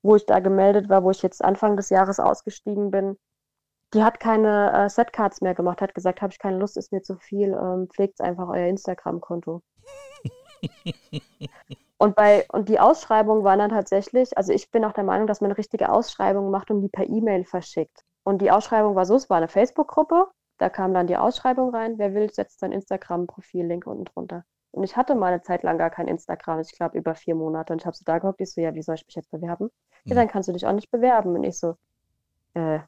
wo 0.07 0.15
ich 0.15 0.25
da 0.25 0.39
gemeldet 0.39 0.89
war, 0.89 1.03
wo 1.03 1.11
ich 1.11 1.21
jetzt 1.21 1.43
Anfang 1.43 1.75
des 1.75 1.89
Jahres 1.89 2.19
ausgestiegen 2.19 2.91
bin, 2.91 3.17
die 3.93 4.03
hat 4.03 4.19
keine 4.19 4.71
äh, 4.73 4.89
Setcards 4.89 5.41
mehr 5.41 5.53
gemacht, 5.53 5.81
hat 5.81 5.93
gesagt, 5.93 6.21
habe 6.21 6.31
ich 6.31 6.39
keine 6.39 6.57
Lust, 6.57 6.77
ist 6.77 6.91
mir 6.91 7.01
zu 7.01 7.17
viel, 7.17 7.53
ähm, 7.53 7.89
pflegt 7.89 8.21
einfach 8.21 8.47
euer 8.47 8.67
Instagram-Konto. 8.67 9.61
und 11.97 12.15
bei 12.15 12.45
und 12.51 12.69
die 12.69 12.79
Ausschreibung 12.79 13.43
war 13.43 13.57
dann 13.57 13.69
tatsächlich, 13.69 14.37
also 14.37 14.53
ich 14.53 14.71
bin 14.71 14.85
auch 14.85 14.93
der 14.93 15.03
Meinung, 15.03 15.27
dass 15.27 15.41
man 15.41 15.51
eine 15.51 15.57
richtige 15.57 15.91
Ausschreibung 15.91 16.51
macht 16.51 16.71
und 16.71 16.81
die 16.81 16.89
per 16.89 17.07
E-Mail 17.07 17.45
verschickt. 17.45 18.03
Und 18.23 18.41
die 18.41 18.51
Ausschreibung 18.51 18.95
war 18.95 19.05
so, 19.05 19.15
es 19.15 19.29
war 19.29 19.37
eine 19.37 19.47
Facebook-Gruppe, 19.49 20.27
da 20.57 20.69
kam 20.69 20.93
dann 20.93 21.07
die 21.07 21.17
Ausschreibung 21.17 21.73
rein, 21.73 21.97
wer 21.97 22.13
will, 22.13 22.31
setzt 22.33 22.59
sein 22.59 22.71
Instagram-Profil-Link 22.71 23.85
unten 23.85 24.05
drunter. 24.05 24.43
Und 24.71 24.83
ich 24.83 24.95
hatte 24.95 25.15
mal 25.15 25.33
eine 25.33 25.41
Zeit 25.41 25.63
lang 25.63 25.77
gar 25.77 25.89
kein 25.89 26.07
Instagram, 26.07 26.59
ich 26.59 26.71
glaube 26.73 26.97
über 26.97 27.15
vier 27.15 27.35
Monate. 27.35 27.73
Und 27.73 27.81
ich 27.81 27.85
habe 27.85 27.95
so 27.95 28.03
da 28.05 28.19
gehockt, 28.19 28.41
ich 28.41 28.51
so, 28.51 28.61
ja, 28.61 28.75
wie 28.75 28.81
soll 28.81 28.95
ich 28.95 29.05
mich 29.05 29.15
jetzt 29.15 29.31
bewerben? 29.31 29.69
Ja, 30.09 30.15
dann 30.15 30.27
kannst 30.27 30.49
du 30.49 30.53
dich 30.53 30.65
auch 30.65 30.73
nicht 30.73 30.91
bewerben. 30.91 31.35
Und 31.35 31.43
ich 31.43 31.59
so, 31.59 31.75
äh, 32.53 32.79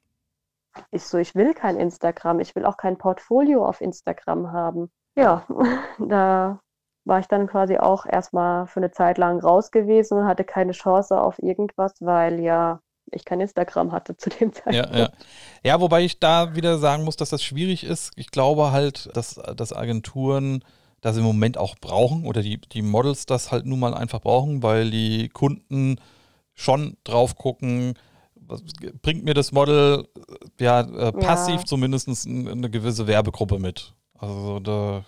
ich 0.91 1.03
so, 1.03 1.17
ich 1.17 1.35
will 1.35 1.53
kein 1.53 1.77
Instagram, 1.77 2.39
ich 2.39 2.55
will 2.55 2.65
auch 2.65 2.77
kein 2.77 2.97
Portfolio 2.97 3.65
auf 3.65 3.81
Instagram 3.81 4.51
haben. 4.51 4.91
Ja, 5.15 5.45
da 5.99 6.59
war 7.05 7.19
ich 7.19 7.27
dann 7.27 7.47
quasi 7.47 7.77
auch 7.77 8.05
erstmal 8.05 8.67
für 8.67 8.79
eine 8.79 8.91
Zeit 8.91 9.17
lang 9.17 9.39
raus 9.39 9.71
gewesen 9.71 10.19
und 10.19 10.25
hatte 10.25 10.43
keine 10.43 10.73
Chance 10.73 11.19
auf 11.19 11.39
irgendwas, 11.39 11.93
weil 11.99 12.39
ja 12.39 12.81
ich 13.11 13.25
kein 13.25 13.41
Instagram 13.41 13.91
hatte 13.91 14.17
zu 14.17 14.29
dem 14.29 14.53
Zeitpunkt. 14.53 14.93
Ja, 14.93 14.97
ja. 14.97 15.09
ja, 15.63 15.81
wobei 15.81 16.03
ich 16.03 16.19
da 16.19 16.55
wieder 16.55 16.77
sagen 16.77 17.03
muss, 17.03 17.15
dass 17.15 17.29
das 17.29 17.43
schwierig 17.43 17.83
ist. 17.83 18.11
Ich 18.15 18.29
glaube 18.29 18.71
halt, 18.71 19.09
dass, 19.15 19.41
dass 19.55 19.73
Agenturen 19.73 20.63
das 21.01 21.17
im 21.17 21.23
Moment 21.23 21.57
auch 21.57 21.75
brauchen 21.79 22.25
oder 22.25 22.41
die, 22.41 22.59
die 22.59 22.81
Models 22.81 23.25
das 23.25 23.51
halt 23.51 23.65
nun 23.65 23.79
mal 23.79 23.93
einfach 23.93 24.21
brauchen, 24.21 24.61
weil 24.63 24.91
die 24.91 25.29
Kunden 25.29 25.99
schon 26.59 26.97
drauf 27.03 27.35
gucken, 27.35 27.93
bringt 29.01 29.23
mir 29.23 29.33
das 29.33 29.51
Model 29.51 30.07
ja 30.59 30.81
äh, 30.81 31.11
passiv 31.11 31.61
ja. 31.61 31.65
zumindest 31.65 32.27
eine 32.27 32.69
gewisse 32.69 33.07
Werbegruppe 33.07 33.59
mit. 33.59 33.93
Also 34.17 34.59
da, 34.59 35.05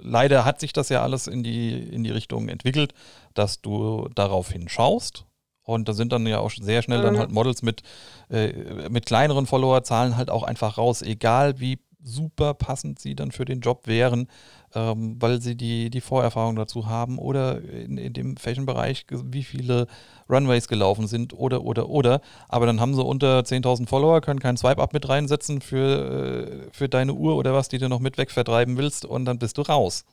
leider 0.00 0.44
hat 0.44 0.58
sich 0.58 0.72
das 0.72 0.88
ja 0.88 1.02
alles 1.02 1.28
in 1.28 1.42
die, 1.44 1.78
in 1.78 2.02
die 2.02 2.10
Richtung 2.10 2.48
entwickelt, 2.48 2.92
dass 3.34 3.60
du 3.60 4.08
darauf 4.14 4.50
hinschaust. 4.50 5.26
Und 5.62 5.88
da 5.88 5.92
sind 5.92 6.12
dann 6.12 6.26
ja 6.26 6.40
auch 6.40 6.50
sehr 6.50 6.82
schnell 6.82 6.98
mhm. 6.98 7.04
dann 7.04 7.18
halt 7.18 7.30
Models 7.30 7.62
mit, 7.62 7.82
äh, 8.28 8.88
mit 8.88 9.06
kleineren 9.06 9.46
Followerzahlen 9.46 10.16
halt 10.16 10.30
auch 10.30 10.42
einfach 10.42 10.78
raus, 10.78 11.02
egal 11.02 11.60
wie 11.60 11.78
super 12.02 12.54
passend 12.54 12.98
sie 12.98 13.14
dann 13.14 13.30
für 13.30 13.44
den 13.44 13.60
Job 13.60 13.86
wären 13.86 14.26
ähm, 14.74 15.16
weil 15.18 15.40
sie 15.40 15.56
die, 15.56 15.90
die 15.90 16.00
Vorerfahrung 16.00 16.56
dazu 16.56 16.86
haben 16.86 17.18
oder 17.18 17.60
in, 17.62 17.98
in 17.98 18.12
dem 18.12 18.36
Fashion-Bereich, 18.36 19.06
wie 19.10 19.42
viele 19.42 19.86
Runways 20.28 20.68
gelaufen 20.68 21.06
sind 21.06 21.32
oder, 21.32 21.62
oder, 21.62 21.88
oder. 21.88 22.20
Aber 22.48 22.66
dann 22.66 22.80
haben 22.80 22.94
sie 22.94 23.02
unter 23.02 23.40
10.000 23.40 23.88
Follower, 23.88 24.20
können 24.20 24.40
keinen 24.40 24.56
Swipe-Up 24.56 24.92
mit 24.92 25.08
reinsetzen 25.08 25.60
für, 25.60 26.68
äh, 26.68 26.70
für 26.72 26.88
deine 26.88 27.14
Uhr 27.14 27.36
oder 27.36 27.52
was, 27.52 27.68
die 27.68 27.78
du 27.78 27.88
noch 27.88 28.00
mit 28.00 28.18
wegvertreiben 28.18 28.76
willst 28.76 29.04
und 29.04 29.24
dann 29.24 29.38
bist 29.38 29.58
du 29.58 29.62
raus. 29.62 30.04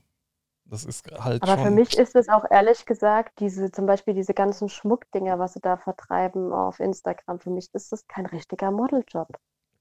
Das 0.69 0.83
ist 0.83 1.09
halt 1.17 1.43
Aber 1.43 1.57
für 1.63 1.71
mich 1.71 1.97
ist 1.97 2.15
es 2.15 2.27
auch 2.27 2.43
ehrlich 2.49 2.85
gesagt, 2.85 3.39
diese, 3.39 3.71
zum 3.71 3.85
Beispiel 3.85 4.13
diese 4.13 4.33
ganzen 4.33 4.67
Schmuckdinger, 4.67 5.39
was 5.39 5.53
sie 5.53 5.61
da 5.61 5.77
vertreiben 5.77 6.51
auf 6.51 6.81
Instagram, 6.81 7.39
für 7.39 7.51
mich 7.51 7.69
ist 7.73 7.91
das 7.91 8.05
kein 8.07 8.25
richtiger 8.25 8.71
Modeljob. 8.71 9.29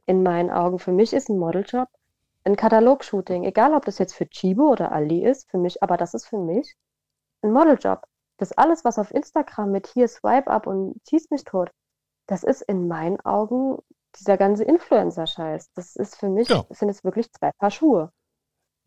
In 0.08 0.22
meinen 0.22 0.50
Augen. 0.50 0.78
Für 0.78 0.92
mich 0.92 1.12
ist 1.12 1.28
ein 1.28 1.38
Modeljob 1.38 1.88
ein 2.46 2.56
Katalogshooting, 2.56 3.44
egal 3.44 3.74
ob 3.74 3.84
das 3.84 3.98
jetzt 3.98 4.14
für 4.14 4.28
Chibo 4.28 4.70
oder 4.70 4.92
Ali 4.92 5.24
ist, 5.24 5.50
für 5.50 5.58
mich, 5.58 5.82
aber 5.82 5.96
das 5.96 6.14
ist 6.14 6.26
für 6.26 6.38
mich 6.38 6.76
ein 7.42 7.52
Modeljob. 7.52 8.04
Das 8.38 8.52
alles, 8.52 8.84
was 8.84 8.98
auf 8.98 9.10
Instagram 9.10 9.70
mit 9.72 9.86
hier 9.88 10.08
Swipe 10.08 10.50
up 10.50 10.66
und 10.66 11.00
schieß 11.08 11.30
mich 11.30 11.44
tot, 11.44 11.70
das 12.26 12.44
ist 12.44 12.62
in 12.62 12.86
meinen 12.86 13.20
Augen 13.20 13.78
dieser 14.16 14.36
ganze 14.36 14.64
Influencer-Scheiß. 14.64 15.72
Das 15.74 15.96
ist 15.96 16.16
für 16.16 16.28
mich, 16.28 16.48
ja. 16.48 16.64
sind 16.70 16.88
es 16.88 17.04
wirklich 17.04 17.32
zwei 17.32 17.50
Paar 17.58 17.70
Schuhe. 17.70 18.12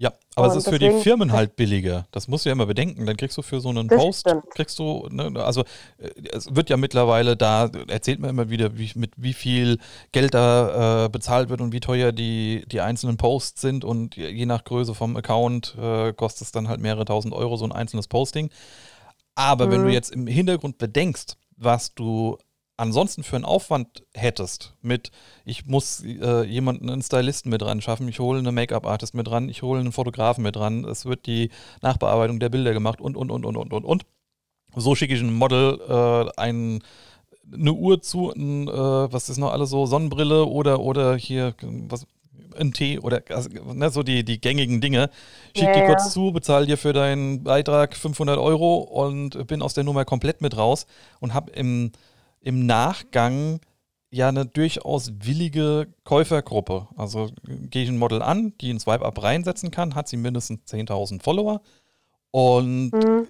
Ja, 0.02 0.14
aber 0.36 0.48
und 0.48 0.58
es 0.58 0.64
ist 0.64 0.70
für 0.70 0.80
die 0.80 0.92
Firmen 1.02 1.34
halt 1.34 1.58
billiger. 1.58 2.08
Das 2.12 2.30
musst 2.30 2.46
du 2.46 2.50
ja 2.50 2.54
immer 2.54 2.66
bedenken. 2.66 3.06
Dann 3.06 3.18
kriegst 3.18 3.38
du 3.38 3.42
für 3.42 3.60
so 3.60 3.68
einen 3.68 3.90
Post, 3.90 4.22
stimmt. 4.22 4.50
kriegst 4.52 4.80
du, 4.80 5.06
ne, 5.12 5.34
also 5.44 5.66
äh, 5.98 6.10
es 6.32 6.56
wird 6.56 6.70
ja 6.70 6.78
mittlerweile 6.78 7.36
da, 7.36 7.70
erzählt 7.90 8.22
man 8.22 8.30
immer 8.30 8.50
wieder, 8.50 8.78
wie, 8.78 8.90
mit 8.96 9.12
wie 9.18 9.34
viel 9.34 9.78
Geld 10.14 10.34
da 10.34 11.06
äh, 11.06 11.10
bezahlt 11.10 11.50
wird 11.50 11.60
und 11.60 11.74
wie 11.74 11.82
teuer 11.82 12.14
die, 12.14 12.64
die 12.72 12.80
einzelnen 12.80 13.18
Posts 13.18 13.60
sind 13.60 13.84
und 13.84 14.16
je 14.16 14.46
nach 14.46 14.64
Größe 14.64 14.96
vom 14.96 15.18
Account 15.18 15.76
äh, 15.78 16.14
kostet 16.14 16.44
es 16.44 16.54
dann 16.54 16.70
halt 16.70 16.80
mehrere 16.80 17.04
tausend 17.04 17.34
Euro 17.34 17.58
so 17.58 17.66
ein 17.66 17.74
einzelnes 17.74 18.08
Posting. 18.08 18.52
Aber 19.36 19.68
mhm. 19.68 19.72
wenn 19.72 19.82
du 19.82 19.88
mhm. 19.88 19.94
jetzt 19.94 20.12
im 20.12 20.28
Hintergrund 20.28 20.78
bedenkst, 20.78 21.36
was 21.58 21.94
du 21.94 22.38
ansonsten 22.80 23.24
für 23.24 23.36
einen 23.36 23.46
Aufwand 23.46 24.04
hättest, 24.14 24.74
mit 24.82 25.12
ich 25.46 25.66
muss 25.66 26.04
äh, 26.04 26.44
jemanden, 26.44 26.90
einen 26.90 27.02
Stylisten 27.02 27.52
mit 27.52 27.64
ran 27.64 27.82
schaffen, 27.82 28.08
ich 28.08 28.20
hole 28.20 28.40
einen 28.40 28.56
Make-up-Artist 28.56 29.14
mit 29.14 29.30
ran, 29.30 29.50
ich 29.50 29.62
hole 29.62 29.80
einen 29.80 29.92
Fotografen 29.92 30.44
mit 30.44 30.58
ran, 30.58 30.86
es 30.86 31.06
wird 31.06 31.26
die 31.26 31.50
Nachbearbeitung 31.82 32.40
der 32.40 32.50
Bilder 32.50 32.74
gemacht 32.74 33.02
und, 33.02 33.18
und, 33.18 33.32
und, 33.32 33.46
und, 33.46 33.58
und, 33.58 33.74
und, 33.74 33.86
und. 33.86 34.06
So 34.76 34.96
schicke 34.96 35.14
ich 35.14 35.22
ein 35.22 35.34
Model 35.34 35.80
äh, 35.88 36.40
ein, 36.40 36.82
eine 37.52 37.74
Uhr 37.74 38.02
zu, 38.02 38.32
ein, 38.32 38.68
äh, 38.68 38.72
was 38.72 39.30
ist 39.30 39.38
noch 39.38 39.52
alles 39.52 39.70
so, 39.70 39.86
Sonnenbrille 39.86 40.46
oder, 40.46 40.80
oder 40.80 41.16
hier, 41.16 41.56
was, 41.62 42.06
ein 42.58 42.74
Tee 42.74 43.00
oder 43.00 43.22
also, 43.30 43.50
ne, 43.50 43.90
so 43.90 44.04
die, 44.04 44.24
die 44.24 44.40
gängigen 44.40 44.82
Dinge. 44.82 45.10
Schick 45.56 45.68
ja, 45.68 45.74
die 45.74 45.86
kurz 45.86 46.06
ja. 46.06 46.12
zu, 46.12 46.32
bezahle 46.32 46.66
dir 46.66 46.78
für 46.78 46.94
deinen 46.94 47.44
Beitrag 47.44 47.96
500 47.96 48.38
Euro 48.38 48.78
und 48.78 49.48
bin 49.48 49.62
aus 49.62 49.74
der 49.74 49.84
Nummer 49.84 50.06
komplett 50.06 50.42
mit 50.42 50.58
raus 50.58 50.86
und 51.20 51.34
habe 51.34 51.52
im, 51.52 51.92
im 52.42 52.66
Nachgang 52.66 53.60
ja 54.12 54.30
eine 54.30 54.46
durchaus 54.46 55.12
willige 55.20 55.88
Käufergruppe. 56.04 56.88
Also 56.96 57.30
gehe 57.44 57.84
ich 57.84 57.90
ein 57.90 57.98
Model 57.98 58.22
an, 58.22 58.54
die 58.60 58.72
ein 58.72 58.80
Swipe-Up 58.80 59.22
reinsetzen 59.22 59.72
kann, 59.72 59.96
hat 59.96 60.08
sie 60.08 60.18
mindestens 60.18 60.62
10.000 60.72 61.22
Follower 61.22 61.62
und 62.32 62.92
mhm. 62.92 63.28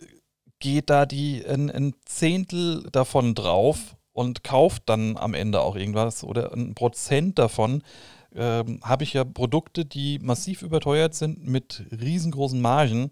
geht 0.60 0.89
da 0.89 1.05
die 1.05 1.45
ein, 1.45 1.70
ein 1.70 1.93
Zehntel 2.05 2.84
davon 2.91 3.36
drauf 3.36 3.97
und 4.14 4.43
kauft 4.43 4.84
dann 4.86 5.18
am 5.18 5.34
Ende 5.34 5.62
auch 5.62 5.76
irgendwas 5.76 6.24
oder 6.24 6.53
ein 6.53 6.76
Prozent 6.76 7.39
davon 7.39 7.84
ähm, 8.36 8.80
habe 8.84 9.03
ich 9.03 9.14
ja 9.14 9.24
Produkte, 9.24 9.86
die 9.86 10.20
massiv 10.20 10.62
überteuert 10.62 11.16
sind 11.16 11.47
mit 11.47 11.86
riesengroßen 11.91 12.62
Margen. 12.62 13.10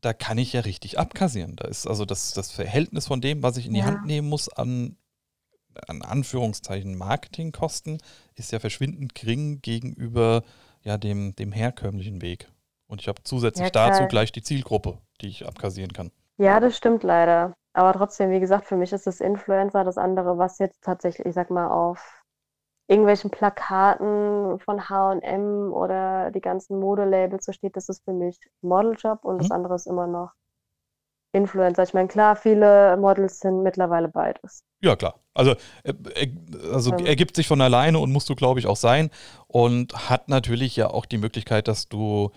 Da 0.00 0.12
kann 0.12 0.38
ich 0.38 0.52
ja 0.52 0.60
richtig 0.60 0.98
abkassieren. 0.98 1.56
Da 1.56 1.66
ist 1.66 1.86
also 1.86 2.04
das, 2.04 2.32
das 2.34 2.50
Verhältnis 2.52 3.06
von 3.06 3.20
dem, 3.20 3.42
was 3.42 3.56
ich 3.56 3.66
in 3.66 3.74
die 3.74 3.80
ja. 3.80 3.86
Hand 3.86 4.06
nehmen 4.06 4.28
muss 4.28 4.48
an, 4.48 4.96
an 5.86 6.02
Anführungszeichen 6.02 6.96
Marketingkosten, 6.96 7.98
ist 8.34 8.52
ja 8.52 8.58
verschwindend 8.58 9.14
gering 9.14 9.60
gegenüber 9.62 10.42
ja, 10.82 10.96
dem, 10.96 11.34
dem 11.36 11.52
herkömmlichen 11.52 12.22
Weg. 12.22 12.48
Und 12.86 13.00
ich 13.00 13.08
habe 13.08 13.22
zusätzlich 13.22 13.66
ja, 13.66 13.88
dazu 13.88 14.06
gleich 14.06 14.32
die 14.32 14.42
Zielgruppe, 14.42 14.98
die 15.20 15.28
ich 15.28 15.46
abkassieren 15.46 15.92
kann. 15.92 16.10
Ja, 16.38 16.60
das 16.60 16.76
stimmt 16.76 17.02
leider. 17.02 17.54
Aber 17.74 17.92
trotzdem, 17.92 18.30
wie 18.30 18.40
gesagt, 18.40 18.66
für 18.66 18.76
mich 18.76 18.92
ist 18.92 19.06
das 19.06 19.20
Influencer 19.20 19.84
das 19.84 19.98
andere, 19.98 20.38
was 20.38 20.58
jetzt 20.58 20.82
tatsächlich, 20.82 21.26
ich 21.26 21.34
sag 21.34 21.50
mal, 21.50 21.68
auf 21.68 22.24
irgendwelchen 22.88 23.30
Plakaten 23.30 24.58
von 24.60 24.88
H&M 24.88 25.72
oder 25.72 26.30
die 26.30 26.40
ganzen 26.40 26.80
Modelabels 26.80 27.44
so 27.44 27.52
steht, 27.52 27.76
das 27.76 27.88
ist 27.88 28.02
für 28.04 28.14
mich 28.14 28.40
Modeljob 28.62 29.24
und 29.24 29.36
mhm. 29.36 29.38
das 29.40 29.50
andere 29.50 29.74
ist 29.74 29.86
immer 29.86 30.06
noch 30.06 30.32
Influencer. 31.32 31.82
Ich 31.82 31.94
meine, 31.94 32.08
klar, 32.08 32.36
viele 32.36 32.96
Models 32.96 33.40
sind 33.40 33.62
mittlerweile 33.62 34.08
beides. 34.08 34.62
Ja, 34.80 34.96
klar. 34.96 35.20
Also, 35.34 35.54
äh, 35.82 35.94
also 36.72 36.92
ja. 36.92 37.06
ergibt 37.06 37.36
sich 37.36 37.46
von 37.46 37.60
alleine 37.60 37.98
und 37.98 38.12
musst 38.12 38.28
du, 38.28 38.34
glaube 38.34 38.60
ich, 38.60 38.66
auch 38.66 38.76
sein. 38.76 39.10
Und 39.46 40.08
hat 40.08 40.28
natürlich 40.28 40.76
ja 40.76 40.88
auch 40.88 41.06
die 41.06 41.18
Möglichkeit, 41.18 41.68
dass 41.68 41.88
du 41.88 42.30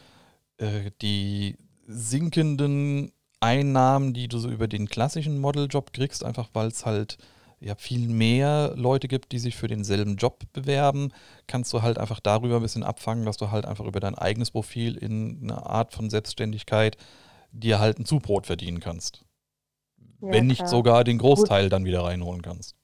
äh, 0.58 0.92
die 1.02 1.58
sinkenden 1.88 3.12
Einnahmen, 3.40 4.14
die 4.14 4.28
du 4.28 4.38
so 4.38 4.50
über 4.50 4.68
den 4.68 4.88
klassischen 4.88 5.40
Modeljob 5.40 5.94
kriegst, 5.94 6.24
einfach 6.24 6.50
weil 6.54 6.68
es 6.68 6.86
halt 6.86 7.18
ja 7.60 7.76
viel 7.76 8.08
mehr 8.08 8.74
Leute 8.76 9.08
gibt, 9.08 9.32
die 9.32 9.40
sich 9.40 9.56
für 9.56 9.68
denselben 9.68 10.16
Job 10.16 10.44
bewerben, 10.52 11.12
kannst 11.48 11.72
du 11.74 11.82
halt 11.82 11.98
einfach 11.98 12.20
darüber 12.20 12.56
ein 12.56 12.62
bisschen 12.62 12.84
abfangen, 12.84 13.26
dass 13.26 13.38
du 13.38 13.52
halt 13.52 13.66
einfach 13.66 13.86
über 13.86 14.00
dein 14.00 14.16
eigenes 14.16 14.52
Profil 14.52 14.98
in 14.98 15.40
eine 15.44 15.66
Art 15.66 15.94
von 15.94 16.10
Selbstständigkeit 16.10 16.98
dir 17.52 17.80
halt 17.80 18.00
ein 18.00 18.06
Zubrot 18.06 18.46
verdienen 18.46 18.80
kannst. 18.80 19.26
Ja, 20.22 20.32
Wenn 20.34 20.48
nicht 20.48 20.60
klar. 20.60 20.70
sogar 20.70 21.04
den 21.04 21.18
Großteil 21.18 21.64
Gut. 21.64 21.74
dann 21.74 21.86
wieder 21.86 22.04
reinholen 22.04 22.42
kannst. 22.42 22.76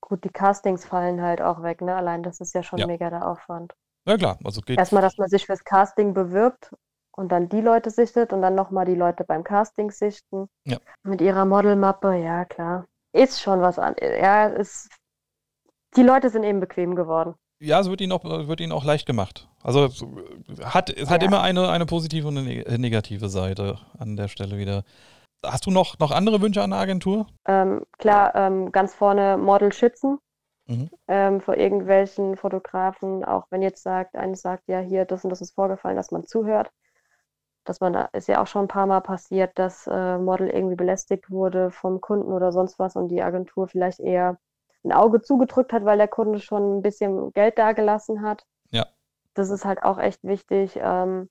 Gut, 0.00 0.24
die 0.24 0.30
Castings 0.30 0.84
fallen 0.84 1.20
halt 1.20 1.40
auch 1.40 1.62
weg, 1.62 1.80
ne? 1.80 1.94
Allein 1.94 2.22
das 2.22 2.40
ist 2.40 2.54
ja 2.54 2.62
schon 2.62 2.78
ja. 2.78 2.86
mega 2.86 3.08
der 3.08 3.26
Aufwand. 3.26 3.74
Ja 4.06 4.16
klar, 4.16 4.38
also 4.44 4.60
geht. 4.60 4.78
Erstmal, 4.78 5.02
dass 5.02 5.16
man 5.16 5.28
sich 5.28 5.46
fürs 5.46 5.64
Casting 5.64 6.12
bewirbt 6.12 6.74
und 7.16 7.30
dann 7.30 7.48
die 7.48 7.60
Leute 7.60 7.90
sichtet 7.90 8.32
und 8.32 8.42
dann 8.42 8.54
nochmal 8.54 8.84
die 8.84 8.94
Leute 8.94 9.24
beim 9.24 9.44
Casting 9.44 9.90
sichten. 9.90 10.48
Ja. 10.66 10.78
Mit 11.02 11.20
ihrer 11.20 11.44
Modelmappe, 11.44 12.16
ja 12.16 12.44
klar 12.44 12.86
ist 13.12 13.40
schon 13.40 13.60
was 13.60 13.78
an. 13.78 13.94
Ja, 14.00 14.46
ist, 14.46 14.88
die 15.96 16.02
Leute 16.02 16.30
sind 16.30 16.44
eben 16.44 16.60
bequem 16.60 16.96
geworden. 16.96 17.34
Ja, 17.62 17.80
es 17.80 17.88
wird 17.88 18.00
ihnen 18.00 18.12
auch, 18.12 18.24
wird 18.24 18.60
ihnen 18.60 18.72
auch 18.72 18.84
leicht 18.84 19.06
gemacht. 19.06 19.48
Also 19.62 19.88
hat, 20.62 20.90
es 20.90 21.08
hat 21.08 21.22
ja. 21.22 21.28
immer 21.28 21.42
eine, 21.42 21.68
eine 21.70 21.86
positive 21.86 22.28
und 22.28 22.36
eine 22.38 22.78
negative 22.78 23.28
Seite 23.28 23.78
an 23.98 24.16
der 24.16 24.28
Stelle 24.28 24.58
wieder. 24.58 24.82
Hast 25.44 25.66
du 25.66 25.70
noch, 25.70 25.98
noch 25.98 26.10
andere 26.10 26.40
Wünsche 26.40 26.62
an 26.62 26.72
eine 26.72 26.82
Agentur? 26.82 27.26
Ähm, 27.46 27.84
klar, 27.98 28.34
ähm, 28.34 28.72
ganz 28.72 28.94
vorne 28.94 29.36
Model 29.36 29.72
schützen 29.72 30.18
mhm. 30.66 30.90
ähm, 31.08 31.40
vor 31.40 31.56
irgendwelchen 31.56 32.36
Fotografen, 32.36 33.24
auch 33.24 33.46
wenn 33.50 33.62
jetzt 33.62 33.82
sagt, 33.82 34.16
eines 34.16 34.42
sagt, 34.42 34.64
ja, 34.66 34.80
hier, 34.80 35.04
das 35.04 35.24
und 35.24 35.30
das 35.30 35.40
ist 35.40 35.54
vorgefallen, 35.54 35.96
dass 35.96 36.10
man 36.10 36.26
zuhört 36.26 36.70
dass 37.64 37.80
man 37.80 37.92
da 37.92 38.08
ist 38.12 38.28
ja 38.28 38.42
auch 38.42 38.46
schon 38.46 38.64
ein 38.64 38.68
paar 38.68 38.86
Mal 38.86 39.00
passiert, 39.00 39.58
dass 39.58 39.86
äh, 39.86 40.18
Model 40.18 40.48
irgendwie 40.48 40.76
belästigt 40.76 41.30
wurde 41.30 41.70
vom 41.70 42.00
Kunden 42.00 42.32
oder 42.32 42.52
sonst 42.52 42.78
was 42.78 42.96
und 42.96 43.08
die 43.08 43.22
Agentur 43.22 43.68
vielleicht 43.68 44.00
eher 44.00 44.38
ein 44.84 44.92
Auge 44.92 45.20
zugedrückt 45.22 45.72
hat, 45.72 45.84
weil 45.84 45.98
der 45.98 46.08
Kunde 46.08 46.40
schon 46.40 46.78
ein 46.78 46.82
bisschen 46.82 47.32
Geld 47.32 47.58
dagelassen 47.58 48.22
hat. 48.22 48.44
Ja. 48.70 48.86
Das 49.34 49.50
ist 49.50 49.64
halt 49.64 49.82
auch 49.82 49.98
echt 49.98 50.22
wichtig. 50.24 50.78
Ähm, 50.80 51.28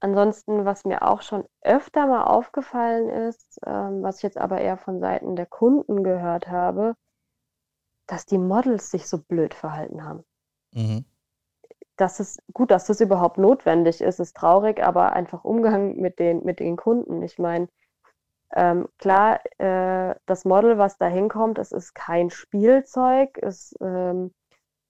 ansonsten, 0.00 0.64
was 0.64 0.84
mir 0.84 1.02
auch 1.02 1.22
schon 1.22 1.44
öfter 1.62 2.06
mal 2.06 2.24
aufgefallen 2.24 3.08
ist, 3.08 3.58
ähm, 3.66 4.02
was 4.02 4.18
ich 4.18 4.22
jetzt 4.22 4.38
aber 4.38 4.60
eher 4.60 4.76
von 4.76 5.00
Seiten 5.00 5.36
der 5.36 5.46
Kunden 5.46 6.04
gehört 6.04 6.48
habe, 6.48 6.94
dass 8.06 8.26
die 8.26 8.38
Models 8.38 8.90
sich 8.90 9.08
so 9.08 9.18
blöd 9.18 9.54
verhalten 9.54 10.04
haben. 10.04 10.24
Mhm 10.72 11.04
dass 12.00 12.18
es 12.18 12.38
gut, 12.54 12.70
dass 12.70 12.86
das 12.86 13.00
überhaupt 13.00 13.36
notwendig 13.36 14.00
ist, 14.00 14.20
ist 14.20 14.36
traurig, 14.36 14.82
aber 14.82 15.12
einfach 15.12 15.44
Umgang 15.44 15.96
mit 15.96 16.18
den, 16.18 16.42
mit 16.44 16.58
den 16.58 16.76
Kunden. 16.76 17.22
Ich 17.22 17.38
meine, 17.38 17.68
ähm, 18.52 18.88
klar, 18.98 19.40
äh, 19.58 20.14
das 20.26 20.44
Model, 20.44 20.78
was 20.78 20.98
da 20.98 21.06
hinkommt, 21.06 21.58
es 21.58 21.72
ist 21.72 21.94
kein 21.94 22.30
Spielzeug. 22.30 23.38
Es, 23.40 23.74
ähm, 23.80 24.32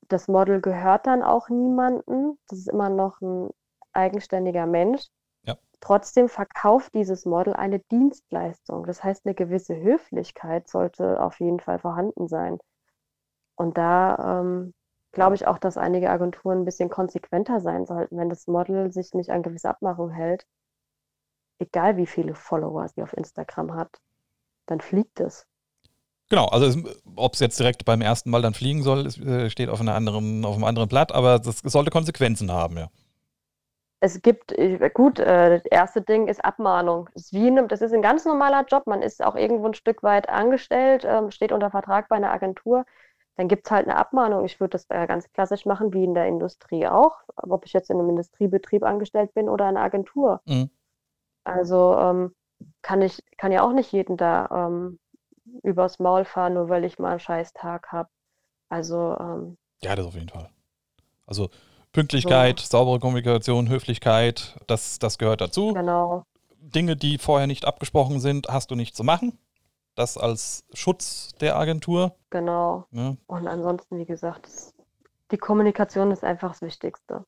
das 0.09 0.29
Model 0.29 0.61
gehört 0.61 1.07
dann 1.07 1.23
auch 1.23 1.49
niemandem. 1.49 2.39
Das 2.49 2.59
ist 2.59 2.69
immer 2.69 2.89
noch 2.89 3.21
ein 3.21 3.51
eigenständiger 3.93 4.67
Mensch. 4.67 5.07
Ja. 5.45 5.57
Trotzdem 5.81 6.29
verkauft 6.29 6.95
dieses 6.95 7.27
Model 7.27 7.55
eine 7.55 7.81
Dienstleistung. 7.81 8.87
Das 8.87 9.05
heißt, 9.05 9.27
eine 9.27 9.35
gewisse 9.35 9.77
Höflichkeit 9.77 10.69
sollte 10.69 11.23
auf 11.23 11.39
jeden 11.41 11.61
Fall 11.61 11.79
vorhanden 11.79 12.29
sein. 12.29 12.59
Und 13.57 13.77
da 13.77 14.41
ähm, 14.41 14.73
glaube 15.13 15.35
ich 15.35 15.47
auch, 15.47 15.59
dass 15.59 15.77
einige 15.77 16.11
Agenturen 16.11 16.61
ein 16.61 16.65
bisschen 16.65 16.89
konsequenter 16.89 17.61
sein 17.61 17.85
sollten, 17.85 18.17
wenn 18.17 18.31
das 18.31 18.47
Model 18.47 18.91
sich 18.93 19.13
nicht 19.13 19.31
an 19.31 19.43
gewisse 19.43 19.69
Abmachungen 19.69 20.15
hält. 20.15 20.47
Egal 21.61 21.97
wie 21.97 22.07
viele 22.07 22.35
Follower 22.35 22.89
sie 22.89 23.03
auf 23.03 23.13
Instagram 23.13 23.75
hat, 23.75 24.01
dann 24.67 24.81
fliegt 24.81 25.21
es. 25.21 25.47
Genau, 26.29 26.47
also 26.47 26.81
ob 27.17 27.35
es 27.35 27.41
jetzt 27.41 27.59
direkt 27.59 27.85
beim 27.85 28.01
ersten 28.01 28.31
Mal 28.31 28.43
dann 28.43 28.55
fliegen 28.55 28.83
soll, 28.83 29.07
ist, 29.07 29.19
äh, 29.19 29.51
steht 29.51 29.69
auf, 29.69 29.81
einer 29.81 29.95
anderen, 29.95 30.45
auf 30.45 30.55
einem 30.55 30.65
anderen 30.65 30.89
Blatt, 30.89 31.13
aber 31.13 31.39
das, 31.39 31.63
das 31.63 31.73
sollte 31.73 31.91
Konsequenzen 31.91 32.51
haben, 32.51 32.77
ja. 32.77 32.89
Es 34.03 34.23
gibt, 34.23 34.55
gut, 34.95 35.19
äh, 35.19 35.59
das 35.59 35.65
erste 35.67 36.01
Ding 36.01 36.27
ist 36.27 36.43
Abmahnung. 36.43 37.11
Das 37.13 37.25
ist, 37.25 37.35
eine, 37.35 37.67
das 37.67 37.83
ist 37.83 37.93
ein 37.93 38.01
ganz 38.01 38.25
normaler 38.25 38.65
Job. 38.67 38.87
Man 38.87 39.03
ist 39.03 39.23
auch 39.23 39.37
irgendwo 39.37 39.67
ein 39.67 39.75
Stück 39.75 40.03
weit 40.03 40.27
angestellt, 40.31 41.05
ähm, 41.07 41.31
steht 41.31 41.53
unter 41.53 41.71
Vertrag 41.71 42.09
bei 42.09 42.17
einer 42.17 42.33
Agentur 42.33 42.87
dann 43.41 43.49
gibt 43.49 43.67
es 43.67 43.71
halt 43.71 43.89
eine 43.89 43.97
Abmahnung. 43.97 44.45
Ich 44.45 44.61
würde 44.61 44.73
das 44.73 44.85
äh, 44.91 45.07
ganz 45.07 45.33
klassisch 45.33 45.65
machen, 45.65 45.95
wie 45.95 46.05
in 46.05 46.13
der 46.13 46.27
Industrie 46.27 46.87
auch, 46.87 47.23
ob 47.37 47.65
ich 47.65 47.73
jetzt 47.73 47.89
in 47.89 47.99
einem 47.99 48.11
Industriebetrieb 48.11 48.83
angestellt 48.83 49.33
bin 49.33 49.49
oder 49.49 49.65
in 49.65 49.79
einer 49.79 49.87
Agentur. 49.87 50.43
Mhm. 50.45 50.69
Also 51.51 51.97
ähm, 51.99 52.35
kann 52.83 53.03
ich, 53.03 53.23
kann 53.37 53.53
ja 53.53 53.63
auch 53.63 53.73
nicht 53.73 53.93
jeden 53.93 54.17
da 54.17 54.49
ähm, 54.69 54.99
übers 55.63 55.99
Maul 55.99 56.25
fahren, 56.25 56.55
nur 56.55 56.69
weil 56.69 56.85
ich 56.85 56.99
mal 56.99 57.11
einen 57.11 57.21
scheiß 57.21 57.53
Tag 57.53 57.93
habe. 57.93 58.09
Also 58.69 59.17
ähm, 59.19 59.57
ja, 59.83 59.95
das 59.97 60.07
auf 60.07 60.15
jeden 60.15 60.29
Fall. 60.29 60.51
Also 61.27 61.49
Pünktlichkeit, 61.93 62.61
so. 62.61 62.79
saubere 62.79 63.01
Kommunikation, 63.01 63.69
Höflichkeit, 63.69 64.59
das, 64.67 64.99
das 64.99 65.19
gehört 65.19 65.41
dazu. 65.41 65.75
Genau. 65.75 66.25
Dinge, 66.61 66.95
die 66.97 67.19
vorher 67.19 67.47
nicht 67.47 67.65
abgesprochen 67.65 68.21
sind, 68.21 68.49
hast 68.49 68.71
du 68.71 68.75
nicht 68.75 68.95
zu 68.95 69.03
machen 69.03 69.39
das 70.01 70.17
als 70.17 70.65
Schutz 70.73 71.33
der 71.41 71.57
Agentur. 71.57 72.17
Genau. 72.31 72.87
Ja. 72.91 73.17
Und 73.27 73.47
ansonsten, 73.47 73.99
wie 73.99 74.07
gesagt, 74.07 74.49
die 75.31 75.39
Kommunikation 75.39 76.11
ist 76.11 76.25
einfach 76.25 76.53
das 76.53 76.63
Wichtigste. 76.63 77.25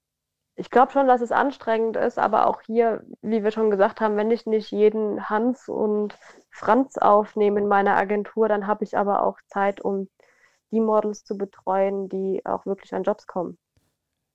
Ich 0.63 0.71
glaube 0.71 0.93
schon, 0.93 1.09
dass 1.09 1.21
es 1.21 1.33
anstrengend 1.33 1.97
ist, 1.97 2.21
aber 2.21 2.47
auch 2.47 2.61
hier, 2.63 3.03
wie 3.21 3.43
wir 3.43 3.51
schon 3.51 3.69
gesagt 3.69 4.01
haben, 4.01 4.17
wenn 4.17 4.31
ich 4.31 4.47
nicht 4.47 4.71
jeden 4.71 5.29
Hans 5.29 5.69
und 5.69 6.15
Franz 6.51 6.99
aufnehme 6.99 7.59
in 7.59 7.67
meiner 7.67 7.97
Agentur, 7.97 8.49
dann 8.49 8.69
habe 8.69 8.85
ich 8.85 8.97
aber 8.97 9.27
auch 9.27 9.39
Zeit, 9.49 9.81
um 9.81 10.09
die 10.71 10.79
Models 10.79 11.25
zu 11.25 11.37
betreuen, 11.37 12.09
die 12.09 12.43
auch 12.47 12.65
wirklich 12.65 12.95
an 12.95 13.03
Jobs 13.03 13.27
kommen. 13.27 13.59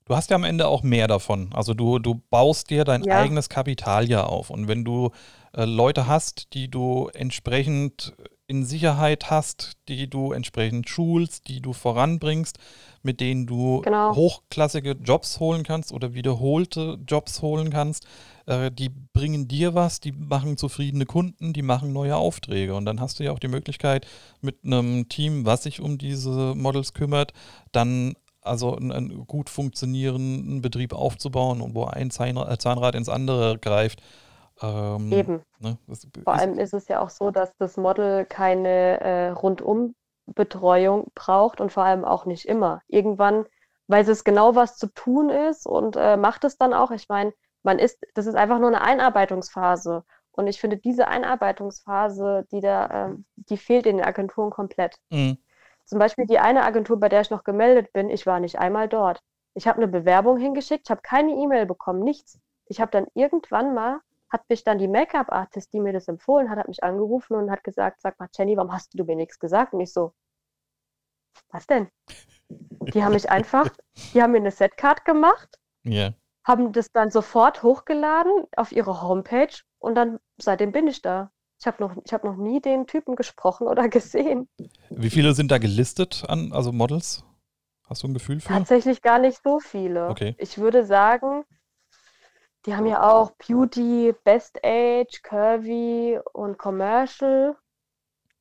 Du 0.03 0.17
hast 0.17 0.29
ja 0.29 0.35
am 0.35 0.43
Ende 0.43 0.67
auch 0.67 0.83
mehr 0.83 1.07
davon. 1.07 1.49
Also 1.53 1.73
du, 1.73 1.97
du 1.97 2.21
baust 2.29 2.71
dir 2.71 2.83
dein 2.83 3.03
ja. 3.03 3.19
eigenes 3.19 3.47
Kapital 3.47 4.09
ja 4.09 4.25
auf. 4.25 4.49
Und 4.49 4.67
wenn 4.67 4.83
du 4.83 5.11
äh, 5.53 5.63
Leute 5.63 6.07
hast, 6.07 6.53
die 6.53 6.69
du 6.69 7.09
entsprechend 7.13 8.13
in 8.47 8.65
Sicherheit 8.65 9.29
hast, 9.29 9.73
die 9.89 10.09
du 10.09 10.31
entsprechend 10.31 10.89
schulst, 10.89 11.49
die 11.49 11.61
du 11.61 11.73
voranbringst, 11.73 12.57
mit 13.03 13.19
denen 13.19 13.45
du 13.45 13.81
genau. 13.81 14.15
hochklassige 14.15 14.91
Jobs 14.91 15.39
holen 15.39 15.63
kannst 15.63 15.91
oder 15.91 16.13
wiederholte 16.13 16.97
Jobs 17.05 17.41
holen 17.41 17.69
kannst. 17.69 18.07
Äh, 18.45 18.71
die 18.71 18.89
bringen 18.89 19.49
dir 19.49 19.75
was, 19.75 19.99
die 19.99 20.13
machen 20.13 20.55
zufriedene 20.55 21.05
Kunden, 21.05 21.51
die 21.51 21.61
machen 21.61 21.91
neue 21.91 22.15
Aufträge. 22.15 22.73
Und 22.73 22.85
dann 22.85 23.01
hast 23.01 23.19
du 23.19 23.25
ja 23.25 23.33
auch 23.33 23.39
die 23.39 23.49
Möglichkeit, 23.49 24.07
mit 24.41 24.63
einem 24.63 25.09
Team, 25.09 25.45
was 25.45 25.63
sich 25.63 25.81
um 25.81 25.97
diese 25.97 26.55
Models 26.55 26.93
kümmert, 26.93 27.33
dann 27.73 28.15
also 28.41 28.77
einen, 28.77 28.93
einen 28.93 29.27
gut 29.27 29.49
funktionierenden 29.49 30.61
Betrieb 30.61 30.93
aufzubauen 30.93 31.59
und 31.59 31.75
wo 31.75 31.83
ein 31.83 32.11
Zahnrad 32.11 32.95
ins 32.95 33.09
andere 33.09 33.57
greift. 33.59 34.01
Ähm, 34.61 35.11
Eben. 35.11 35.41
Ne, 35.59 35.77
Vor 36.23 36.33
allem 36.33 36.57
ist 36.57 36.73
es 36.73 36.87
ja 36.87 37.01
auch 37.01 37.09
so, 37.09 37.31
dass 37.31 37.55
das 37.57 37.77
Model 37.77 38.25
keine 38.25 38.99
äh, 39.01 39.29
Rundumbetreuung 39.29 41.11
braucht 41.13 41.61
und 41.61 41.71
vor 41.71 41.83
allem 41.83 42.05
auch 42.05 42.25
nicht 42.25 42.45
immer. 42.45 42.81
Irgendwann 42.87 43.45
weiß 43.87 44.07
es 44.07 44.23
genau, 44.23 44.55
was 44.55 44.77
zu 44.77 44.87
tun 44.87 45.29
ist 45.29 45.65
und 45.65 45.95
äh, 45.95 46.17
macht 46.17 46.43
es 46.43 46.57
dann 46.57 46.73
auch. 46.73 46.91
Ich 46.91 47.07
meine, 47.09 47.33
man 47.63 47.79
ist, 47.79 47.99
das 48.13 48.25
ist 48.25 48.35
einfach 48.35 48.59
nur 48.59 48.69
eine 48.69 48.81
Einarbeitungsphase. 48.81 50.03
Und 50.31 50.47
ich 50.47 50.59
finde, 50.59 50.77
diese 50.77 51.07
Einarbeitungsphase, 51.07 52.45
die 52.51 52.59
da, 52.59 53.07
äh, 53.07 53.15
die 53.35 53.57
fehlt 53.57 53.85
in 53.85 53.97
den 53.97 54.05
Agenturen 54.05 54.51
komplett. 54.51 54.97
Mhm. 55.09 55.37
Zum 55.85 55.99
Beispiel 55.99 56.25
die 56.25 56.39
eine 56.39 56.63
Agentur, 56.63 56.99
bei 56.99 57.09
der 57.09 57.21
ich 57.21 57.29
noch 57.29 57.43
gemeldet 57.43 57.93
bin, 57.93 58.09
ich 58.09 58.25
war 58.25 58.39
nicht 58.39 58.59
einmal 58.59 58.87
dort. 58.87 59.21
Ich 59.53 59.67
habe 59.67 59.77
eine 59.77 59.87
Bewerbung 59.87 60.37
hingeschickt, 60.37 60.83
ich 60.85 60.91
habe 60.91 61.01
keine 61.01 61.31
E-Mail 61.31 61.65
bekommen, 61.65 62.01
nichts. 62.03 62.39
Ich 62.65 62.81
habe 62.81 62.91
dann 62.91 63.07
irgendwann 63.13 63.73
mal 63.73 64.01
hat 64.29 64.49
mich 64.49 64.63
dann 64.63 64.77
die 64.77 64.87
Make-up-Artist, 64.87 65.73
die 65.73 65.79
mir 65.79 65.93
das 65.93 66.07
empfohlen 66.07 66.49
hat, 66.49 66.57
hat 66.57 66.67
mich 66.67 66.83
angerufen 66.83 67.35
und 67.35 67.51
hat 67.51 67.63
gesagt, 67.63 68.01
sag 68.01 68.19
mal, 68.19 68.27
Jenny, 68.37 68.57
warum 68.57 68.73
hast 68.73 68.93
du 68.93 69.03
mir 69.03 69.15
nichts 69.15 69.39
gesagt? 69.39 69.73
Und 69.73 69.79
ich 69.79 69.93
so, 69.93 70.13
was 71.49 71.65
denn? 71.67 71.89
Die 72.49 73.03
haben 73.03 73.13
mich 73.13 73.29
einfach, 73.29 73.69
die 74.13 74.21
haben 74.21 74.31
mir 74.31 74.39
eine 74.39 74.51
Setcard 74.51 75.05
gemacht, 75.05 75.59
yeah. 75.85 76.13
haben 76.43 76.73
das 76.73 76.91
dann 76.91 77.09
sofort 77.11 77.63
hochgeladen 77.63 78.45
auf 78.55 78.71
ihre 78.71 79.01
Homepage 79.01 79.55
und 79.79 79.95
dann 79.95 80.19
seitdem 80.37 80.71
bin 80.71 80.87
ich 80.87 81.01
da. 81.01 81.31
Ich 81.59 81.65
habe 81.65 81.81
noch, 81.81 81.95
hab 82.11 82.23
noch 82.23 82.35
nie 82.35 82.61
den 82.61 82.85
Typen 82.85 83.15
gesprochen 83.15 83.67
oder 83.67 83.87
gesehen. 83.89 84.49
Wie 84.89 85.09
viele 85.09 85.33
sind 85.33 85.51
da 85.51 85.57
gelistet 85.57 86.23
an, 86.27 86.51
also 86.51 86.71
Models? 86.71 87.23
Hast 87.87 88.03
du 88.03 88.07
ein 88.07 88.13
Gefühl 88.13 88.41
für? 88.41 88.49
Tatsächlich 88.49 89.01
gar 89.01 89.17
nicht 89.17 89.41
so 89.41 89.59
viele. 89.59 90.09
Okay. 90.09 90.35
Ich 90.37 90.57
würde 90.57 90.85
sagen, 90.85 91.45
die 92.65 92.75
haben 92.75 92.85
ja 92.85 93.09
auch 93.09 93.31
Beauty, 93.31 94.13
Best 94.23 94.59
Age, 94.63 95.21
Curvy 95.21 96.19
und 96.33 96.57
Commercial 96.57 97.55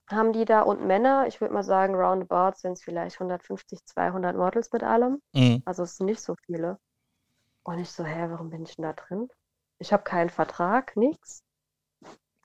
haben 0.09 0.33
die 0.33 0.45
da 0.45 0.63
und 0.63 0.87
Männer. 0.87 1.27
Ich 1.27 1.41
würde 1.41 1.55
mal 1.55 1.63
sagen, 1.63 1.95
roundabout 1.95 2.57
sind 2.57 2.73
es 2.73 2.83
vielleicht 2.83 3.17
150, 3.17 3.85
200 3.85 4.37
Models 4.37 4.73
mit 4.73 4.83
allem. 4.83 5.21
Mhm. 5.35 5.63
Also 5.65 5.83
es 5.83 5.97
sind 5.97 6.07
nicht 6.07 6.21
so 6.21 6.35
viele. 6.45 6.79
Und 7.65 7.81
ich 7.81 7.91
so, 7.91 8.05
hä, 8.05 8.27
warum 8.29 8.51
bin 8.51 8.63
ich 8.63 8.77
denn 8.77 8.85
da 8.85 8.93
drin? 8.93 9.29
Ich 9.79 9.93
habe 9.93 10.05
keinen 10.05 10.31
Vertrag, 10.31 10.97
nichts. 10.97 11.43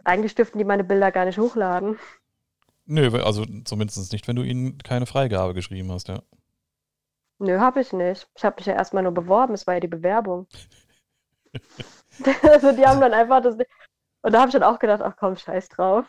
Eigentlich 0.03 0.33
dürften 0.33 0.57
die 0.57 0.63
meine 0.63 0.83
Bilder 0.83 1.11
gar 1.11 1.25
nicht 1.25 1.37
hochladen. 1.37 1.99
Nö, 2.85 3.21
also 3.23 3.45
zumindest 3.63 4.11
nicht, 4.11 4.27
wenn 4.27 4.35
du 4.35 4.41
ihnen 4.41 4.79
keine 4.79 5.05
Freigabe 5.05 5.53
geschrieben 5.53 5.91
hast, 5.91 6.07
ja. 6.07 6.23
Nö, 7.37 7.59
habe 7.59 7.81
ich 7.81 7.93
nicht. 7.93 8.27
Ich 8.35 8.43
habe 8.43 8.55
mich 8.57 8.65
ja 8.65 8.73
erstmal 8.73 9.03
nur 9.03 9.13
beworben, 9.13 9.53
es 9.53 9.67
war 9.67 9.75
ja 9.75 9.79
die 9.79 9.87
Bewerbung. 9.87 10.47
also 12.43 12.71
die 12.71 12.85
haben 12.85 13.01
dann 13.01 13.13
einfach 13.13 13.41
das. 13.41 13.55
Und 14.23 14.33
da 14.33 14.39
habe 14.39 14.49
ich 14.49 14.53
dann 14.53 14.63
auch 14.63 14.79
gedacht, 14.79 15.01
ach 15.01 15.15
komm, 15.17 15.35
scheiß 15.35 15.69
drauf. 15.69 16.05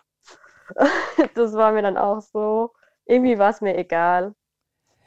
das 1.34 1.54
war 1.54 1.72
mir 1.72 1.82
dann 1.82 1.96
auch 1.96 2.20
so. 2.20 2.72
Irgendwie 3.06 3.38
war 3.38 3.50
es 3.50 3.60
mir 3.60 3.76
egal. 3.76 4.34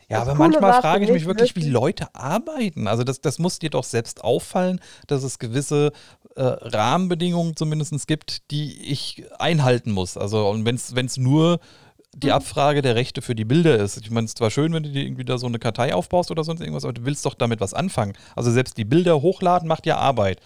Ja, 0.10 0.20
das 0.20 0.28
aber 0.30 0.38
Coole 0.38 0.50
manchmal 0.50 0.82
frage 0.82 1.06
ich 1.06 1.12
mich 1.12 1.26
wirklich, 1.26 1.56
wie 1.56 1.68
Leute 1.68 2.14
arbeiten. 2.14 2.88
Also 2.88 3.04
das, 3.04 3.22
das 3.22 3.40
muss 3.40 3.58
dir 3.58 3.72
doch 3.72 3.84
selbst 3.84 4.24
auffallen, 4.24 4.80
dass 5.08 5.24
es 5.24 5.40
gewisse 5.40 5.92
äh, 6.36 6.44
Rahmenbedingungen 6.44 7.56
zumindest 7.56 8.08
gibt, 8.08 8.52
die 8.52 8.92
ich 8.92 9.26
einhalten 9.40 9.92
muss. 9.92 10.18
Also 10.18 10.48
und 10.50 10.66
wenn 10.66 10.76
es 10.76 11.18
nur 11.18 11.60
die. 12.24 12.32
Abfrage 12.32 12.82
der 12.82 12.96
Rechte 12.96 13.22
für 13.22 13.36
die 13.36 13.46
Bilder 13.46 13.78
ist. 13.78 13.98
Ich 13.98 14.12
meine, 14.12 14.26
es 14.26 14.32
ist 14.32 14.38
zwar 14.38 14.52
schön, 14.52 14.74
wenn 14.74 14.84
du 14.84 14.90
dir 14.90 15.04
irgendwie 15.04 15.26
da 15.26 15.38
so 15.38 15.48
eine 15.48 15.60
Kartei 15.60 15.94
aufbaust 15.94 16.32
oder 16.32 16.44
sonst 16.44 16.62
irgendwas, 16.62 16.84
aber 16.84 16.94
du 16.94 17.06
willst 17.06 17.26
doch 17.26 17.34
damit 17.34 17.60
was 17.60 17.74
anfangen. 17.74 18.14
Also 18.36 18.52
selbst 18.52 18.78
die 18.78 18.86
Bilder 18.86 19.22
hochladen 19.22 19.68
macht 19.68 19.86
ja 19.86 19.98
Arbeit. 19.98 20.40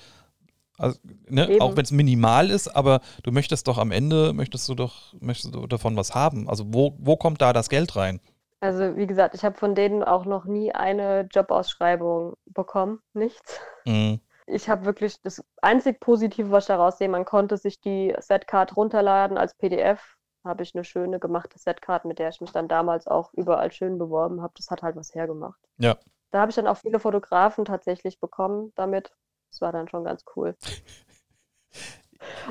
Also, 0.78 0.98
ne, 1.28 1.58
auch 1.60 1.76
wenn 1.76 1.84
es 1.84 1.92
minimal 1.92 2.50
ist, 2.50 2.70
aber 2.70 3.02
du 3.24 3.32
möchtest 3.32 3.68
doch 3.68 3.78
am 3.78 3.92
Ende, 3.92 4.32
möchtest 4.32 4.68
du 4.70 4.76
doch, 4.76 5.14
möchtest 5.20 5.54
du 5.54 5.68
davon 5.68 5.98
was 5.98 6.16
haben. 6.16 6.50
Also 6.50 6.64
wo, 6.68 6.96
wo 7.00 7.18
kommt 7.18 7.42
da 7.42 7.52
das 7.52 7.70
Geld 7.70 7.98
rein? 7.98 8.22
Also 8.62 8.96
wie 8.96 9.08
gesagt, 9.08 9.36
ich 9.36 9.44
habe 9.44 9.58
von 9.58 9.76
denen 9.76 10.04
auch 10.04 10.26
noch 10.26 10.46
nie 10.46 10.72
eine 10.72 11.28
Jobausschreibung 11.32 12.34
bekommen, 12.46 13.00
nichts. 13.14 13.60
Mhm. 13.86 14.22
Ich 14.48 14.68
habe 14.68 14.86
wirklich 14.86 15.22
das 15.22 15.44
einzig 15.62 16.00
Positive, 16.00 16.50
was 16.50 16.64
ich 16.64 16.70
daraus 16.70 16.98
sehe, 16.98 17.10
man 17.10 17.26
konnte 17.26 17.58
sich 17.58 17.80
die 17.82 18.16
Setcard 18.20 18.76
runterladen 18.76 19.38
als 19.38 19.56
PDF 19.56 20.18
habe 20.44 20.64
ich 20.64 20.74
eine 20.74 20.84
schöne 20.84 21.20
gemachte 21.20 21.60
Setcard, 21.60 22.06
mit 22.06 22.20
der 22.20 22.30
ich 22.30 22.42
mich 22.42 22.52
dann 22.52 22.68
damals 22.68 23.08
auch 23.08 23.34
überall 23.34 23.72
schön 23.72 23.98
beworben 23.98 24.42
habe. 24.42 24.54
Das 24.56 24.72
hat 24.72 24.82
halt 24.82 24.96
was 24.96 25.14
hergemacht. 25.14 25.60
Ja. 25.78 25.98
Da 26.32 26.42
habe 26.42 26.52
ich 26.52 26.56
dann 26.56 26.68
auch 26.68 26.78
viele 26.78 27.00
Fotografen 27.00 27.66
tatsächlich 27.66 28.20
bekommen 28.20 28.72
damit. 28.76 29.14
Das 29.52 29.62
war 29.62 29.72
dann 29.72 29.90
schon 29.90 30.04
ganz 30.04 30.24
cool. 30.36 30.56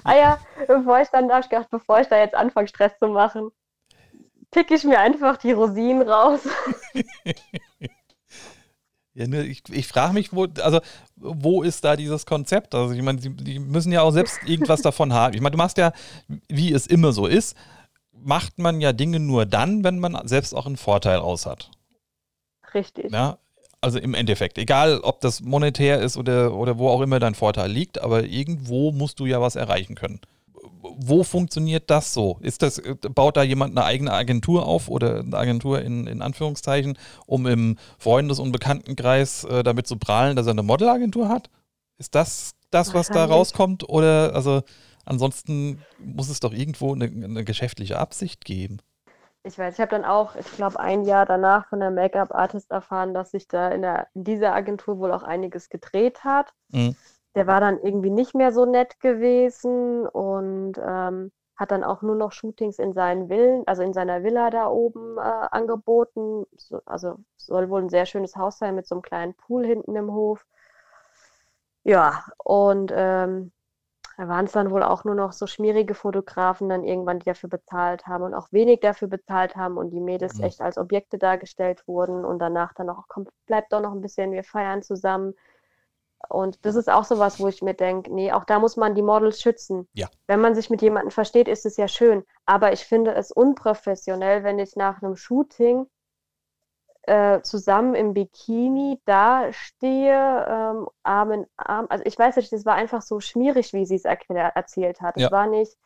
ah 0.04 0.16
ja, 0.16 0.38
bevor 0.66 1.00
ich 1.00 1.08
dann, 1.08 1.28
da 1.28 1.34
habe 1.34 1.44
ich 1.44 1.50
gedacht, 1.50 1.70
bevor 1.70 2.00
ich 2.00 2.08
da 2.08 2.18
jetzt 2.18 2.34
anfange, 2.34 2.68
Stress 2.68 2.98
zu 2.98 3.08
machen, 3.08 3.50
pick 4.50 4.70
ich 4.70 4.84
mir 4.84 4.98
einfach 4.98 5.36
die 5.36 5.52
Rosinen 5.52 6.08
raus. 6.08 6.40
Ja, 9.18 9.26
ne, 9.26 9.42
ich, 9.42 9.64
ich 9.72 9.88
frage 9.88 10.14
mich, 10.14 10.32
wo, 10.32 10.46
also, 10.62 10.80
wo 11.16 11.64
ist 11.64 11.82
da 11.82 11.96
dieses 11.96 12.24
Konzept? 12.24 12.72
Also, 12.72 12.94
ich 12.94 13.02
meine, 13.02 13.18
die, 13.18 13.30
die 13.30 13.58
müssen 13.58 13.90
ja 13.90 14.02
auch 14.02 14.12
selbst 14.12 14.38
irgendwas 14.46 14.80
davon 14.82 15.12
haben. 15.12 15.34
Ich 15.34 15.40
meine, 15.40 15.50
du 15.50 15.58
machst 15.58 15.76
ja, 15.76 15.92
wie 16.48 16.72
es 16.72 16.86
immer 16.86 17.10
so 17.10 17.26
ist, 17.26 17.56
macht 18.22 18.58
man 18.58 18.80
ja 18.80 18.92
Dinge 18.92 19.20
nur 19.20 19.46
dann, 19.46 19.84
wenn 19.84 19.98
man 19.98 20.26
selbst 20.26 20.54
auch 20.54 20.66
einen 20.66 20.76
Vorteil 20.76 21.18
aus 21.18 21.46
hat. 21.46 21.70
Richtig. 22.74 23.10
Ja, 23.12 23.38
also 23.80 23.98
im 23.98 24.14
Endeffekt, 24.14 24.58
egal 24.58 25.00
ob 25.00 25.20
das 25.20 25.40
monetär 25.40 26.00
ist 26.00 26.16
oder, 26.16 26.54
oder 26.54 26.78
wo 26.78 26.88
auch 26.88 27.00
immer 27.00 27.20
dein 27.20 27.34
Vorteil 27.34 27.70
liegt, 27.70 28.00
aber 28.00 28.24
irgendwo 28.24 28.92
musst 28.92 29.20
du 29.20 29.26
ja 29.26 29.40
was 29.40 29.56
erreichen 29.56 29.94
können. 29.94 30.20
Wo 31.00 31.22
funktioniert 31.22 31.90
das 31.90 32.12
so? 32.12 32.38
Ist 32.40 32.62
das, 32.62 32.82
baut 33.14 33.36
da 33.36 33.42
jemand 33.42 33.76
eine 33.76 33.86
eigene 33.86 34.12
Agentur 34.12 34.66
auf 34.66 34.88
oder 34.88 35.20
eine 35.20 35.36
Agentur 35.36 35.80
in, 35.80 36.06
in 36.06 36.22
Anführungszeichen, 36.22 36.98
um 37.26 37.46
im 37.46 37.76
Freundes- 37.98 38.40
und 38.40 38.52
Bekanntenkreis 38.52 39.44
äh, 39.44 39.62
damit 39.62 39.86
zu 39.86 39.96
prahlen, 39.96 40.34
dass 40.34 40.46
er 40.46 40.52
eine 40.52 40.62
Modelagentur 40.62 41.28
hat? 41.28 41.50
Ist 41.98 42.14
das 42.14 42.54
das, 42.70 42.94
was 42.94 43.08
da 43.08 43.24
rauskommt? 43.24 43.88
Oder 43.88 44.34
also 44.34 44.62
Ansonsten 45.08 45.82
muss 45.98 46.28
es 46.28 46.38
doch 46.38 46.52
irgendwo 46.52 46.94
eine, 46.94 47.06
eine 47.06 47.42
geschäftliche 47.42 47.98
Absicht 47.98 48.44
geben. 48.44 48.78
Ich 49.42 49.58
weiß, 49.58 49.74
ich 49.74 49.80
habe 49.80 49.90
dann 49.90 50.04
auch, 50.04 50.36
ich 50.36 50.50
glaube, 50.52 50.78
ein 50.78 51.04
Jahr 51.04 51.24
danach 51.24 51.66
von 51.68 51.80
der 51.80 51.90
Make-up-Artist 51.90 52.70
erfahren, 52.70 53.14
dass 53.14 53.30
sich 53.30 53.48
da 53.48 53.70
in, 53.70 53.80
der, 53.80 54.08
in 54.14 54.24
dieser 54.24 54.54
Agentur 54.54 54.98
wohl 54.98 55.12
auch 55.12 55.22
einiges 55.22 55.70
gedreht 55.70 56.24
hat. 56.24 56.52
Mhm. 56.68 56.94
Der 57.34 57.46
war 57.46 57.58
dann 57.60 57.78
irgendwie 57.78 58.10
nicht 58.10 58.34
mehr 58.34 58.52
so 58.52 58.66
nett 58.66 59.00
gewesen 59.00 60.06
und 60.06 60.74
ähm, 60.76 61.32
hat 61.56 61.70
dann 61.70 61.84
auch 61.84 62.02
nur 62.02 62.14
noch 62.14 62.32
Shootings 62.32 62.78
in 62.78 62.92
seinen 62.92 63.28
Villen, 63.28 63.62
also 63.66 63.82
in 63.82 63.94
seiner 63.94 64.22
Villa 64.22 64.50
da 64.50 64.68
oben 64.68 65.16
äh, 65.16 65.20
angeboten. 65.20 66.44
So, 66.56 66.82
also 66.84 67.16
soll 67.38 67.70
wohl 67.70 67.80
ein 67.80 67.88
sehr 67.88 68.04
schönes 68.04 68.36
Haus 68.36 68.58
sein 68.58 68.74
mit 68.74 68.86
so 68.86 68.96
einem 68.96 69.02
kleinen 69.02 69.32
Pool 69.34 69.64
hinten 69.64 69.96
im 69.96 70.12
Hof. 70.12 70.44
Ja, 71.84 72.24
und 72.44 72.92
ähm, 72.94 73.52
da 74.18 74.26
waren 74.26 74.46
es 74.46 74.52
dann 74.52 74.72
wohl 74.72 74.82
auch 74.82 75.04
nur 75.04 75.14
noch 75.14 75.32
so 75.32 75.46
schmierige 75.46 75.94
Fotografen 75.94 76.68
dann 76.68 76.82
irgendwann, 76.82 77.20
die 77.20 77.26
dafür 77.26 77.48
bezahlt 77.48 78.08
haben 78.08 78.24
und 78.24 78.34
auch 78.34 78.48
wenig 78.50 78.80
dafür 78.80 79.06
bezahlt 79.06 79.54
haben 79.54 79.76
und 79.76 79.90
die 79.90 80.00
Mädels 80.00 80.38
mhm. 80.38 80.44
echt 80.44 80.60
als 80.60 80.76
Objekte 80.76 81.18
dargestellt 81.18 81.86
wurden 81.86 82.24
und 82.24 82.40
danach 82.40 82.74
dann 82.74 82.90
auch, 82.90 83.04
komm, 83.06 83.28
bleibt 83.46 83.72
doch 83.72 83.80
noch 83.80 83.92
ein 83.92 84.00
bisschen, 84.00 84.32
wir 84.32 84.42
feiern 84.42 84.82
zusammen. 84.82 85.34
Und 86.28 86.66
das 86.66 86.74
ist 86.74 86.90
auch 86.90 87.04
so 87.04 87.20
was, 87.20 87.38
wo 87.38 87.46
ich 87.46 87.62
mir 87.62 87.74
denke, 87.74 88.12
nee, 88.12 88.32
auch 88.32 88.42
da 88.42 88.58
muss 88.58 88.76
man 88.76 88.96
die 88.96 89.02
Models 89.02 89.40
schützen. 89.40 89.86
Ja. 89.92 90.08
Wenn 90.26 90.40
man 90.40 90.56
sich 90.56 90.68
mit 90.68 90.82
jemandem 90.82 91.12
versteht, 91.12 91.46
ist 91.46 91.64
es 91.64 91.76
ja 91.76 91.86
schön. 91.86 92.24
Aber 92.44 92.72
ich 92.72 92.84
finde 92.84 93.14
es 93.14 93.30
unprofessionell, 93.30 94.42
wenn 94.42 94.58
ich 94.58 94.74
nach 94.74 95.00
einem 95.00 95.14
Shooting 95.14 95.86
äh, 97.08 97.42
zusammen 97.42 97.94
im 97.94 98.14
Bikini 98.14 99.00
da 99.06 99.52
stehe, 99.52 100.46
ähm, 100.48 100.88
Arm 101.02 101.32
in 101.32 101.46
Arm. 101.56 101.86
Also 101.88 102.04
ich 102.06 102.18
weiß 102.18 102.36
nicht, 102.36 102.52
das 102.52 102.66
war 102.66 102.74
einfach 102.74 103.02
so 103.02 103.20
schmierig, 103.20 103.72
wie 103.72 103.86
sie 103.86 103.96
es 103.96 104.04
erzählt 104.04 105.00
hat. 105.00 105.16
Es 105.16 105.22
ja. 105.22 105.30
war 105.32 105.46
nicht, 105.46 105.76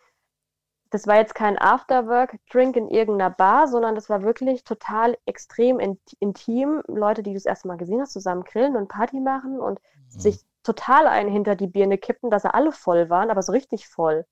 das 0.91 1.07
war 1.07 1.17
jetzt 1.17 1.35
kein 1.35 1.57
Afterwork-Drink 1.59 2.77
in 2.77 2.89
irgendeiner 2.89 3.31
Bar, 3.31 3.69
sondern 3.69 3.95
das 3.95 4.11
war 4.11 4.23
wirklich 4.23 4.65
total 4.65 5.17
extrem 5.25 5.79
in, 5.81 5.99
intim. 6.19 6.83
Leute, 6.89 7.23
die 7.23 7.31
du 7.31 7.37
das 7.37 7.47
erste 7.47 7.69
Mal 7.69 7.79
gesehen 7.79 8.01
hast, 8.01 8.13
zusammen 8.13 8.45
grillen 8.45 8.77
und 8.77 8.89
Party 8.89 9.21
machen 9.21 9.61
und 9.61 9.81
mhm. 10.13 10.19
sich 10.19 10.45
total 10.65 11.07
einen 11.07 11.31
hinter 11.31 11.55
die 11.55 11.67
Birne 11.69 11.99
kippen, 11.99 12.31
dass 12.31 12.43
sie 12.43 12.53
alle 12.53 12.73
voll 12.73 13.11
waren, 13.11 13.31
aber 13.31 13.43
so 13.43 13.53
richtig 13.53 13.89
voll. 13.89 14.27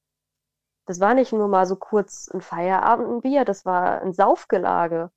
das 0.86 1.00
war 1.00 1.14
nicht 1.14 1.32
nur 1.32 1.48
mal 1.48 1.66
so 1.66 1.76
kurz 1.76 2.28
ein 2.34 2.40
Feierabend, 2.40 3.08
ein 3.08 3.20
Bier, 3.20 3.44
das 3.44 3.64
war 3.64 4.02
ein 4.02 4.12
Saufgelage. 4.12 5.10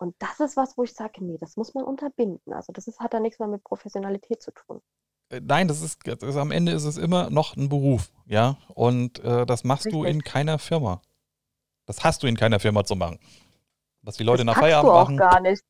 Und 0.00 0.14
das 0.18 0.40
ist 0.40 0.56
was, 0.56 0.78
wo 0.78 0.82
ich 0.82 0.94
sage, 0.94 1.22
nee, 1.22 1.36
das 1.38 1.58
muss 1.58 1.74
man 1.74 1.84
unterbinden. 1.84 2.54
Also 2.54 2.72
das 2.72 2.88
ist, 2.88 3.00
hat 3.00 3.12
da 3.12 3.20
nichts 3.20 3.38
mehr 3.38 3.48
mit 3.48 3.62
Professionalität 3.62 4.40
zu 4.42 4.50
tun. 4.50 4.80
Äh, 5.28 5.40
nein, 5.44 5.68
das 5.68 5.82
ist, 5.82 6.06
das 6.06 6.22
ist, 6.22 6.36
am 6.36 6.50
Ende 6.50 6.72
ist 6.72 6.84
es 6.84 6.96
immer 6.96 7.28
noch 7.28 7.54
ein 7.54 7.68
Beruf, 7.68 8.10
ja. 8.24 8.56
Und 8.68 9.22
äh, 9.22 9.44
das 9.44 9.62
machst 9.62 9.86
Richtig. 9.86 10.00
du 10.00 10.08
in 10.08 10.24
keiner 10.24 10.58
Firma. 10.58 11.02
Das 11.84 12.02
hast 12.02 12.22
du 12.22 12.26
in 12.28 12.36
keiner 12.36 12.60
Firma 12.60 12.84
zu 12.84 12.96
machen. 12.96 13.18
Was 14.00 14.16
die 14.16 14.24
Leute 14.24 14.44
das 14.44 14.54
nach 14.54 14.62
Feierabend 14.62 14.88
du 14.88 14.92
auch 14.92 15.04
machen. 15.04 15.16
gar 15.18 15.40
nicht. 15.40 15.62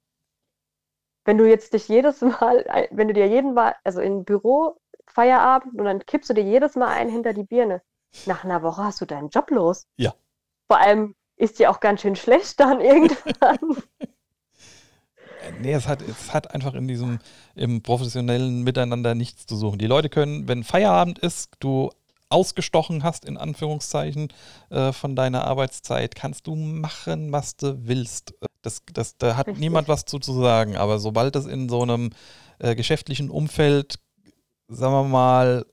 Wenn 1.25 1.37
du 1.37 1.49
jetzt 1.49 1.75
dich 1.75 1.89
jedes 1.89 2.21
Mal, 2.21 2.89
wenn 2.93 3.09
du 3.09 3.15
dir 3.15 3.27
jeden 3.27 3.55
Mal, 3.55 3.75
also 3.83 4.01
im 4.01 4.25
Büro 4.25 4.81
Feierabend 5.09 5.77
und 5.77 5.85
dann 5.85 6.07
kippst 6.07 6.31
du 6.31 6.35
dir 6.35 6.45
jedes 6.45 6.77
Mal 6.77 6.89
einen 6.89 7.11
hinter 7.11 7.33
die 7.33 7.43
Birne. 7.43 7.83
Nach 8.27 8.45
einer 8.45 8.63
Woche 8.63 8.85
hast 8.85 9.01
du 9.01 9.07
deinen 9.07 9.31
Job 9.31 9.51
los. 9.51 9.87
Ja. 9.97 10.15
Vor 10.69 10.79
allem 10.79 11.17
ist 11.37 11.59
dir 11.59 11.71
auch 11.71 11.81
ganz 11.81 12.03
schön 12.03 12.17
schlecht 12.17 12.61
dann 12.61 12.81
irgendwann. 12.81 13.83
Nee, 15.61 15.73
es 15.73 15.87
hat, 15.87 16.03
es 16.03 16.33
hat 16.33 16.55
einfach 16.55 16.75
in 16.75 16.89
diesem 16.89 17.19
im 17.55 17.83
professionellen 17.83 18.63
Miteinander 18.63 19.15
nichts 19.15 19.47
zu 19.47 19.57
suchen. 19.57 19.79
Die 19.79 19.87
Leute 19.87 20.09
können, 20.09 20.49
wenn 20.49 20.65
Feierabend 20.65 21.19
ist, 21.19 21.51
du 21.61 21.91
ausgestochen 22.31 23.03
hast, 23.03 23.25
in 23.25 23.37
Anführungszeichen, 23.37 24.33
äh, 24.71 24.93
von 24.93 25.17
deiner 25.17 25.45
Arbeitszeit, 25.45 26.15
kannst 26.15 26.47
du 26.47 26.55
machen, 26.55 27.33
was 27.33 27.57
du 27.57 27.87
willst. 27.87 28.35
Das, 28.63 28.83
das, 28.93 29.19
da 29.19 29.37
hat 29.37 29.49
Richtig. 29.49 29.61
niemand 29.61 29.89
was 29.89 30.05
zu, 30.05 30.19
zu 30.19 30.33
sagen. 30.41 30.77
Aber 30.77 30.99
sobald 30.99 31.35
das 31.35 31.47
in 31.47 31.69
so 31.69 31.83
einem 31.83 32.11
äh, 32.61 32.75
geschäftlichen 32.75 33.31
Umfeld, 33.31 33.99
sagen 34.69 34.95
wir 34.95 35.05
mal, 35.05 35.67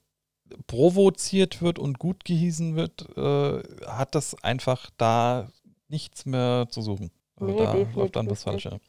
provoziert 0.66 1.62
wird 1.62 1.78
und 1.78 2.00
gut 2.00 2.26
gehießen 2.26 2.76
wird, 2.76 3.06
äh, 3.18 3.62
hat 3.86 4.16
das 4.16 4.36
einfach 4.44 4.90
da 4.98 5.50
nichts 5.90 6.26
mehr 6.26 6.68
zu 6.70 6.82
suchen. 6.82 7.12
Also 7.36 7.54
nee, 7.54 7.60
da 7.60 7.74
läuft 7.94 8.16
dann 8.16 8.28
das 8.28 8.44
Falsche. 8.44 8.80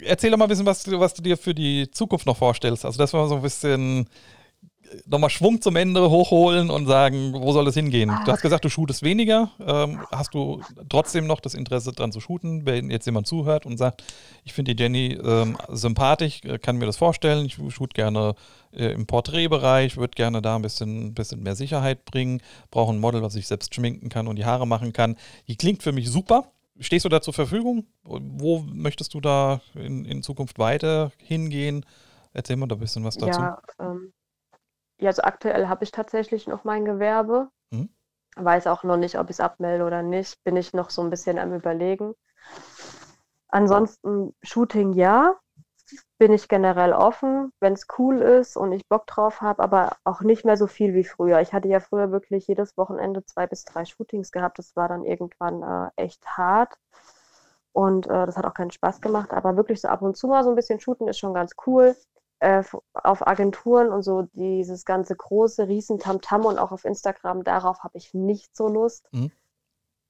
Erzähl 0.00 0.30
doch 0.30 0.38
mal 0.38 0.44
ein 0.44 0.48
bisschen, 0.48 0.66
was 0.66 0.82
du, 0.82 0.98
was 1.00 1.14
du 1.14 1.22
dir 1.22 1.36
für 1.36 1.54
die 1.54 1.90
Zukunft 1.90 2.26
noch 2.26 2.36
vorstellst. 2.36 2.84
Also, 2.84 2.98
dass 2.98 3.12
wir 3.12 3.26
so 3.26 3.36
ein 3.36 3.42
bisschen 3.42 4.08
nochmal 5.06 5.30
Schwung 5.30 5.60
zum 5.60 5.76
Ende 5.76 6.10
hochholen 6.10 6.70
und 6.70 6.86
sagen, 6.86 7.32
wo 7.34 7.52
soll 7.52 7.66
es 7.68 7.74
hingehen? 7.74 8.10
Du 8.24 8.32
hast 8.32 8.42
gesagt, 8.42 8.64
du 8.64 8.68
shootest 8.68 9.02
weniger. 9.02 9.50
Ähm, 9.64 10.00
hast 10.10 10.34
du 10.34 10.62
trotzdem 10.88 11.26
noch 11.26 11.40
das 11.40 11.54
Interesse 11.54 11.92
daran 11.92 12.12
zu 12.12 12.20
shooten? 12.20 12.66
Wenn 12.66 12.90
jetzt 12.90 13.06
jemand 13.06 13.26
zuhört 13.26 13.66
und 13.66 13.78
sagt, 13.78 14.02
ich 14.44 14.52
finde 14.52 14.74
die 14.74 14.82
Jenny 14.82 15.18
ähm, 15.22 15.56
sympathisch, 15.68 16.40
äh, 16.44 16.58
kann 16.58 16.76
mir 16.76 16.86
das 16.86 16.96
vorstellen, 16.96 17.46
ich 17.46 17.58
shoot 17.74 17.94
gerne 17.94 18.34
äh, 18.72 18.92
im 18.92 19.06
Porträtbereich, 19.06 19.96
würde 19.96 20.14
gerne 20.14 20.42
da 20.42 20.56
ein 20.56 20.62
bisschen, 20.62 21.14
bisschen 21.14 21.42
mehr 21.42 21.54
Sicherheit 21.54 22.04
bringen, 22.04 22.40
brauche 22.70 22.92
ein 22.92 23.00
Model, 23.00 23.22
was 23.22 23.34
ich 23.36 23.46
selbst 23.46 23.74
schminken 23.74 24.08
kann 24.08 24.26
und 24.28 24.36
die 24.36 24.44
Haare 24.44 24.66
machen 24.66 24.92
kann. 24.92 25.16
Die 25.48 25.56
klingt 25.56 25.82
für 25.82 25.92
mich 25.92 26.10
super. 26.10 26.50
Stehst 26.80 27.04
du 27.04 27.10
da 27.10 27.20
zur 27.20 27.34
Verfügung? 27.34 27.86
Wo 28.02 28.60
möchtest 28.60 29.12
du 29.12 29.20
da 29.20 29.60
in, 29.74 30.04
in 30.06 30.22
Zukunft 30.22 30.58
weiter 30.58 31.12
hingehen? 31.18 31.84
Erzähl 32.32 32.56
mal 32.56 32.66
da 32.68 32.76
ein 32.76 32.80
bisschen 32.80 33.04
was 33.04 33.16
dazu. 33.16 33.40
Ja, 33.40 33.62
ähm, 33.78 34.12
ja 34.98 35.08
also 35.08 35.22
aktuell 35.22 35.68
habe 35.68 35.84
ich 35.84 35.92
tatsächlich 35.92 36.46
noch 36.46 36.64
mein 36.64 36.86
Gewerbe. 36.86 37.50
Mhm. 37.70 37.90
Weiß 38.36 38.66
auch 38.66 38.82
noch 38.82 38.96
nicht, 38.96 39.18
ob 39.18 39.26
ich 39.26 39.34
es 39.36 39.40
abmelde 39.40 39.84
oder 39.84 40.02
nicht. 40.02 40.42
Bin 40.44 40.56
ich 40.56 40.72
noch 40.72 40.88
so 40.88 41.02
ein 41.02 41.10
bisschen 41.10 41.38
am 41.38 41.52
Überlegen. 41.52 42.14
Ansonsten 43.48 44.34
Shooting 44.42 44.94
ja 44.94 45.34
bin 46.20 46.34
ich 46.34 46.48
generell 46.48 46.92
offen, 46.92 47.50
wenn 47.60 47.72
es 47.72 47.86
cool 47.98 48.20
ist 48.20 48.54
und 48.54 48.72
ich 48.72 48.86
Bock 48.86 49.06
drauf 49.06 49.40
habe, 49.40 49.62
aber 49.62 49.96
auch 50.04 50.20
nicht 50.20 50.44
mehr 50.44 50.58
so 50.58 50.66
viel 50.66 50.92
wie 50.92 51.02
früher. 51.02 51.40
Ich 51.40 51.54
hatte 51.54 51.68
ja 51.68 51.80
früher 51.80 52.12
wirklich 52.12 52.46
jedes 52.46 52.76
Wochenende 52.76 53.24
zwei 53.24 53.46
bis 53.46 53.64
drei 53.64 53.86
Shootings 53.86 54.30
gehabt. 54.30 54.58
Das 54.58 54.76
war 54.76 54.86
dann 54.86 55.06
irgendwann 55.06 55.62
äh, 55.62 55.90
echt 55.96 56.26
hart 56.26 56.78
und 57.72 58.06
äh, 58.06 58.26
das 58.26 58.36
hat 58.36 58.44
auch 58.44 58.52
keinen 58.52 58.70
Spaß 58.70 59.00
gemacht. 59.00 59.32
Aber 59.32 59.56
wirklich 59.56 59.80
so 59.80 59.88
ab 59.88 60.02
und 60.02 60.14
zu 60.14 60.28
mal 60.28 60.44
so 60.44 60.50
ein 60.50 60.56
bisschen 60.56 60.78
shooten 60.78 61.08
ist 61.08 61.18
schon 61.18 61.32
ganz 61.32 61.52
cool. 61.66 61.96
Äh, 62.40 62.64
auf 62.92 63.26
Agenturen 63.26 63.88
und 63.88 64.02
so 64.02 64.28
dieses 64.34 64.84
ganze 64.84 65.16
große 65.16 65.68
riesen 65.68 65.98
Tamtam 65.98 66.44
und 66.44 66.58
auch 66.58 66.70
auf 66.70 66.84
Instagram, 66.84 67.44
darauf 67.44 67.82
habe 67.82 67.96
ich 67.96 68.12
nicht 68.12 68.54
so 68.54 68.68
Lust. 68.68 69.08
Mhm. 69.12 69.32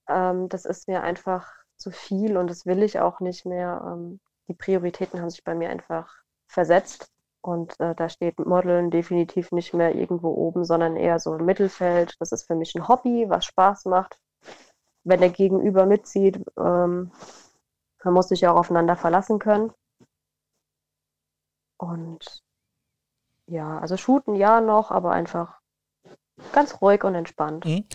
Ähm, 0.08 0.48
das 0.48 0.64
ist 0.64 0.88
mir 0.88 1.04
einfach 1.04 1.52
zu 1.76 1.92
viel 1.92 2.36
und 2.36 2.50
das 2.50 2.66
will 2.66 2.82
ich 2.82 2.98
auch 2.98 3.20
nicht 3.20 3.46
mehr. 3.46 3.80
Ähm, 3.86 4.18
die 4.50 4.54
Prioritäten 4.54 5.20
haben 5.20 5.30
sich 5.30 5.44
bei 5.44 5.54
mir 5.54 5.70
einfach 5.70 6.12
versetzt. 6.48 7.08
Und 7.40 7.78
äh, 7.80 7.94
da 7.94 8.08
steht 8.08 8.38
Modeln 8.38 8.90
definitiv 8.90 9.52
nicht 9.52 9.72
mehr 9.72 9.94
irgendwo 9.94 10.28
oben, 10.28 10.64
sondern 10.64 10.96
eher 10.96 11.18
so 11.20 11.34
im 11.36 11.46
Mittelfeld. 11.46 12.16
Das 12.18 12.32
ist 12.32 12.46
für 12.46 12.56
mich 12.56 12.74
ein 12.74 12.88
Hobby, 12.88 13.26
was 13.28 13.46
Spaß 13.46 13.86
macht. 13.86 14.20
Wenn 15.04 15.20
der 15.20 15.30
Gegenüber 15.30 15.86
mitzieht, 15.86 16.36
ähm, 16.58 17.12
man 18.04 18.14
muss 18.14 18.28
sich 18.28 18.46
auch 18.46 18.56
aufeinander 18.56 18.96
verlassen 18.96 19.38
können. 19.38 19.72
Und 21.78 22.42
ja, 23.46 23.78
also 23.78 23.96
shooten 23.96 24.34
ja 24.34 24.60
noch, 24.60 24.90
aber 24.90 25.12
einfach 25.12 25.60
ganz 26.52 26.82
ruhig 26.82 27.04
und 27.04 27.14
entspannt. 27.14 27.64
Mhm 27.64 27.86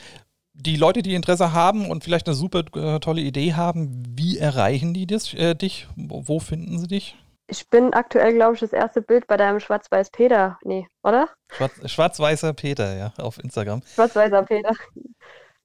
die 0.55 0.77
Leute, 0.77 1.01
die 1.01 1.15
Interesse 1.15 1.53
haben 1.53 1.89
und 1.89 2.03
vielleicht 2.03 2.27
eine 2.27 2.35
super 2.35 2.63
äh, 2.75 2.99
tolle 2.99 3.21
Idee 3.21 3.53
haben, 3.53 4.03
wie 4.17 4.37
erreichen 4.37 4.93
die 4.93 5.05
das, 5.05 5.33
äh, 5.33 5.53
dich? 5.53 5.87
Wo 5.95 6.39
finden 6.39 6.79
sie 6.79 6.87
dich? 6.87 7.17
Ich 7.47 7.69
bin 7.69 7.93
aktuell, 7.93 8.33
glaube 8.33 8.55
ich, 8.55 8.61
das 8.61 8.73
erste 8.73 9.01
Bild 9.01 9.27
bei 9.27 9.37
deinem 9.37 9.59
Schwarz-Weiß 9.59 10.09
Peter. 10.09 10.57
Nee, 10.63 10.87
oder? 11.03 11.29
Schwarz, 11.51 11.91
Schwarz-Weißer 11.91 12.53
Peter, 12.53 12.97
ja, 12.97 13.13
auf 13.17 13.37
Instagram. 13.37 13.83
Schwarz-Weißer 13.85 14.43
Peter. 14.43 14.71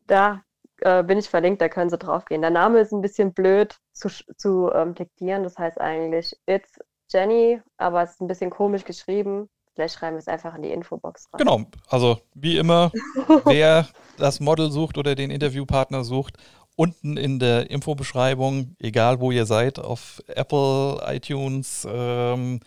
Da 0.06 0.42
äh, 0.80 1.02
bin 1.02 1.18
ich 1.18 1.28
verlinkt, 1.28 1.62
da 1.62 1.68
können 1.68 1.88
sie 1.88 1.96
drauf 1.96 2.24
gehen. 2.24 2.42
Der 2.42 2.50
Name 2.50 2.80
ist 2.80 2.92
ein 2.92 3.00
bisschen 3.00 3.32
blöd 3.32 3.76
zu, 3.92 4.08
zu 4.36 4.70
ähm, 4.74 4.94
diktieren. 4.94 5.42
Das 5.42 5.56
heißt 5.56 5.80
eigentlich 5.80 6.36
It's 6.46 6.78
Jenny, 7.10 7.60
aber 7.76 8.02
es 8.02 8.12
ist 8.12 8.20
ein 8.20 8.26
bisschen 8.26 8.50
komisch 8.50 8.84
geschrieben. 8.84 9.48
Vielleicht 9.74 9.94
schreiben 9.94 10.16
wir 10.16 10.20
es 10.20 10.28
einfach 10.28 10.55
in 10.55 10.62
die 10.62 10.70
Infobox 10.70 11.28
rein. 11.32 11.38
Genau, 11.38 11.64
also 11.88 12.20
wie 12.34 12.59
immer, 12.59 12.92
wer 13.44 13.88
das 14.18 14.40
Model 14.40 14.70
sucht 14.70 14.98
oder 14.98 15.14
den 15.14 15.30
Interviewpartner 15.30 16.05
sucht, 16.05 16.36
unten 16.76 17.16
in 17.16 17.38
der 17.38 17.70
Infobeschreibung, 17.70 18.76
egal 18.78 19.20
wo 19.20 19.30
ihr 19.30 19.47
seid, 19.47 19.78
auf 19.78 20.22
Apple, 20.28 21.01
iTunes, 21.06 21.86
ähm, 21.90 22.60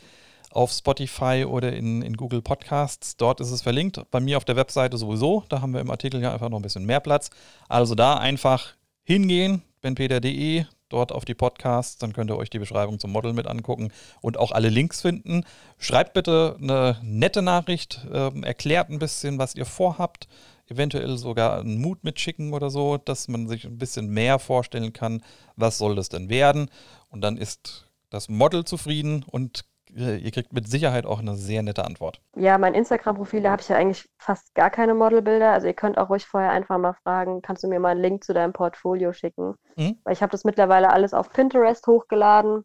auf 0.51 0.71
Spotify 0.71 1.45
oder 1.47 1.73
in, 1.73 2.01
in 2.03 2.15
Google 2.15 2.41
Podcasts. 2.41 3.17
Dort 3.17 3.39
ist 3.39 3.51
es 3.51 3.61
verlinkt. 3.61 3.99
Bei 4.11 4.19
mir 4.19 4.38
auf 4.38 4.45
der 4.45 4.55
Webseite 4.55 4.97
sowieso. 4.97 5.43
Da 5.49 5.61
haben 5.61 5.73
wir 5.73 5.81
im 5.81 5.89
Artikel 5.89 6.21
ja 6.21 6.31
einfach 6.31 6.49
noch 6.49 6.59
ein 6.59 6.63
bisschen 6.63 6.85
mehr 6.85 6.99
Platz. 6.99 7.31
Also 7.67 7.95
da 7.95 8.17
einfach 8.17 8.75
hingehen, 9.03 9.63
benpeter.de, 9.84 10.65
dort 10.89 11.11
auf 11.11 11.26
die 11.26 11.35
Podcasts, 11.35 11.97
dann 11.97 12.14
könnt 12.14 12.31
ihr 12.31 12.38
euch 12.38 12.49
die 12.49 12.57
Beschreibung 12.57 12.97
zum 12.99 13.11
Model 13.11 13.34
mit 13.34 13.45
angucken 13.45 13.91
und 14.22 14.38
auch 14.38 14.51
alle 14.51 14.69
Links 14.69 15.01
finden. 15.01 15.43
Schreibt 15.77 16.14
bitte 16.14 16.55
eine 16.60 16.97
nette 17.03 17.43
Nachricht, 17.43 18.03
äh, 18.11 18.31
erklärt 18.41 18.89
ein 18.89 18.97
bisschen, 18.97 19.38
was 19.38 19.53
ihr 19.53 19.65
vorhabt, 19.65 20.27
eventuell 20.68 21.18
sogar 21.18 21.60
einen 21.60 21.80
Mut 21.80 22.03
mitschicken 22.03 22.53
oder 22.53 22.72
so, 22.72 22.97
dass 22.97 23.27
man 23.27 23.47
sich 23.47 23.65
ein 23.65 23.77
bisschen 23.77 24.07
mehr 24.10 24.39
vorstellen 24.39 24.93
kann, 24.93 25.22
was 25.55 25.77
soll 25.77 25.95
das 25.95 26.10
denn 26.10 26.30
werden. 26.30 26.69
Und 27.10 27.22
dann 27.22 27.38
ist 27.38 27.85
das 28.10 28.30
Model 28.30 28.64
zufrieden 28.64 29.23
und 29.23 29.65
ihr 29.95 30.31
kriegt 30.31 30.53
mit 30.53 30.67
Sicherheit 30.67 31.05
auch 31.05 31.19
eine 31.19 31.35
sehr 31.35 31.61
nette 31.61 31.85
Antwort. 31.85 32.21
Ja, 32.35 32.57
mein 32.57 32.73
Instagram-Profil, 32.73 33.41
da 33.43 33.51
habe 33.51 33.61
ich 33.61 33.69
ja 33.69 33.75
eigentlich 33.75 34.09
fast 34.17 34.53
gar 34.55 34.69
keine 34.69 34.93
Modelbilder. 34.93 35.51
Also 35.51 35.67
ihr 35.67 35.73
könnt 35.73 35.97
auch 35.97 36.09
ruhig 36.09 36.25
vorher 36.25 36.51
einfach 36.51 36.77
mal 36.77 36.93
fragen, 37.03 37.41
kannst 37.41 37.63
du 37.63 37.67
mir 37.67 37.79
mal 37.79 37.89
einen 37.89 38.01
Link 38.01 38.23
zu 38.23 38.33
deinem 38.33 38.53
Portfolio 38.53 39.13
schicken? 39.13 39.55
Mhm. 39.75 39.99
Weil 40.03 40.13
ich 40.13 40.21
habe 40.21 40.31
das 40.31 40.43
mittlerweile 40.43 40.91
alles 40.91 41.13
auf 41.13 41.31
Pinterest 41.31 41.85
hochgeladen. 41.87 42.63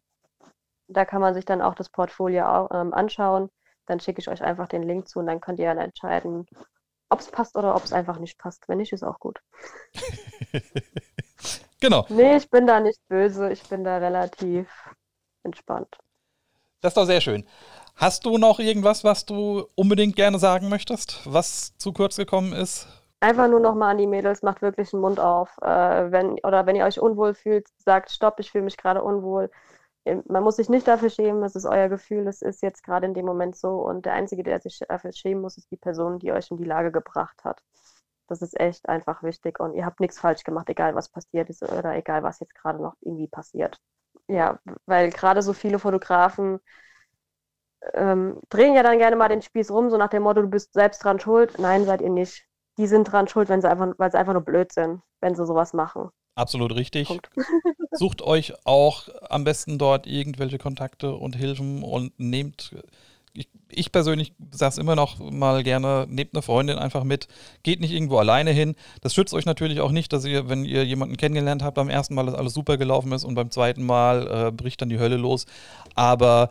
Da 0.87 1.05
kann 1.05 1.21
man 1.21 1.33
sich 1.33 1.45
dann 1.45 1.61
auch 1.61 1.75
das 1.75 1.89
Portfolio 1.89 2.45
auch, 2.45 2.69
ähm, 2.73 2.93
anschauen. 2.93 3.49
Dann 3.85 3.99
schicke 3.99 4.21
ich 4.21 4.29
euch 4.29 4.41
einfach 4.41 4.67
den 4.67 4.83
Link 4.83 5.07
zu 5.07 5.19
und 5.19 5.27
dann 5.27 5.41
könnt 5.41 5.59
ihr 5.59 5.67
dann 5.67 5.77
entscheiden, 5.77 6.47
ob 7.09 7.19
es 7.19 7.29
passt 7.29 7.55
oder 7.55 7.75
ob 7.75 7.83
es 7.83 7.93
einfach 7.93 8.19
nicht 8.19 8.37
passt. 8.39 8.67
Wenn 8.67 8.77
nicht, 8.77 8.93
ist 8.93 9.03
auch 9.03 9.19
gut. 9.19 9.39
genau. 11.79 12.05
Nee, 12.09 12.37
ich 12.37 12.49
bin 12.49 12.65
da 12.65 12.79
nicht 12.79 12.99
böse. 13.07 13.51
Ich 13.51 13.67
bin 13.67 13.83
da 13.83 13.97
relativ 13.97 14.67
entspannt. 15.43 15.97
Das 16.81 16.91
ist 16.91 16.97
doch 16.97 17.05
sehr 17.05 17.19
schön. 17.21 17.45
Hast 17.95 18.25
du 18.25 18.37
noch 18.37 18.59
irgendwas, 18.59 19.03
was 19.03 19.25
du 19.25 19.65
unbedingt 19.75 20.15
gerne 20.15 20.39
sagen 20.39 20.69
möchtest, 20.69 21.19
was 21.25 21.75
zu 21.77 21.91
kurz 21.91 22.15
gekommen 22.15 22.53
ist? 22.53 22.87
Einfach 23.19 23.49
nur 23.49 23.59
nochmal 23.59 23.91
an 23.91 23.97
die 23.97 24.07
Mädels, 24.07 24.43
macht 24.43 24.61
wirklich 24.61 24.91
den 24.91 25.01
Mund 25.01 25.19
auf. 25.19 25.57
Äh, 25.61 26.09
wenn, 26.11 26.39
oder 26.45 26.65
wenn 26.65 26.77
ihr 26.77 26.85
euch 26.85 27.01
unwohl 27.01 27.33
fühlt, 27.33 27.67
sagt, 27.77 28.11
stopp, 28.11 28.39
ich 28.39 28.51
fühle 28.51 28.63
mich 28.63 28.77
gerade 28.77 29.03
unwohl. 29.03 29.51
Man 30.05 30.43
muss 30.43 30.55
sich 30.55 30.69
nicht 30.69 30.87
dafür 30.87 31.09
schämen, 31.09 31.43
es 31.43 31.55
ist 31.55 31.65
euer 31.65 31.89
Gefühl, 31.89 32.25
es 32.27 32.41
ist 32.41 32.63
jetzt 32.63 32.83
gerade 32.83 33.05
in 33.05 33.13
dem 33.13 33.25
Moment 33.25 33.57
so. 33.57 33.71
Und 33.71 34.05
der 34.05 34.13
Einzige, 34.13 34.43
der 34.43 34.61
sich 34.61 34.79
dafür 34.87 35.11
schämen 35.11 35.41
muss, 35.41 35.57
ist 35.57 35.69
die 35.69 35.77
Person, 35.77 36.19
die 36.19 36.31
euch 36.31 36.49
in 36.49 36.57
die 36.57 36.63
Lage 36.63 36.93
gebracht 36.93 37.43
hat. 37.43 37.61
Das 38.27 38.41
ist 38.41 38.57
echt 38.57 38.87
einfach 38.87 39.21
wichtig 39.23 39.59
und 39.59 39.73
ihr 39.73 39.85
habt 39.85 39.99
nichts 39.99 40.19
falsch 40.19 40.43
gemacht, 40.43 40.69
egal 40.69 40.95
was 40.95 41.09
passiert 41.09 41.49
ist 41.49 41.63
oder 41.63 41.95
egal 41.95 42.23
was 42.23 42.39
jetzt 42.39 42.55
gerade 42.55 42.81
noch 42.81 42.95
irgendwie 43.01 43.27
passiert 43.27 43.81
ja, 44.29 44.59
weil 44.85 45.09
gerade 45.09 45.41
so 45.41 45.53
viele 45.53 45.79
Fotografen 45.79 46.59
ähm, 47.93 48.39
drehen 48.49 48.75
ja 48.75 48.83
dann 48.83 48.99
gerne 48.99 49.15
mal 49.15 49.29
den 49.29 49.41
Spieß 49.41 49.71
rum, 49.71 49.89
so 49.89 49.97
nach 49.97 50.09
dem 50.09 50.23
Motto, 50.23 50.41
du 50.41 50.47
bist 50.47 50.73
selbst 50.73 51.03
dran 51.03 51.19
schuld. 51.19 51.57
Nein, 51.59 51.85
seid 51.85 52.01
ihr 52.01 52.09
nicht. 52.09 52.45
die 52.77 52.87
sind 52.87 53.11
dran 53.11 53.27
schuld, 53.27 53.49
wenn 53.49 53.61
sie 53.61 53.69
einfach, 53.69 53.93
weil 53.97 54.11
sie 54.11 54.17
einfach 54.17 54.33
nur 54.33 54.43
blöd 54.43 54.71
sind, 54.71 55.01
wenn 55.21 55.35
sie 55.35 55.45
sowas 55.45 55.73
machen. 55.73 56.09
Absolut 56.35 56.73
richtig. 56.75 57.09
Sucht 57.91 58.21
euch 58.21 58.53
auch 58.65 59.09
am 59.29 59.43
besten 59.43 59.77
dort 59.77 60.07
irgendwelche 60.07 60.57
Kontakte 60.57 61.13
und 61.13 61.35
Hilfen 61.35 61.83
und 61.83 62.17
nehmt 62.19 62.75
ich, 63.39 63.49
ich 63.69 63.91
persönlich 63.91 64.33
sage 64.51 64.71
es 64.71 64.77
immer 64.77 64.95
noch 64.95 65.19
mal 65.19 65.63
gerne, 65.63 66.05
nehmt 66.09 66.33
eine 66.33 66.41
Freundin 66.41 66.77
einfach 66.77 67.03
mit, 67.03 67.27
geht 67.63 67.79
nicht 67.79 67.91
irgendwo 67.91 68.17
alleine 68.17 68.51
hin. 68.51 68.75
Das 69.01 69.13
schützt 69.13 69.33
euch 69.33 69.45
natürlich 69.45 69.79
auch 69.79 69.91
nicht, 69.91 70.11
dass 70.11 70.25
ihr, 70.25 70.49
wenn 70.49 70.65
ihr 70.65 70.83
jemanden 70.85 71.17
kennengelernt 71.17 71.63
habt, 71.63 71.75
beim 71.75 71.89
ersten 71.89 72.15
Mal, 72.15 72.25
dass 72.25 72.35
alles 72.35 72.53
super 72.53 72.77
gelaufen 72.77 73.11
ist 73.13 73.23
und 73.23 73.35
beim 73.35 73.49
zweiten 73.49 73.85
Mal 73.85 74.47
äh, 74.47 74.51
bricht 74.51 74.81
dann 74.81 74.89
die 74.89 74.99
Hölle 74.99 75.17
los. 75.17 75.45
Aber 75.95 76.49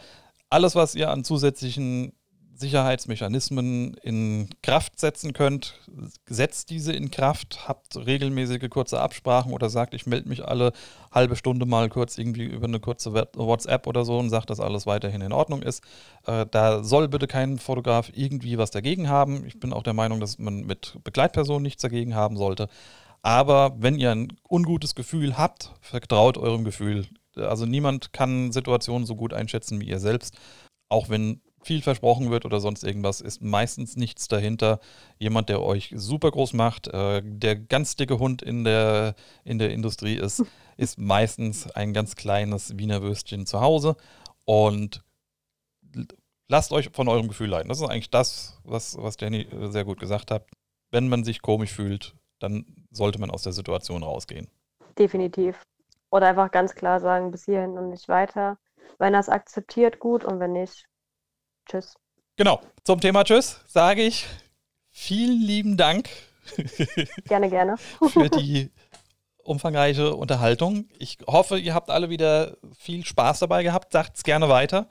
alles, 0.50 0.74
was 0.74 0.94
ihr 0.94 1.10
an 1.10 1.24
zusätzlichen 1.24 2.12
Sicherheitsmechanismen 2.58 3.94
in 4.02 4.48
Kraft 4.62 4.98
setzen 4.98 5.32
könnt, 5.32 5.80
setzt 6.28 6.70
diese 6.70 6.92
in 6.92 7.10
Kraft, 7.10 7.68
habt 7.68 7.96
regelmäßige 7.96 8.68
kurze 8.68 9.00
Absprachen 9.00 9.52
oder 9.52 9.70
sagt, 9.70 9.94
ich 9.94 10.06
melde 10.06 10.28
mich 10.28 10.44
alle 10.44 10.72
halbe 11.12 11.36
Stunde 11.36 11.66
mal 11.66 11.88
kurz 11.88 12.18
irgendwie 12.18 12.44
über 12.44 12.66
eine 12.66 12.80
kurze 12.80 13.14
WhatsApp 13.14 13.86
oder 13.86 14.04
so 14.04 14.18
und 14.18 14.30
sagt, 14.30 14.50
dass 14.50 14.60
alles 14.60 14.86
weiterhin 14.86 15.20
in 15.20 15.32
Ordnung 15.32 15.62
ist. 15.62 15.82
Äh, 16.26 16.46
da 16.50 16.82
soll 16.82 17.08
bitte 17.08 17.26
kein 17.26 17.58
Fotograf 17.58 18.10
irgendwie 18.12 18.58
was 18.58 18.70
dagegen 18.70 19.08
haben. 19.08 19.46
Ich 19.46 19.60
bin 19.60 19.72
auch 19.72 19.82
der 19.82 19.94
Meinung, 19.94 20.18
dass 20.18 20.38
man 20.38 20.66
mit 20.66 20.98
Begleitpersonen 21.04 21.62
nichts 21.62 21.82
dagegen 21.82 22.14
haben 22.14 22.36
sollte. 22.36 22.68
Aber 23.22 23.74
wenn 23.78 23.98
ihr 23.98 24.10
ein 24.10 24.32
ungutes 24.48 24.94
Gefühl 24.94 25.36
habt, 25.36 25.72
vertraut 25.80 26.38
eurem 26.38 26.64
Gefühl. 26.64 27.06
Also 27.36 27.66
niemand 27.66 28.12
kann 28.12 28.52
Situationen 28.52 29.06
so 29.06 29.16
gut 29.16 29.32
einschätzen 29.32 29.80
wie 29.80 29.88
ihr 29.88 30.00
selbst. 30.00 30.36
Auch 30.88 31.08
wenn 31.08 31.40
viel 31.68 31.82
versprochen 31.82 32.30
wird 32.30 32.46
oder 32.46 32.60
sonst 32.60 32.82
irgendwas, 32.82 33.20
ist 33.20 33.42
meistens 33.42 33.94
nichts 33.94 34.26
dahinter. 34.26 34.80
Jemand, 35.18 35.50
der 35.50 35.62
euch 35.62 35.92
super 35.94 36.30
groß 36.30 36.54
macht, 36.54 36.88
äh, 36.88 37.20
der 37.22 37.56
ganz 37.56 37.94
dicke 37.94 38.18
Hund 38.18 38.40
in 38.40 38.64
der, 38.64 39.14
in 39.44 39.58
der 39.58 39.70
Industrie 39.70 40.16
ist, 40.16 40.42
ist 40.78 40.98
meistens 40.98 41.70
ein 41.70 41.92
ganz 41.92 42.16
kleines 42.16 42.78
Wiener 42.78 43.02
Würstchen 43.02 43.44
zu 43.44 43.60
Hause. 43.60 43.96
Und 44.46 45.04
lasst 46.48 46.72
euch 46.72 46.88
von 46.90 47.06
eurem 47.06 47.28
Gefühl 47.28 47.50
leiten. 47.50 47.68
Das 47.68 47.82
ist 47.82 47.88
eigentlich 47.88 48.10
das, 48.10 48.58
was, 48.64 48.96
was 48.98 49.18
Danny 49.18 49.42
äh, 49.42 49.70
sehr 49.70 49.84
gut 49.84 50.00
gesagt 50.00 50.30
hat. 50.30 50.46
Wenn 50.90 51.08
man 51.08 51.22
sich 51.22 51.42
komisch 51.42 51.72
fühlt, 51.72 52.16
dann 52.38 52.64
sollte 52.90 53.20
man 53.20 53.30
aus 53.30 53.42
der 53.42 53.52
Situation 53.52 54.02
rausgehen. 54.02 54.48
Definitiv. 54.98 55.60
Oder 56.10 56.28
einfach 56.28 56.50
ganz 56.50 56.74
klar 56.74 56.98
sagen, 56.98 57.30
bis 57.30 57.44
hierhin 57.44 57.76
und 57.76 57.90
nicht 57.90 58.08
weiter. 58.08 58.56
Wenn 58.98 59.12
er 59.12 59.20
es 59.20 59.28
akzeptiert, 59.28 59.98
gut, 59.98 60.24
und 60.24 60.40
wenn 60.40 60.54
nicht, 60.54 60.88
Tschüss. 61.68 61.94
Genau, 62.36 62.60
zum 62.84 63.00
Thema 63.00 63.24
Tschüss 63.24 63.60
sage 63.66 64.02
ich 64.02 64.26
vielen 64.90 65.40
lieben 65.40 65.76
Dank. 65.76 66.08
Gerne, 67.26 67.50
gerne. 67.50 67.76
für 68.08 68.30
die 68.30 68.70
umfangreiche 69.42 70.14
Unterhaltung. 70.14 70.88
Ich 70.98 71.18
hoffe, 71.26 71.58
ihr 71.58 71.74
habt 71.74 71.90
alle 71.90 72.10
wieder 72.10 72.56
viel 72.78 73.04
Spaß 73.04 73.40
dabei 73.40 73.62
gehabt. 73.62 73.92
Sagt 73.92 74.16
es 74.16 74.22
gerne 74.22 74.48
weiter. 74.48 74.88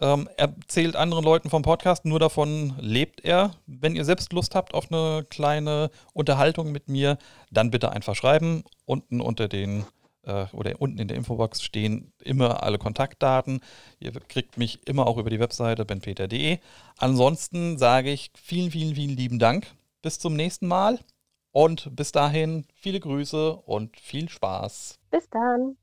Ähm, 0.00 0.28
erzählt 0.36 0.96
anderen 0.96 1.24
Leuten 1.24 1.50
vom 1.50 1.62
Podcast, 1.62 2.04
nur 2.04 2.18
davon 2.18 2.74
lebt 2.78 3.24
er. 3.24 3.52
Wenn 3.66 3.94
ihr 3.94 4.04
selbst 4.04 4.32
Lust 4.32 4.54
habt 4.54 4.74
auf 4.74 4.90
eine 4.90 5.24
kleine 5.30 5.90
Unterhaltung 6.12 6.72
mit 6.72 6.88
mir, 6.88 7.16
dann 7.50 7.70
bitte 7.70 7.92
einfach 7.92 8.16
schreiben. 8.16 8.64
Unten 8.86 9.20
unter 9.20 9.46
den 9.46 9.84
äh, 10.26 10.46
oder 10.52 10.80
unten 10.80 10.98
in 10.98 11.08
der 11.08 11.16
Infobox 11.16 11.62
stehen 11.62 12.12
immer 12.22 12.62
alle 12.62 12.78
Kontaktdaten. 12.78 13.60
Ihr 13.98 14.12
kriegt 14.12 14.58
mich 14.58 14.86
immer 14.86 15.06
auch 15.06 15.18
über 15.18 15.30
die 15.30 15.40
Webseite 15.40 15.84
benpeter.de. 15.84 16.58
Ansonsten 16.98 17.78
sage 17.78 18.10
ich 18.10 18.30
vielen, 18.34 18.70
vielen, 18.70 18.94
vielen 18.94 19.16
lieben 19.16 19.38
Dank. 19.38 19.66
Bis 20.02 20.18
zum 20.18 20.34
nächsten 20.34 20.66
Mal 20.66 20.98
und 21.52 21.94
bis 21.94 22.12
dahin 22.12 22.66
viele 22.74 23.00
Grüße 23.00 23.56
und 23.56 23.98
viel 23.98 24.28
Spaß. 24.28 24.98
Bis 25.10 25.28
dann. 25.30 25.76